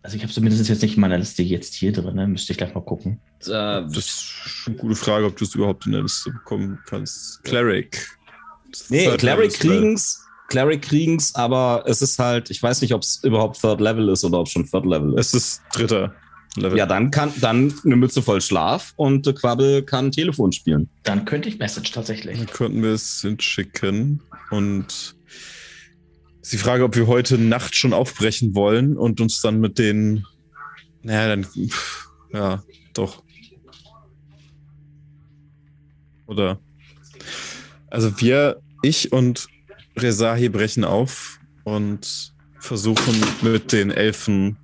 Also 0.01 0.17
ich 0.17 0.23
habe 0.23 0.33
zumindest 0.33 0.67
jetzt 0.67 0.81
nicht 0.81 0.95
in 0.95 1.01
meiner 1.01 1.17
Liste 1.17 1.43
jetzt 1.43 1.75
hier 1.75 1.93
drin. 1.93 2.15
Ne? 2.15 2.27
Müsste 2.27 2.51
ich 2.51 2.57
gleich 2.57 2.73
mal 2.73 2.81
gucken. 2.81 3.19
Das 3.39 3.97
ist 3.97 4.33
eine 4.65 4.75
gute 4.75 4.95
Frage, 4.95 5.25
ob 5.25 5.37
du 5.37 5.45
es 5.45 5.55
überhaupt 5.55 5.85
in 5.85 5.93
der 5.93 6.01
Liste 6.01 6.31
bekommen 6.31 6.79
kannst. 6.85 7.41
Cleric. 7.43 8.05
nee, 8.89 9.15
Cleric 9.17 9.53
Spell. 9.53 9.69
kriegen's. 9.69 10.22
Cleric 10.49 10.83
kriegen's, 10.83 11.33
aber 11.35 11.83
es 11.87 12.01
ist 12.01 12.19
halt, 12.19 12.49
ich 12.49 12.61
weiß 12.61 12.81
nicht, 12.81 12.93
ob 12.93 13.01
es 13.01 13.23
überhaupt 13.23 13.59
Third 13.59 13.81
Level 13.81 14.09
ist 14.09 14.23
oder 14.23 14.39
ob 14.39 14.47
es 14.47 14.51
schon 14.51 14.65
Third 14.65 14.85
Level 14.85 15.17
ist. 15.17 15.33
Es 15.33 15.43
ist 15.43 15.61
dritter 15.73 16.13
Level. 16.55 16.77
Ja, 16.77 16.85
dann 16.85 17.11
kann 17.11 17.33
dann 17.41 17.73
eine 17.83 17.95
Mütze 17.95 18.21
voll 18.21 18.41
Schlaf 18.41 18.93
und 18.95 19.25
äh, 19.25 19.33
Quabbel 19.33 19.83
kann 19.83 20.11
Telefon 20.11 20.51
spielen. 20.51 20.89
Dann 21.03 21.25
könnte 21.25 21.49
ich 21.49 21.57
Message 21.57 21.91
tatsächlich. 21.91 22.37
Dann 22.37 22.47
könnten 22.47 22.83
wir 22.83 22.91
es 22.91 23.21
hinschicken. 23.21 24.21
Und 24.51 25.15
ist 26.41 26.53
die 26.53 26.57
Frage, 26.57 26.83
ob 26.83 26.95
wir 26.95 27.07
heute 27.07 27.37
Nacht 27.37 27.75
schon 27.75 27.93
aufbrechen 27.93 28.53
wollen 28.53 28.97
und 28.97 29.19
uns 29.21 29.41
dann 29.41 29.59
mit 29.59 29.79
den. 29.79 30.25
Naja, 31.01 31.35
dann. 31.35 31.47
Ja, 32.31 32.63
doch. 32.93 33.23
Oder. 36.27 36.59
Also 37.89 38.19
wir, 38.21 38.61
ich 38.81 39.11
und 39.11 39.47
Rezahi 39.97 40.49
brechen 40.49 40.83
auf 40.83 41.39
und 41.63 42.33
versuchen 42.59 43.21
mit 43.41 43.71
den 43.71 43.91
Elfen. 43.91 44.57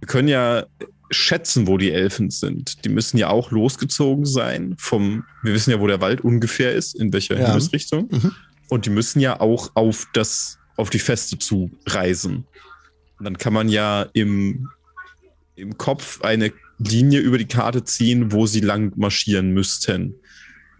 Wir 0.00 0.06
können 0.06 0.28
ja 0.28 0.66
schätzen, 1.10 1.66
wo 1.66 1.76
die 1.76 1.90
Elfen 1.90 2.30
sind. 2.30 2.84
Die 2.84 2.88
müssen 2.88 3.18
ja 3.18 3.28
auch 3.28 3.50
losgezogen 3.50 4.24
sein 4.24 4.76
vom, 4.78 5.24
wir 5.42 5.52
wissen 5.52 5.70
ja, 5.70 5.80
wo 5.80 5.86
der 5.86 6.00
Wald 6.00 6.20
ungefähr 6.20 6.72
ist, 6.74 6.94
in 6.94 7.12
welcher 7.12 7.38
Ja. 7.38 7.46
Himmelsrichtung. 7.46 8.08
Mhm. 8.10 8.32
Und 8.68 8.86
die 8.86 8.90
müssen 8.90 9.20
ja 9.20 9.40
auch 9.40 9.72
auf 9.74 10.06
das, 10.12 10.58
auf 10.76 10.90
die 10.90 11.00
Feste 11.00 11.38
zu 11.38 11.70
reisen. 11.86 12.46
Und 13.18 13.24
dann 13.24 13.38
kann 13.38 13.52
man 13.52 13.68
ja 13.68 14.06
im, 14.12 14.68
im 15.56 15.76
Kopf 15.76 16.22
eine 16.22 16.52
Linie 16.78 17.20
über 17.20 17.36
die 17.36 17.48
Karte 17.48 17.84
ziehen, 17.84 18.32
wo 18.32 18.46
sie 18.46 18.60
lang 18.60 18.92
marschieren 18.96 19.50
müssten. 19.52 20.14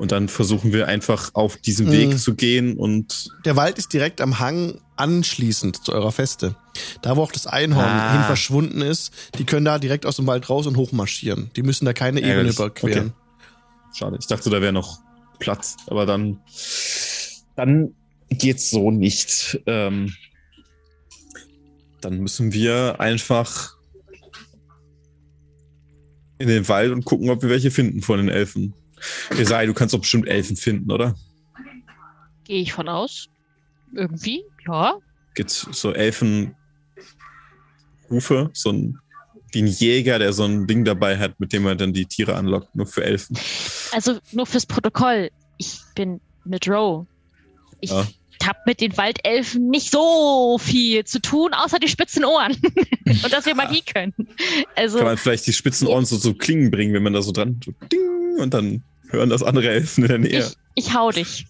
Und 0.00 0.12
dann 0.12 0.28
versuchen 0.28 0.72
wir 0.72 0.88
einfach 0.88 1.30
auf 1.34 1.58
diesem 1.58 1.86
Mhm. 1.88 1.92
Weg 1.92 2.18
zu 2.18 2.34
gehen 2.34 2.78
und 2.78 3.28
Der 3.44 3.56
Wald 3.56 3.76
ist 3.76 3.92
direkt 3.92 4.22
am 4.22 4.38
Hang 4.40 4.80
anschließend 4.96 5.84
zu 5.84 5.92
eurer 5.92 6.10
Feste. 6.10 6.56
Da, 7.02 7.16
wo 7.18 7.22
auch 7.22 7.32
das 7.32 7.46
Einhorn 7.46 7.84
Ah. 7.84 8.12
hin 8.14 8.22
verschwunden 8.24 8.80
ist, 8.80 9.12
die 9.38 9.44
können 9.44 9.66
da 9.66 9.78
direkt 9.78 10.06
aus 10.06 10.16
dem 10.16 10.26
Wald 10.26 10.48
raus 10.48 10.66
und 10.66 10.78
hochmarschieren. 10.78 11.50
Die 11.54 11.62
müssen 11.62 11.84
da 11.84 11.92
keine 11.92 12.20
Ebene 12.20 12.32
Ärgerlich. 12.32 12.56
überqueren. 12.56 13.12
Schade. 13.94 14.16
Ich 14.18 14.26
dachte, 14.26 14.48
da 14.48 14.62
wäre 14.62 14.72
noch 14.72 15.00
Platz, 15.38 15.76
aber 15.86 16.06
dann, 16.06 16.40
dann 17.56 17.94
geht's 18.30 18.70
so 18.70 18.90
nicht. 18.90 19.60
Ähm, 19.66 20.14
dann 22.00 22.20
müssen 22.20 22.54
wir 22.54 23.00
einfach 23.00 23.76
in 26.38 26.48
den 26.48 26.66
Wald 26.68 26.92
und 26.92 27.04
gucken, 27.04 27.28
ob 27.28 27.42
wir 27.42 27.50
welche 27.50 27.70
finden 27.70 28.00
von 28.00 28.16
den 28.18 28.30
Elfen. 28.30 28.72
Esai, 29.38 29.66
du 29.66 29.74
kannst 29.74 29.94
doch 29.94 30.00
bestimmt 30.00 30.28
Elfen 30.28 30.56
finden, 30.56 30.90
oder? 30.90 31.14
Gehe 32.44 32.62
ich 32.62 32.72
von 32.72 32.88
aus. 32.88 33.28
Irgendwie, 33.94 34.44
ja. 34.66 34.94
Gibt's 35.34 35.66
so 35.72 35.92
Elfenrufe, 35.92 36.54
so 38.52 38.70
ein 38.72 38.98
wie 39.52 39.62
ein 39.62 39.66
Jäger, 39.66 40.20
der 40.20 40.32
so 40.32 40.44
ein 40.44 40.68
Ding 40.68 40.84
dabei 40.84 41.18
hat, 41.18 41.40
mit 41.40 41.52
dem 41.52 41.66
er 41.66 41.74
dann 41.74 41.92
die 41.92 42.06
Tiere 42.06 42.36
anlockt, 42.36 42.74
nur 42.76 42.86
für 42.86 43.02
Elfen. 43.04 43.36
Also 43.90 44.18
nur 44.30 44.46
fürs 44.46 44.64
Protokoll. 44.64 45.30
Ich 45.58 45.80
bin 45.96 46.20
mit 46.44 46.68
Row. 46.68 47.04
Ich 47.80 47.90
Ja. 47.90 48.06
hab 48.44 48.64
mit 48.64 48.80
den 48.80 48.96
Waldelfen 48.96 49.68
nicht 49.68 49.90
so 49.90 50.56
viel 50.60 51.04
zu 51.04 51.20
tun, 51.20 51.52
außer 51.52 51.80
die 51.80 51.88
spitzen 51.88 52.24
Ohren. 52.24 52.56
Und 53.06 53.32
dass 53.32 53.44
wir 53.44 53.56
Magie 53.56 53.82
können. 53.82 54.14
Also, 54.76 54.98
Kann 54.98 55.06
man 55.08 55.18
vielleicht 55.18 55.48
die 55.48 55.52
spitzen 55.52 55.88
Ohren 55.88 56.04
so 56.06 56.16
zu 56.16 56.34
Klingen 56.34 56.70
bringen, 56.70 56.94
wenn 56.94 57.02
man 57.02 57.12
da 57.14 57.20
so 57.22 57.32
dran 57.32 57.60
so 57.64 57.72
ding, 57.90 58.38
und 58.38 58.54
dann 58.54 58.84
hören 59.10 59.30
das 59.30 59.42
andere 59.42 59.68
Elfen 59.68 60.04
in 60.04 60.08
der 60.08 60.18
Nähe. 60.18 60.38
ich, 60.74 60.86
ich 60.86 60.94
hau 60.94 61.10
dich. 61.10 61.46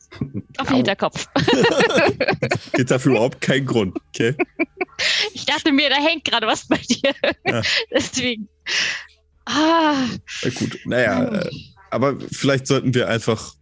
Auf 0.59 0.69
den. 0.69 0.77
Hinterkopf. 0.77 1.27
Gibt 2.73 2.91
dafür 2.91 3.12
überhaupt 3.12 3.41
keinen 3.41 3.66
Grund, 3.66 3.97
okay? 4.09 4.35
Ich 5.32 5.47
dachte 5.47 5.73
mir, 5.73 5.89
da 5.91 5.97
hängt 5.97 6.24
gerade 6.24 6.47
was 6.47 6.66
bei 6.66 6.78
dir. 6.78 7.15
Ja. 7.47 7.62
Deswegen. 7.91 8.49
Ah, 9.47 10.07
Na 10.45 10.51
gut, 10.51 10.78
naja, 10.85 11.41
äh, 11.41 11.51
aber 11.91 12.16
vielleicht 12.31 12.66
sollten 12.66 12.95
wir 12.95 13.09
einfach 13.09 13.55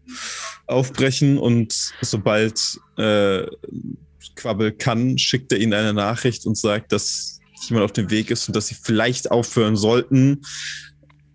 aufbrechen 0.67 1.39
und 1.39 1.93
sobald 2.03 2.79
äh, 2.99 3.47
Quabbel 4.37 4.73
kann, 4.73 5.17
schickt 5.19 5.51
er 5.53 5.59
ihnen 5.59 5.73
eine 5.73 5.95
Nachricht 5.95 6.47
und 6.47 6.57
sagt, 6.59 6.93
dass 6.93 7.41
jemand 7.69 7.85
auf 7.85 7.93
dem 7.93 8.11
Weg 8.11 8.31
ist 8.31 8.49
und 8.49 8.55
dass 8.55 8.69
sie 8.69 8.77
vielleicht 8.81 9.31
aufhören 9.31 9.77
sollten, 9.77 10.43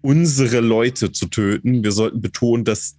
unsere 0.04 0.60
Leute 0.60 1.12
zu 1.12 1.26
töten. 1.28 1.84
Wir 1.84 1.92
sollten 1.92 2.22
betonen, 2.22 2.64
dass 2.66 2.96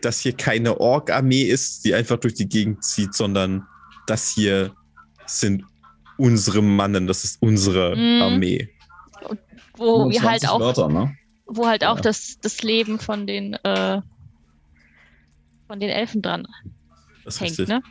das 0.00 0.20
hier 0.20 0.32
keine 0.32 0.80
Ork-Armee 0.80 1.42
ist, 1.42 1.84
die 1.84 1.92
einfach 1.94 2.16
durch 2.18 2.34
die 2.34 2.48
Gegend 2.48 2.82
zieht, 2.84 3.12
sondern 3.14 3.66
das 4.06 4.30
hier 4.30 4.72
sind 5.26 5.64
unsere 6.16 6.62
Mannen, 6.62 7.06
das 7.06 7.24
ist 7.24 7.42
unsere 7.42 7.94
Mhm. 7.96 8.22
Armee. 8.22 8.68
wo 9.76 10.08
wir 10.10 10.22
halt 10.22 10.40
25 10.42 10.48
auch, 10.48 10.60
Wörter, 10.60 10.88
ne? 10.88 11.14
wo 11.46 11.66
halt 11.66 11.84
auch 11.84 11.96
Ja. 11.96 12.02
das, 12.02 12.38
das 12.40 12.62
Leben 12.62 12.98
von 12.98 13.26
den, 13.28 13.54
äh, 13.54 14.00
von 15.68 15.78
den 15.80 15.90
Elfen 15.90 16.20
dran 16.22 16.46
Das 17.24 17.40
ist 17.40 17.58
hängt, 17.58 17.68
ne? 17.68 17.82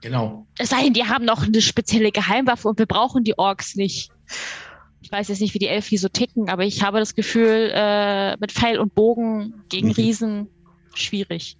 Genau. 0.00 0.46
Es 0.58 0.70
sei 0.70 0.84
denn, 0.84 0.94
die 0.94 1.04
haben 1.04 1.24
noch 1.24 1.42
eine 1.44 1.60
spezielle 1.60 2.10
Geheimwaffe 2.12 2.68
und 2.68 2.78
wir 2.78 2.86
brauchen 2.86 3.24
die 3.24 3.36
Orks 3.38 3.74
nicht. 3.76 4.10
Ich 5.08 5.12
weiß 5.12 5.28
jetzt 5.28 5.40
nicht, 5.40 5.54
wie 5.54 5.58
die 5.58 5.68
Elfen 5.68 5.88
hier 5.88 5.98
so 6.00 6.10
ticken, 6.10 6.50
aber 6.50 6.64
ich 6.64 6.82
habe 6.82 6.98
das 6.98 7.14
Gefühl, 7.14 7.70
äh, 7.72 8.36
mit 8.36 8.52
Pfeil 8.52 8.78
und 8.78 8.94
Bogen 8.94 9.54
gegen 9.70 9.86
Mhm. 9.88 9.94
Riesen 9.94 10.48
schwierig. 10.94 11.56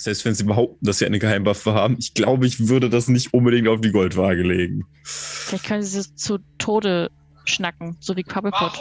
Selbst 0.00 0.24
wenn 0.24 0.34
sie 0.34 0.42
behaupten, 0.42 0.84
dass 0.84 0.98
sie 0.98 1.06
eine 1.06 1.20
Geheimwaffe 1.20 1.72
haben, 1.72 1.96
ich 2.00 2.14
glaube, 2.14 2.48
ich 2.48 2.66
würde 2.66 2.90
das 2.90 3.06
nicht 3.06 3.32
unbedingt 3.32 3.68
auf 3.68 3.80
die 3.80 3.92
Goldwaage 3.92 4.42
legen. 4.42 4.86
Vielleicht 5.04 5.66
können 5.66 5.84
sie 5.84 6.02
sie 6.02 6.16
zu 6.16 6.38
Tode 6.58 7.12
schnacken, 7.44 7.96
so 8.00 8.16
wie 8.16 8.24
Cobblepot. 8.24 8.72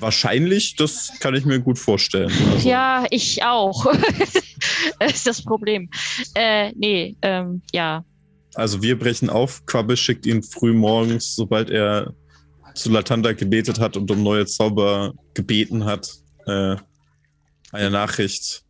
Wahrscheinlich, 0.00 0.74
das 0.74 1.12
kann 1.20 1.36
ich 1.36 1.44
mir 1.44 1.60
gut 1.60 1.78
vorstellen. 1.78 2.32
Also, 2.54 2.68
Ja, 2.68 3.06
ich 3.10 3.44
auch. 3.44 3.86
das 4.98 5.12
ist 5.12 5.26
das 5.28 5.42
Problem. 5.42 5.88
Äh, 6.34 6.72
nee, 6.74 7.14
ähm, 7.22 7.62
ja. 7.72 8.04
also 8.54 8.82
wir 8.82 8.98
brechen 8.98 9.30
auf. 9.30 9.64
Quabbel 9.64 9.96
schickt 9.96 10.26
ihn 10.26 10.42
früh 10.42 10.72
morgens, 10.72 11.36
sobald 11.36 11.70
er 11.70 12.14
zu 12.74 12.90
Latanda 12.90 13.32
gebetet 13.32 13.78
hat 13.78 13.96
und 13.96 14.10
um 14.10 14.22
neue 14.22 14.46
Zauber 14.46 15.14
gebeten 15.34 15.84
hat, 15.84 16.10
äh, 16.46 16.76
eine 17.72 17.90
Nachricht, 17.90 18.62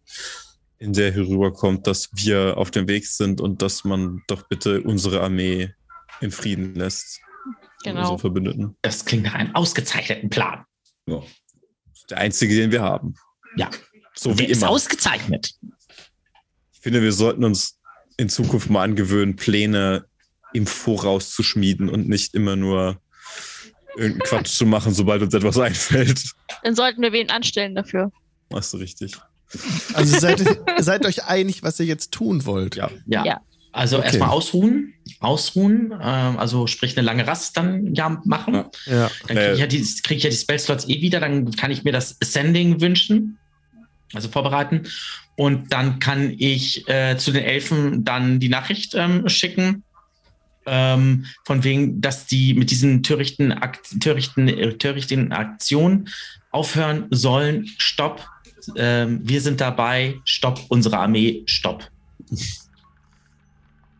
in 0.79 0.93
der 0.93 1.13
herüberkommt, 1.13 1.87
dass 1.87 2.11
wir 2.13 2.59
auf 2.59 2.71
dem 2.71 2.89
Weg 2.89 3.07
sind 3.07 3.41
und 3.41 3.63
dass 3.63 3.85
man 3.85 4.23
doch 4.27 4.47
bitte 4.49 4.83
unsere 4.83 5.23
Armee 5.23 5.73
in 6.21 6.31
Frieden 6.31 6.75
lässt. 6.75 7.21
Genau. 7.85 8.19
Verbündeten. 8.19 8.77
Das 8.83 9.05
klingt 9.05 9.25
nach 9.25 9.35
einem 9.35 9.55
ausgezeichneten 9.55 10.31
Plan. 10.31 10.65
Ja. 11.07 11.23
Ist 11.93 12.11
der 12.11 12.19
einzige, 12.19 12.55
den 12.55 12.73
wir 12.73 12.83
haben. 12.83 13.15
Ja. 13.57 13.71
So 14.15 14.33
wie 14.33 14.43
Der 14.43 14.51
ist 14.51 14.63
immer. 14.63 14.71
ausgezeichnet. 14.71 15.55
Ich 16.73 16.81
finde, 16.81 17.03
wir 17.03 17.13
sollten 17.13 17.45
uns 17.45 17.79
in 18.17 18.29
Zukunft 18.29 18.71
mal 18.71 18.83
angewöhnen, 18.83 19.37
Pläne 19.37 20.07
im 20.53 20.67
Voraus 20.67 21.31
zu 21.31 21.43
schmieden 21.43 21.89
und 21.89 22.09
nicht 22.09 22.35
immer 22.35 22.57
nur 22.57 23.01
irgendeinen 23.97 24.21
Quatsch 24.29 24.49
zu 24.49 24.67
machen, 24.67 24.93
sobald 24.93 25.23
uns 25.23 25.35
etwas 25.35 25.59
einfällt. 25.59 26.23
Dann 26.63 26.75
sollten 26.75 27.03
wir 27.03 27.13
wen 27.13 27.31
anstellen 27.31 27.75
dafür. 27.75 28.13
Machst 28.51 28.73
du 28.73 28.79
richtig. 28.79 29.15
Also 29.93 30.19
seid, 30.19 30.43
seid 30.79 31.07
euch 31.07 31.25
einig, 31.25 31.63
was 31.63 31.79
ihr 31.79 31.87
jetzt 31.87 32.13
tun 32.13 32.45
wollt. 32.45 32.77
Ja. 32.77 32.91
Ja. 33.07 33.25
Ja. 33.25 33.41
Also 33.73 33.97
Okay. 33.99 34.07
erstmal 34.07 34.29
ausruhen. 34.31 34.95
Ausruhen. 35.21 35.93
Ähm, 35.93 36.39
also 36.39 36.67
sprich 36.67 36.97
eine 36.97 37.05
lange 37.05 37.27
Rast 37.27 37.57
dann 37.57 37.95
ja 37.95 38.21
machen. 38.25 38.65
Ja. 38.87 38.93
Ja. 38.95 39.11
Dann 39.27 39.37
kriege 39.37 39.53
ich, 39.53 39.61
ja 39.61 39.67
die, 39.67 39.85
krieg 40.03 40.19
ich 40.19 40.25
ja 40.25 40.31
die 40.31 40.37
Spellslots 40.37 40.89
eh 40.89 41.01
wieder. 41.01 41.21
Dann 41.21 41.51
kann 41.53 41.71
ich 41.71 41.85
mir 41.85 41.93
das 41.93 42.17
Ascending 42.21 42.81
wünschen. 42.81 43.39
Also 44.13 44.29
vorbereiten. 44.29 44.83
Und 45.37 45.73
dann 45.73 45.99
kann 45.99 46.35
ich 46.39 46.89
äh, 46.89 47.17
zu 47.17 47.33
den 47.33 47.43
Elfen 47.43 48.05
dann 48.05 48.39
die 48.39 48.49
Nachricht 48.49 48.95
ähm, 48.95 49.29
schicken. 49.29 49.83
Ähm, 50.67 51.27
von 51.45 51.63
wegen, 51.65 52.01
dass 52.01 52.27
die 52.27 52.55
mit 52.55 52.71
diesen 52.71 53.03
törichten, 53.03 53.53
Akt, 53.53 54.01
törichten, 54.01 54.49
äh, 54.49 54.75
törichten 54.79 55.33
Aktionen 55.33 56.09
aufhören 56.51 57.07
sollen. 57.11 57.67
Stopp. 57.79 58.27
Ähm, 58.77 59.21
wir 59.23 59.41
sind 59.41 59.61
dabei. 59.61 60.21
Stopp. 60.25 60.61
Unsere 60.69 60.99
Armee. 60.99 61.43
Stopp. 61.47 61.89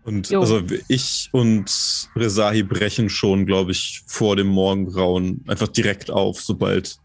Und 0.05 0.29
Jo. 0.29 0.41
also 0.41 0.63
ich 0.89 1.29
und 1.33 1.71
Rezahi 2.15 2.63
brechen 2.63 3.09
schon, 3.09 3.47
glaube 3.47 3.73
ich, 3.73 4.03
vor 4.07 4.37
dem 4.37 4.49
Morgengrauen 4.49 5.43
einfach 5.47 5.69
direkt 5.69 6.11
auf, 6.11 6.41
sobald. 6.41 6.97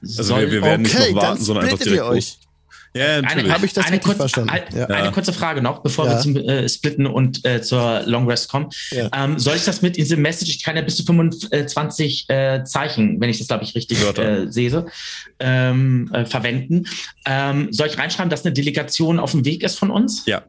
Also 0.00 0.22
Soll- 0.22 0.42
wir, 0.42 0.52
wir 0.52 0.62
werden 0.62 0.86
Okay, 0.86 0.98
nicht 0.98 1.14
noch 1.16 1.22
warten, 1.22 1.42
sondern 1.42 1.64
einfach 1.64 1.78
splittet 1.78 1.96
ihr 1.96 2.02
direkt 2.04 2.16
euch. 2.16 2.38
Ja, 2.94 3.20
natürlich. 3.22 3.44
Eine, 3.44 3.54
Hab 3.54 3.62
ich 3.64 3.72
das 3.74 3.84
eine, 3.86 3.96
richtig 3.96 4.04
kurze, 4.16 4.18
verstanden? 4.18 4.50
ein- 4.50 4.76
Ja. 4.76 4.86
eine 4.86 5.12
kurze 5.12 5.32
Frage 5.32 5.60
noch, 5.62 5.82
bevor 5.82 6.06
Ja. 6.06 6.12
wir 6.12 6.20
zum 6.20 6.36
äh, 6.36 6.68
Splitten 6.68 7.06
und 7.06 7.44
äh, 7.44 7.60
zur 7.62 8.02
Long 8.06 8.26
Rest 8.28 8.48
kommen. 8.48 8.70
Ja. 8.90 9.10
Ähm, 9.14 9.38
soll 9.38 9.56
ich 9.56 9.64
das 9.64 9.82
mit 9.82 9.96
in 9.96 10.04
diesem 10.04 10.22
Message, 10.22 10.50
ich 10.50 10.62
kann 10.62 10.74
ja 10.76 10.82
bis 10.82 10.96
zu 10.96 11.04
25 11.04 12.28
äh, 12.30 12.64
Zeichen, 12.64 13.20
wenn 13.20 13.28
ich 13.30 13.38
das, 13.38 13.46
glaube 13.48 13.64
ich, 13.64 13.74
richtig 13.74 14.02
äh, 14.18 14.46
sehe, 14.50 14.86
ähm, 15.38 16.10
äh, 16.12 16.24
verwenden. 16.24 16.86
Ähm, 17.26 17.68
soll 17.72 17.86
ich 17.88 17.98
reinschreiben, 17.98 18.30
dass 18.30 18.44
eine 18.44 18.52
Delegation 18.54 19.18
auf 19.18 19.32
dem 19.32 19.44
Weg 19.44 19.62
ist 19.62 19.78
von 19.78 19.90
uns? 19.90 20.24
Ja. 20.26 20.42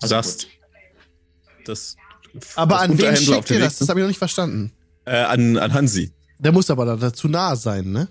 Also 0.00 0.14
das, 0.16 0.38
gut. 0.38 0.46
das, 1.66 1.96
Aber 2.56 2.74
das 2.76 2.82
an 2.82 2.98
wen 2.98 3.16
schickt 3.16 3.50
ihr 3.50 3.58
das? 3.60 3.78
Das 3.78 3.88
habe 3.88 4.00
ich 4.00 4.04
noch 4.04 4.08
nicht 4.08 4.18
verstanden. 4.18 4.72
Äh, 5.04 5.16
an, 5.16 5.56
an 5.58 5.72
Hansi. 5.74 6.12
Der 6.38 6.50
muss 6.52 6.70
aber 6.70 6.84
da 6.86 6.96
dazu 6.96 7.28
nah 7.28 7.54
sein, 7.56 7.92
ne? 7.92 8.08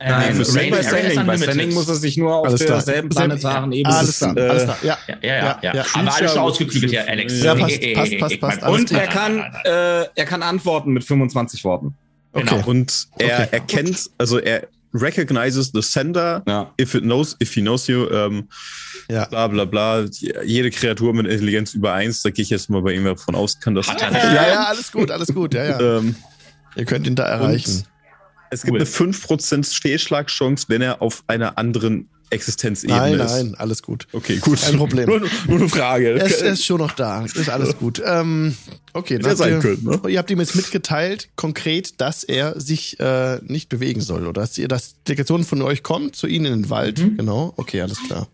Nein, 0.00 0.36
für 0.44 0.54
Raid 0.54 0.70
bei 0.70 0.82
Standing. 0.82 1.26
Bei. 1.26 1.36
Standing 1.36 1.74
muss 1.74 1.88
er 1.88 1.96
sich 1.96 2.16
nur 2.16 2.36
auf 2.36 2.46
Alles 2.46 2.64
klar. 2.64 2.76
derselben 2.78 3.10
Sehr- 3.10 3.24
planetaren 3.26 3.72
Ebene 3.72 3.96
Alles 3.96 4.18
klar, 4.18 4.36
äh, 4.36 4.48
alles 4.48 4.62
klar. 4.64 4.76
Ja. 4.82 4.98
Ja, 5.08 5.16
ja, 5.22 5.28
ja. 5.28 5.36
Ja, 5.36 5.58
ja, 5.62 5.74
ja. 5.74 5.84
Aber 5.94 6.14
alles 6.14 6.32
schon 6.32 6.40
ausgeklügelt 6.40 6.90
hier, 6.92 7.00
Ja, 7.04 7.06
Alex. 7.08 7.40
passt, 7.42 7.82
äh, 7.82 7.94
passt, 7.94 8.18
passt, 8.18 8.40
passt, 8.40 8.62
alles 8.62 8.80
Und 8.80 8.88
klar. 8.90 9.00
er 9.02 9.08
kann, 9.08 9.38
äh, 9.64 10.06
er 10.14 10.24
kann 10.24 10.42
antworten 10.42 10.92
mit 10.92 11.02
25 11.04 11.64
Worten. 11.64 11.94
Genau. 12.32 12.52
Okay. 12.58 12.62
Und 12.70 13.08
er 13.18 13.26
Okay. 13.40 13.48
erkennt, 13.50 14.10
also 14.18 14.38
er 14.38 14.68
recognizes 14.94 15.70
the 15.74 15.82
sender 15.82 16.42
Ja. 16.46 16.72
if 16.80 16.94
it 16.94 17.02
knows, 17.02 17.36
if 17.42 17.52
he 17.54 17.60
knows 17.60 17.86
you, 17.88 18.08
ähm, 18.10 18.48
Ja. 19.10 19.24
bla 19.26 19.48
bla 19.48 19.64
bla. 19.64 20.04
Jede 20.44 20.70
Kreatur 20.70 21.12
mit 21.14 21.26
Intelligenz 21.26 21.74
über 21.74 21.92
eins, 21.94 22.22
da 22.22 22.30
gehe 22.30 22.42
ich 22.44 22.50
jetzt 22.50 22.70
mal 22.70 22.82
bei 22.82 22.92
ihm 22.92 23.04
davon 23.04 23.34
aus, 23.34 23.58
kann 23.58 23.74
das. 23.74 23.86
Ja, 23.86 24.46
ja, 24.46 24.64
alles 24.68 24.92
gut, 24.92 25.10
alles 25.10 25.34
gut, 25.34 25.54
ja, 25.54 25.64
ja. 25.64 25.98
Ähm, 25.98 26.14
Ihr 26.76 26.84
könnt 26.84 27.06
ihn 27.06 27.16
da 27.16 27.24
erreichen. 27.24 27.84
Es 28.50 28.62
gibt 28.62 28.72
Cool. 28.74 28.80
eine 28.80 28.88
5% 29.12 29.80
Fehlschlagchance, 29.80 30.66
wenn 30.68 30.82
er 30.82 31.02
auf 31.02 31.24
einer 31.26 31.58
anderen 31.58 32.08
Existenzebene 32.30 32.98
Nein, 32.98 33.14
ist. 33.20 33.30
nein, 33.32 33.54
alles 33.56 33.82
gut. 33.82 34.06
Okay, 34.12 34.36
gut. 34.36 34.60
Kein 34.60 34.76
Problem. 34.76 35.06
nur, 35.08 35.20
nur 35.46 35.58
eine 35.60 35.68
Frage. 35.70 36.10
Er 36.20 36.26
ist, 36.26 36.42
ist 36.42 36.64
schon 36.64 36.76
noch 36.78 36.92
da. 36.92 37.24
Ist 37.24 37.48
alles 37.48 37.78
gut. 37.78 38.02
Ähm, 38.04 38.54
okay, 38.92 39.18
dann 39.18 39.34
sein 39.34 39.54
ihr, 39.54 39.58
können, 39.60 39.82
ne? 39.84 40.10
ihr 40.10 40.18
habt 40.18 40.30
ihm 40.30 40.38
jetzt 40.38 40.54
mitgeteilt, 40.54 41.30
konkret, 41.36 42.00
dass 42.02 42.24
er 42.24 42.60
sich 42.60 43.00
äh, 43.00 43.38
nicht 43.46 43.70
bewegen 43.70 44.02
soll. 44.02 44.26
Oder 44.26 44.42
dass 44.42 44.58
ihr, 44.58 44.68
dass 44.68 44.96
Delegation 45.04 45.42
von 45.44 45.62
euch 45.62 45.82
kommt 45.82 46.16
zu 46.16 46.26
ihnen 46.26 46.44
in 46.44 46.52
den 46.64 46.70
Wald. 46.70 46.98
Mhm. 46.98 47.16
Genau. 47.16 47.54
Okay, 47.56 47.80
alles 47.80 48.02
klar. 48.06 48.28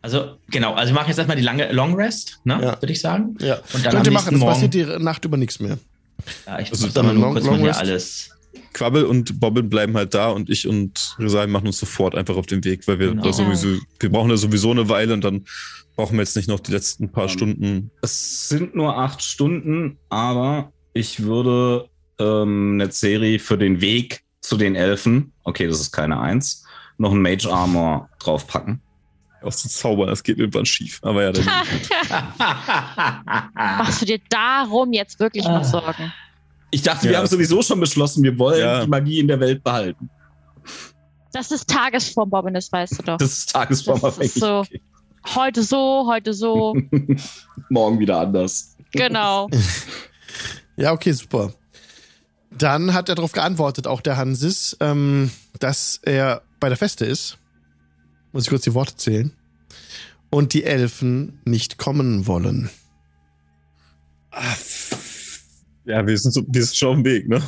Also, 0.00 0.36
genau. 0.50 0.72
Also, 0.72 0.92
wir 0.92 0.94
machen 0.94 1.08
jetzt 1.08 1.18
erstmal 1.18 1.36
die 1.36 1.42
lange 1.42 1.70
Long 1.72 1.94
Rest, 1.94 2.38
ne? 2.44 2.58
Ja. 2.62 2.80
Würde 2.80 2.92
ich 2.92 3.00
sagen. 3.02 3.36
Ja. 3.40 3.56
Und 3.74 3.84
dann 3.84 3.92
Könnt 3.92 4.06
ihr 4.06 4.12
machen, 4.14 4.32
das 4.40 4.48
passiert 4.48 4.74
Morgen. 4.74 4.98
die 4.98 5.04
Nacht 5.04 5.24
über 5.26 5.36
nichts 5.36 5.60
mehr. 5.60 5.76
Ja, 6.46 6.58
ich 6.60 6.70
Also 6.70 6.86
muss 6.86 6.94
dann 6.94 7.06
dann 7.06 7.16
nur 7.16 7.24
Long- 7.24 7.32
kurz 7.34 7.44
Long 7.44 7.54
mal 7.56 7.60
hier 7.60 7.68
Rest? 7.70 7.80
alles. 7.80 8.30
Quabbel 8.72 9.04
und 9.04 9.40
Bobbin 9.40 9.68
bleiben 9.68 9.96
halt 9.96 10.14
da 10.14 10.30
und 10.30 10.50
ich 10.50 10.66
und 10.68 11.16
Rezahi 11.18 11.46
machen 11.46 11.66
uns 11.66 11.78
sofort 11.78 12.14
einfach 12.14 12.36
auf 12.36 12.46
den 12.46 12.64
Weg, 12.64 12.86
weil 12.88 12.98
wir 12.98 13.08
Genau. 13.10 13.22
da 13.22 13.32
sowieso, 13.32 13.78
wir 14.00 14.10
brauchen 14.10 14.28
da 14.30 14.36
sowieso 14.36 14.70
eine 14.70 14.88
Weile 14.88 15.14
und 15.14 15.24
dann 15.24 15.44
brauchen 15.96 16.16
wir 16.16 16.22
jetzt 16.22 16.36
nicht 16.36 16.48
noch 16.48 16.60
die 16.60 16.72
letzten 16.72 17.10
paar 17.10 17.24
Ähm, 17.24 17.30
Stunden. 17.30 17.90
Es 18.02 18.48
sind 18.48 18.74
nur 18.74 18.96
acht 18.98 19.22
Stunden, 19.22 19.98
aber 20.10 20.72
ich 20.92 21.22
würde 21.22 21.88
ähm, 22.18 22.78
eine 22.80 22.90
Serie 22.92 23.38
für 23.38 23.56
den 23.58 23.80
Weg 23.80 24.22
zu 24.40 24.56
den 24.56 24.74
Elfen, 24.74 25.32
okay, 25.44 25.66
das 25.66 25.80
ist 25.80 25.92
keine 25.92 26.20
Eins, 26.20 26.64
noch 26.98 27.12
ein 27.12 27.22
Mage 27.22 27.50
Armor 27.50 28.08
draufpacken. 28.18 28.80
Aus 29.42 29.58
zu 29.58 29.68
zaubern, 29.68 30.08
das 30.08 30.22
geht 30.22 30.38
irgendwann 30.38 30.66
schief. 30.66 30.98
Aber 31.02 31.22
ja, 31.22 31.32
dann, 31.32 31.44
Machst 33.54 34.02
du 34.02 34.06
dir 34.06 34.18
darum 34.28 34.92
jetzt 34.92 35.20
wirklich 35.20 35.44
noch 35.44 35.60
Ah. 35.60 35.64
Sorgen? 35.64 36.12
Ich 36.70 36.82
dachte, 36.82 37.06
Ja. 37.06 37.12
wir 37.12 37.18
haben 37.18 37.26
sowieso 37.26 37.62
schon 37.62 37.80
beschlossen, 37.80 38.22
wir 38.22 38.38
wollen 38.38 38.60
Ja. 38.60 38.82
die 38.84 38.88
Magie 38.90 39.20
in 39.20 39.28
der 39.28 39.40
Welt 39.40 39.62
behalten. 39.62 40.10
Das 41.32 41.50
ist 41.50 41.68
Tagesform, 41.68 42.30
Bobbin, 42.30 42.54
das 42.54 42.70
weißt 42.72 42.98
du 42.98 43.02
doch. 43.02 43.16
Das 43.18 43.38
ist 43.38 43.50
tagesformabhängig. 43.52 44.34
Das 44.34 44.36
ist 44.36 44.40
so. 44.40 44.58
Okay. 44.60 44.80
Heute 45.34 45.62
so, 45.62 46.06
heute 46.08 46.32
so. 46.34 46.74
Morgen 47.68 47.98
wieder 47.98 48.20
anders. 48.20 48.76
genau. 48.92 49.48
Ja, 50.78 50.92
okay, 50.92 51.12
super. 51.12 51.54
Dann 52.50 52.92
hat 52.92 53.08
er 53.08 53.14
darauf 53.14 53.32
geantwortet, 53.32 53.86
auch 53.86 54.02
der 54.02 54.18
Hansis, 54.18 54.76
ähm, 54.80 55.30
dass 55.58 56.00
er 56.02 56.42
bei 56.60 56.68
der 56.68 56.76
Feste 56.76 57.06
ist. 57.06 57.38
Muss 58.32 58.42
ich 58.44 58.50
kurz 58.50 58.64
die 58.64 58.74
Worte 58.74 58.94
zählen. 58.94 59.32
Und 60.28 60.52
die 60.52 60.64
Elfen 60.64 61.40
nicht 61.46 61.78
kommen 61.78 62.26
wollen. 62.26 62.68
Ja, 65.86 66.06
wir 66.06 66.18
sind, 66.18 66.32
so, 66.32 66.42
wir 66.46 66.64
sind 66.64 66.76
schon 66.76 66.88
auf 66.88 66.94
dem 66.96 67.04
Weg, 67.04 67.28
ne? 67.28 67.42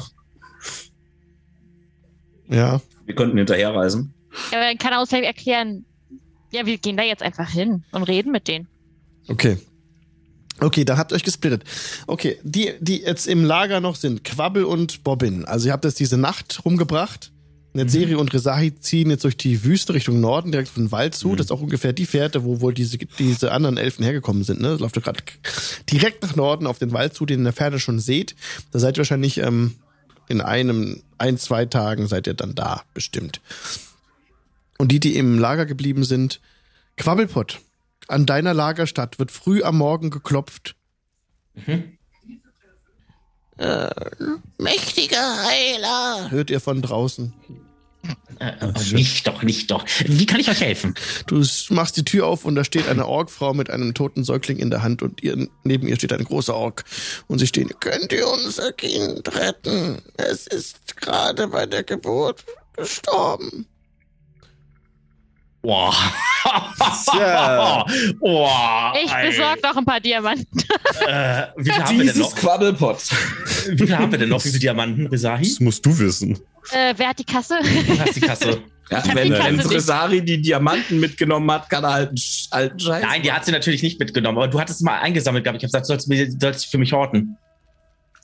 Ja. 2.48 2.80
Wir 3.04 3.14
könnten 3.14 3.36
hinterherreisen. 3.36 4.14
Ja, 4.50 4.58
aber 4.58 4.66
dann 4.68 4.78
kann 4.78 4.92
er 4.92 5.00
uns 5.00 5.10
vielleicht 5.10 5.26
erklären, 5.26 5.84
ja, 6.50 6.64
wir 6.64 6.78
gehen 6.78 6.96
da 6.96 7.02
jetzt 7.02 7.22
einfach 7.22 7.48
hin 7.48 7.84
und 7.92 8.04
reden 8.04 8.32
mit 8.32 8.48
denen. 8.48 8.68
Okay. 9.28 9.58
Okay, 10.60 10.84
dann 10.84 10.98
habt 10.98 11.12
ihr 11.12 11.16
euch 11.16 11.22
gesplittet. 11.22 11.64
Okay, 12.06 12.38
die, 12.42 12.72
die 12.80 13.02
jetzt 13.02 13.28
im 13.28 13.44
Lager 13.44 13.80
noch 13.80 13.96
sind, 13.96 14.24
Quabbel 14.24 14.64
und 14.64 15.04
Bobbin. 15.04 15.44
Also 15.44 15.68
ihr 15.68 15.72
habt 15.72 15.84
jetzt 15.84 16.00
diese 16.00 16.16
Nacht 16.16 16.64
rumgebracht. 16.64 17.32
Netzeri 17.78 18.14
und 18.14 18.32
Rezahi 18.34 18.74
ziehen 18.78 19.10
jetzt 19.10 19.24
durch 19.24 19.36
die 19.36 19.64
Wüste 19.64 19.94
Richtung 19.94 20.20
Norden, 20.20 20.52
direkt 20.52 20.68
auf 20.68 20.74
den 20.74 20.92
Wald 20.92 21.14
zu. 21.14 21.36
Das 21.36 21.46
ist 21.46 21.50
auch 21.50 21.60
ungefähr 21.60 21.92
die 21.92 22.06
Fährte, 22.06 22.44
wo 22.44 22.60
wohl 22.60 22.74
diese, 22.74 22.98
diese 22.98 23.52
anderen 23.52 23.76
Elfen 23.76 24.04
hergekommen 24.04 24.44
sind. 24.44 24.60
Ne? 24.60 24.68
Das 24.70 24.80
läuft 24.80 25.02
gerade 25.02 25.22
direkt 25.90 26.22
nach 26.22 26.36
Norden 26.36 26.66
auf 26.66 26.78
den 26.78 26.92
Wald 26.92 27.14
zu, 27.14 27.24
den 27.24 27.36
ihr 27.36 27.38
in 27.38 27.44
der 27.44 27.52
Ferne 27.52 27.78
schon 27.78 27.98
seht. 27.98 28.34
Da 28.72 28.78
seid 28.78 28.96
ihr 28.96 28.98
wahrscheinlich 28.98 29.38
ähm, 29.38 29.76
in 30.28 30.40
einem, 30.40 31.02
ein, 31.16 31.38
zwei 31.38 31.64
Tagen 31.66 32.06
seid 32.06 32.26
ihr 32.26 32.34
dann 32.34 32.54
da, 32.54 32.82
bestimmt. 32.94 33.40
Und 34.76 34.92
die, 34.92 35.00
die 35.00 35.16
im 35.16 35.38
Lager 35.38 35.66
geblieben 35.66 36.04
sind, 36.04 36.40
Quabbelpott. 36.96 37.60
An 38.08 38.26
deiner 38.26 38.54
Lagerstadt 38.54 39.18
wird 39.18 39.30
früh 39.30 39.62
am 39.62 39.78
Morgen 39.78 40.10
geklopft. 40.10 40.74
Mhm. 41.54 41.98
Mächtiger 44.58 45.44
Heiler. 45.44 46.30
Hört 46.30 46.50
ihr 46.50 46.60
von 46.60 46.80
draußen. 46.80 47.32
Äh, 48.38 48.52
oh, 48.62 48.94
nicht 48.94 49.26
doch, 49.26 49.42
nicht 49.42 49.70
doch. 49.70 49.84
Wie 50.06 50.26
kann 50.26 50.40
ich 50.40 50.48
euch 50.48 50.60
helfen? 50.60 50.94
Du 51.26 51.44
machst 51.70 51.96
die 51.96 52.04
Tür 52.04 52.26
auf 52.26 52.44
und 52.44 52.54
da 52.54 52.64
steht 52.64 52.88
eine 52.88 53.06
Orkfrau 53.06 53.52
mit 53.52 53.70
einem 53.70 53.94
toten 53.94 54.24
Säugling 54.24 54.58
in 54.58 54.70
der 54.70 54.82
Hand 54.82 55.02
und 55.02 55.22
ihr, 55.22 55.48
neben 55.64 55.88
ihr 55.88 55.96
steht 55.96 56.12
ein 56.12 56.24
großer 56.24 56.54
Ork. 56.54 56.84
Und 57.26 57.38
sie 57.38 57.46
stehen, 57.46 57.70
könnt 57.80 58.12
ihr 58.12 58.28
unser 58.28 58.72
Kind 58.72 59.34
retten? 59.34 59.98
Es 60.16 60.46
ist 60.46 60.96
gerade 60.96 61.48
bei 61.48 61.66
der 61.66 61.82
Geburt 61.82 62.44
gestorben. 62.76 63.66
Boah. 65.60 65.92
Boah. 68.20 68.94
Ich 69.04 69.12
besorge 69.12 69.60
noch 69.62 69.76
ein 69.76 69.84
paar 69.84 70.00
Diamanten. 70.00 70.60
Äh, 71.06 71.46
wie 71.56 71.64
viel 71.64 71.72
haben 71.74 71.98
wir 71.98 72.04
denn 72.04 72.14
Dieses 72.14 72.16
noch? 72.18 72.34
Quabbelpot. 72.36 72.98
Wie 73.68 73.86
viel 73.86 73.98
haben 73.98 74.12
wir 74.12 74.18
denn 74.18 74.28
noch? 74.28 74.44
Wie 74.44 74.48
viele 74.48 74.60
Diamanten, 74.60 75.08
Resahi? 75.08 75.42
Das 75.42 75.60
musst 75.60 75.84
du 75.84 75.98
wissen. 75.98 76.38
Äh, 76.72 76.94
wer 76.96 77.08
hat 77.08 77.18
die 77.18 77.24
Kasse? 77.24 77.58
Du 77.62 77.98
hast 77.98 78.16
die 78.16 78.20
Kasse. 78.20 78.62
Ja, 78.90 79.02
wenn 79.14 79.28
die 79.28 79.32
wenn. 79.32 79.58
Tresari 79.58 80.22
die 80.22 80.40
Diamanten 80.40 80.98
mitgenommen 80.98 81.50
hat, 81.50 81.68
kann 81.68 81.84
er 81.84 81.92
halt 81.92 82.08
einen 82.08 82.18
alten 82.50 82.78
Scheiß. 82.78 83.02
Nein, 83.02 83.22
die 83.22 83.30
hat 83.32 83.44
sie 83.44 83.52
natürlich 83.52 83.82
nicht 83.82 83.98
mitgenommen, 84.00 84.38
aber 84.38 84.48
du 84.48 84.58
hattest 84.58 84.82
mal 84.82 84.98
eingesammelt, 85.00 85.44
glaube 85.44 85.58
ich. 85.58 85.62
Ich 85.62 85.66
habe 85.74 85.82
gesagt, 85.82 85.84
du 85.84 85.88
sollst, 85.88 86.08
mir- 86.08 86.30
sollst 86.40 86.66
für 86.66 86.78
mich 86.78 86.92
horten. 86.92 87.36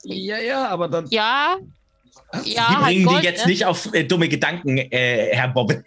Ja, 0.03 0.39
ja, 0.39 0.67
aber 0.67 0.87
dann. 0.87 1.05
Ja, 1.09 1.57
ja, 2.33 2.41
Sie 2.43 2.57
halt 2.59 2.85
bringen 2.85 3.05
Gold, 3.05 3.21
die 3.21 3.25
jetzt 3.25 3.45
ne? 3.45 3.51
nicht 3.51 3.65
auf 3.65 3.93
äh, 3.93 4.03
dumme 4.03 4.27
Gedanken, 4.27 4.77
äh, 4.77 5.29
Herr 5.35 5.49
Bobbin. 5.49 5.83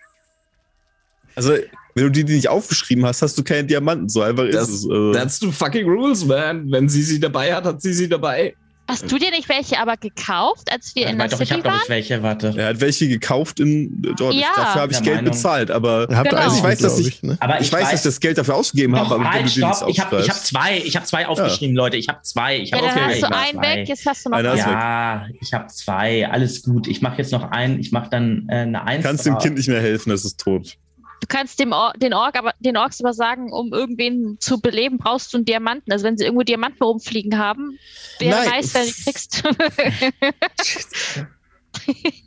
Also, 1.34 1.54
wenn 1.94 2.04
du 2.04 2.10
die, 2.10 2.24
die 2.24 2.36
nicht 2.36 2.48
aufgeschrieben 2.48 3.04
hast, 3.04 3.22
hast 3.22 3.36
du 3.38 3.42
keine 3.44 3.64
Diamanten. 3.64 4.08
So 4.08 4.22
einfach 4.22 4.44
Das, 4.50 4.68
ist 4.68 4.84
es. 4.84 4.90
Also. 4.90 5.12
that's 5.12 5.38
the 5.40 5.50
fucking 5.52 5.88
rules, 5.88 6.24
man. 6.24 6.70
Wenn 6.70 6.88
sie 6.88 7.02
sie 7.02 7.18
dabei 7.20 7.54
hat, 7.54 7.64
hat 7.64 7.82
sie 7.82 7.92
sie 7.92 8.08
dabei. 8.08 8.54
Hast 8.88 9.12
du 9.12 9.18
dir 9.18 9.30
nicht 9.30 9.48
welche 9.50 9.78
aber 9.78 9.96
gekauft, 9.98 10.72
als 10.72 10.94
wir 10.94 11.04
Ich 11.04 11.10
in 11.12 11.18
der 11.18 11.28
doch, 11.28 11.40
ich 11.40 11.48
City 11.48 11.50
habe, 11.52 11.62
glaube 11.62 11.76
waren? 11.76 11.82
ich, 11.84 11.88
welche. 11.90 12.22
Warte. 12.22 12.54
Er 12.56 12.68
hat 12.68 12.80
welche 12.80 13.06
gekauft 13.08 13.60
in 13.60 14.02
äh, 14.04 14.14
dort. 14.16 14.34
Ja. 14.34 14.46
Dafür 14.56 14.80
habe 14.82 14.92
ich 14.92 15.02
Geld 15.02 15.16
Meinung. 15.16 15.30
bezahlt, 15.32 15.70
aber 15.70 16.06
Genau. 16.06 16.18
einige, 16.36 16.56
ich 16.56 16.62
weiß, 16.62 16.78
dass 16.78 16.98
ich- 16.98 17.22
ne? 17.22 17.36
Aber 17.40 17.60
ich, 17.60 17.66
ich, 17.66 17.72
weiß, 17.72 17.82
dass 17.90 17.92
ich 18.00 18.02
das 18.02 18.20
Geld 18.20 18.38
dafür 18.38 18.54
ausgegeben 18.54 18.96
habe, 18.96 19.14
aber 19.14 19.30
halt, 19.30 19.50
stopp. 19.50 19.88
Ich 19.88 20.00
habe 20.00 20.20
ich 20.22 20.28
hab 20.30 20.36
zwei, 20.36 20.78
ich 20.78 20.96
habe 20.96 21.04
zwei 21.06 21.26
aufgeschrieben, 21.26 21.76
Leute. 21.76 21.96
Ich 21.98 22.08
habe 22.08 22.20
zwei. 22.22 22.56
Ich 22.58 22.70
Ja, 22.70 22.78
habe 22.78 22.86
dann 22.88 22.94
hast 22.96 23.22
aufgeschrieben. 23.22 23.30
du 23.30 23.36
Ich 23.36 23.36
hab 23.36 23.48
einen 23.48 23.58
zwei. 23.62 23.76
weg, 23.76 23.88
jetzt 23.88 24.06
hast 24.06 24.24
du 24.26 24.30
noch 24.30 24.38
einen. 24.38 24.52
weg. 24.52 24.58
Ja, 24.58 25.26
ich 25.40 25.52
habe 25.52 25.66
zwei. 25.68 26.28
Alles 26.30 26.62
gut. 26.62 26.88
Ich 26.88 27.02
mache 27.02 27.18
jetzt 27.18 27.32
noch 27.32 27.50
einen. 27.50 27.78
Ich 27.80 27.92
mache 27.92 28.08
dann 28.10 28.46
äh, 28.48 28.54
eine 28.54 28.82
Eins. 28.84 29.04
Kannst 29.04 29.26
dem 29.26 29.34
drauf. 29.34 29.42
Kind 29.42 29.56
nicht 29.58 29.68
mehr 29.68 29.80
helfen, 29.82 30.10
es 30.12 30.24
ist 30.24 30.40
tot. 30.40 30.76
Du 31.20 31.26
kannst 31.26 31.58
dem 31.58 31.72
Or 31.72 31.92
den, 31.96 32.14
Ork 32.14 32.38
aber, 32.38 32.52
den 32.60 32.76
Orks 32.76 33.00
aber 33.00 33.12
sagen, 33.12 33.52
um 33.52 33.72
irgendwen 33.72 34.36
zu 34.40 34.60
beleben, 34.60 34.98
brauchst 34.98 35.32
du 35.32 35.38
einen 35.38 35.44
Diamanten. 35.44 35.92
Also 35.92 36.04
wenn 36.04 36.16
sie 36.16 36.24
irgendwo 36.24 36.42
Diamanten 36.42 36.82
rumfliegen 36.82 37.38
haben, 37.38 37.78
wäre 38.18 38.44
Nein. 38.44 38.64
wenn 38.72 38.86
du 38.86 38.92
die 38.92 39.02
kriegst. 39.04 39.42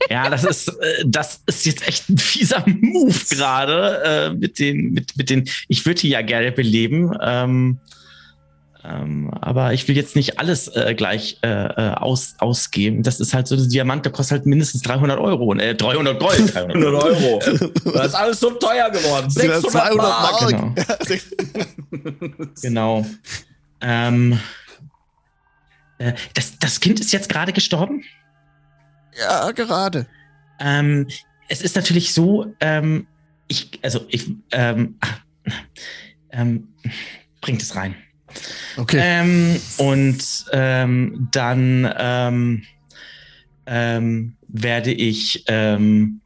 Ja, 0.10 0.30
das 0.30 0.44
ist, 0.44 0.68
äh, 0.70 1.04
das 1.06 1.42
ist 1.46 1.66
jetzt 1.66 1.88
echt 1.88 2.10
ein 2.10 2.18
fieser 2.18 2.64
Move 2.68 3.20
gerade 3.30 4.02
äh, 4.04 4.34
mit 4.34 4.60
den, 4.60 4.92
mit, 4.92 5.16
mit 5.18 5.30
den. 5.30 5.50
Ich 5.68 5.86
würde 5.86 6.02
die 6.02 6.10
ja 6.10 6.22
gerne 6.22 6.52
beleben, 6.52 7.16
ähm, 7.22 7.80
ähm, 8.84 9.32
aber 9.42 9.74
ich 9.74 9.88
will 9.88 9.96
jetzt 9.96 10.16
nicht 10.16 10.40
alles 10.40 10.68
äh, 10.70 10.96
gleich 10.96 11.38
äh, 11.44 11.48
äh, 11.50 11.94
aus, 11.94 12.36
ausgeben. 12.40 13.04
Das 13.04 13.20
ist 13.20 13.34
halt 13.34 13.48
so, 13.48 13.56
der 13.56 13.68
Diamant, 13.68 14.06
der 14.06 14.12
kostet 14.12 14.40
halt 14.40 14.46
mindestens 14.48 14.82
300 14.82 15.20
Euro, 15.20 15.54
äh, 15.56 15.76
300 15.76 16.20
Gold. 16.20 16.40
300 16.56 16.76
100 16.76 17.04
Euro. 17.04 17.42
Das 17.94 18.08
ist 18.08 18.16
alles 18.16 18.40
so 18.40 18.52
teuer 18.52 18.90
geworden. 18.90 19.26
Das 19.26 19.34
sind 19.36 19.52
600 19.52 19.72
200 19.72 19.98
Mark. 19.98 20.52
Mark. 20.52 21.22
Genau. 22.62 23.06
Ähm, 23.82 24.40
äh, 26.00 26.14
das, 26.34 26.58
das 26.60 26.80
Kind 26.80 27.00
ist 27.00 27.12
jetzt 27.12 27.30
gerade 27.30 27.54
gestorben. 27.54 28.04
Ja, 29.20 29.52
gerade. 29.52 30.08
Ähm, 30.60 31.08
es 31.50 31.62
ist 31.62 31.76
natürlich 31.76 32.14
so, 32.14 32.54
ähm, 32.60 33.08
ich, 33.48 33.80
also 33.84 34.06
ich, 34.08 34.32
ähm, 34.52 34.98
ah, 35.02 35.52
ähm, 36.32 36.70
bringt 37.42 37.62
es 37.62 37.76
rein. 37.76 37.96
Okay. 38.78 39.00
Ähm, 39.02 39.62
und 39.78 40.24
ähm, 40.52 41.28
dann 41.32 41.94
ähm, 41.98 42.64
ähm, 43.66 44.36
werde 44.48 44.92
ich 44.92 45.44
ähm, 45.48 46.22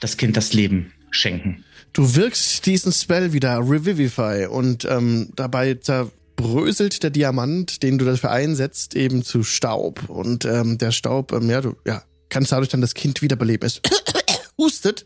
das 0.00 0.16
Kind 0.16 0.36
das 0.36 0.52
Leben 0.52 0.92
schenken. 1.10 1.64
Du 1.92 2.14
wirkst 2.14 2.64
diesen 2.66 2.92
Spell 2.92 3.32
wieder, 3.32 3.58
Revivify, 3.58 4.46
und 4.46 4.88
dabei 5.36 5.74
zerbröselt 5.74 7.02
der 7.02 7.10
Diamant, 7.10 7.82
den 7.82 7.98
du 7.98 8.06
dafür 8.06 8.30
einsetzt, 8.30 8.96
eben 8.96 9.22
zu 9.22 9.42
Staub. 9.42 10.08
Und 10.08 10.44
der 10.44 10.90
Staub, 10.90 11.32
ähm, 11.32 11.50
ja, 11.50 11.60
du 11.60 11.76
ja, 11.86 12.02
kannst 12.30 12.50
dadurch 12.50 12.70
dann 12.70 12.80
das 12.80 12.94
Kind 12.94 13.20
wiederbeleben. 13.20 13.66
Es 13.66 13.82
hustet 14.56 15.04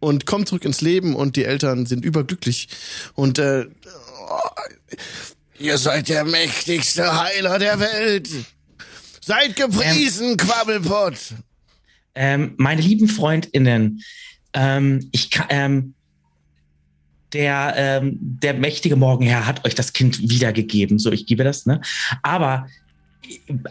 und 0.00 0.26
kommt 0.26 0.48
zurück 0.48 0.64
ins 0.64 0.80
Leben 0.80 1.14
und 1.14 1.36
die 1.36 1.44
Eltern 1.44 1.86
sind 1.86 2.04
überglücklich. 2.04 2.68
Und 3.14 3.38
äh, 3.38 3.66
ihr 5.58 5.78
seid 5.78 6.08
der 6.08 6.24
mächtigste 6.24 7.20
Heiler 7.20 7.58
der 7.58 7.80
Welt. 7.80 8.28
Seid 9.20 9.56
gepriesen, 9.56 10.36
Quabbelpot. 10.36 11.34
Ähm, 12.14 12.54
meine 12.56 12.80
lieben 12.80 13.08
FreundInnen, 13.08 14.02
ähm, 14.52 15.08
ich 15.12 15.30
kann, 15.30 15.46
ähm, 15.50 15.94
der, 17.32 17.74
ähm, 17.76 18.18
der 18.20 18.54
mächtige 18.54 18.96
Morgenherr 18.96 19.46
hat 19.46 19.64
euch 19.66 19.74
das 19.74 19.92
Kind 19.92 20.30
wiedergegeben, 20.30 20.98
so 20.98 21.10
ich 21.12 21.26
gebe 21.26 21.44
das, 21.44 21.66
ne? 21.66 21.80
Aber 22.22 22.68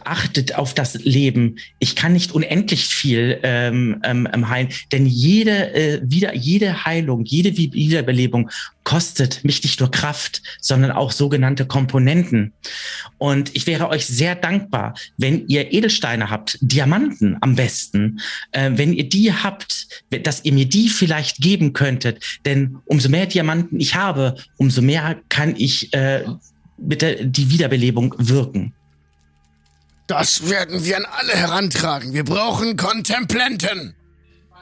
achtet 0.04 0.56
auf 0.56 0.74
das 0.74 0.94
Leben. 1.04 1.58
Ich 1.80 1.96
kann 1.96 2.14
nicht 2.14 2.32
unendlich 2.32 2.86
viel 2.86 3.40
ähm, 3.44 4.02
ähm, 4.04 4.28
ähm, 4.34 4.50
heilen, 4.50 4.70
denn 4.92 5.06
jede 5.06 5.74
äh, 5.74 6.02
wieder 6.04 6.36
jede 6.36 6.86
Heilung, 6.86 7.26
jede 7.26 7.58
Wi- 7.58 7.74
Wiederbelebung 7.74 8.50
kostet 8.84 9.44
mich 9.44 9.64
nicht 9.64 9.80
nur 9.80 9.90
Kraft, 9.90 10.44
sondern 10.62 10.92
auch 10.92 11.12
sogenannte 11.12 11.66
Komponenten. 11.66 12.54
Und 13.18 13.56
ich 13.56 13.66
wäre 13.66 13.90
euch 13.90 14.06
sehr 14.06 14.36
dankbar, 14.36 14.94
wenn 15.18 15.48
ihr 15.48 15.74
Edelsteine 15.74 16.30
habt, 16.30 16.60
Diamanten 16.62 17.38
am 17.42 17.56
besten, 17.56 18.20
äh, 18.52 18.72
wenn 18.76 18.94
ihr 18.94 19.10
die 19.10 19.34
habt, 19.34 19.88
dass 20.24 20.46
ihr 20.46 20.54
mir 20.54 20.66
die 20.66 20.90
vielleicht 20.90 21.38
geben 21.38 21.74
könntet. 21.74 22.24
Denn 22.46 22.78
umso 22.86 23.10
mehr 23.10 23.26
Diamanten 23.26 23.80
ich 23.80 23.96
habe, 23.96 24.36
umso 24.58 24.84
mehr 24.84 25.20
kann 25.30 25.56
ich 25.58 25.92
äh, 25.94 26.24
mit 26.78 27.02
der, 27.02 27.24
die 27.26 27.50
Wiederbelebung 27.50 28.14
wirken. 28.20 28.74
Das 30.08 30.50
werden 30.50 30.86
wir 30.86 30.98
an 30.98 31.06
alle 31.06 31.34
herantragen. 31.34 32.14
Wir 32.14 32.24
brauchen 32.24 32.78
Kontemplenten. 32.78 33.96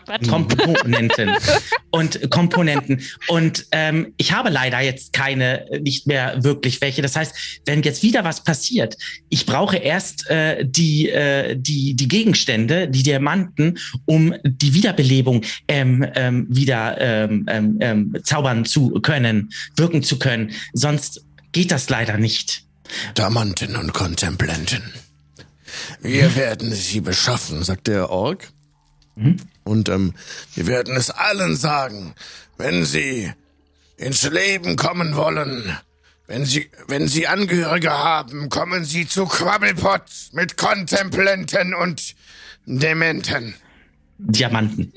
Was? 0.05 0.27
Komponenten 0.27 1.31
und 1.91 2.29
Komponenten. 2.29 3.01
Und 3.27 3.65
ähm, 3.71 4.13
ich 4.17 4.33
habe 4.33 4.49
leider 4.49 4.81
jetzt 4.81 5.13
keine, 5.13 5.69
äh, 5.71 5.79
nicht 5.79 6.07
mehr 6.07 6.43
wirklich 6.43 6.81
welche. 6.81 7.01
Das 7.01 7.15
heißt, 7.15 7.61
wenn 7.65 7.83
jetzt 7.83 8.03
wieder 8.03 8.23
was 8.23 8.43
passiert, 8.43 8.97
ich 9.29 9.45
brauche 9.45 9.77
erst 9.77 10.29
äh, 10.29 10.65
die, 10.65 11.09
äh, 11.09 11.55
die, 11.55 11.95
die 11.95 12.07
Gegenstände, 12.07 12.89
die 12.89 13.03
Diamanten, 13.03 13.79
um 14.05 14.35
die 14.43 14.73
Wiederbelebung 14.73 15.43
ähm, 15.67 16.05
ähm, 16.15 16.47
wieder 16.49 16.99
ähm, 16.99 17.45
ähm, 17.49 17.77
ähm, 17.79 18.17
zaubern 18.23 18.65
zu 18.65 18.91
können, 19.01 19.53
wirken 19.75 20.03
zu 20.03 20.19
können. 20.19 20.51
Sonst 20.73 21.23
geht 21.51 21.71
das 21.71 21.89
leider 21.89 22.17
nicht. 22.17 22.63
Diamanten 23.17 23.75
und 23.75 23.93
Kontemplenten. 23.93 24.83
Wir 26.01 26.35
werden 26.35 26.73
sie 26.73 27.01
beschaffen. 27.01 27.63
sagt 27.63 27.87
der 27.87 28.09
Ork. 28.09 28.49
Mhm. 29.15 29.37
Und 29.63 29.89
ähm, 29.89 30.13
Wir 30.55 30.67
werden 30.67 30.95
es 30.95 31.09
allen 31.09 31.55
sagen, 31.55 32.15
wenn 32.57 32.85
sie 32.85 33.31
ins 33.97 34.23
Leben 34.29 34.75
kommen 34.75 35.15
wollen. 35.15 35.77
Wenn 36.25 36.45
sie, 36.45 36.69
wenn 36.87 37.07
sie 37.07 37.27
Angehörige 37.27 37.91
haben, 37.91 38.49
kommen 38.49 38.85
sie 38.85 39.07
zu 39.07 39.25
Quabbelpot 39.25 40.03
mit 40.31 40.57
Kontemplenten 40.57 41.73
und 41.73 42.15
Dementen. 42.65 43.55
Diamanten. 44.17 44.93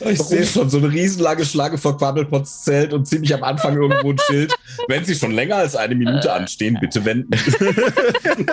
Ich 0.00 0.22
sehe 0.22 0.46
schon 0.46 0.70
so 0.70 0.78
eine 0.78 0.92
riesenlange 0.92 1.44
Schlange 1.44 1.76
vor 1.76 1.98
Quabbelpots 1.98 2.62
Zelt 2.62 2.92
und 2.92 3.06
ziemlich 3.06 3.34
am 3.34 3.42
Anfang 3.42 3.76
irgendwo 3.76 4.12
ein 4.12 4.18
Schild. 4.18 4.54
Wenn 4.86 5.04
sie 5.04 5.14
schon 5.14 5.32
länger 5.32 5.56
als 5.56 5.74
eine 5.74 5.94
Minute 5.96 6.32
anstehen, 6.32 6.78
bitte 6.80 7.04
wenden. 7.04 7.30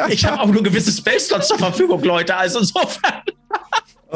Ich 0.09 0.25
habe 0.25 0.41
auch 0.41 0.47
nur 0.47 0.63
gewisse 0.63 0.91
Spellslots 0.91 1.49
zur 1.49 1.59
Verfügung, 1.59 2.03
Leute. 2.03 2.35
Also 2.35 2.59
insofern. 2.59 3.21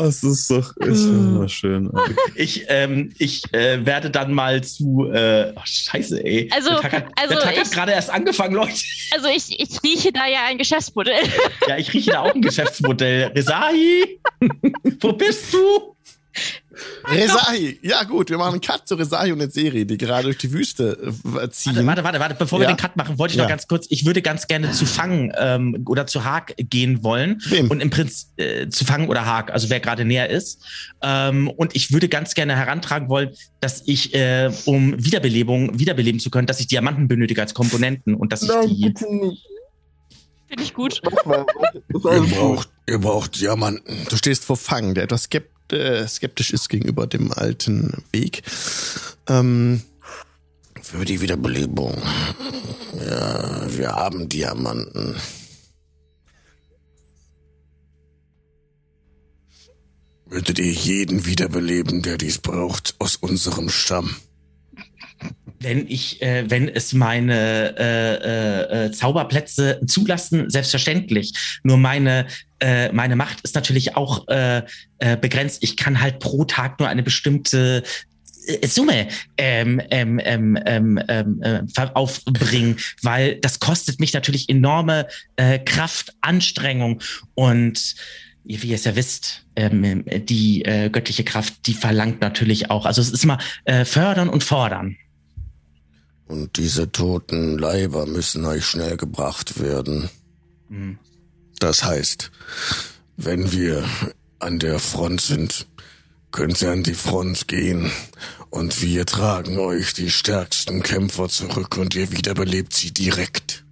Oh, 0.02 0.06
es 0.06 0.24
ist 0.24 0.50
doch 0.50 0.76
ist 0.78 1.06
immer 1.06 1.50
schön. 1.50 1.92
Ich, 2.36 2.64
ähm, 2.70 3.12
ich 3.18 3.44
äh, 3.54 3.86
werde 3.86 4.10
dann 4.10 4.34
mal 4.34 4.64
zu. 4.64 5.10
Äh, 5.12 5.52
oh, 5.56 5.62
scheiße, 5.64 6.24
ey. 6.24 6.50
Also- 6.54 6.70
der 6.70 6.80
Tag 6.82 6.92
hat, 6.94 7.06
also 7.16 7.34
der 7.36 7.44
Tag 7.44 7.58
hat 7.58 7.66
ich- 7.68 7.72
gerade 7.72 7.92
erst 7.92 8.10
angefangen, 8.10 8.56
Leute. 8.56 8.74
Also 9.14 9.28
ich, 9.28 9.60
ich 9.60 9.84
rieche 9.84 10.12
da 10.14 10.26
ja 10.28 10.46
ein 10.48 10.58
Geschäftsmodell. 10.58 11.24
Ja, 11.68 11.78
ich 11.78 11.94
rieche 11.94 12.12
da 12.12 12.22
auch 12.22 12.34
ein 12.34 12.42
Geschäftsmodell. 12.42 13.28
Resai, 13.36 14.20
wo 15.02 15.14
bist 15.14 15.54
du? 15.54 15.96
Resahi. 17.06 17.80
Ja 17.82 18.04
gut, 18.04 18.30
wir 18.30 18.38
machen 18.38 18.54
einen 18.54 18.62
Cut 18.62 18.88
zu 18.88 18.96
Resahi 18.96 19.32
und 19.32 19.40
der 19.40 19.50
Serie, 19.50 19.86
die 19.86 19.98
gerade 19.98 20.24
durch 20.24 20.38
die 20.38 20.52
Wüste 20.52 21.14
äh, 21.42 21.50
ziehen. 21.50 21.76
Warte, 21.76 21.86
warte, 21.88 22.04
warte, 22.04 22.20
warte. 22.20 22.36
Bevor 22.36 22.60
wir 22.60 22.68
Ja. 22.68 22.74
den 22.74 22.78
Cut 22.78 22.96
machen, 22.96 23.18
wollte 23.18 23.34
ich 23.34 23.38
Ja. 23.38 23.44
noch 23.44 23.50
ganz 23.50 23.68
kurz. 23.68 23.86
Ich 23.90 24.06
würde 24.06 24.22
ganz 24.22 24.48
gerne 24.48 24.72
zu 24.72 24.86
Fang 24.86 25.32
ähm, 25.38 25.84
oder 25.88 26.08
zu 26.08 26.24
Haag 26.24 26.54
gehen 26.58 27.04
wollen. 27.04 27.42
Wem? 27.48 27.70
Und 27.70 27.82
im 27.82 27.90
Prinzip 27.90 28.28
äh, 28.38 28.70
zu 28.70 28.86
Fang 28.86 29.08
oder 29.10 29.26
Haag, 29.26 29.52
also 29.52 29.70
wer 29.70 29.80
gerade 29.80 30.06
näher 30.06 30.30
ist. 30.30 30.62
Ähm, 31.02 31.50
und 31.50 31.76
ich 31.76 31.92
würde 31.92 32.10
ganz 32.10 32.34
gerne 32.34 32.56
herantragen 32.56 33.10
wollen, 33.10 33.30
dass 33.60 33.84
ich, 33.86 34.14
äh, 34.14 34.52
um 34.66 34.96
Wiederbelebung, 35.04 35.80
wiederbeleben 35.80 36.20
zu 36.20 36.30
können, 36.30 36.48
dass 36.48 36.60
ich 36.60 36.68
Diamanten 36.68 37.08
benötige 37.08 37.42
als 37.42 37.54
Komponenten 37.54 38.16
und 38.16 38.32
dass 38.32 38.44
ich 38.44 38.50
die. 38.50 38.94
Finde 40.48 40.64
ich 40.64 40.74
gut. 40.74 41.00
Ihr 41.04 42.02
braucht, 42.22 42.70
ihr 42.88 42.98
braucht 43.00 43.40
Diamanten. 43.40 43.96
Du 44.10 44.18
stehst 44.18 44.44
vor 44.46 44.58
Fang, 44.58 44.96
der 44.96 45.04
etwas 45.04 45.24
skept 45.24 45.52
äh, 45.74 46.08
skeptisch 46.08 46.52
ist 46.52 46.70
gegenüber 46.70 47.08
dem 47.08 47.32
alten 47.32 48.04
Weg. 48.12 48.44
Ähm, 49.28 49.82
Für 50.82 51.06
die 51.06 51.22
Wiederbelebung. 51.22 52.02
Ja, 52.98 53.78
wir 53.78 53.90
haben 53.90 54.30
Diamanten. 54.30 55.16
Würdet 60.26 60.60
ihr 60.60 60.72
jeden 60.72 61.26
wiederbeleben, 61.26 62.04
der 62.04 62.18
dies 62.18 62.38
braucht, 62.38 62.96
aus 63.00 63.16
unserem 63.16 63.70
Stamm? 63.70 64.16
Wenn 65.60 65.88
ich, 65.88 66.22
äh, 66.22 66.50
wenn 66.50 66.70
es 66.70 66.94
meine 66.94 67.78
äh, 67.78 68.16
äh, 68.16 68.86
äh, 68.86 68.92
Zauberplätze 68.92 69.82
zulassen, 69.86 70.50
selbstverständlich. 70.50 71.34
Nur 71.64 71.78
meine 71.78 72.28
äh, 72.60 72.92
meine 72.92 73.16
Macht 73.16 73.42
ist 73.42 73.56
natürlich 73.56 73.96
auch 73.96 74.28
äh, 74.28 74.64
äh, 75.00 75.18
begrenzt. 75.18 75.64
Ich 75.64 75.78
kann 75.78 76.02
halt 76.02 76.20
pro 76.20 76.44
Tag 76.46 76.80
nur 76.80 76.90
eine 76.90 77.04
bestimmte 77.04 77.84
äh, 78.48 78.68
Summe 78.68 79.08
ähm, 79.38 79.82
ähm, 79.92 80.20
ähm, 80.24 80.60
ähm, 80.66 81.00
ähm, 81.08 81.42
äh, 81.42 81.88
aufbringen, 81.94 82.78
weil 83.02 83.36
das 83.36 83.60
kostet 83.60 84.00
mich 84.00 84.14
natürlich 84.14 84.50
enorme 84.50 85.08
äh, 85.36 85.60
Kraft, 85.60 86.14
Anstrengung 86.22 87.02
und 87.34 87.96
wie 88.44 88.70
ihr 88.70 88.76
es 88.76 88.86
ja 88.86 88.96
wisst, 88.96 89.46
ähm, 89.56 90.04
die 90.08 90.66
äh, 90.66 90.90
göttliche 90.90 91.24
Kraft, 91.24 91.68
die 91.68 91.74
verlangt 91.74 92.22
natürlich 92.22 92.72
auch. 92.72 92.86
Also 92.86 93.02
es 93.02 93.12
ist 93.12 93.24
immer 93.24 93.38
äh, 93.66 93.86
fördern 93.86 94.28
und 94.28 94.44
fordern. 94.44 94.98
Und 96.30 96.58
diese 96.58 96.92
toten 96.92 97.58
Leiber 97.58 98.06
müssen 98.06 98.46
euch 98.46 98.64
schnell 98.64 98.98
gebracht 98.98 99.60
werden. 99.60 100.10
Hm. 100.70 101.00
Das 101.58 101.84
heißt, 101.84 102.30
wenn 103.18 103.52
wir 103.52 103.84
an 104.38 104.60
der 104.60 104.78
Front 104.78 105.22
sind, 105.22 105.66
könnt 106.32 106.62
ihr 106.62 106.72
an 106.72 106.84
die 106.84 106.94
Front 106.94 107.48
gehen 107.48 107.92
und 108.52 108.80
wir 108.84 109.08
tragen 109.08 109.58
euch 109.58 109.96
die 109.96 110.12
stärksten 110.12 110.84
Kämpfer 110.84 111.30
zurück 111.30 111.78
und 111.78 111.96
ihr 111.96 112.12
wiederbelebt 112.12 112.74
sie 112.74 112.92
direkt. 112.92 113.66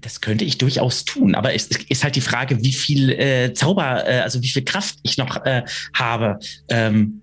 Das 0.00 0.22
könnte 0.22 0.46
ich 0.46 0.56
durchaus 0.56 1.04
tun, 1.04 1.34
aber 1.34 1.52
es 1.52 1.66
ist 1.66 2.02
halt 2.02 2.16
die 2.16 2.22
Frage, 2.22 2.62
wie 2.62 2.72
viel 2.72 3.10
äh, 3.10 3.52
Zauber, 3.52 4.08
äh, 4.08 4.20
also 4.20 4.42
wie 4.42 4.48
viel 4.48 4.64
Kraft 4.64 4.96
ich 5.02 5.18
noch 5.18 5.44
äh, 5.44 5.64
habe. 5.92 6.38
Ähm, 6.70 7.20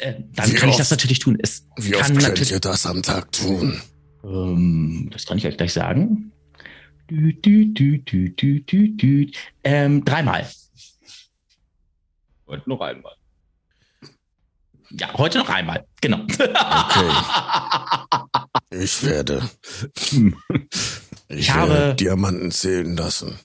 äh, 0.00 0.14
dann 0.34 0.50
Wie 0.50 0.54
kann 0.54 0.68
ich 0.68 0.74
oft- 0.74 0.80
das 0.80 0.90
natürlich 0.90 1.18
tun. 1.18 1.38
Es 1.40 1.66
Wie 1.76 1.94
oft 1.94 2.04
kann 2.04 2.12
könnt 2.16 2.28
natürlich, 2.28 2.52
ihr 2.52 2.60
das 2.60 2.86
am 2.86 3.02
Tag 3.02 3.32
tun? 3.32 3.80
ähm, 4.24 5.08
das 5.12 5.26
kann 5.26 5.38
ich 5.38 5.46
euch 5.46 5.56
gleich 5.56 5.72
sagen. 5.72 6.32
Dü, 7.10 7.32
dü, 7.34 7.66
dü, 7.74 7.98
dü, 7.98 8.30
dü, 8.30 8.60
dü, 8.60 8.88
dü. 8.96 9.30
Ähm, 9.62 10.04
dreimal. 10.04 10.48
Und 12.46 12.66
noch 12.66 12.80
einmal. 12.80 13.12
Ja, 14.90 15.12
heute 15.14 15.38
noch 15.38 15.48
einmal. 15.48 15.84
Genau. 16.00 16.20
Ich 18.70 19.04
werde. 19.04 19.48
Ich, 19.96 20.22
Ich 21.28 21.50
habe- 21.52 21.70
werde 21.72 21.94
Diamanten 21.94 22.50
zählen 22.50 22.96
lassen. 22.96 23.38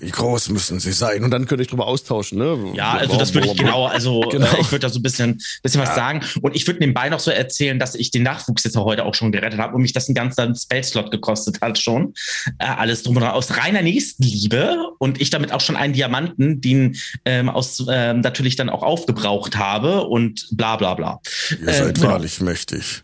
Wie 0.00 0.12
groß 0.12 0.50
müssen 0.50 0.78
sie 0.78 0.92
sein? 0.92 1.24
Und 1.24 1.32
dann 1.32 1.46
könnt 1.46 1.60
ihr 1.60 1.62
euch 1.62 1.70
drüber 1.70 1.88
austauschen, 1.88 2.38
ne? 2.38 2.72
Ja, 2.74 2.92
also 2.92 3.16
das 3.16 3.34
würde 3.34 3.48
ich 3.48 3.56
genau, 3.56 3.86
also 3.86 4.20
Genau. 4.30 4.46
Äh, 4.46 4.60
ich 4.60 4.70
würde 4.70 4.86
da 4.86 4.90
so 4.90 5.00
ein 5.00 5.02
bisschen, 5.02 5.42
bisschen 5.64 5.80
was 5.80 5.96
sagen. 5.96 6.20
Und 6.40 6.54
ich 6.54 6.64
würde 6.68 6.78
nebenbei 6.78 7.08
noch 7.08 7.18
so 7.18 7.32
erzählen, 7.32 7.80
dass 7.80 7.96
ich 7.96 8.12
den 8.12 8.22
Nachwuchs 8.22 8.62
jetzt 8.62 8.76
heute 8.76 9.04
auch 9.04 9.16
schon 9.16 9.32
gerettet 9.32 9.58
habe 9.58 9.74
und 9.74 9.82
mich 9.82 9.92
das 9.92 10.08
ein 10.08 10.14
ganzer 10.14 10.54
Spellslot 10.54 11.10
gekostet 11.10 11.60
hat 11.60 11.78
schon. 11.78 12.14
Äh, 12.58 12.66
alles 12.66 13.02
drum 13.02 13.16
und 13.16 13.22
dran 13.22 13.32
aus 13.32 13.56
reiner 13.56 13.82
Nächstenliebe 13.82 14.76
und 14.98 15.20
ich 15.20 15.30
damit 15.30 15.50
auch 15.50 15.60
schon 15.60 15.74
einen 15.74 15.94
Diamanten, 15.94 16.60
den 16.60 16.96
ähm, 17.24 17.48
aus 17.48 17.84
ähm, 17.90 18.20
natürlich 18.20 18.54
dann 18.54 18.70
auch 18.70 18.84
aufgebraucht 18.84 19.56
habe 19.56 20.04
und 20.04 20.46
bla 20.52 20.76
bla 20.76 20.94
bla. 20.94 21.20
Ihr 21.60 21.66
Äh, 21.66 21.72
seid 21.72 21.94
genau. 21.96 22.10
wahrlich 22.10 22.40
mächtig. 22.40 23.02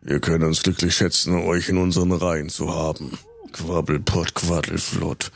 Wir 0.00 0.18
können 0.20 0.44
uns 0.44 0.62
glücklich 0.62 0.94
schätzen, 0.94 1.34
euch 1.34 1.68
in 1.68 1.76
unseren 1.76 2.12
Reihen 2.12 2.48
zu 2.48 2.74
haben. 2.74 3.18
Quabbelpott, 3.52 4.32
Quaddelflott. 4.34 5.30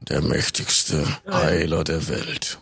Der 0.00 0.22
mächtigste 0.22 1.04
Heiler 1.30 1.84
der 1.84 2.08
Welt. 2.08 2.58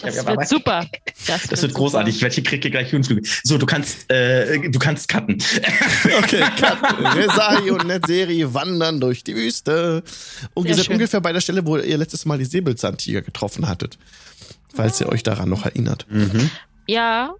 Das 0.00 0.24
wird 0.26 0.48
super. 0.48 0.86
Das, 1.26 1.48
Das 1.48 1.62
wird 1.62 1.74
großartig. 1.74 2.16
Ich 2.16 2.22
werde 2.22 2.34
hier 2.34 2.44
kriege 2.44 2.70
gleich 2.70 2.92
Höhenflüge. 2.92 3.28
So, 3.42 3.58
du 3.58 3.66
kannst, 3.66 4.10
äh, 4.10 4.60
du 4.70 4.78
kannst 4.78 5.08
cutten. 5.08 5.38
Okay, 6.18 6.40
Cut. 6.58 6.78
Resari 7.16 7.70
und 7.72 7.86
Netzeri 7.86 8.54
wandern 8.54 9.00
durch 9.00 9.24
die 9.24 9.34
Wüste. 9.34 10.02
Und 10.54 10.68
ihr 10.68 10.74
seid 10.76 10.88
ungefähr 10.88 11.20
bei 11.20 11.32
der 11.32 11.40
Stelle, 11.40 11.66
wo 11.66 11.76
ihr 11.78 11.98
letztes 11.98 12.24
Mal 12.26 12.38
die 12.38 12.44
Säbelzahntiger 12.44 13.22
getroffen 13.22 13.68
hattet. 13.68 13.98
Falls 14.72 15.00
ihr 15.00 15.08
euch 15.08 15.22
daran 15.24 15.48
noch 15.48 15.64
erinnert. 15.64 16.06
Mhm. 16.08 16.50
Ja. 16.86 17.34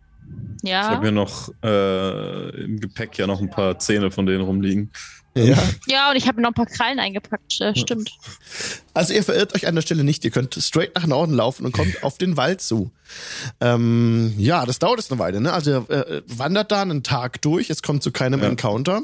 Ich 0.65 0.71
Ja. 0.71 0.89
habe 0.91 1.07
mir 1.07 1.13
noch 1.13 1.51
äh, 1.63 2.65
im 2.65 2.81
Gepäck 2.81 3.17
ja 3.19 3.27
noch 3.29 3.41
ein 3.41 3.51
paar 3.51 3.79
Zähne 3.79 4.11
von 4.11 4.27
denen 4.27 4.41
rumliegen. 4.43 4.91
Ja. 5.37 5.63
Ja, 5.87 6.11
und 6.11 6.17
ich 6.17 6.27
habe 6.27 6.41
noch 6.41 6.49
ein 6.49 6.55
paar 6.55 6.67
Krallen 6.67 6.99
eingepackt. 6.99 7.61
Äh, 7.61 7.77
stimmt. 7.77 8.11
Also 8.95 9.13
ihr 9.13 9.23
verirrt 9.23 9.55
euch 9.55 9.67
an 9.67 9.75
der 9.75 9.83
Stelle 9.83 10.03
nicht. 10.03 10.25
Ihr 10.25 10.31
könnt 10.31 10.55
straight 10.55 10.95
nach 10.95 11.07
Norden 11.07 11.35
laufen 11.35 11.67
und 11.67 11.73
kommt 11.73 12.03
auf 12.03 12.17
den 12.19 12.37
Wald 12.39 12.63
zu. 12.63 12.91
Ähm, 13.61 14.35
ja, 14.39 14.65
das 14.67 14.79
dauert 14.79 14.99
jetzt 14.99 15.13
eine 15.13 15.19
Weile. 15.19 15.41
Ne? 15.41 15.53
Also 15.53 15.71
ihr 15.71 15.91
äh, 15.91 16.23
wandert 16.27 16.73
da 16.73 16.83
einen 16.83 17.03
Tag 17.03 17.43
durch. 17.43 17.69
Es 17.71 17.83
kommt 17.83 18.03
zu 18.03 18.11
keinem 18.13 18.41
Ja. 18.41 18.49
Encounter. 18.49 19.03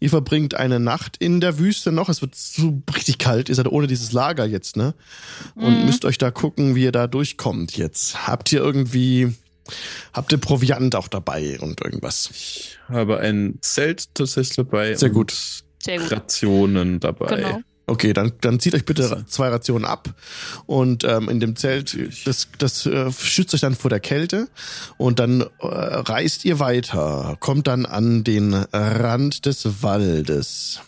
Ihr 0.00 0.10
verbringt 0.10 0.54
eine 0.54 0.80
Nacht 0.80 1.16
in 1.18 1.40
der 1.40 1.58
Wüste 1.58 1.92
noch. 1.92 2.08
Es 2.08 2.22
wird 2.22 2.34
so 2.34 2.82
richtig 2.96 3.18
kalt. 3.18 3.48
Ihr 3.48 3.54
seid 3.54 3.68
ohne 3.68 3.86
dieses 3.86 4.12
Lager 4.12 4.46
jetzt, 4.46 4.76
ne? 4.76 4.94
Und 5.54 5.80
Mhm. 5.80 5.86
müsst 5.86 6.04
euch 6.04 6.18
da 6.18 6.30
gucken, 6.30 6.74
wie 6.74 6.84
ihr 6.84 6.92
da 6.92 7.06
durchkommt 7.06 7.76
jetzt. 7.76 8.26
Habt 8.26 8.50
ihr 8.52 8.60
irgendwie, 8.60 9.34
habt 10.12 10.32
ihr 10.32 10.38
Proviant 10.38 10.94
auch 10.96 11.08
dabei 11.08 11.58
und 11.60 11.80
irgendwas? 11.82 12.30
Ich 12.32 12.78
habe 12.88 13.18
ein 13.20 13.58
Zelt 13.60 14.14
tatsächlich 14.14 14.56
dabei. 14.56 14.94
Sehr 14.94 15.10
und 15.10 15.14
gut. 15.14 15.34
Sehr 15.84 15.98
gut. 15.98 16.12
Rationen 16.12 16.98
dabei. 17.00 17.36
Genau. 17.36 17.60
Okay, 17.86 18.14
dann, 18.14 18.32
dann 18.40 18.60
zieht 18.60 18.74
euch 18.74 18.86
bitte 18.86 19.26
zwei 19.28 19.48
Rationen 19.48 19.84
ab 19.84 20.14
und 20.64 21.04
ähm, 21.04 21.28
in 21.28 21.38
dem 21.38 21.54
Zelt, 21.54 21.94
das, 22.26 22.48
das 22.56 22.86
äh, 22.86 23.12
schützt 23.12 23.52
euch 23.52 23.60
dann 23.60 23.74
vor 23.74 23.90
der 23.90 24.00
Kälte 24.00 24.48
und 24.96 25.18
dann 25.18 25.42
äh, 25.42 25.46
reist 25.60 26.46
ihr 26.46 26.58
weiter, 26.60 27.36
kommt 27.40 27.66
dann 27.66 27.84
an 27.84 28.24
den 28.24 28.54
Rand 28.54 29.44
des 29.44 29.82
Waldes. 29.82 30.80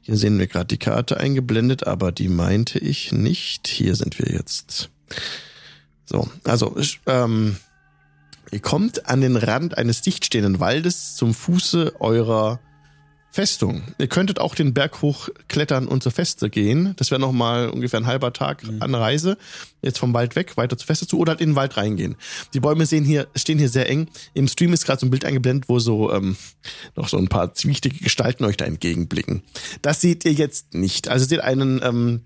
Hier 0.00 0.16
sehen 0.16 0.38
wir 0.38 0.46
gerade 0.46 0.66
die 0.66 0.78
Karte 0.78 1.18
eingeblendet, 1.18 1.86
aber 1.86 2.10
die 2.10 2.28
meinte 2.28 2.78
ich 2.78 3.12
nicht. 3.12 3.68
Hier 3.68 3.94
sind 3.94 4.18
wir 4.18 4.32
jetzt. 4.32 4.88
So, 6.06 6.26
also 6.44 6.74
ähm, 7.04 7.56
ihr 8.50 8.60
kommt 8.60 9.10
an 9.10 9.20
den 9.20 9.36
Rand 9.36 9.76
eines 9.76 10.00
dichtstehenden 10.00 10.58
Waldes 10.58 11.16
zum 11.16 11.34
Fuße 11.34 12.00
eurer 12.00 12.60
Festung. 13.32 13.82
Ihr 13.98 14.08
könntet 14.08 14.40
auch 14.40 14.54
den 14.54 14.74
Berg 14.74 15.02
hochklettern 15.02 15.86
und 15.86 16.02
zur 16.02 16.10
Feste 16.10 16.50
gehen. 16.50 16.94
Das 16.96 17.10
wäre 17.10 17.20
nochmal 17.20 17.68
ungefähr 17.70 18.00
ein 18.00 18.06
halber 18.06 18.32
Tag 18.32 18.64
an 18.80 18.94
Reise. 18.94 19.38
Jetzt 19.82 19.98
vom 19.98 20.12
Wald 20.12 20.34
weg, 20.34 20.56
weiter 20.56 20.76
zur 20.76 20.86
Feste 20.86 21.06
zu 21.06 21.18
oder 21.18 21.32
halt 21.32 21.40
in 21.40 21.50
den 21.50 21.56
Wald 21.56 21.76
reingehen. 21.76 22.16
Die 22.54 22.60
Bäume 22.60 22.86
sehen 22.86 23.04
hier, 23.04 23.28
stehen 23.36 23.58
hier 23.58 23.68
sehr 23.68 23.88
eng. 23.88 24.08
Im 24.34 24.48
Stream 24.48 24.72
ist 24.72 24.84
gerade 24.84 25.00
so 25.00 25.06
ein 25.06 25.10
Bild 25.10 25.24
eingeblendet, 25.24 25.68
wo 25.68 25.78
so 25.78 26.12
ähm, 26.12 26.36
noch 26.96 27.08
so 27.08 27.18
ein 27.18 27.28
paar 27.28 27.54
zwiechtige 27.54 27.98
Gestalten 28.02 28.44
euch 28.44 28.56
da 28.56 28.64
entgegenblicken. 28.64 29.42
Das 29.80 30.00
seht 30.00 30.24
ihr 30.24 30.32
jetzt 30.32 30.74
nicht. 30.74 31.08
Also 31.08 31.24
ihr 31.24 31.28
seht 31.28 31.40
einen 31.40 31.80
ähm, 31.82 32.22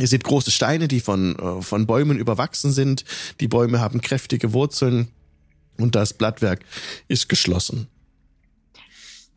Ihr 0.00 0.06
seht 0.06 0.22
große 0.22 0.52
Steine, 0.52 0.86
die 0.86 1.00
von, 1.00 1.36
äh, 1.36 1.60
von 1.60 1.86
Bäumen 1.86 2.18
überwachsen 2.18 2.70
sind. 2.70 3.04
Die 3.40 3.48
Bäume 3.48 3.80
haben 3.80 4.00
kräftige 4.00 4.52
Wurzeln 4.52 5.08
und 5.76 5.96
das 5.96 6.12
Blattwerk 6.12 6.60
ist 7.08 7.28
geschlossen. 7.28 7.88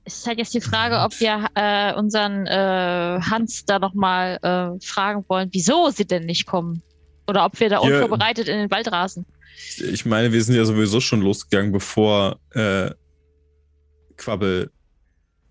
Es 0.03 0.17
ist 0.17 0.27
halt 0.27 0.39
jetzt 0.39 0.53
die 0.53 0.61
Frage, 0.61 0.99
ob 0.99 1.19
wir 1.19 1.45
äh, 1.55 1.93
unseren 1.93 2.47
äh, 2.47 3.19
Hans 3.21 3.65
da 3.65 3.77
nochmal 3.79 4.39
äh, 4.41 4.83
fragen 4.85 5.23
wollen, 5.27 5.49
wieso 5.51 5.89
sie 5.91 6.05
denn 6.05 6.25
nicht 6.25 6.45
kommen. 6.47 6.81
Oder 7.27 7.45
ob 7.45 7.59
wir 7.59 7.69
da 7.69 7.75
Ja. 7.75 8.01
unvorbereitet 8.01 8.47
in 8.47 8.57
den 8.57 8.71
Wald 8.71 8.91
rasen. 8.91 9.25
Ich 9.77 10.05
meine, 10.05 10.31
wir 10.33 10.43
sind 10.43 10.55
ja 10.55 10.65
sowieso 10.65 10.99
schon 11.01 11.21
losgegangen, 11.21 11.71
bevor 11.71 12.39
äh, 12.51 12.89
Quabbel 14.17 14.71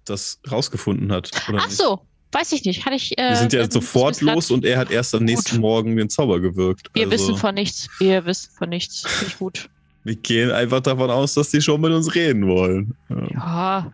das 0.05 0.41
rausgefunden 0.51 1.13
hat. 1.13 1.31
Ach 1.35 1.49
nicht? 1.67 1.71
so, 1.77 2.01
weiß 2.33 2.53
ich 2.53 2.65
nicht. 2.65 2.85
Hatte 2.85 2.97
ich. 2.97 3.17
Äh, 3.19 3.31
Wir 3.31 3.37
sind 3.37 3.53
ja 3.53 3.71
sofort 3.71 4.21
los 4.21 4.51
und 4.51 4.65
er 4.65 4.79
hat 4.79 4.91
erst 4.91 5.15
am 5.15 5.25
nächsten 5.25 5.53
Gut. 5.57 5.61
Morgen 5.61 5.97
den 5.97 6.11
Zauber 6.11 6.41
gewirkt. 6.41 6.89
Wir 6.95 7.05
Also, 7.05 7.13
wissen 7.13 7.37
von 7.37 7.55
nichts. 7.55 7.89
Wir 8.01 8.25
wissen 8.27 8.51
von 8.57 8.69
nichts. 8.69 9.03
Finde 9.07 9.27
ich 9.33 9.39
gut. 9.39 9.69
Wir 10.03 10.17
gehen 10.17 10.51
einfach 10.51 10.81
davon 10.81 11.11
aus, 11.11 11.35
dass 11.35 11.51
die 11.51 11.61
schon 11.61 11.81
mit 11.81 11.93
uns 11.93 12.15
reden 12.15 12.47
wollen. 12.49 12.97
Ja. 13.11 13.29
Ja. 13.33 13.93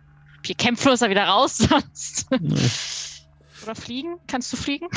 Uns 0.51 1.01
da 1.01 1.11
wieder 1.11 1.25
raus 1.25 1.57
sonst. 1.59 2.27
Ja. 2.31 2.39
Oder 3.65 3.75
fliegen? 3.75 4.17
Kannst 4.27 4.53
du 4.53 4.57
fliegen? 4.57 4.89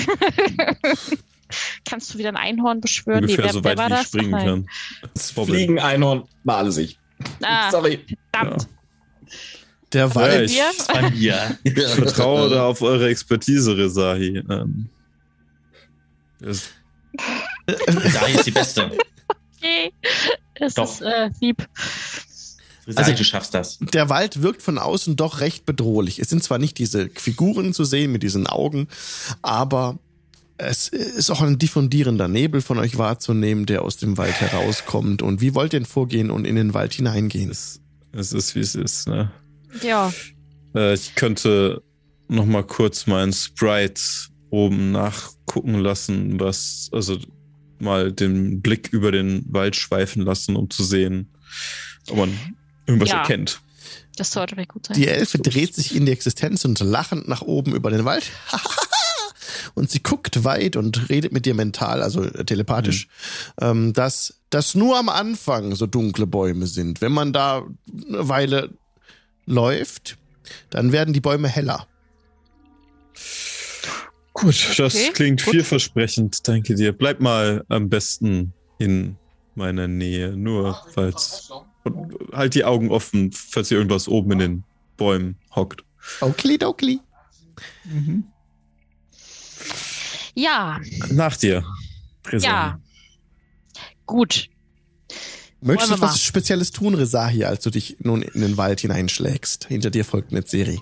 Kannst 1.86 2.14
du 2.14 2.18
wieder 2.20 2.30
ein 2.30 2.38
Einhorn 2.38 2.80
beschwören? 2.82 3.24
Ungefähr 3.24 3.46
wer, 3.46 3.54
so 3.54 3.64
weit, 3.64 3.78
wie 3.80 3.84
ich 3.84 3.90
das? 3.90 4.08
springen 4.08 4.32
nein. 4.32 4.46
kann. 4.46 4.70
Das. 5.14 5.32
Fliegen, 5.32 5.80
Einhorn, 5.80 6.24
mal 6.44 6.58
alles 6.58 6.78
ich. 6.78 7.00
Ah, 7.42 7.72
Sorry. 7.72 8.06
verdammt. 8.34 8.68
Der 9.92 10.06
Ja, 10.06 10.16
Wald, 10.16 10.52
ich 10.52 10.58
Wir? 10.58 10.72
Bei 10.94 11.10
mir. 11.10 11.58
ich 11.64 11.74
vertraue 11.74 12.50
da 12.50 12.68
auf 12.68 12.82
eure 12.84 13.10
Expertise, 13.10 13.76
Resahi. 13.76 14.44
Ähm, 14.50 14.90
das, 16.40 16.70
Da 17.66 18.26
ist 18.28 18.46
die 18.46 18.52
Beste. 18.52 18.92
Okay. 19.62 19.92
Das 20.56 20.74
Doch. 20.76 20.90
ist 20.90 21.02
äh, 21.02 21.30
lieb. 21.42 21.68
Also, 22.96 23.12
du 23.12 23.24
schaffst 23.24 23.54
das. 23.54 23.78
der 23.80 24.10
Wald 24.10 24.42
wirkt 24.42 24.62
von 24.62 24.78
außen 24.78 25.16
doch 25.16 25.42
recht 25.42 25.66
bedrohlich. 25.66 26.20
Es 26.20 26.30
sind 26.30 26.44
zwar 26.44 26.58
nicht 26.58 26.78
diese 26.78 27.10
Figuren 27.14 27.74
zu 27.74 27.84
sehen 27.84 28.12
mit 28.12 28.24
diesen 28.24 28.48
Augen, 28.48 28.88
aber 29.42 29.98
es 30.58 30.90
ist 30.90 31.30
auch 31.30 31.42
ein 31.42 31.58
diffundierender 31.58 32.28
Nebel 32.28 32.62
von 32.62 32.80
euch 32.80 32.98
wahrzunehmen, 32.98 33.66
der 33.66 33.82
aus 33.82 33.98
dem 33.98 34.18
Wald 34.18 34.42
herauskommt. 34.42 35.22
Und 35.22 35.40
wie 35.40 35.56
wollt 35.56 35.74
ihr 35.74 35.80
denn 35.80 35.86
vorgehen 35.86 36.32
und 36.32 36.46
in 36.46 36.56
den 36.56 36.74
Wald 36.74 36.94
hineingehen? 36.94 37.50
es, 37.50 37.80
es 38.12 38.34
ist, 38.34 38.56
wie 38.56 38.60
es 38.60 38.76
ist. 38.76 39.08
Ne? 39.08 39.32
Ja, 39.82 40.12
Äh, 40.76 40.94
ich 40.94 41.16
könnte 41.16 41.82
noch 42.28 42.46
mal 42.46 42.64
kurz 42.64 43.08
meinen 43.08 43.34
Sprite 43.34 44.02
oben 44.50 44.92
nachgucken 44.92 45.76
lassen, 45.76 46.40
was, 46.40 46.90
also 46.92 47.18
mal 47.80 48.12
den 48.12 48.62
Blick 48.62 48.90
über 48.92 49.12
den 49.12 49.46
Wald 49.48 49.76
schweifen 49.76 50.24
lassen, 50.24 50.56
um 50.56 50.70
zu 50.70 50.84
sehen, 50.84 51.32
ob 52.10 52.18
man 52.18 52.38
irgendwas 52.90 53.10
Ja. 53.10 53.22
erkennt. 53.22 53.62
das 54.18 54.32
sollte 54.32 54.58
recht 54.58 54.70
gut 54.70 54.88
sein. 54.88 54.98
Die 54.98 55.08
Elfe 55.08 55.38
dreht 55.40 55.74
sich 55.74 55.96
in 55.96 56.06
die 56.06 56.12
Existenz 56.12 56.66
und 56.66 56.80
lachend 56.82 57.28
nach 57.30 57.42
oben 57.42 57.74
über 57.74 57.90
den 57.90 58.04
Wald. 58.06 58.26
und 59.76 59.90
sie 59.90 60.04
guckt 60.04 60.44
weit 60.44 60.76
und 60.76 61.10
redet 61.10 61.32
mit 61.32 61.46
dir 61.46 61.54
mental, 61.54 62.02
also 62.04 62.24
äh, 62.24 62.44
telepathisch, 62.44 63.08
ähm, 63.62 63.94
dass 63.94 64.34
das 64.50 64.76
nur 64.76 64.98
am 64.98 65.08
Anfang 65.10 65.76
so 65.76 65.86
dunkle 65.88 66.28
Bäume 66.28 66.68
sind. 66.68 67.00
Wenn 67.02 67.12
man 67.14 67.32
da 67.34 67.64
eine 68.08 68.28
Weile 68.28 68.72
läuft, 69.46 70.18
dann 70.70 70.92
werden 70.92 71.14
die 71.14 71.22
Bäume 71.22 71.48
heller. 71.48 71.88
Gut, 74.34 74.80
das 74.80 74.96
Okay, 74.96 75.12
klingt 75.14 75.44
gut. 75.44 75.54
vielversprechend, 75.54 76.48
danke 76.48 76.76
dir. 76.76 76.94
Bleib 76.94 77.20
mal 77.20 77.64
am 77.70 77.90
besten 77.90 78.54
in 78.78 79.18
meiner 79.56 79.88
Nähe, 79.88 80.36
nur 80.36 80.82
falls. 80.94 81.50
Und 81.96 82.34
halt 82.34 82.56
die 82.56 82.64
Augen 82.66 82.90
offen, 82.92 83.32
falls 83.32 83.70
hier 83.70 83.78
irgendwas 83.78 84.08
oben 84.08 84.32
in 84.34 84.40
den 84.40 84.64
Bäumen 84.98 85.36
hockt. 85.56 85.84
Okli 86.22 86.58
dokli. 86.58 87.00
Ja, 90.36 90.80
Nach 91.12 91.36
dir. 91.36 91.64
Rezahi. 92.28 92.50
ja. 92.50 92.80
Gut. 94.06 94.48
Möchtest 95.62 95.92
du 95.92 95.98
mal. 95.98 96.16
Spezielles 96.16 96.72
tun, 96.72 96.96
Resahi, 96.96 97.44
als 97.44 97.64
du 97.64 97.70
dich 97.70 97.98
nun 98.00 98.22
in 98.22 98.42
den 98.42 98.56
Wald 98.58 98.80
hineinschlägst? 98.80 99.66
Hinter 99.68 99.90
dir 99.90 100.06
folgt 100.06 100.32
eine 100.32 100.42
Serie. 100.44 100.80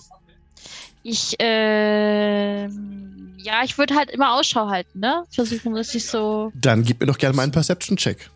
Ich, 1.03 1.35
ähm, 1.39 3.33
ja, 3.37 3.63
ich 3.63 3.77
würde 3.77 3.95
halt 3.95 4.11
immer 4.11 4.33
Ausschau 4.33 4.67
halten, 4.69 4.99
ne? 4.99 5.23
Versuchen, 5.31 5.73
dass 5.73 5.95
ich 5.95 6.05
so, 6.05 6.51
Dann 6.53 6.83
gib 6.83 6.99
mir 6.99 7.07
doch 7.07 7.17
gerne 7.17 7.35
mal 7.35 7.43
einen 7.43 7.51
Perception-Check. 7.53 8.29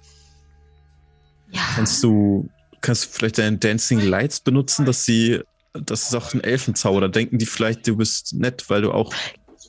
ja. 1.51 1.61
Kannst 1.75 2.01
du, 2.01 2.49
kannst 2.81 3.05
du 3.05 3.09
vielleicht 3.09 3.37
deine 3.37 3.57
Dancing 3.57 3.99
Lights 3.99 4.39
benutzen, 4.39 4.85
dass 4.85 5.05
sie, 5.05 5.41
das 5.73 6.03
ist 6.03 6.15
auch 6.15 6.33
ein 6.33 6.41
Elfenzauber, 6.41 7.01
da 7.01 7.07
denken 7.07 7.37
die 7.37 7.45
vielleicht, 7.45 7.87
du 7.87 7.97
bist 7.97 8.33
nett, 8.33 8.69
weil 8.69 8.81
du 8.81 8.91
auch. 8.91 9.13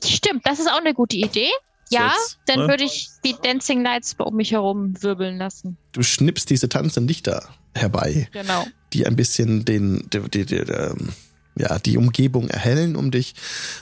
Stimmt, 0.03 0.45
das 0.45 0.59
ist 0.59 0.69
auch 0.69 0.79
eine 0.79 0.93
gute 0.93 1.17
Idee. 1.17 1.49
Ja, 1.89 2.07
als, 2.07 2.39
dann 2.47 2.59
ne? 2.59 2.67
würde 2.67 2.83
ich 2.83 3.07
die 3.23 3.35
Dancing 3.41 3.83
Lights 3.83 4.15
um 4.17 4.35
mich 4.35 4.51
herum 4.51 5.01
wirbeln 5.01 5.37
lassen. 5.37 5.77
Du 5.91 6.01
schnippst 6.01 6.49
diese 6.49 6.67
tanzenden 6.67 7.07
Lichter 7.07 7.49
herbei. 7.75 8.27
Genau. 8.31 8.65
die 8.93 9.05
ein 9.05 9.15
bisschen 9.15 9.65
den, 9.65 10.07
die, 10.11 10.19
die, 10.29 10.45
die, 10.45 10.55
ähm, 10.55 11.09
ja, 11.55 11.79
die 11.79 11.97
Umgebung 11.97 12.49
erhellen 12.49 12.95
um 12.95 13.11
dich 13.11 13.35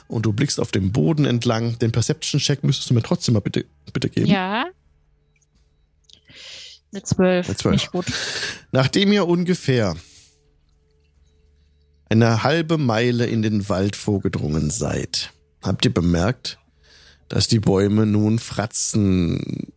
und 0.08 0.26
du 0.26 0.32
blickst 0.32 0.60
auf 0.60 0.72
den 0.72 0.92
Boden 0.92 1.24
entlang. 1.24 1.78
Den 1.78 1.92
Perception-Check 1.92 2.64
müsstest 2.64 2.90
du 2.90 2.94
mir 2.94 3.02
trotzdem 3.02 3.34
mal 3.34 3.40
bitte, 3.40 3.64
bitte 3.92 4.10
geben. 4.10 4.26
Ja. 4.26 4.66
Eine 6.92 7.02
12. 7.02 7.46
Eine 7.48 7.56
12. 7.56 7.72
Nicht 7.72 7.92
gut. 7.92 8.06
Nachdem 8.70 9.12
ihr 9.12 9.26
ungefähr 9.26 9.96
eine 12.08 12.42
halbe 12.42 12.76
Meile 12.78 13.26
in 13.26 13.42
den 13.42 13.68
Wald 13.68 13.96
vorgedrungen 13.96 14.70
seid, 14.70 15.32
habt 15.62 15.84
ihr 15.84 15.94
bemerkt, 15.94 16.58
dass 17.28 17.48
die 17.48 17.60
Bäume 17.60 18.04
nun 18.04 18.38
Fratzen 18.38 19.72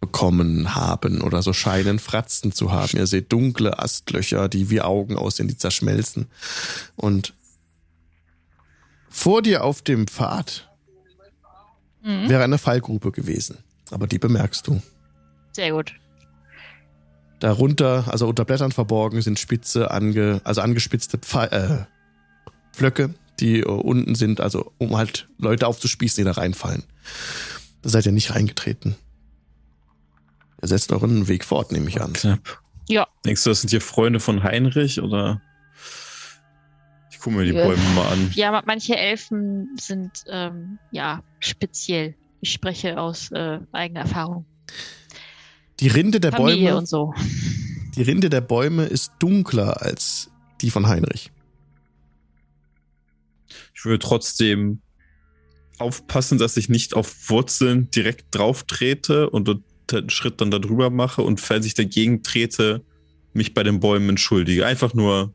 bekommen 0.00 0.76
haben 0.76 1.22
oder 1.22 1.42
so 1.42 1.52
scheinen 1.52 1.98
Fratzen 1.98 2.52
zu 2.52 2.70
haben. 2.70 2.96
Ihr 2.96 3.08
seht 3.08 3.32
dunkle 3.32 3.80
Astlöcher, 3.80 4.48
die 4.48 4.70
wie 4.70 4.80
Augen 4.80 5.16
aussehen, 5.16 5.48
die 5.48 5.56
zerschmelzen. 5.56 6.28
Und 6.94 7.34
vor 9.08 9.42
dir 9.42 9.64
auf 9.64 9.82
dem 9.82 10.06
Pfad 10.06 10.64
Mhm. 12.02 12.28
wäre 12.28 12.44
eine 12.44 12.58
Fallgrube 12.58 13.10
gewesen. 13.10 13.58
Aber 13.90 14.06
die 14.06 14.18
bemerkst 14.20 14.68
du. 14.68 14.80
Sehr 15.58 15.72
gut. 15.72 15.92
Darunter, 17.40 18.04
also 18.06 18.28
unter 18.28 18.44
Blättern 18.44 18.70
verborgen, 18.70 19.20
sind 19.22 19.40
spitze, 19.40 19.90
ange, 19.90 20.40
also 20.44 20.60
angespitzte 20.60 21.18
Pfe 21.18 21.50
äh, 21.50 21.84
Pflöcke, 22.72 23.12
die 23.40 23.58
äh, 23.58 23.64
unten 23.64 24.14
sind, 24.14 24.40
also 24.40 24.72
um 24.78 24.96
halt 24.96 25.28
Leute 25.36 25.66
aufzuspießen, 25.66 26.22
die 26.22 26.24
da 26.24 26.30
reinfallen. 26.40 26.84
Da 27.82 27.88
seid 27.88 28.06
ihr 28.06 28.12
nicht 28.12 28.32
reingetreten. 28.36 28.94
Ihr 30.62 30.68
setzt 30.68 30.92
euren 30.92 31.26
Weg 31.26 31.44
fort, 31.44 31.72
nehme 31.72 31.88
ich 31.88 32.00
an. 32.00 32.12
Knapp. 32.12 32.60
Ja. 32.88 33.08
Denkst 33.24 33.42
du, 33.42 33.50
das 33.50 33.62
sind 33.62 33.70
hier 33.70 33.80
Freunde 33.80 34.20
von 34.20 34.44
Heinrich 34.44 35.00
oder? 35.00 35.42
Ich 37.10 37.18
gucke 37.18 37.34
mir 37.34 37.44
die 37.44 37.52
Ja. 37.52 37.66
Bäume 37.66 37.82
mal 37.96 38.12
an. 38.12 38.30
Ja, 38.36 38.52
ma- 38.52 38.62
manche 38.64 38.96
Elfen 38.96 39.76
sind, 39.80 40.22
ähm, 40.28 40.78
ja, 40.92 41.24
speziell. 41.40 42.14
Ich 42.42 42.52
spreche 42.52 43.00
aus 43.00 43.32
äh, 43.32 43.58
eigener 43.72 44.02
Erfahrung. 44.02 44.44
Die 45.80 45.88
Rinde 45.88 46.20
der 46.20 46.32
Familie 46.32 46.68
Bäume, 46.68 46.78
und 46.78 46.88
so. 46.88 47.14
die 47.96 48.02
Rinde 48.02 48.30
der 48.30 48.40
Bäume 48.40 48.86
ist 48.86 49.12
dunkler 49.18 49.82
als 49.82 50.30
die 50.60 50.70
von 50.70 50.88
Heinrich. 50.88 51.30
Ich 53.74 53.84
würde 53.84 54.00
trotzdem 54.00 54.80
aufpassen, 55.78 56.38
dass 56.38 56.56
ich 56.56 56.68
nicht 56.68 56.94
auf 56.94 57.30
Wurzeln 57.30 57.90
direkt 57.90 58.34
drauf 58.34 58.64
trete 58.64 59.30
und 59.30 59.48
einen 59.92 60.10
Schritt 60.10 60.40
dann 60.40 60.50
darüber 60.50 60.90
mache 60.90 61.22
und 61.22 61.40
falls 61.40 61.64
ich 61.64 61.74
dagegen 61.74 62.22
trete, 62.22 62.82
mich 63.32 63.54
bei 63.54 63.62
den 63.62 63.80
Bäumen 63.80 64.10
entschuldige. 64.10 64.66
Einfach 64.66 64.94
nur 64.94 65.32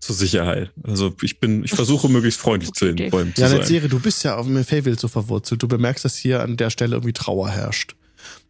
zur 0.00 0.14
Sicherheit. 0.14 0.72
Also 0.82 1.14
ich 1.22 1.40
bin, 1.40 1.64
ich 1.64 1.70
versuche 1.70 2.08
möglichst 2.10 2.40
freundlich 2.40 2.72
zu 2.72 2.92
den. 2.92 3.10
Bäumen 3.10 3.34
zu 3.34 3.40
Ja, 3.40 3.48
sein. 3.48 3.58
Netzere, 3.58 3.88
du 3.88 4.00
bist 4.00 4.24
ja 4.24 4.36
auf 4.36 4.46
dem 4.46 4.64
Feywild 4.64 4.98
so 4.98 5.08
verwurzelt. 5.08 5.62
Du 5.62 5.68
bemerkst, 5.68 6.04
dass 6.04 6.16
hier 6.16 6.42
an 6.42 6.56
der 6.56 6.70
Stelle 6.70 6.96
irgendwie 6.96 7.12
Trauer 7.12 7.48
herrscht. 7.48 7.94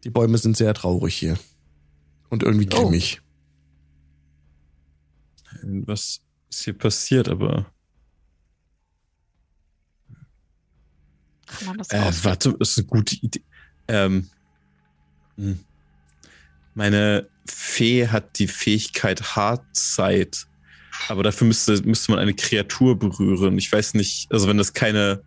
Die 0.03 0.09
Bäume 0.09 0.37
sind 0.37 0.57
sehr 0.57 0.73
traurig 0.73 1.15
hier. 1.15 1.37
Und 2.29 2.43
irgendwie 2.43 2.67
Oh. 2.73 2.83
grimmig. 2.83 3.21
Was 5.63 6.21
ist 6.49 6.63
hier 6.63 6.77
passiert, 6.77 7.27
aber. 7.27 7.65
Kann 11.47 11.67
man 11.67 11.77
das 11.77 11.89
Äh, 11.89 12.23
warte, 12.23 12.55
das 12.59 12.71
ist 12.71 12.77
eine 12.79 12.87
gute 12.87 13.15
Idee. 13.15 13.43
Ähm, 13.87 14.29
hm. 15.35 15.59
meine 16.75 17.27
Fee 17.47 18.07
hat 18.07 18.37
die 18.37 18.47
Fähigkeit 18.47 19.35
Hartzeit, 19.35 20.45
aber 21.07 21.23
dafür 21.23 21.47
müsste, 21.47 21.81
müsste 21.81 22.11
man 22.11 22.19
eine 22.19 22.35
Kreatur 22.35 22.97
berühren. 22.99 23.57
Ich 23.57 23.71
weiß 23.71 23.95
nicht, 23.95 24.31
also 24.31 24.47
wenn 24.47 24.57
das 24.57 24.73
keine. 24.73 25.23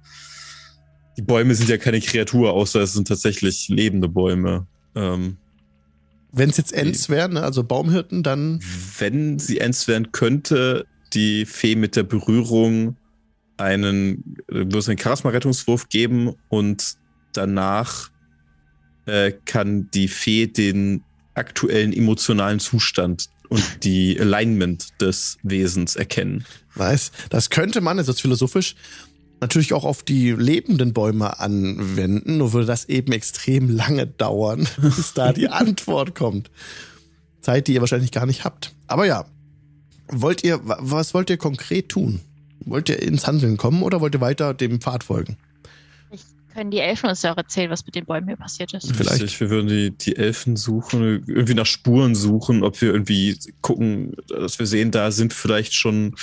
Die 1.17 1.23
Bäume 1.23 1.55
sind 1.55 1.69
ja 1.69 1.79
keine 1.79 2.01
Kreatur, 2.01 2.53
außer 2.53 2.81
es 2.81 2.95
sind 2.95 3.09
tatsächlich 3.09 3.69
lebende 3.69 4.09
Bäume. 4.09 4.67
Ähm, 4.95 5.37
Wenn 6.33 6.51
es 6.51 6.57
jetzt 6.57 6.73
Ents 6.73 7.09
wären, 7.09 7.35
ne, 7.35 7.43
also 7.43 7.63
Baumhirten, 7.65 8.23
dann 8.23 8.61
wenn 8.99 9.39
sie 9.39 9.61
eins 9.61 9.89
werden 9.89 10.13
könnte, 10.13 10.87
die 11.13 11.45
Fee 11.45 11.77
mit 11.77 11.97
der 11.97 12.05
Berührung 12.05 12.97
einen, 13.59 14.37
äh, 14.49 14.65
bloß 14.65 14.89
einen 14.89 14.99
Charisma-Rettungswurf 14.99 15.89
geben 15.89 16.35
und 16.49 16.97
danach 17.33 18.11
äh, 19.07 19.33
kann 19.45 19.91
die 19.93 20.09
Fee 20.09 20.47
den 20.47 21.05
aktuellen 21.35 21.93
emotionalen 21.93 22.61
Zustand 22.61 23.29
und 23.49 23.85
die 23.85 24.19
Alignment 24.19 24.89
des 25.01 25.39
Wesens 25.43 25.97
erkennen. 25.97 26.45
weiß, 26.75 27.13
das 27.29 27.51
könnte 27.51 27.81
man, 27.81 27.99
das 27.99 28.09
ist 28.09 28.21
philosophisch, 28.21 28.75
natürlich 29.43 29.75
auch 29.75 29.85
auf 29.85 30.03
die 30.03 30.31
lebenden 30.31 30.95
Bäume 30.95 31.39
anwenden, 31.39 32.39
nur 32.39 32.53
würde 32.55 32.67
das 32.67 32.87
eben 32.89 33.13
extrem 33.13 33.69
lange 33.69 34.07
dauern, 34.07 34.67
bis 34.81 35.13
da 35.13 35.33
die 35.35 35.49
Antwort 35.51 36.15
kommt. 36.15 36.51
Zeit, 37.43 37.69
die 37.69 37.75
ihr 37.75 37.81
wahrscheinlich 37.81 38.13
gar 38.13 38.25
nicht 38.25 38.45
habt. 38.45 38.73
Aber 38.87 39.05
ja, 39.05 39.27
wollt 40.09 40.43
ihr, 40.45 40.67
wa- 40.67 40.79
was 40.81 41.13
wollt 41.13 41.29
ihr 41.29 41.37
konkret 41.37 41.89
tun? 41.91 42.21
Wollt 42.65 42.89
ihr 42.89 43.03
ins 43.03 43.27
Handeln 43.27 43.57
kommen 43.57 43.83
oder 43.83 44.01
wollt 44.01 44.15
ihr 44.15 44.21
weiter 44.21 44.55
dem 44.55 44.81
Pfad 44.81 45.05
folgen? 45.05 45.37
Können 46.55 46.71
die 46.71 46.81
Elfen 46.81 47.09
uns 47.09 47.23
ja 47.23 47.33
auch 47.33 47.39
erzählen, 47.39 47.71
was 47.71 47.85
mit 47.87 47.95
den 47.95 48.05
Bäumen 48.05 48.29
hier 48.29 48.37
passiert 48.37 48.75
ist. 48.75 48.95
Vielleicht. 48.95 49.23
Richtig, 49.23 49.41
wir 49.41 49.49
würden 49.49 49.69
die, 49.69 49.91
die 49.91 50.17
Elfen 50.17 50.57
suchen, 50.57 51.25
irgendwie 51.27 51.55
nach 51.55 51.65
Spuren 51.67 52.15
suchen, 52.15 52.63
ob 52.63 52.79
wir 52.83 52.93
irgendwie 52.93 53.39
gucken, 53.63 54.15
dass 54.29 54.59
wir 54.59 54.67
sehen, 54.67 54.91
da 54.91 55.11
sind 55.13 55.33
vielleicht 55.33 55.73
schon 55.73 56.15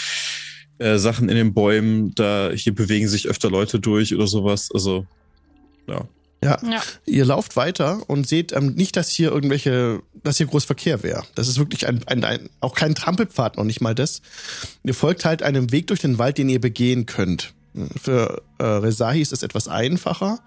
äh, 0.79 0.97
Sachen 0.97 1.29
in 1.29 1.35
den 1.35 1.53
Bäumen, 1.53 2.13
da 2.15 2.49
hier 2.53 2.73
bewegen 2.73 3.07
sich 3.07 3.27
öfter 3.27 3.49
Leute 3.49 3.79
durch 3.79 4.13
oder 4.15 4.27
sowas. 4.27 4.69
Also, 4.73 5.05
ja. 5.87 6.01
Ja, 6.41 6.57
Ja. 6.63 6.81
ihr 7.05 7.25
lauft 7.25 7.57
weiter 7.57 8.01
und 8.07 8.25
seht 8.25 8.53
ähm, 8.53 8.73
nicht, 8.75 8.95
dass 8.95 9.09
hier 9.09 9.29
irgendwelche, 9.31 10.01
dass 10.23 10.37
hier 10.37 10.45
groß 10.47 10.63
Verkehr 10.63 11.03
wäre. 11.03 11.23
Das 11.35 11.49
ist 11.49 11.59
wirklich 11.59 11.85
ein, 11.85 12.01
ein, 12.07 12.23
ein, 12.23 12.49
auch 12.61 12.75
kein 12.75 12.95
Trampelpfad, 12.95 13.57
noch 13.57 13.65
nicht 13.65 13.81
mal 13.81 13.93
das. 13.93 14.21
Ihr 14.85 14.95
folgt 14.95 15.25
halt 15.25 15.43
einem 15.43 15.73
Weg 15.73 15.87
durch 15.87 15.99
den 15.99 16.17
Wald, 16.17 16.37
den 16.37 16.47
ihr 16.47 16.61
begehen 16.61 17.05
könnt. 17.05 17.53
Für 18.01 18.41
äh, 18.57 18.63
Rezahi 18.63 19.21
ist 19.21 19.33
es 19.33 19.43
etwas 19.43 19.67
einfacher. 19.67 20.39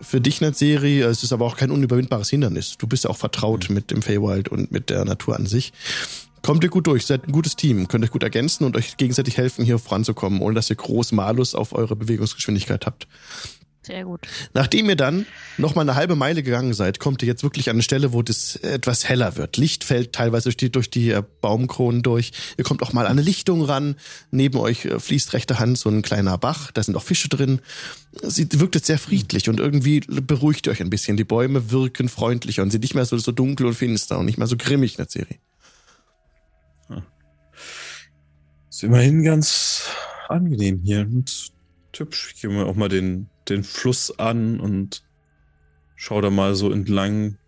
Für 0.00 0.20
dich, 0.20 0.40
Netzeri, 0.40 1.00
es 1.02 1.22
ist 1.22 1.32
aber 1.32 1.44
auch 1.44 1.56
kein 1.58 1.70
unüberwindbares 1.70 2.30
Hindernis. 2.30 2.76
Du 2.78 2.86
bist 2.86 3.04
ja 3.04 3.10
auch 3.10 3.16
vertraut 3.16 3.68
mit 3.70 3.90
dem 3.90 4.00
Feywild 4.02 4.48
und 4.48 4.72
mit 4.72 4.88
der 4.90 5.04
Natur 5.04 5.36
an 5.36 5.44
sich. 5.46 5.72
Kommt 6.46 6.62
ihr 6.62 6.70
gut 6.70 6.86
durch, 6.86 7.04
seid 7.04 7.26
ein 7.26 7.32
gutes 7.32 7.56
Team, 7.56 7.88
könnt 7.88 8.04
euch 8.04 8.12
gut 8.12 8.22
ergänzen 8.22 8.64
und 8.64 8.76
euch 8.76 8.96
gegenseitig 8.96 9.36
helfen, 9.36 9.64
hier 9.64 9.80
voranzukommen, 9.80 10.40
ohne 10.40 10.54
dass 10.54 10.70
ihr 10.70 10.76
groß 10.76 11.10
Malus 11.10 11.56
auf 11.56 11.72
eure 11.72 11.96
Bewegungsgeschwindigkeit 11.96 12.86
habt. 12.86 13.08
Sehr 13.82 14.04
gut. 14.04 14.20
Nachdem 14.52 14.88
ihr 14.88 14.96
dann 14.96 15.26
noch 15.58 15.74
mal 15.74 15.82
eine 15.82 15.96
halbe 15.96 16.14
Meile 16.14 16.44
gegangen 16.44 16.72
seid, 16.72 17.00
kommt 17.00 17.22
ihr 17.22 17.28
jetzt 17.28 17.42
wirklich 17.42 17.68
an 17.68 17.76
eine 17.76 17.82
Stelle, 17.82 18.12
wo 18.12 18.22
das 18.22 18.56
etwas 18.56 19.08
heller 19.08 19.36
wird. 19.36 19.56
Licht 19.56 19.82
fällt 19.82 20.12
teilweise 20.12 20.44
durch 20.44 20.56
die, 20.56 20.70
durch 20.70 20.90
die 20.90 21.10
äh, 21.10 21.22
Baumkronen 21.40 22.02
durch. 22.02 22.32
Ihr 22.58 22.64
kommt 22.64 22.82
auch 22.82 22.92
mal 22.92 23.06
an 23.06 23.12
eine 23.12 23.22
Lichtung 23.22 23.62
ran. 23.62 23.96
Neben 24.30 24.58
euch 24.58 24.84
äh, 24.84 25.00
fließt 25.00 25.32
rechte 25.32 25.58
Hand 25.58 25.78
so 25.78 25.88
ein 25.88 26.02
kleiner 26.02 26.38
Bach. 26.38 26.70
Da 26.72 26.82
sind 26.82 26.96
auch 26.96 27.02
Fische 27.02 27.28
drin. 27.28 27.60
Sie 28.22 28.48
wirkt 28.54 28.74
jetzt 28.76 28.86
sehr 28.86 28.98
friedlich 28.98 29.48
und 29.48 29.60
irgendwie 29.60 30.00
beruhigt 30.00 30.66
ihr 30.66 30.72
euch 30.72 30.80
ein 30.80 30.90
bisschen. 30.90 31.16
Die 31.16 31.24
Bäume 31.24 31.70
wirken 31.70 32.08
freundlicher 32.08 32.62
und 32.62 32.70
sind 32.70 32.82
nicht 32.82 32.94
mehr 32.94 33.04
so, 33.04 33.16
so 33.18 33.30
dunkel 33.30 33.66
und 33.66 33.74
finster 33.74 34.18
und 34.18 34.26
nicht 34.26 34.38
mehr 34.38 34.48
so 34.48 34.56
grimmig 34.56 34.92
in 34.92 35.04
der 35.04 35.10
Serie. 35.10 35.38
Ist 38.76 38.82
immerhin 38.82 39.22
ganz 39.22 39.88
angenehm 40.28 40.82
hier 40.84 41.00
und 41.00 41.50
hübsch. 41.96 42.32
Ich 42.34 42.42
gehe 42.42 42.50
mir 42.50 42.66
auch 42.66 42.74
mal 42.74 42.90
den, 42.90 43.30
den 43.48 43.64
Fluss 43.64 44.18
an 44.18 44.60
und 44.60 45.02
schau 45.94 46.20
da 46.20 46.28
mal 46.28 46.54
so 46.54 46.70
entlang. 46.70 47.38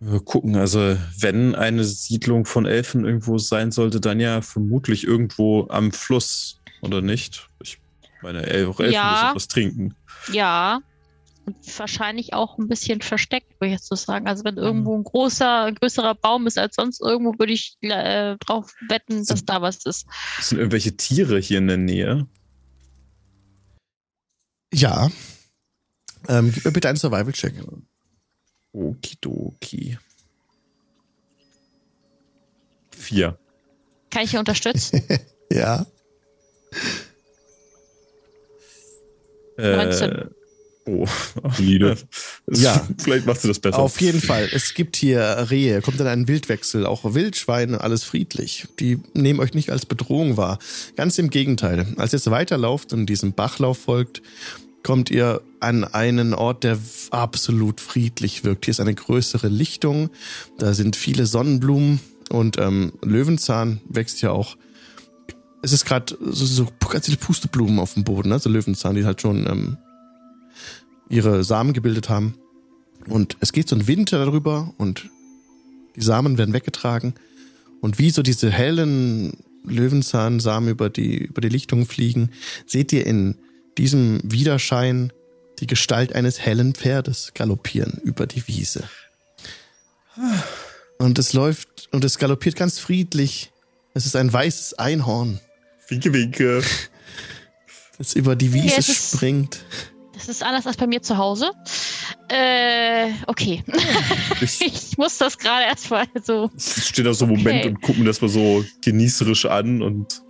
Wir 0.00 0.18
gucken, 0.18 0.56
also 0.56 0.98
wenn 1.20 1.54
eine 1.54 1.84
Siedlung 1.84 2.46
von 2.46 2.66
Elfen 2.66 3.04
irgendwo 3.04 3.38
sein 3.38 3.70
sollte, 3.70 4.00
dann 4.00 4.18
ja 4.18 4.42
vermutlich 4.42 5.04
irgendwo 5.04 5.68
am 5.68 5.92
Fluss, 5.92 6.60
oder 6.80 7.00
nicht? 7.00 7.48
Ich 7.62 7.78
meine, 8.22 8.42
El- 8.44 8.66
auch 8.66 8.80
Elfen 8.80 8.92
Ja. 8.92 9.22
müssen 9.22 9.36
was 9.36 9.46
trinken. 9.46 9.94
Ja. 10.32 10.80
Und 11.46 11.78
wahrscheinlich 11.78 12.34
auch 12.34 12.58
ein 12.58 12.66
bisschen 12.66 13.02
versteckt, 13.02 13.52
würde 13.60 13.68
ich 13.68 13.72
jetzt 13.74 13.86
so 13.86 13.94
sagen. 13.94 14.26
Also 14.26 14.42
wenn 14.42 14.56
irgendwo 14.56 14.98
ein 14.98 15.04
großer, 15.04 15.72
größerer 15.72 16.16
Baum 16.16 16.48
ist 16.48 16.58
als 16.58 16.74
sonst 16.74 17.00
irgendwo, 17.00 17.38
würde 17.38 17.52
ich 17.52 17.76
äh, 17.82 18.36
drauf 18.38 18.74
wetten, 18.88 19.24
dass 19.24 19.44
da 19.44 19.62
was 19.62 19.86
ist. 19.86 20.06
Sind 20.40 20.58
irgendwelche 20.58 20.96
Tiere 20.96 21.38
hier 21.38 21.58
in 21.58 21.68
der 21.68 21.76
Nähe? 21.76 22.26
Ja. 24.74 25.08
Ähm, 26.28 26.50
gib 26.52 26.64
mir 26.64 26.72
bitte 26.72 26.88
einen 26.88 26.98
Survival-Check. 26.98 27.54
Okidoki. 28.72 29.98
Vier. 32.90 33.38
Kann 34.10 34.24
ich 34.24 34.30
hier 34.30 34.40
unterstützen? 34.40 35.02
Ja. 35.48 35.86
Äh, 39.58 39.76
19. 39.76 40.30
oh. 40.86 41.06
Lieder. 41.58 41.96
ja. 42.50 42.86
Vielleicht 42.98 43.26
machst 43.26 43.44
du 43.44 43.48
das 43.48 43.58
besser. 43.58 43.78
Auf 43.78 44.00
jeden 44.00 44.20
Fall. 44.20 44.48
Es 44.52 44.74
gibt 44.74 44.96
hier 44.96 45.46
Rehe, 45.50 45.82
kommt 45.82 46.00
dann 46.00 46.06
ein 46.06 46.28
Wildwechsel, 46.28 46.86
auch 46.86 47.14
Wildschweine, 47.14 47.80
alles 47.80 48.04
friedlich. 48.04 48.66
Die 48.80 49.00
nehmen 49.14 49.40
euch 49.40 49.54
nicht 49.54 49.70
als 49.70 49.86
Bedrohung 49.86 50.36
wahr. 50.36 50.58
Ganz 50.96 51.18
im 51.18 51.30
Gegenteil. 51.30 51.86
Als 51.98 52.12
ihr 52.12 52.20
weiterlauft 52.30 52.92
und 52.92 53.06
diesem 53.06 53.32
Bachlauf 53.32 53.78
folgt, 53.78 54.22
kommt 54.82 55.10
ihr 55.10 55.42
an 55.60 55.84
einen 55.84 56.32
Ort, 56.32 56.64
der 56.64 56.78
absolut 57.10 57.80
friedlich 57.80 58.44
wirkt. 58.44 58.66
Hier 58.66 58.72
ist 58.72 58.80
eine 58.80 58.94
größere 58.94 59.48
Lichtung, 59.48 60.10
da 60.58 60.74
sind 60.74 60.94
viele 60.96 61.26
Sonnenblumen 61.26 62.00
und 62.30 62.58
ähm, 62.58 62.92
Löwenzahn 63.02 63.80
wächst 63.88 64.22
ja 64.22 64.30
auch. 64.30 64.56
Es 65.62 65.72
ist 65.72 65.86
gerade 65.86 66.16
so, 66.20 66.46
so 66.46 66.68
ganz 66.88 67.06
viele 67.06 67.16
Pusteblumen 67.16 67.80
auf 67.80 67.94
dem 67.94 68.04
Boden, 68.04 68.30
also 68.30 68.48
Löwenzahn, 68.48 68.94
die 68.94 69.04
halt 69.04 69.20
schon 69.20 69.46
ähm, 69.48 69.76
ihre 71.08 71.44
Samen 71.44 71.72
gebildet 71.72 72.08
haben. 72.08 72.34
Und 73.08 73.36
es 73.40 73.52
geht 73.52 73.68
so 73.68 73.76
ein 73.76 73.86
Wind 73.86 74.12
darüber 74.12 74.74
und 74.78 75.08
die 75.94 76.02
Samen 76.02 76.38
werden 76.38 76.52
weggetragen. 76.54 77.14
Und 77.80 77.98
wie 77.98 78.10
so 78.10 78.22
diese 78.22 78.50
hellen 78.50 79.32
Löwenzahnsamen 79.64 80.68
über 80.70 80.90
die, 80.90 81.16
über 81.18 81.40
die 81.40 81.48
Lichtung 81.48 81.86
fliegen, 81.86 82.30
seht 82.66 82.92
ihr 82.92 83.06
in 83.06 83.36
diesem 83.78 84.20
Widerschein 84.24 85.12
die 85.60 85.66
Gestalt 85.66 86.14
eines 86.14 86.40
hellen 86.40 86.74
Pferdes 86.74 87.32
galoppieren 87.34 88.00
über 88.04 88.26
die 88.26 88.46
Wiese. 88.48 88.84
Und 90.98 91.18
es 91.18 91.32
läuft 91.32 91.88
und 91.92 92.04
es 92.04 92.18
galoppiert 92.18 92.56
ganz 92.56 92.78
friedlich. 92.78 93.52
Es 93.94 94.06
ist 94.06 94.16
ein 94.16 94.32
weißes 94.32 94.74
Einhorn, 94.74 95.40
Winke, 95.88 96.12
winke. 96.12 96.62
das 97.98 98.14
über 98.14 98.34
die 98.36 98.52
Wiese 98.52 98.76
es 98.78 98.88
ist- 98.88 99.14
springt. 99.14 99.64
Das 100.16 100.28
ist 100.28 100.42
anders 100.42 100.66
als 100.66 100.76
bei 100.78 100.86
mir 100.86 101.02
zu 101.02 101.16
Hause. 101.18 101.50
Äh, 102.28 103.10
okay. 103.26 103.62
Ich, 104.40 104.60
Ich 104.66 104.98
muss 104.98 105.18
das 105.18 105.36
gerade 105.38 105.66
erstmal 105.66 106.06
so. 106.24 106.50
ich 106.56 106.84
stehe 106.84 107.04
da 107.04 107.12
so 107.14 107.26
einen 107.26 107.36
Moment 107.36 107.58
Okay. 107.60 107.68
und 107.68 107.82
gucke 107.82 107.98
mir 108.00 108.06
das 108.06 108.20
mal 108.22 108.28
so 108.28 108.64
genießerisch 108.82 109.44
an 109.46 109.82
und 109.82 110.22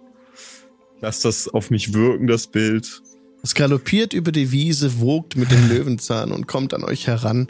lass 1.00 1.20
das 1.20 1.48
auf 1.48 1.70
mich 1.70 1.92
wirken, 1.92 2.26
das 2.26 2.48
Bild. 2.48 3.00
Es 3.42 3.54
galoppiert 3.54 4.12
über 4.12 4.32
die 4.32 4.50
Wiese, 4.50 4.98
wogt 5.00 5.36
mit 5.36 5.52
dem 5.52 5.68
Löwenzahn 5.68 6.32
und 6.32 6.48
kommt 6.48 6.74
an 6.74 6.82
euch 6.82 7.06
heran 7.06 7.46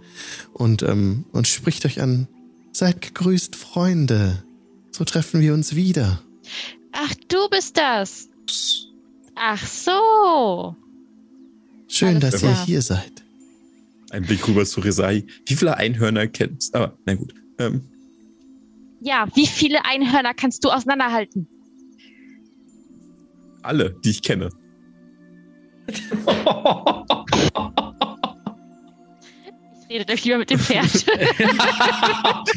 und, 0.52 0.82
ähm, 0.82 1.24
und 1.32 1.48
spricht 1.48 1.86
euch 1.86 2.02
an. 2.02 2.28
Seid 2.72 3.00
gegrüßt, 3.00 3.56
Freunde. 3.56 4.42
So 4.90 5.04
treffen 5.04 5.40
wir 5.40 5.54
uns 5.54 5.74
wieder. 5.74 6.20
Ach, 6.92 7.14
du 7.28 7.48
bist 7.48 7.78
das. 7.78 8.28
Ach 9.36 9.66
so. 9.66 10.76
Schön, 11.88 12.16
Alles 12.16 12.30
dass 12.32 12.42
ihr 12.42 12.50
klar. 12.50 12.66
hier 12.66 12.82
seid. 12.82 13.12
Ein 14.10 14.22
Blick 14.22 14.46
rüber 14.46 14.64
zu 14.64 14.80
Resai. 14.80 15.24
Wie 15.46 15.54
viele 15.56 15.76
Einhörner 15.76 16.26
kennst 16.26 16.74
du? 16.74 16.78
Aber, 16.78 16.98
na 17.06 17.14
gut. 17.14 17.34
Ähm, 17.58 17.82
Ja, 19.00 19.26
wie 19.34 19.46
viele 19.46 19.84
Einhörner 19.84 20.34
kannst 20.34 20.64
du 20.64 20.70
auseinanderhalten? 20.70 21.48
alle, 23.66 23.90
die 24.04 24.10
ich 24.10 24.22
kenne. 24.22 24.48
Ich 29.88 30.00
rede 30.00 30.12
euch 30.12 30.24
lieber 30.24 30.38
mit 30.38 30.50
dem 30.50 30.58
Pferd. 30.58 30.84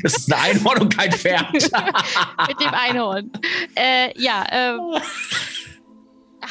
das 0.03 0.17
ist 0.17 0.33
ein 0.33 0.39
Einhorn 0.57 0.81
und 0.81 0.95
kein 0.95 1.11
Pferd. 1.11 1.51
mit 1.53 2.59
dem 2.59 2.73
Einhorn. 2.73 3.31
Äh, 3.75 4.19
ja, 4.19 4.45
ähm. 4.51 4.79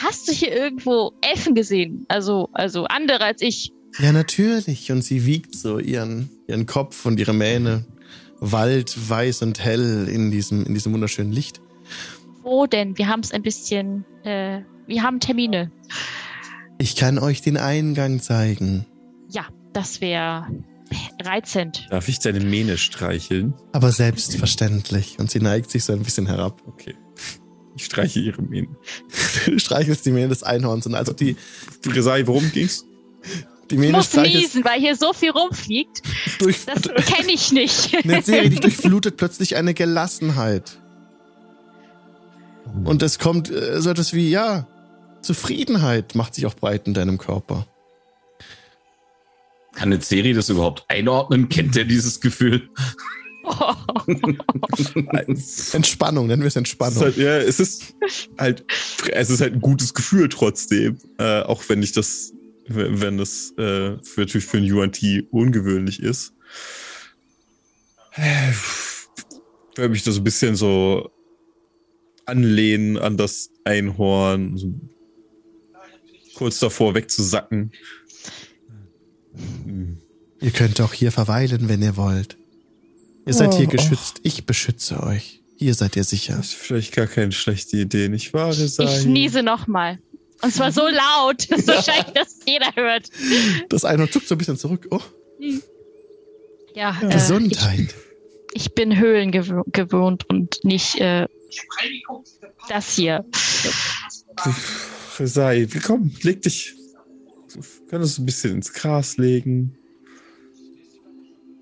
Hast 0.00 0.28
du 0.28 0.32
hier 0.32 0.54
irgendwo 0.54 1.12
Elfen 1.22 1.54
gesehen? 1.54 2.06
Also, 2.08 2.48
also 2.52 2.84
andere 2.84 3.24
als 3.24 3.42
ich. 3.42 3.72
Ja, 3.98 4.12
natürlich. 4.12 4.92
Und 4.92 5.02
sie 5.02 5.26
wiegt 5.26 5.56
so 5.56 5.80
ihren, 5.80 6.30
ihren 6.46 6.66
Kopf 6.66 7.04
und 7.04 7.18
ihre 7.18 7.32
Mähne. 7.32 7.84
Wald, 8.38 8.94
weiß 9.08 9.42
und 9.42 9.58
hell 9.58 10.08
in 10.08 10.30
diesem, 10.30 10.64
in 10.64 10.74
diesem 10.74 10.92
wunderschönen 10.92 11.32
Licht. 11.32 11.60
Wo 12.42 12.66
denn? 12.66 12.96
Wir 12.96 13.08
haben 13.08 13.20
es 13.20 13.32
ein 13.32 13.42
bisschen. 13.42 14.04
Äh, 14.22 14.60
wir 14.86 15.02
haben 15.02 15.18
Termine. 15.18 15.72
Ich 16.78 16.94
kann 16.94 17.18
euch 17.18 17.42
den 17.42 17.56
Eingang 17.56 18.20
zeigen. 18.20 18.86
Ja, 19.30 19.46
das 19.72 20.00
wäre 20.00 20.46
reizend. 21.24 21.88
Darf 21.90 22.08
ich 22.08 22.20
deine 22.20 22.40
Mähne 22.40 22.78
streicheln? 22.78 23.54
Aber 23.72 23.90
selbstverständlich. 23.90 25.18
Und 25.18 25.30
sie 25.30 25.40
neigt 25.40 25.70
sich 25.70 25.84
so 25.84 25.92
ein 25.92 26.02
bisschen 26.02 26.26
herab. 26.26 26.62
Okay. 26.66 26.94
Ich 27.78 27.84
streiche 27.84 28.18
ihre 28.18 28.42
Mähne. 28.42 28.68
Du 29.46 29.56
streichelst 29.58 30.04
die 30.04 30.10
Mähne 30.10 30.28
des 30.28 30.42
Einhorns. 30.42 30.84
Und 30.86 30.96
also 30.96 31.12
die, 31.12 31.36
Resai, 31.86 32.26
worum 32.26 32.50
ging's? 32.50 32.84
die 33.70 33.76
Ich 33.76 33.80
Mähne 33.80 33.98
muss 33.98 34.06
streichelst 34.06 34.54
niesen, 34.54 34.64
weil 34.64 34.80
hier 34.80 34.96
so 34.96 35.12
viel 35.12 35.30
rumfliegt. 35.30 36.02
durch. 36.40 36.64
Das 36.64 36.82
kenne 36.82 37.32
ich 37.32 37.52
nicht. 37.52 37.94
Eine 38.04 38.22
Serie, 38.22 38.50
dich 38.50 38.60
durchflutet 38.60 39.16
plötzlich 39.16 39.54
eine 39.54 39.74
Gelassenheit. 39.74 40.80
Und 42.84 43.00
es 43.02 43.20
kommt 43.20 43.48
äh, 43.48 43.80
so 43.80 43.90
etwas 43.90 44.12
wie, 44.12 44.28
ja, 44.28 44.66
Zufriedenheit 45.22 46.16
macht 46.16 46.34
sich 46.34 46.46
auch 46.46 46.54
breit 46.54 46.88
in 46.88 46.94
deinem 46.94 47.16
Körper. 47.18 47.66
Kann 49.74 49.92
eine 49.92 50.02
Serie 50.02 50.34
das 50.34 50.48
überhaupt 50.48 50.84
einordnen? 50.88 51.48
Kennt 51.48 51.76
der 51.76 51.84
dieses 51.84 52.20
Gefühl? 52.20 52.70
Entspannung, 55.72 56.26
nennen 56.26 56.42
wir 56.42 56.48
es 56.48 56.52
Es 56.52 56.56
ist 56.56 56.56
Entspannung. 56.56 57.00
halt, 57.00 57.16
ja, 57.16 57.38
es 57.38 57.60
ist 57.60 57.94
halt, 58.38 58.64
es 59.12 59.30
ist 59.30 59.40
halt 59.40 59.54
ein 59.54 59.60
gutes 59.60 59.94
Gefühl 59.94 60.28
trotzdem, 60.28 60.98
äh, 61.18 61.42
auch 61.42 61.62
wenn 61.68 61.82
ich 61.82 61.92
das, 61.92 62.32
wenn 62.66 63.00
wenn 63.00 63.18
das 63.18 63.52
äh, 63.58 63.96
für, 64.02 64.20
natürlich 64.20 64.46
für 64.46 64.58
ein 64.58 64.72
UNT 64.72 65.00
ungewöhnlich 65.30 66.02
ist. 66.02 66.32
Äh, 68.14 68.52
Würde 69.76 69.90
mich 69.90 70.02
da 70.02 70.10
so 70.10 70.20
ein 70.20 70.24
bisschen 70.24 70.56
so 70.56 71.10
anlehnen 72.26 72.98
an 72.98 73.16
das 73.16 73.50
Einhorn, 73.64 74.56
so 74.56 74.72
kurz 76.34 76.60
davor 76.60 76.94
wegzusacken. 76.94 77.72
Hm. 79.64 79.98
Ihr 80.40 80.50
könnt 80.52 80.80
auch 80.80 80.92
hier 80.92 81.10
verweilen, 81.10 81.68
wenn 81.68 81.82
ihr 81.82 81.96
wollt. 81.96 82.37
Ihr 83.28 83.34
seid 83.34 83.54
hier 83.54 83.66
Oh, 83.68 83.70
geschützt. 83.70 84.20
Ich 84.22 84.46
beschütze 84.46 85.02
euch. 85.02 85.42
Hier 85.56 85.74
seid 85.74 85.96
ihr 85.96 86.04
sicher. 86.04 86.36
Das 86.36 86.46
ist 86.46 86.54
vielleicht 86.54 86.94
gar 86.94 87.06
keine 87.06 87.30
schlechte 87.32 87.76
Idee, 87.76 88.08
nicht 88.08 88.32
wahr, 88.32 88.48
Resai? 88.56 88.84
Ich 89.00 89.04
niese 89.04 89.42
nochmal. 89.42 89.98
Und 90.40 90.54
zwar 90.54 90.72
so 90.72 90.82
laut, 90.88 91.50
dass 91.50 91.66
wahrscheinlich 91.66 92.14
das 92.14 92.38
jeder 92.46 92.70
hört. 92.74 93.10
Das 93.68 93.84
Einhorn 93.84 94.10
zuckt 94.10 94.28
so 94.28 94.34
ein 94.34 94.38
bisschen 94.38 94.56
zurück. 94.56 94.86
Oh, 94.90 95.00
Ja, 96.74 96.96
äh, 97.02 97.08
Gesundheit. 97.12 97.94
Ich, 98.54 98.62
Ich 98.66 98.74
bin 98.74 98.98
Höhlen 98.98 99.30
gewö 99.30 99.62
gewohnt 99.72 100.28
und 100.30 100.64
nicht 100.64 100.98
äh, 101.00 101.26
das 102.68 102.94
hier. 102.94 103.24
Sei, 105.18 105.66
komm, 105.84 106.12
leg 106.22 106.42
dich. 106.42 106.74
Du 107.52 107.60
könntest 107.90 108.18
ein 108.18 108.26
bisschen 108.26 108.54
ins 108.54 108.72
Gras 108.72 109.16
legen. 109.16 109.76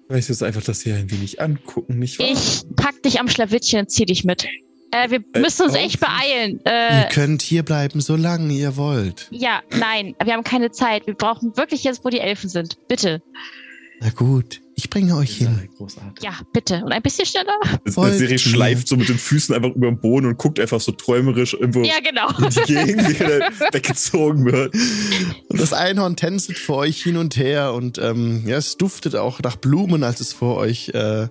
Vielleicht 0.09 0.31
ist 0.31 0.43
einfach 0.43 0.62
das 0.62 0.83
hier 0.83 0.95
ein 0.97 1.11
wenig 1.11 1.41
angucken, 1.41 1.99
nicht 1.99 2.19
wahr? 2.19 2.28
Ich 2.31 2.62
pack 2.77 3.03
dich 3.03 3.19
am 3.19 3.28
Schlawittchen 3.28 3.81
und 3.81 3.91
zieh 3.91 4.05
dich 4.05 4.24
mit. 4.24 4.45
Äh, 4.93 5.11
wir 5.11 5.19
Äh, 5.35 5.41
müssen 5.41 5.62
uns 5.66 5.74
auf- 5.74 5.81
echt 5.81 5.99
beeilen. 5.99 6.61
Ihr 6.65 7.07
Äh, 7.07 7.09
könnt 7.12 7.43
hier 7.43 7.65
bleiben, 7.65 8.01
solange 8.01 8.53
ihr 8.55 8.77
wollt. 8.77 9.27
ja, 9.33 9.62
nein, 9.77 10.15
wir 10.23 10.33
haben 10.33 10.45
keine 10.45 10.70
Zeit. 10.70 11.07
Wir 11.09 11.15
brauchen 11.15 11.57
wirklich 11.57 11.83
jetzt, 11.83 12.05
wo 12.05 12.09
die 12.09 12.20
Elfen 12.20 12.49
sind. 12.49 12.77
Bitte. 12.87 13.20
Na 14.01 14.11
gut, 14.11 14.61
ich 14.78 14.90
bringe 14.90 15.16
euch 15.16 15.36
hin. 15.39 15.70
Großartig. 15.78 16.23
Ja, 16.23 16.32
bitte. 16.53 16.82
Und 16.85 16.93
ein 16.93 17.01
bisschen 17.01 17.24
schneller. 17.24 17.59
Ihr- 18.20 18.39
schleift 18.39 18.86
so 18.89 18.97
mit 18.97 19.09
den 19.09 19.16
Füßen 19.19 19.55
einfach 19.55 19.70
über 19.70 19.86
den 19.90 19.98
Boden 19.98 20.27
und 20.27 20.36
guckt 20.36 20.61
einfach 20.61 20.82
so 20.82 20.93
träumerisch 20.93 21.55
irgendwo 21.55 21.82
Ja, 21.82 21.94
genau. 22.05 22.28
in 22.47 22.51
die 22.51 22.74
Gegend, 22.74 23.73
weggezogen 23.73 24.44
wird. 24.44 24.74
Und 25.48 25.59
das 25.61 25.73
Einhorn 25.73 26.16
tänzelt 26.16 26.59
vor 26.59 26.77
euch 26.77 27.03
hin 27.03 27.16
und 27.16 27.39
her 27.39 27.73
und 27.73 27.97
ähm, 27.97 28.43
ja, 28.47 28.59
es 28.59 28.77
duftet 28.77 29.16
auch 29.16 29.40
nach 29.40 29.57
Blumen, 29.57 30.05
als 30.05 30.20
es 30.20 30.35
vor 30.35 30.57
euch 30.59 30.90
äh, 30.90 31.28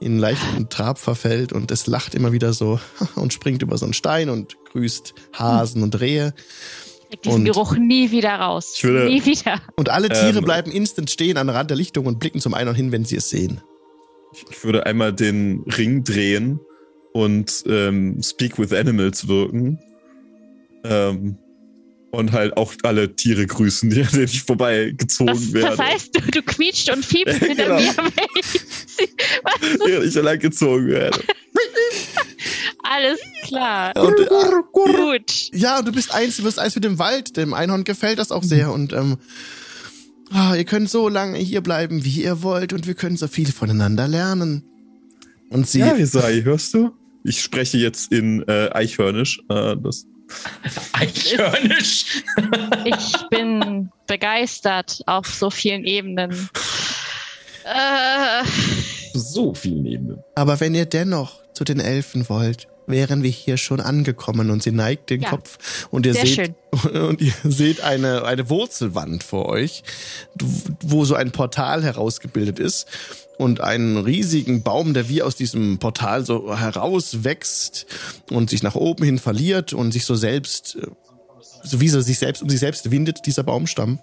in 0.00 0.18
leichten 0.20 0.68
Trab 0.68 0.98
verfällt 0.98 1.52
und 1.52 1.72
es 1.72 1.88
lacht 1.88 2.14
immer 2.14 2.30
wieder 2.30 2.52
so 2.52 2.78
und 3.16 3.32
springt 3.32 3.62
über 3.62 3.76
so 3.76 3.86
einen 3.86 3.94
Stein 3.94 4.28
und 4.30 4.56
grüßt 4.70 5.14
Hasen 5.32 5.82
und 5.82 6.00
Rehe. 6.00 6.32
Krieg 7.14 7.22
diesen 7.22 7.38
Und- 7.40 7.44
Geruch 7.46 7.76
nie 7.76 8.10
wieder 8.10 8.30
raus. 8.34 8.74
Ich 8.76 8.84
würde- 8.84 9.06
nie 9.06 9.24
wieder. 9.24 9.60
Und 9.76 9.88
alle 9.88 10.08
Tiere 10.08 10.38
Ähm. 10.38 10.44
bleiben 10.44 10.70
instant 10.70 11.10
stehen 11.10 11.36
an 11.36 11.46
der 11.46 11.56
Rand 11.56 11.70
der 11.70 11.76
Lichtung 11.76 12.06
und 12.06 12.18
blicken 12.20 12.40
zum 12.40 12.54
Einhorn 12.54 12.76
hin, 12.76 12.92
wenn 12.92 13.04
sie 13.04 13.16
es 13.16 13.28
sehen. 13.30 13.60
Ich 14.50 14.64
würde 14.64 14.84
einmal 14.86 15.12
den 15.12 15.62
Ring 15.78 16.02
drehen 16.04 16.58
und 17.12 17.62
ähm, 17.68 18.20
Speak 18.22 18.58
with 18.58 18.72
Animals 18.72 19.28
wirken. 19.28 19.78
Ähm, 20.84 21.38
und 22.10 22.30
halt 22.32 22.56
auch 22.56 22.72
alle 22.84 23.14
Tiere 23.16 23.46
grüßen, 23.46 23.90
die 23.90 24.02
an 24.02 24.08
denen 24.12 24.24
ich 24.24 24.42
vorbeigezogen 24.42 25.34
Was, 25.34 25.52
werde. 25.52 25.76
das 25.76 25.78
heißt, 25.78 26.16
du, 26.16 26.20
du 26.30 26.42
quietscht 26.42 26.90
und 26.90 27.04
fiebst 27.04 27.38
hinter 27.38 27.64
genau. 27.64 27.76
mir. 27.76 27.96
wenn 27.96 28.26
ich 28.38 28.60
Was? 29.42 29.78
Während 29.86 30.06
ich 30.06 30.16
allein 30.16 30.38
gezogen 30.38 30.86
werde. 30.88 31.20
Alles 32.84 33.18
klar. 33.44 33.92
Und, 33.96 34.20
äh, 34.20 34.28
Gut. 34.72 35.50
Ja, 35.52 35.78
und 35.78 35.88
du 35.88 35.92
bist 35.92 36.12
eins, 36.14 36.36
du 36.36 36.44
wirst 36.44 36.58
eins 36.58 36.74
mit 36.74 36.84
dem 36.84 36.98
Wald. 36.98 37.36
Dem 37.36 37.54
Einhorn 37.54 37.84
gefällt 37.84 38.18
das 38.18 38.30
auch 38.30 38.42
sehr. 38.42 38.72
Und 38.72 38.92
ähm, 38.92 39.18
ah, 40.32 40.54
ihr 40.54 40.64
könnt 40.64 40.90
so 40.90 41.08
lange 41.08 41.38
hier 41.38 41.60
bleiben, 41.62 42.04
wie 42.04 42.22
ihr 42.22 42.42
wollt, 42.42 42.72
und 42.72 42.86
wir 42.86 42.94
können 42.94 43.16
so 43.16 43.26
viel 43.28 43.50
voneinander 43.52 44.06
lernen. 44.08 44.62
Und 45.50 45.68
sie, 45.68 45.80
Ja, 45.80 45.92
Risai, 45.92 46.42
hörst 46.42 46.74
du? 46.74 46.92
Ich 47.24 47.40
spreche 47.40 47.78
jetzt 47.78 48.12
in 48.12 48.42
äh, 48.48 48.68
Eichhörnisch. 48.72 49.40
Äh, 49.48 49.76
das 49.82 50.06
Eichhörnisch. 50.92 52.22
Ich 52.84 53.16
bin 53.30 53.90
begeistert 54.06 55.00
auf 55.06 55.26
so 55.28 55.48
vielen 55.50 55.84
Ebenen. 55.84 56.50
Äh, 57.64 58.44
So 59.14 59.54
viel 59.54 59.80
Nebel. 59.80 60.22
aber 60.34 60.60
wenn 60.60 60.74
ihr 60.74 60.84
dennoch 60.86 61.40
zu 61.54 61.64
den 61.64 61.80
Elfen 61.80 62.28
wollt, 62.28 62.66
wären 62.86 63.22
wir 63.22 63.30
hier 63.30 63.56
schon 63.56 63.80
angekommen. 63.80 64.50
Und 64.50 64.62
sie 64.62 64.72
neigt 64.72 65.10
den 65.10 65.22
Ja. 65.22 65.30
Kopf 65.30 65.86
und 65.90 66.06
ihr 66.06 66.14
Sehr 66.14 66.26
seht 66.26 66.54
und 66.92 67.20
ihr 67.20 67.32
seht 67.44 67.82
eine 67.82 68.24
eine 68.24 68.48
Wurzelwand 68.50 69.22
vor 69.22 69.46
euch, 69.46 69.82
wo 70.82 71.04
so 71.04 71.14
ein 71.14 71.30
Portal 71.30 71.82
herausgebildet 71.84 72.58
ist 72.58 72.86
und 73.38 73.60
einen 73.60 73.96
riesigen 73.96 74.62
Baum, 74.62 74.94
der 74.94 75.08
wie 75.08 75.22
aus 75.22 75.36
diesem 75.36 75.78
Portal 75.78 76.24
so 76.24 76.56
herauswächst 76.56 77.86
und 78.30 78.50
sich 78.50 78.62
nach 78.62 78.74
oben 78.74 79.04
hin 79.04 79.18
verliert 79.18 79.72
und 79.72 79.92
sich 79.92 80.04
so 80.04 80.14
selbst, 80.14 80.76
äh, 80.76 80.86
so 81.62 81.80
wie 81.80 81.88
so 81.88 82.00
sich 82.00 82.18
selbst 82.18 82.42
um 82.42 82.48
sich 82.48 82.60
selbst 82.60 82.90
windet, 82.90 83.26
dieser 83.26 83.42
Baumstamm. 83.42 83.98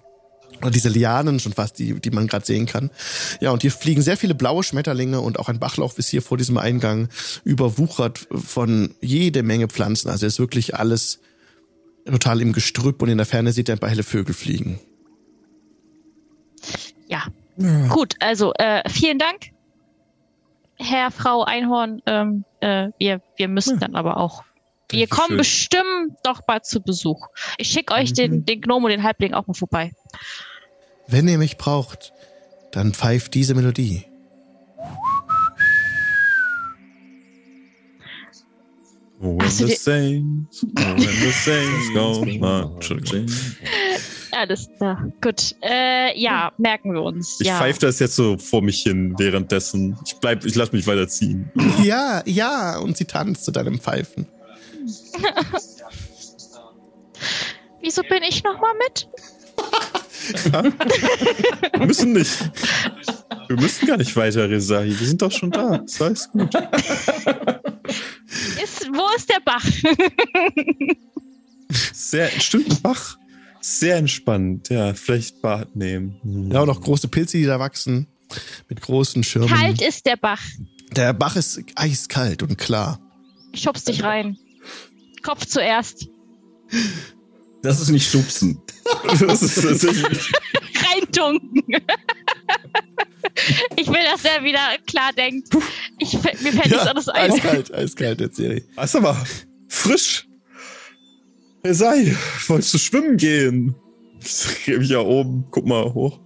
Oder 0.62 0.72
diese 0.72 0.90
Lianen 0.90 1.40
schon 1.40 1.54
fast, 1.54 1.80
die, 1.80 2.00
die 2.00 2.12
man 2.12 2.28
gerade 2.28 2.46
sehen 2.46 2.66
kann. 2.66 2.92
Ja, 3.40 3.52
und 3.52 3.62
hier 3.62 3.72
fliegen 3.72 4.02
sehr 4.02 4.18
viele 4.18 4.36
blaue 4.36 4.64
Schmetterlinge 4.64 5.22
und 5.22 5.40
auch 5.40 5.50
ein 5.50 5.60
Bachlauf 5.60 5.98
ist 5.98 6.10
hier 6.10 6.22
vor 6.22 6.38
diesem 6.38 6.58
Eingang 6.58 7.10
überwuchert 7.44 8.28
von 8.32 8.96
jede 9.02 9.44
Menge 9.44 9.68
Pflanzen. 9.68 10.10
Also 10.10 10.26
ist 10.26 10.40
wirklich 10.40 10.76
alles 10.76 11.20
total 12.06 12.42
im 12.42 12.54
Gestrüpp 12.54 13.02
und 13.02 13.10
in 13.10 13.18
der 13.18 13.26
Ferne 13.26 13.52
seht 13.52 13.70
ihr 13.70 13.76
ein 13.76 13.80
paar 13.80 13.90
helle 13.90 14.04
Vögel 14.04 14.34
fliegen. 14.34 14.80
ja. 17.08 17.26
Gut, 17.90 18.16
also 18.20 18.54
äh, 18.54 18.82
vielen 18.90 19.20
Dank, 19.20 19.52
Herr, 20.78 21.12
Frau 21.12 21.44
Einhorn. 21.44 22.02
Ähm, 22.06 22.44
äh, 22.60 22.90
wir, 22.98 23.22
wir 23.36 23.48
müssen 23.48 23.80
dann 23.80 23.96
aber 23.96 24.18
auch. 24.18 24.44
Wir 24.90 25.08
kommen 25.08 25.38
bestimmt 25.38 26.18
doch 26.24 26.42
bald 26.42 26.66
zu 26.66 26.82
Besuch. 26.82 27.28
Ich 27.58 27.70
schicke 27.70 27.94
euch 27.94 28.14
den, 28.14 28.46
den 28.46 28.62
Gnom 28.62 28.84
und 28.84 28.90
den 28.90 29.04
Halbling 29.04 29.34
auch 29.34 29.48
mal 29.48 29.54
vorbei. 29.54 29.92
Wenn 31.12 31.28
ihr 31.28 31.38
mich 31.38 31.58
braucht, 31.58 32.14
dann 32.72 32.94
pfeift 32.94 33.34
diese 33.34 33.54
Melodie. 33.54 34.06
When 39.20 39.50
the 39.50 39.76
saints, 39.76 40.64
when 40.64 40.98
the 40.98 41.32
saints 41.32 41.94
go 41.94 42.26
marching. 42.40 43.30
Alles 44.32 44.70
klar. 44.78 45.12
Gut. 45.20 45.54
Äh, 45.62 46.18
ja, 46.18 46.54
merken 46.58 46.94
wir 46.94 47.02
uns. 47.02 47.42
Ich 47.42 47.48
ja. 47.48 47.58
pfeife 47.58 47.82
das 47.82 48.00
jetzt 48.00 48.16
so 48.16 48.38
vor 48.38 48.62
mich 48.62 48.82
hin 48.82 49.14
währenddessen. 49.18 49.98
Ich 50.06 50.16
bleib, 50.16 50.46
ich 50.46 50.56
lasse 50.56 50.74
mich 50.74 50.88
weiterziehen. 50.88 51.52
Ja, 51.84 52.24
ja, 52.26 52.80
und 52.80 52.96
sie 52.96 53.04
tanzt 53.06 53.44
zu 53.44 53.52
deinem 53.52 53.80
Pfeifen. 53.80 54.28
Wieso 57.82 58.02
bin 58.04 58.24
ich 58.24 58.44
noch 58.46 58.62
mal 58.62 58.74
mit? 58.76 59.10
Wir 60.34 61.86
müssen 61.86 62.14
nicht. 62.14 62.52
Wir 63.48 63.56
müssen 63.56 63.88
gar 63.88 63.98
nicht 63.98 64.16
weiter, 64.16 64.50
Rezahi. 64.50 64.98
Wir 65.00 65.08
sind 65.08 65.22
doch 65.22 65.32
schon 65.32 65.52
da. 65.52 65.76
Ist 65.78 66.02
alles 66.02 66.30
gut. 66.30 66.54
Ist, 68.64 68.88
wo 68.94 69.16
ist 69.16 69.30
der 69.30 69.42
Bach? 69.44 69.66
Sehr, 71.94 72.30
stimmt, 72.40 72.72
ein 72.72 72.82
Bach. 72.82 73.18
Sehr 73.62 73.98
entspannt. 73.98 74.70
Ja, 74.70 74.94
vielleicht 74.94 75.42
Bad 75.42 75.76
nehmen. 75.76 76.20
Hm. 76.24 76.52
Ja, 76.52 76.62
und 76.62 76.70
auch 76.70 76.82
große 76.82 77.08
Pilze, 77.08 77.38
die 77.38 77.46
da 77.46 77.60
wachsen. 77.60 78.08
Mit 78.70 78.82
großen 78.82 79.24
Schirmen. 79.24 79.50
Kalt 79.50 79.82
ist 79.82 80.06
der 80.06 80.16
Bach. 80.16 80.42
Der 80.96 81.14
Bach 81.14 81.36
ist 81.36 81.62
eiskalt 81.76 82.44
und 82.44 82.58
klar. 82.58 83.00
Ich 83.52 83.62
schubst 83.62 83.88
dich 83.88 84.04
rein. 84.04 84.38
Kopf 85.24 85.46
zuerst. 85.46 86.08
Das 87.64 87.80
ist 87.80 87.90
nicht 87.90 88.10
Schubsen. 88.10 88.60
Das 89.20 89.42
ist 89.42 89.62
tatsächlich. 89.62 90.32
Reintunken. 90.94 91.64
ich 93.78 93.88
will, 93.88 94.04
dass 94.12 94.26
er 94.26 94.44
wieder 94.44 94.60
klar 94.88 95.12
denkt. 95.16 95.50
Ich, 96.00 96.14
mir 96.14 96.20
fällt 96.22 96.42
nichts 96.42 96.78
anderes 96.88 97.08
ein. 97.10 97.32
eiskalt, 97.32 97.74
eiskalt, 97.74 98.20
der 98.20 98.32
Serie. 98.32 98.64
Das 98.76 98.86
ist 98.92 98.96
aber 98.96 99.24
frisch. 99.68 100.28
Rezahi, 101.64 102.16
wolltest 102.48 102.74
du 102.74 102.78
schwimmen 102.80 103.18
gehen? 103.18 103.76
Ich 104.24 104.66
gebe 104.66 104.80
mich 104.80 104.90
ja 104.90 105.00
oben. 105.00 105.46
Guck 105.52 105.68
mal 105.68 105.84
hoch. 105.94 106.20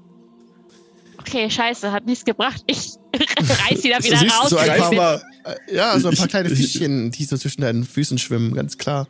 Okay, 1.19 1.49
scheiße, 1.49 1.91
hat 1.91 2.05
nichts 2.05 2.23
gebracht. 2.23 2.63
Ich 2.67 2.91
reiß 3.13 3.83
ihn 3.83 3.91
da 3.91 4.03
wieder 4.03 4.17
siehst 4.17 4.39
raus. 4.39 4.49
so 4.51 4.57
ein 4.57 4.77
paar- 4.79 4.93
mal. 4.93 5.23
Äh, 5.43 5.75
Ja, 5.75 5.99
so 5.99 6.07
ein 6.09 6.15
paar 6.15 6.25
Ich- 6.25 6.31
kleine 6.31 6.49
Fischchen, 6.49 7.11
die 7.11 7.25
so 7.25 7.37
zwischen 7.37 7.61
deinen 7.61 7.83
Füßen 7.83 8.17
schwimmen, 8.17 8.53
ganz 8.53 8.77
klar. 8.77 9.07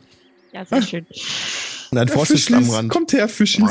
Ja, 0.52 0.64
sehr 0.64 0.82
schön. 0.82 1.06
Und 1.96 2.02
ein 2.02 2.08
Ja, 2.08 2.14
Frosch 2.14 2.30
ist 2.30 2.52
am 2.52 2.68
Rand. 2.68 2.92
Kommt 2.92 3.14
her, 3.14 3.26
Fischis. 3.26 3.64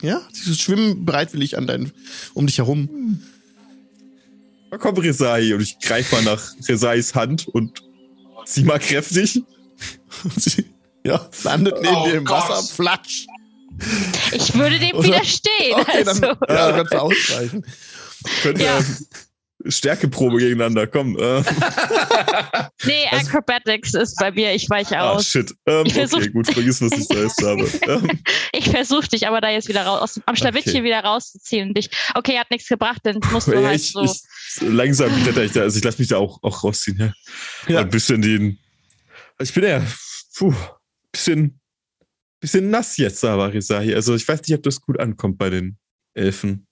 Ja, 0.00 0.22
sie 0.32 0.54
schwimmen 0.54 1.04
bereitwillig 1.04 1.58
an 1.58 1.66
dein, 1.66 1.92
um 2.32 2.46
dich 2.46 2.56
herum. 2.56 3.20
Da 4.70 4.78
kommt 4.78 4.98
Resai 5.02 5.54
und 5.54 5.60
ich 5.60 5.78
greife 5.78 6.14
mal 6.16 6.24
nach 6.24 6.42
Resais 6.66 7.14
Hand 7.14 7.46
und 7.48 7.82
zieh 8.46 8.62
mal 8.64 8.78
kräftig. 8.78 9.42
Und 10.24 10.32
sie, 10.42 10.64
ja, 11.04 11.28
landet 11.42 11.82
neben 11.82 11.94
Oh 11.94 12.06
dir 12.06 12.14
im 12.14 12.24
Gott. 12.24 12.48
Wasser, 12.48 12.74
flatsch. 12.74 13.26
Ich 14.32 14.54
würde 14.54 14.78
dem 14.78 15.02
widerstehen. 15.02 15.74
Okay, 15.74 16.04
dann, 16.04 16.08
also. 16.08 16.26
ja, 16.26 16.36
dann 16.48 16.76
kannst 16.76 16.92
du 16.94 16.98
ausweichen. 16.98 17.66
Könnt 18.42 18.58
ihr 18.58 18.64
Ja. 18.64 18.80
Stärkeprobe 19.66 20.38
gegeneinander, 20.38 20.86
komm. 20.86 21.16
Äh, 21.18 21.42
Nee, 22.84 23.06
Acrobatics 23.10 23.94
ist 23.94 24.16
bei 24.18 24.30
mir. 24.30 24.54
Ich 24.54 24.68
weiche 24.68 24.98
ah, 24.98 25.12
aus. 25.12 25.26
shit. 25.26 25.54
Ähm, 25.66 25.86
Ich 25.86 25.94
versuch- 25.94 26.18
okay, 26.18 26.30
gut, 26.30 26.46
vergiss, 26.52 26.80
was 26.82 26.92
ich 26.92 27.08
da 27.08 27.16
jetzt 27.16 27.42
habe. 27.42 27.66
Ähm, 27.88 28.20
Ich 28.52 28.68
versuche 28.70 29.08
dich 29.08 29.26
aber 29.26 29.40
da 29.40 29.48
jetzt 29.48 29.68
wieder 29.68 29.84
raus, 29.84 30.00
aus, 30.02 30.20
am 30.26 30.36
Schlawittchen 30.36 30.74
Okay. 30.74 30.84
wieder 30.84 31.00
rauszuziehen. 31.00 31.68
Und 31.68 31.76
dich, 31.76 31.90
okay, 32.14 32.38
hat 32.38 32.50
nichts 32.50 32.68
gebracht, 32.68 33.00
dann 33.04 33.20
musst 33.32 33.48
du 33.48 33.52
ja, 33.52 33.66
halt 33.66 33.80
ich, 33.80 33.92
so. 33.92 34.04
ich, 34.04 34.20
langsam 34.60 35.10
kletter 35.22 35.44
ich 35.44 35.52
da, 35.52 35.62
also 35.62 35.78
ich 35.78 35.84
lasse 35.84 35.98
mich 35.98 36.08
da 36.08 36.18
auch, 36.18 36.42
auch 36.42 36.62
rausziehen. 36.62 36.98
Ja. 36.98 37.12
Ja. 37.68 37.80
Ein 37.80 37.88
bisschen 37.88 38.20
den. 38.22 38.58
Ich 39.40 39.52
bin 39.52 39.64
ja, 39.64 39.82
puh, 40.36 40.54
bisschen, 41.10 41.60
bisschen 42.40 42.70
nass 42.70 42.96
jetzt, 42.96 43.24
aber 43.24 43.52
Resai. 43.52 43.94
Also 43.94 44.14
ich 44.14 44.26
weiß 44.28 44.40
nicht, 44.42 44.54
ob 44.54 44.62
das 44.62 44.80
gut 44.80 45.00
ankommt 45.00 45.38
bei 45.38 45.50
den 45.50 45.78
Elfen. 46.14 46.66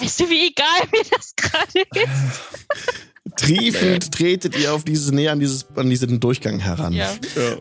Weißt 0.00 0.20
du, 0.20 0.30
wie 0.30 0.48
egal 0.48 0.88
mir 0.92 1.04
das 1.10 1.34
gerade 1.36 1.80
ist? 1.94 2.40
Triefend 3.36 4.12
tretet 4.12 4.56
ihr 4.58 4.72
auf 4.72 4.84
dieses 4.84 5.10
näher 5.10 5.32
an, 5.32 5.40
dieses, 5.40 5.66
an 5.76 5.90
diesen 5.90 6.20
Durchgang 6.20 6.58
heran. 6.58 6.92
Ja. 6.92 7.10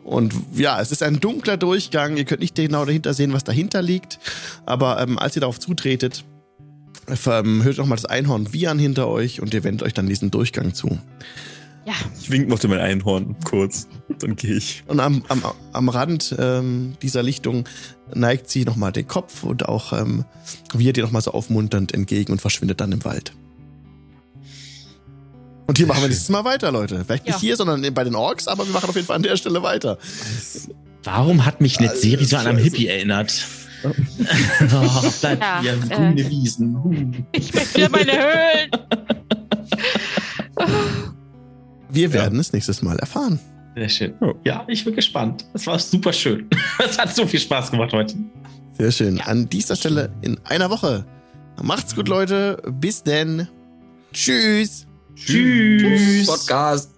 Und 0.03 0.33
ja, 0.53 0.79
es 0.79 0.91
ist 0.91 1.03
ein 1.03 1.19
dunkler 1.19 1.57
Durchgang. 1.57 2.17
Ihr 2.17 2.25
könnt 2.25 2.41
nicht 2.41 2.55
genau 2.55 2.85
dahinter 2.85 3.13
sehen, 3.13 3.33
was 3.33 3.43
dahinter 3.43 3.81
liegt. 3.81 4.19
Aber 4.65 5.01
ähm, 5.01 5.17
als 5.17 5.35
ihr 5.35 5.41
darauf 5.41 5.59
zutretet, 5.59 6.23
ähm, 7.27 7.63
hört 7.63 7.77
nochmal 7.77 7.97
das 7.97 8.05
Einhorn 8.05 8.53
Vian 8.53 8.79
hinter 8.79 9.07
euch 9.07 9.41
und 9.41 9.53
ihr 9.53 9.63
wendet 9.63 9.83
euch 9.83 9.93
dann 9.93 10.07
diesen 10.07 10.31
Durchgang 10.31 10.73
zu. 10.73 10.99
Ja. 11.85 11.93
Ich 12.19 12.29
wink 12.29 12.47
noch 12.47 12.61
mein 12.63 12.79
Einhorn 12.79 13.35
kurz. 13.43 13.87
Dann 14.19 14.35
gehe 14.35 14.55
ich. 14.55 14.83
Und 14.87 14.99
am, 14.99 15.23
am, 15.29 15.41
am 15.73 15.89
Rand 15.89 16.35
ähm, 16.37 16.95
dieser 17.01 17.23
Lichtung 17.23 17.67
neigt 18.13 18.49
sie 18.49 18.63
nochmal 18.63 18.91
den 18.91 19.07
Kopf 19.07 19.43
und 19.43 19.67
auch 19.67 19.93
ähm, 19.93 20.25
wir 20.73 20.93
dir 20.93 21.03
nochmal 21.03 21.21
so 21.23 21.31
aufmunternd 21.31 21.93
entgegen 21.93 22.31
und 22.31 22.39
verschwindet 22.39 22.79
dann 22.81 22.91
im 22.91 23.03
Wald. 23.03 23.33
Und 25.67 25.79
hier 25.79 25.87
machen 25.87 26.01
wir 26.01 26.07
nächstes 26.07 26.29
Mal 26.29 26.45
weiter, 26.45 26.71
Leute. 26.71 27.03
Vielleicht 27.05 27.25
nicht 27.25 27.35
Ja. 27.35 27.41
hier, 27.41 27.57
sondern 27.57 27.91
bei 27.95 28.03
den 28.03 28.13
Orks, 28.15 28.47
aber 28.47 28.65
wir 28.67 28.73
machen 28.73 28.87
auf 28.89 28.95
jeden 28.95 29.07
Fall 29.07 29.15
an 29.15 29.23
der 29.23 29.35
Stelle 29.37 29.63
weiter. 29.63 29.97
Warum 31.03 31.43
hat 31.45 31.59
mich 31.61 31.79
Netzeri 31.79 32.25
so 32.25 32.37
an 32.37 32.45
einem. 32.47 32.59
Hippie 32.59 32.87
erinnert? 32.87 33.33
oh, 33.83 33.91
bleibt 35.21 35.41
Ja, 35.41 35.61
hier, 35.61 35.73
äh. 35.73 35.87
grüne 35.95 36.29
Wiesen. 36.29 36.83
Hm. 36.83 37.25
Ich 37.31 37.53
möchte 37.53 37.75
wieder 37.77 37.89
meine 37.89 38.11
Höhlen. 38.13 38.71
Wir 41.89 42.13
werden 42.13 42.39
es 42.39 42.53
nächstes 42.53 42.81
Mal 42.81 42.97
erfahren. 42.99 43.39
Sehr 43.75 43.89
schön. 43.89 44.13
Ja. 44.21 44.33
Ja, 44.45 44.65
ich 44.67 44.85
bin 44.85 44.95
gespannt. 44.95 45.45
Es 45.53 45.67
war 45.67 45.77
super 45.79 46.13
schön. 46.13 46.49
Es 46.79 46.97
hat 46.97 47.13
so 47.15 47.27
viel 47.27 47.39
Spaß 47.39 47.71
gemacht 47.71 47.91
heute. 47.93 48.15
Sehr 48.73 48.91
schön. 48.91 49.21
An 49.21 49.49
dieser 49.49 49.75
Stelle 49.75 50.11
in 50.21 50.39
einer 50.45 50.69
Woche. 50.69 51.05
Macht's 51.61 51.95
gut, 51.95 52.07
Leute. 52.07 52.61
Bis 52.79 53.03
denn. 53.03 53.47
Tschüss. 54.13 54.87
Tschüss. 55.15 56.27
Podcast. 56.27 56.94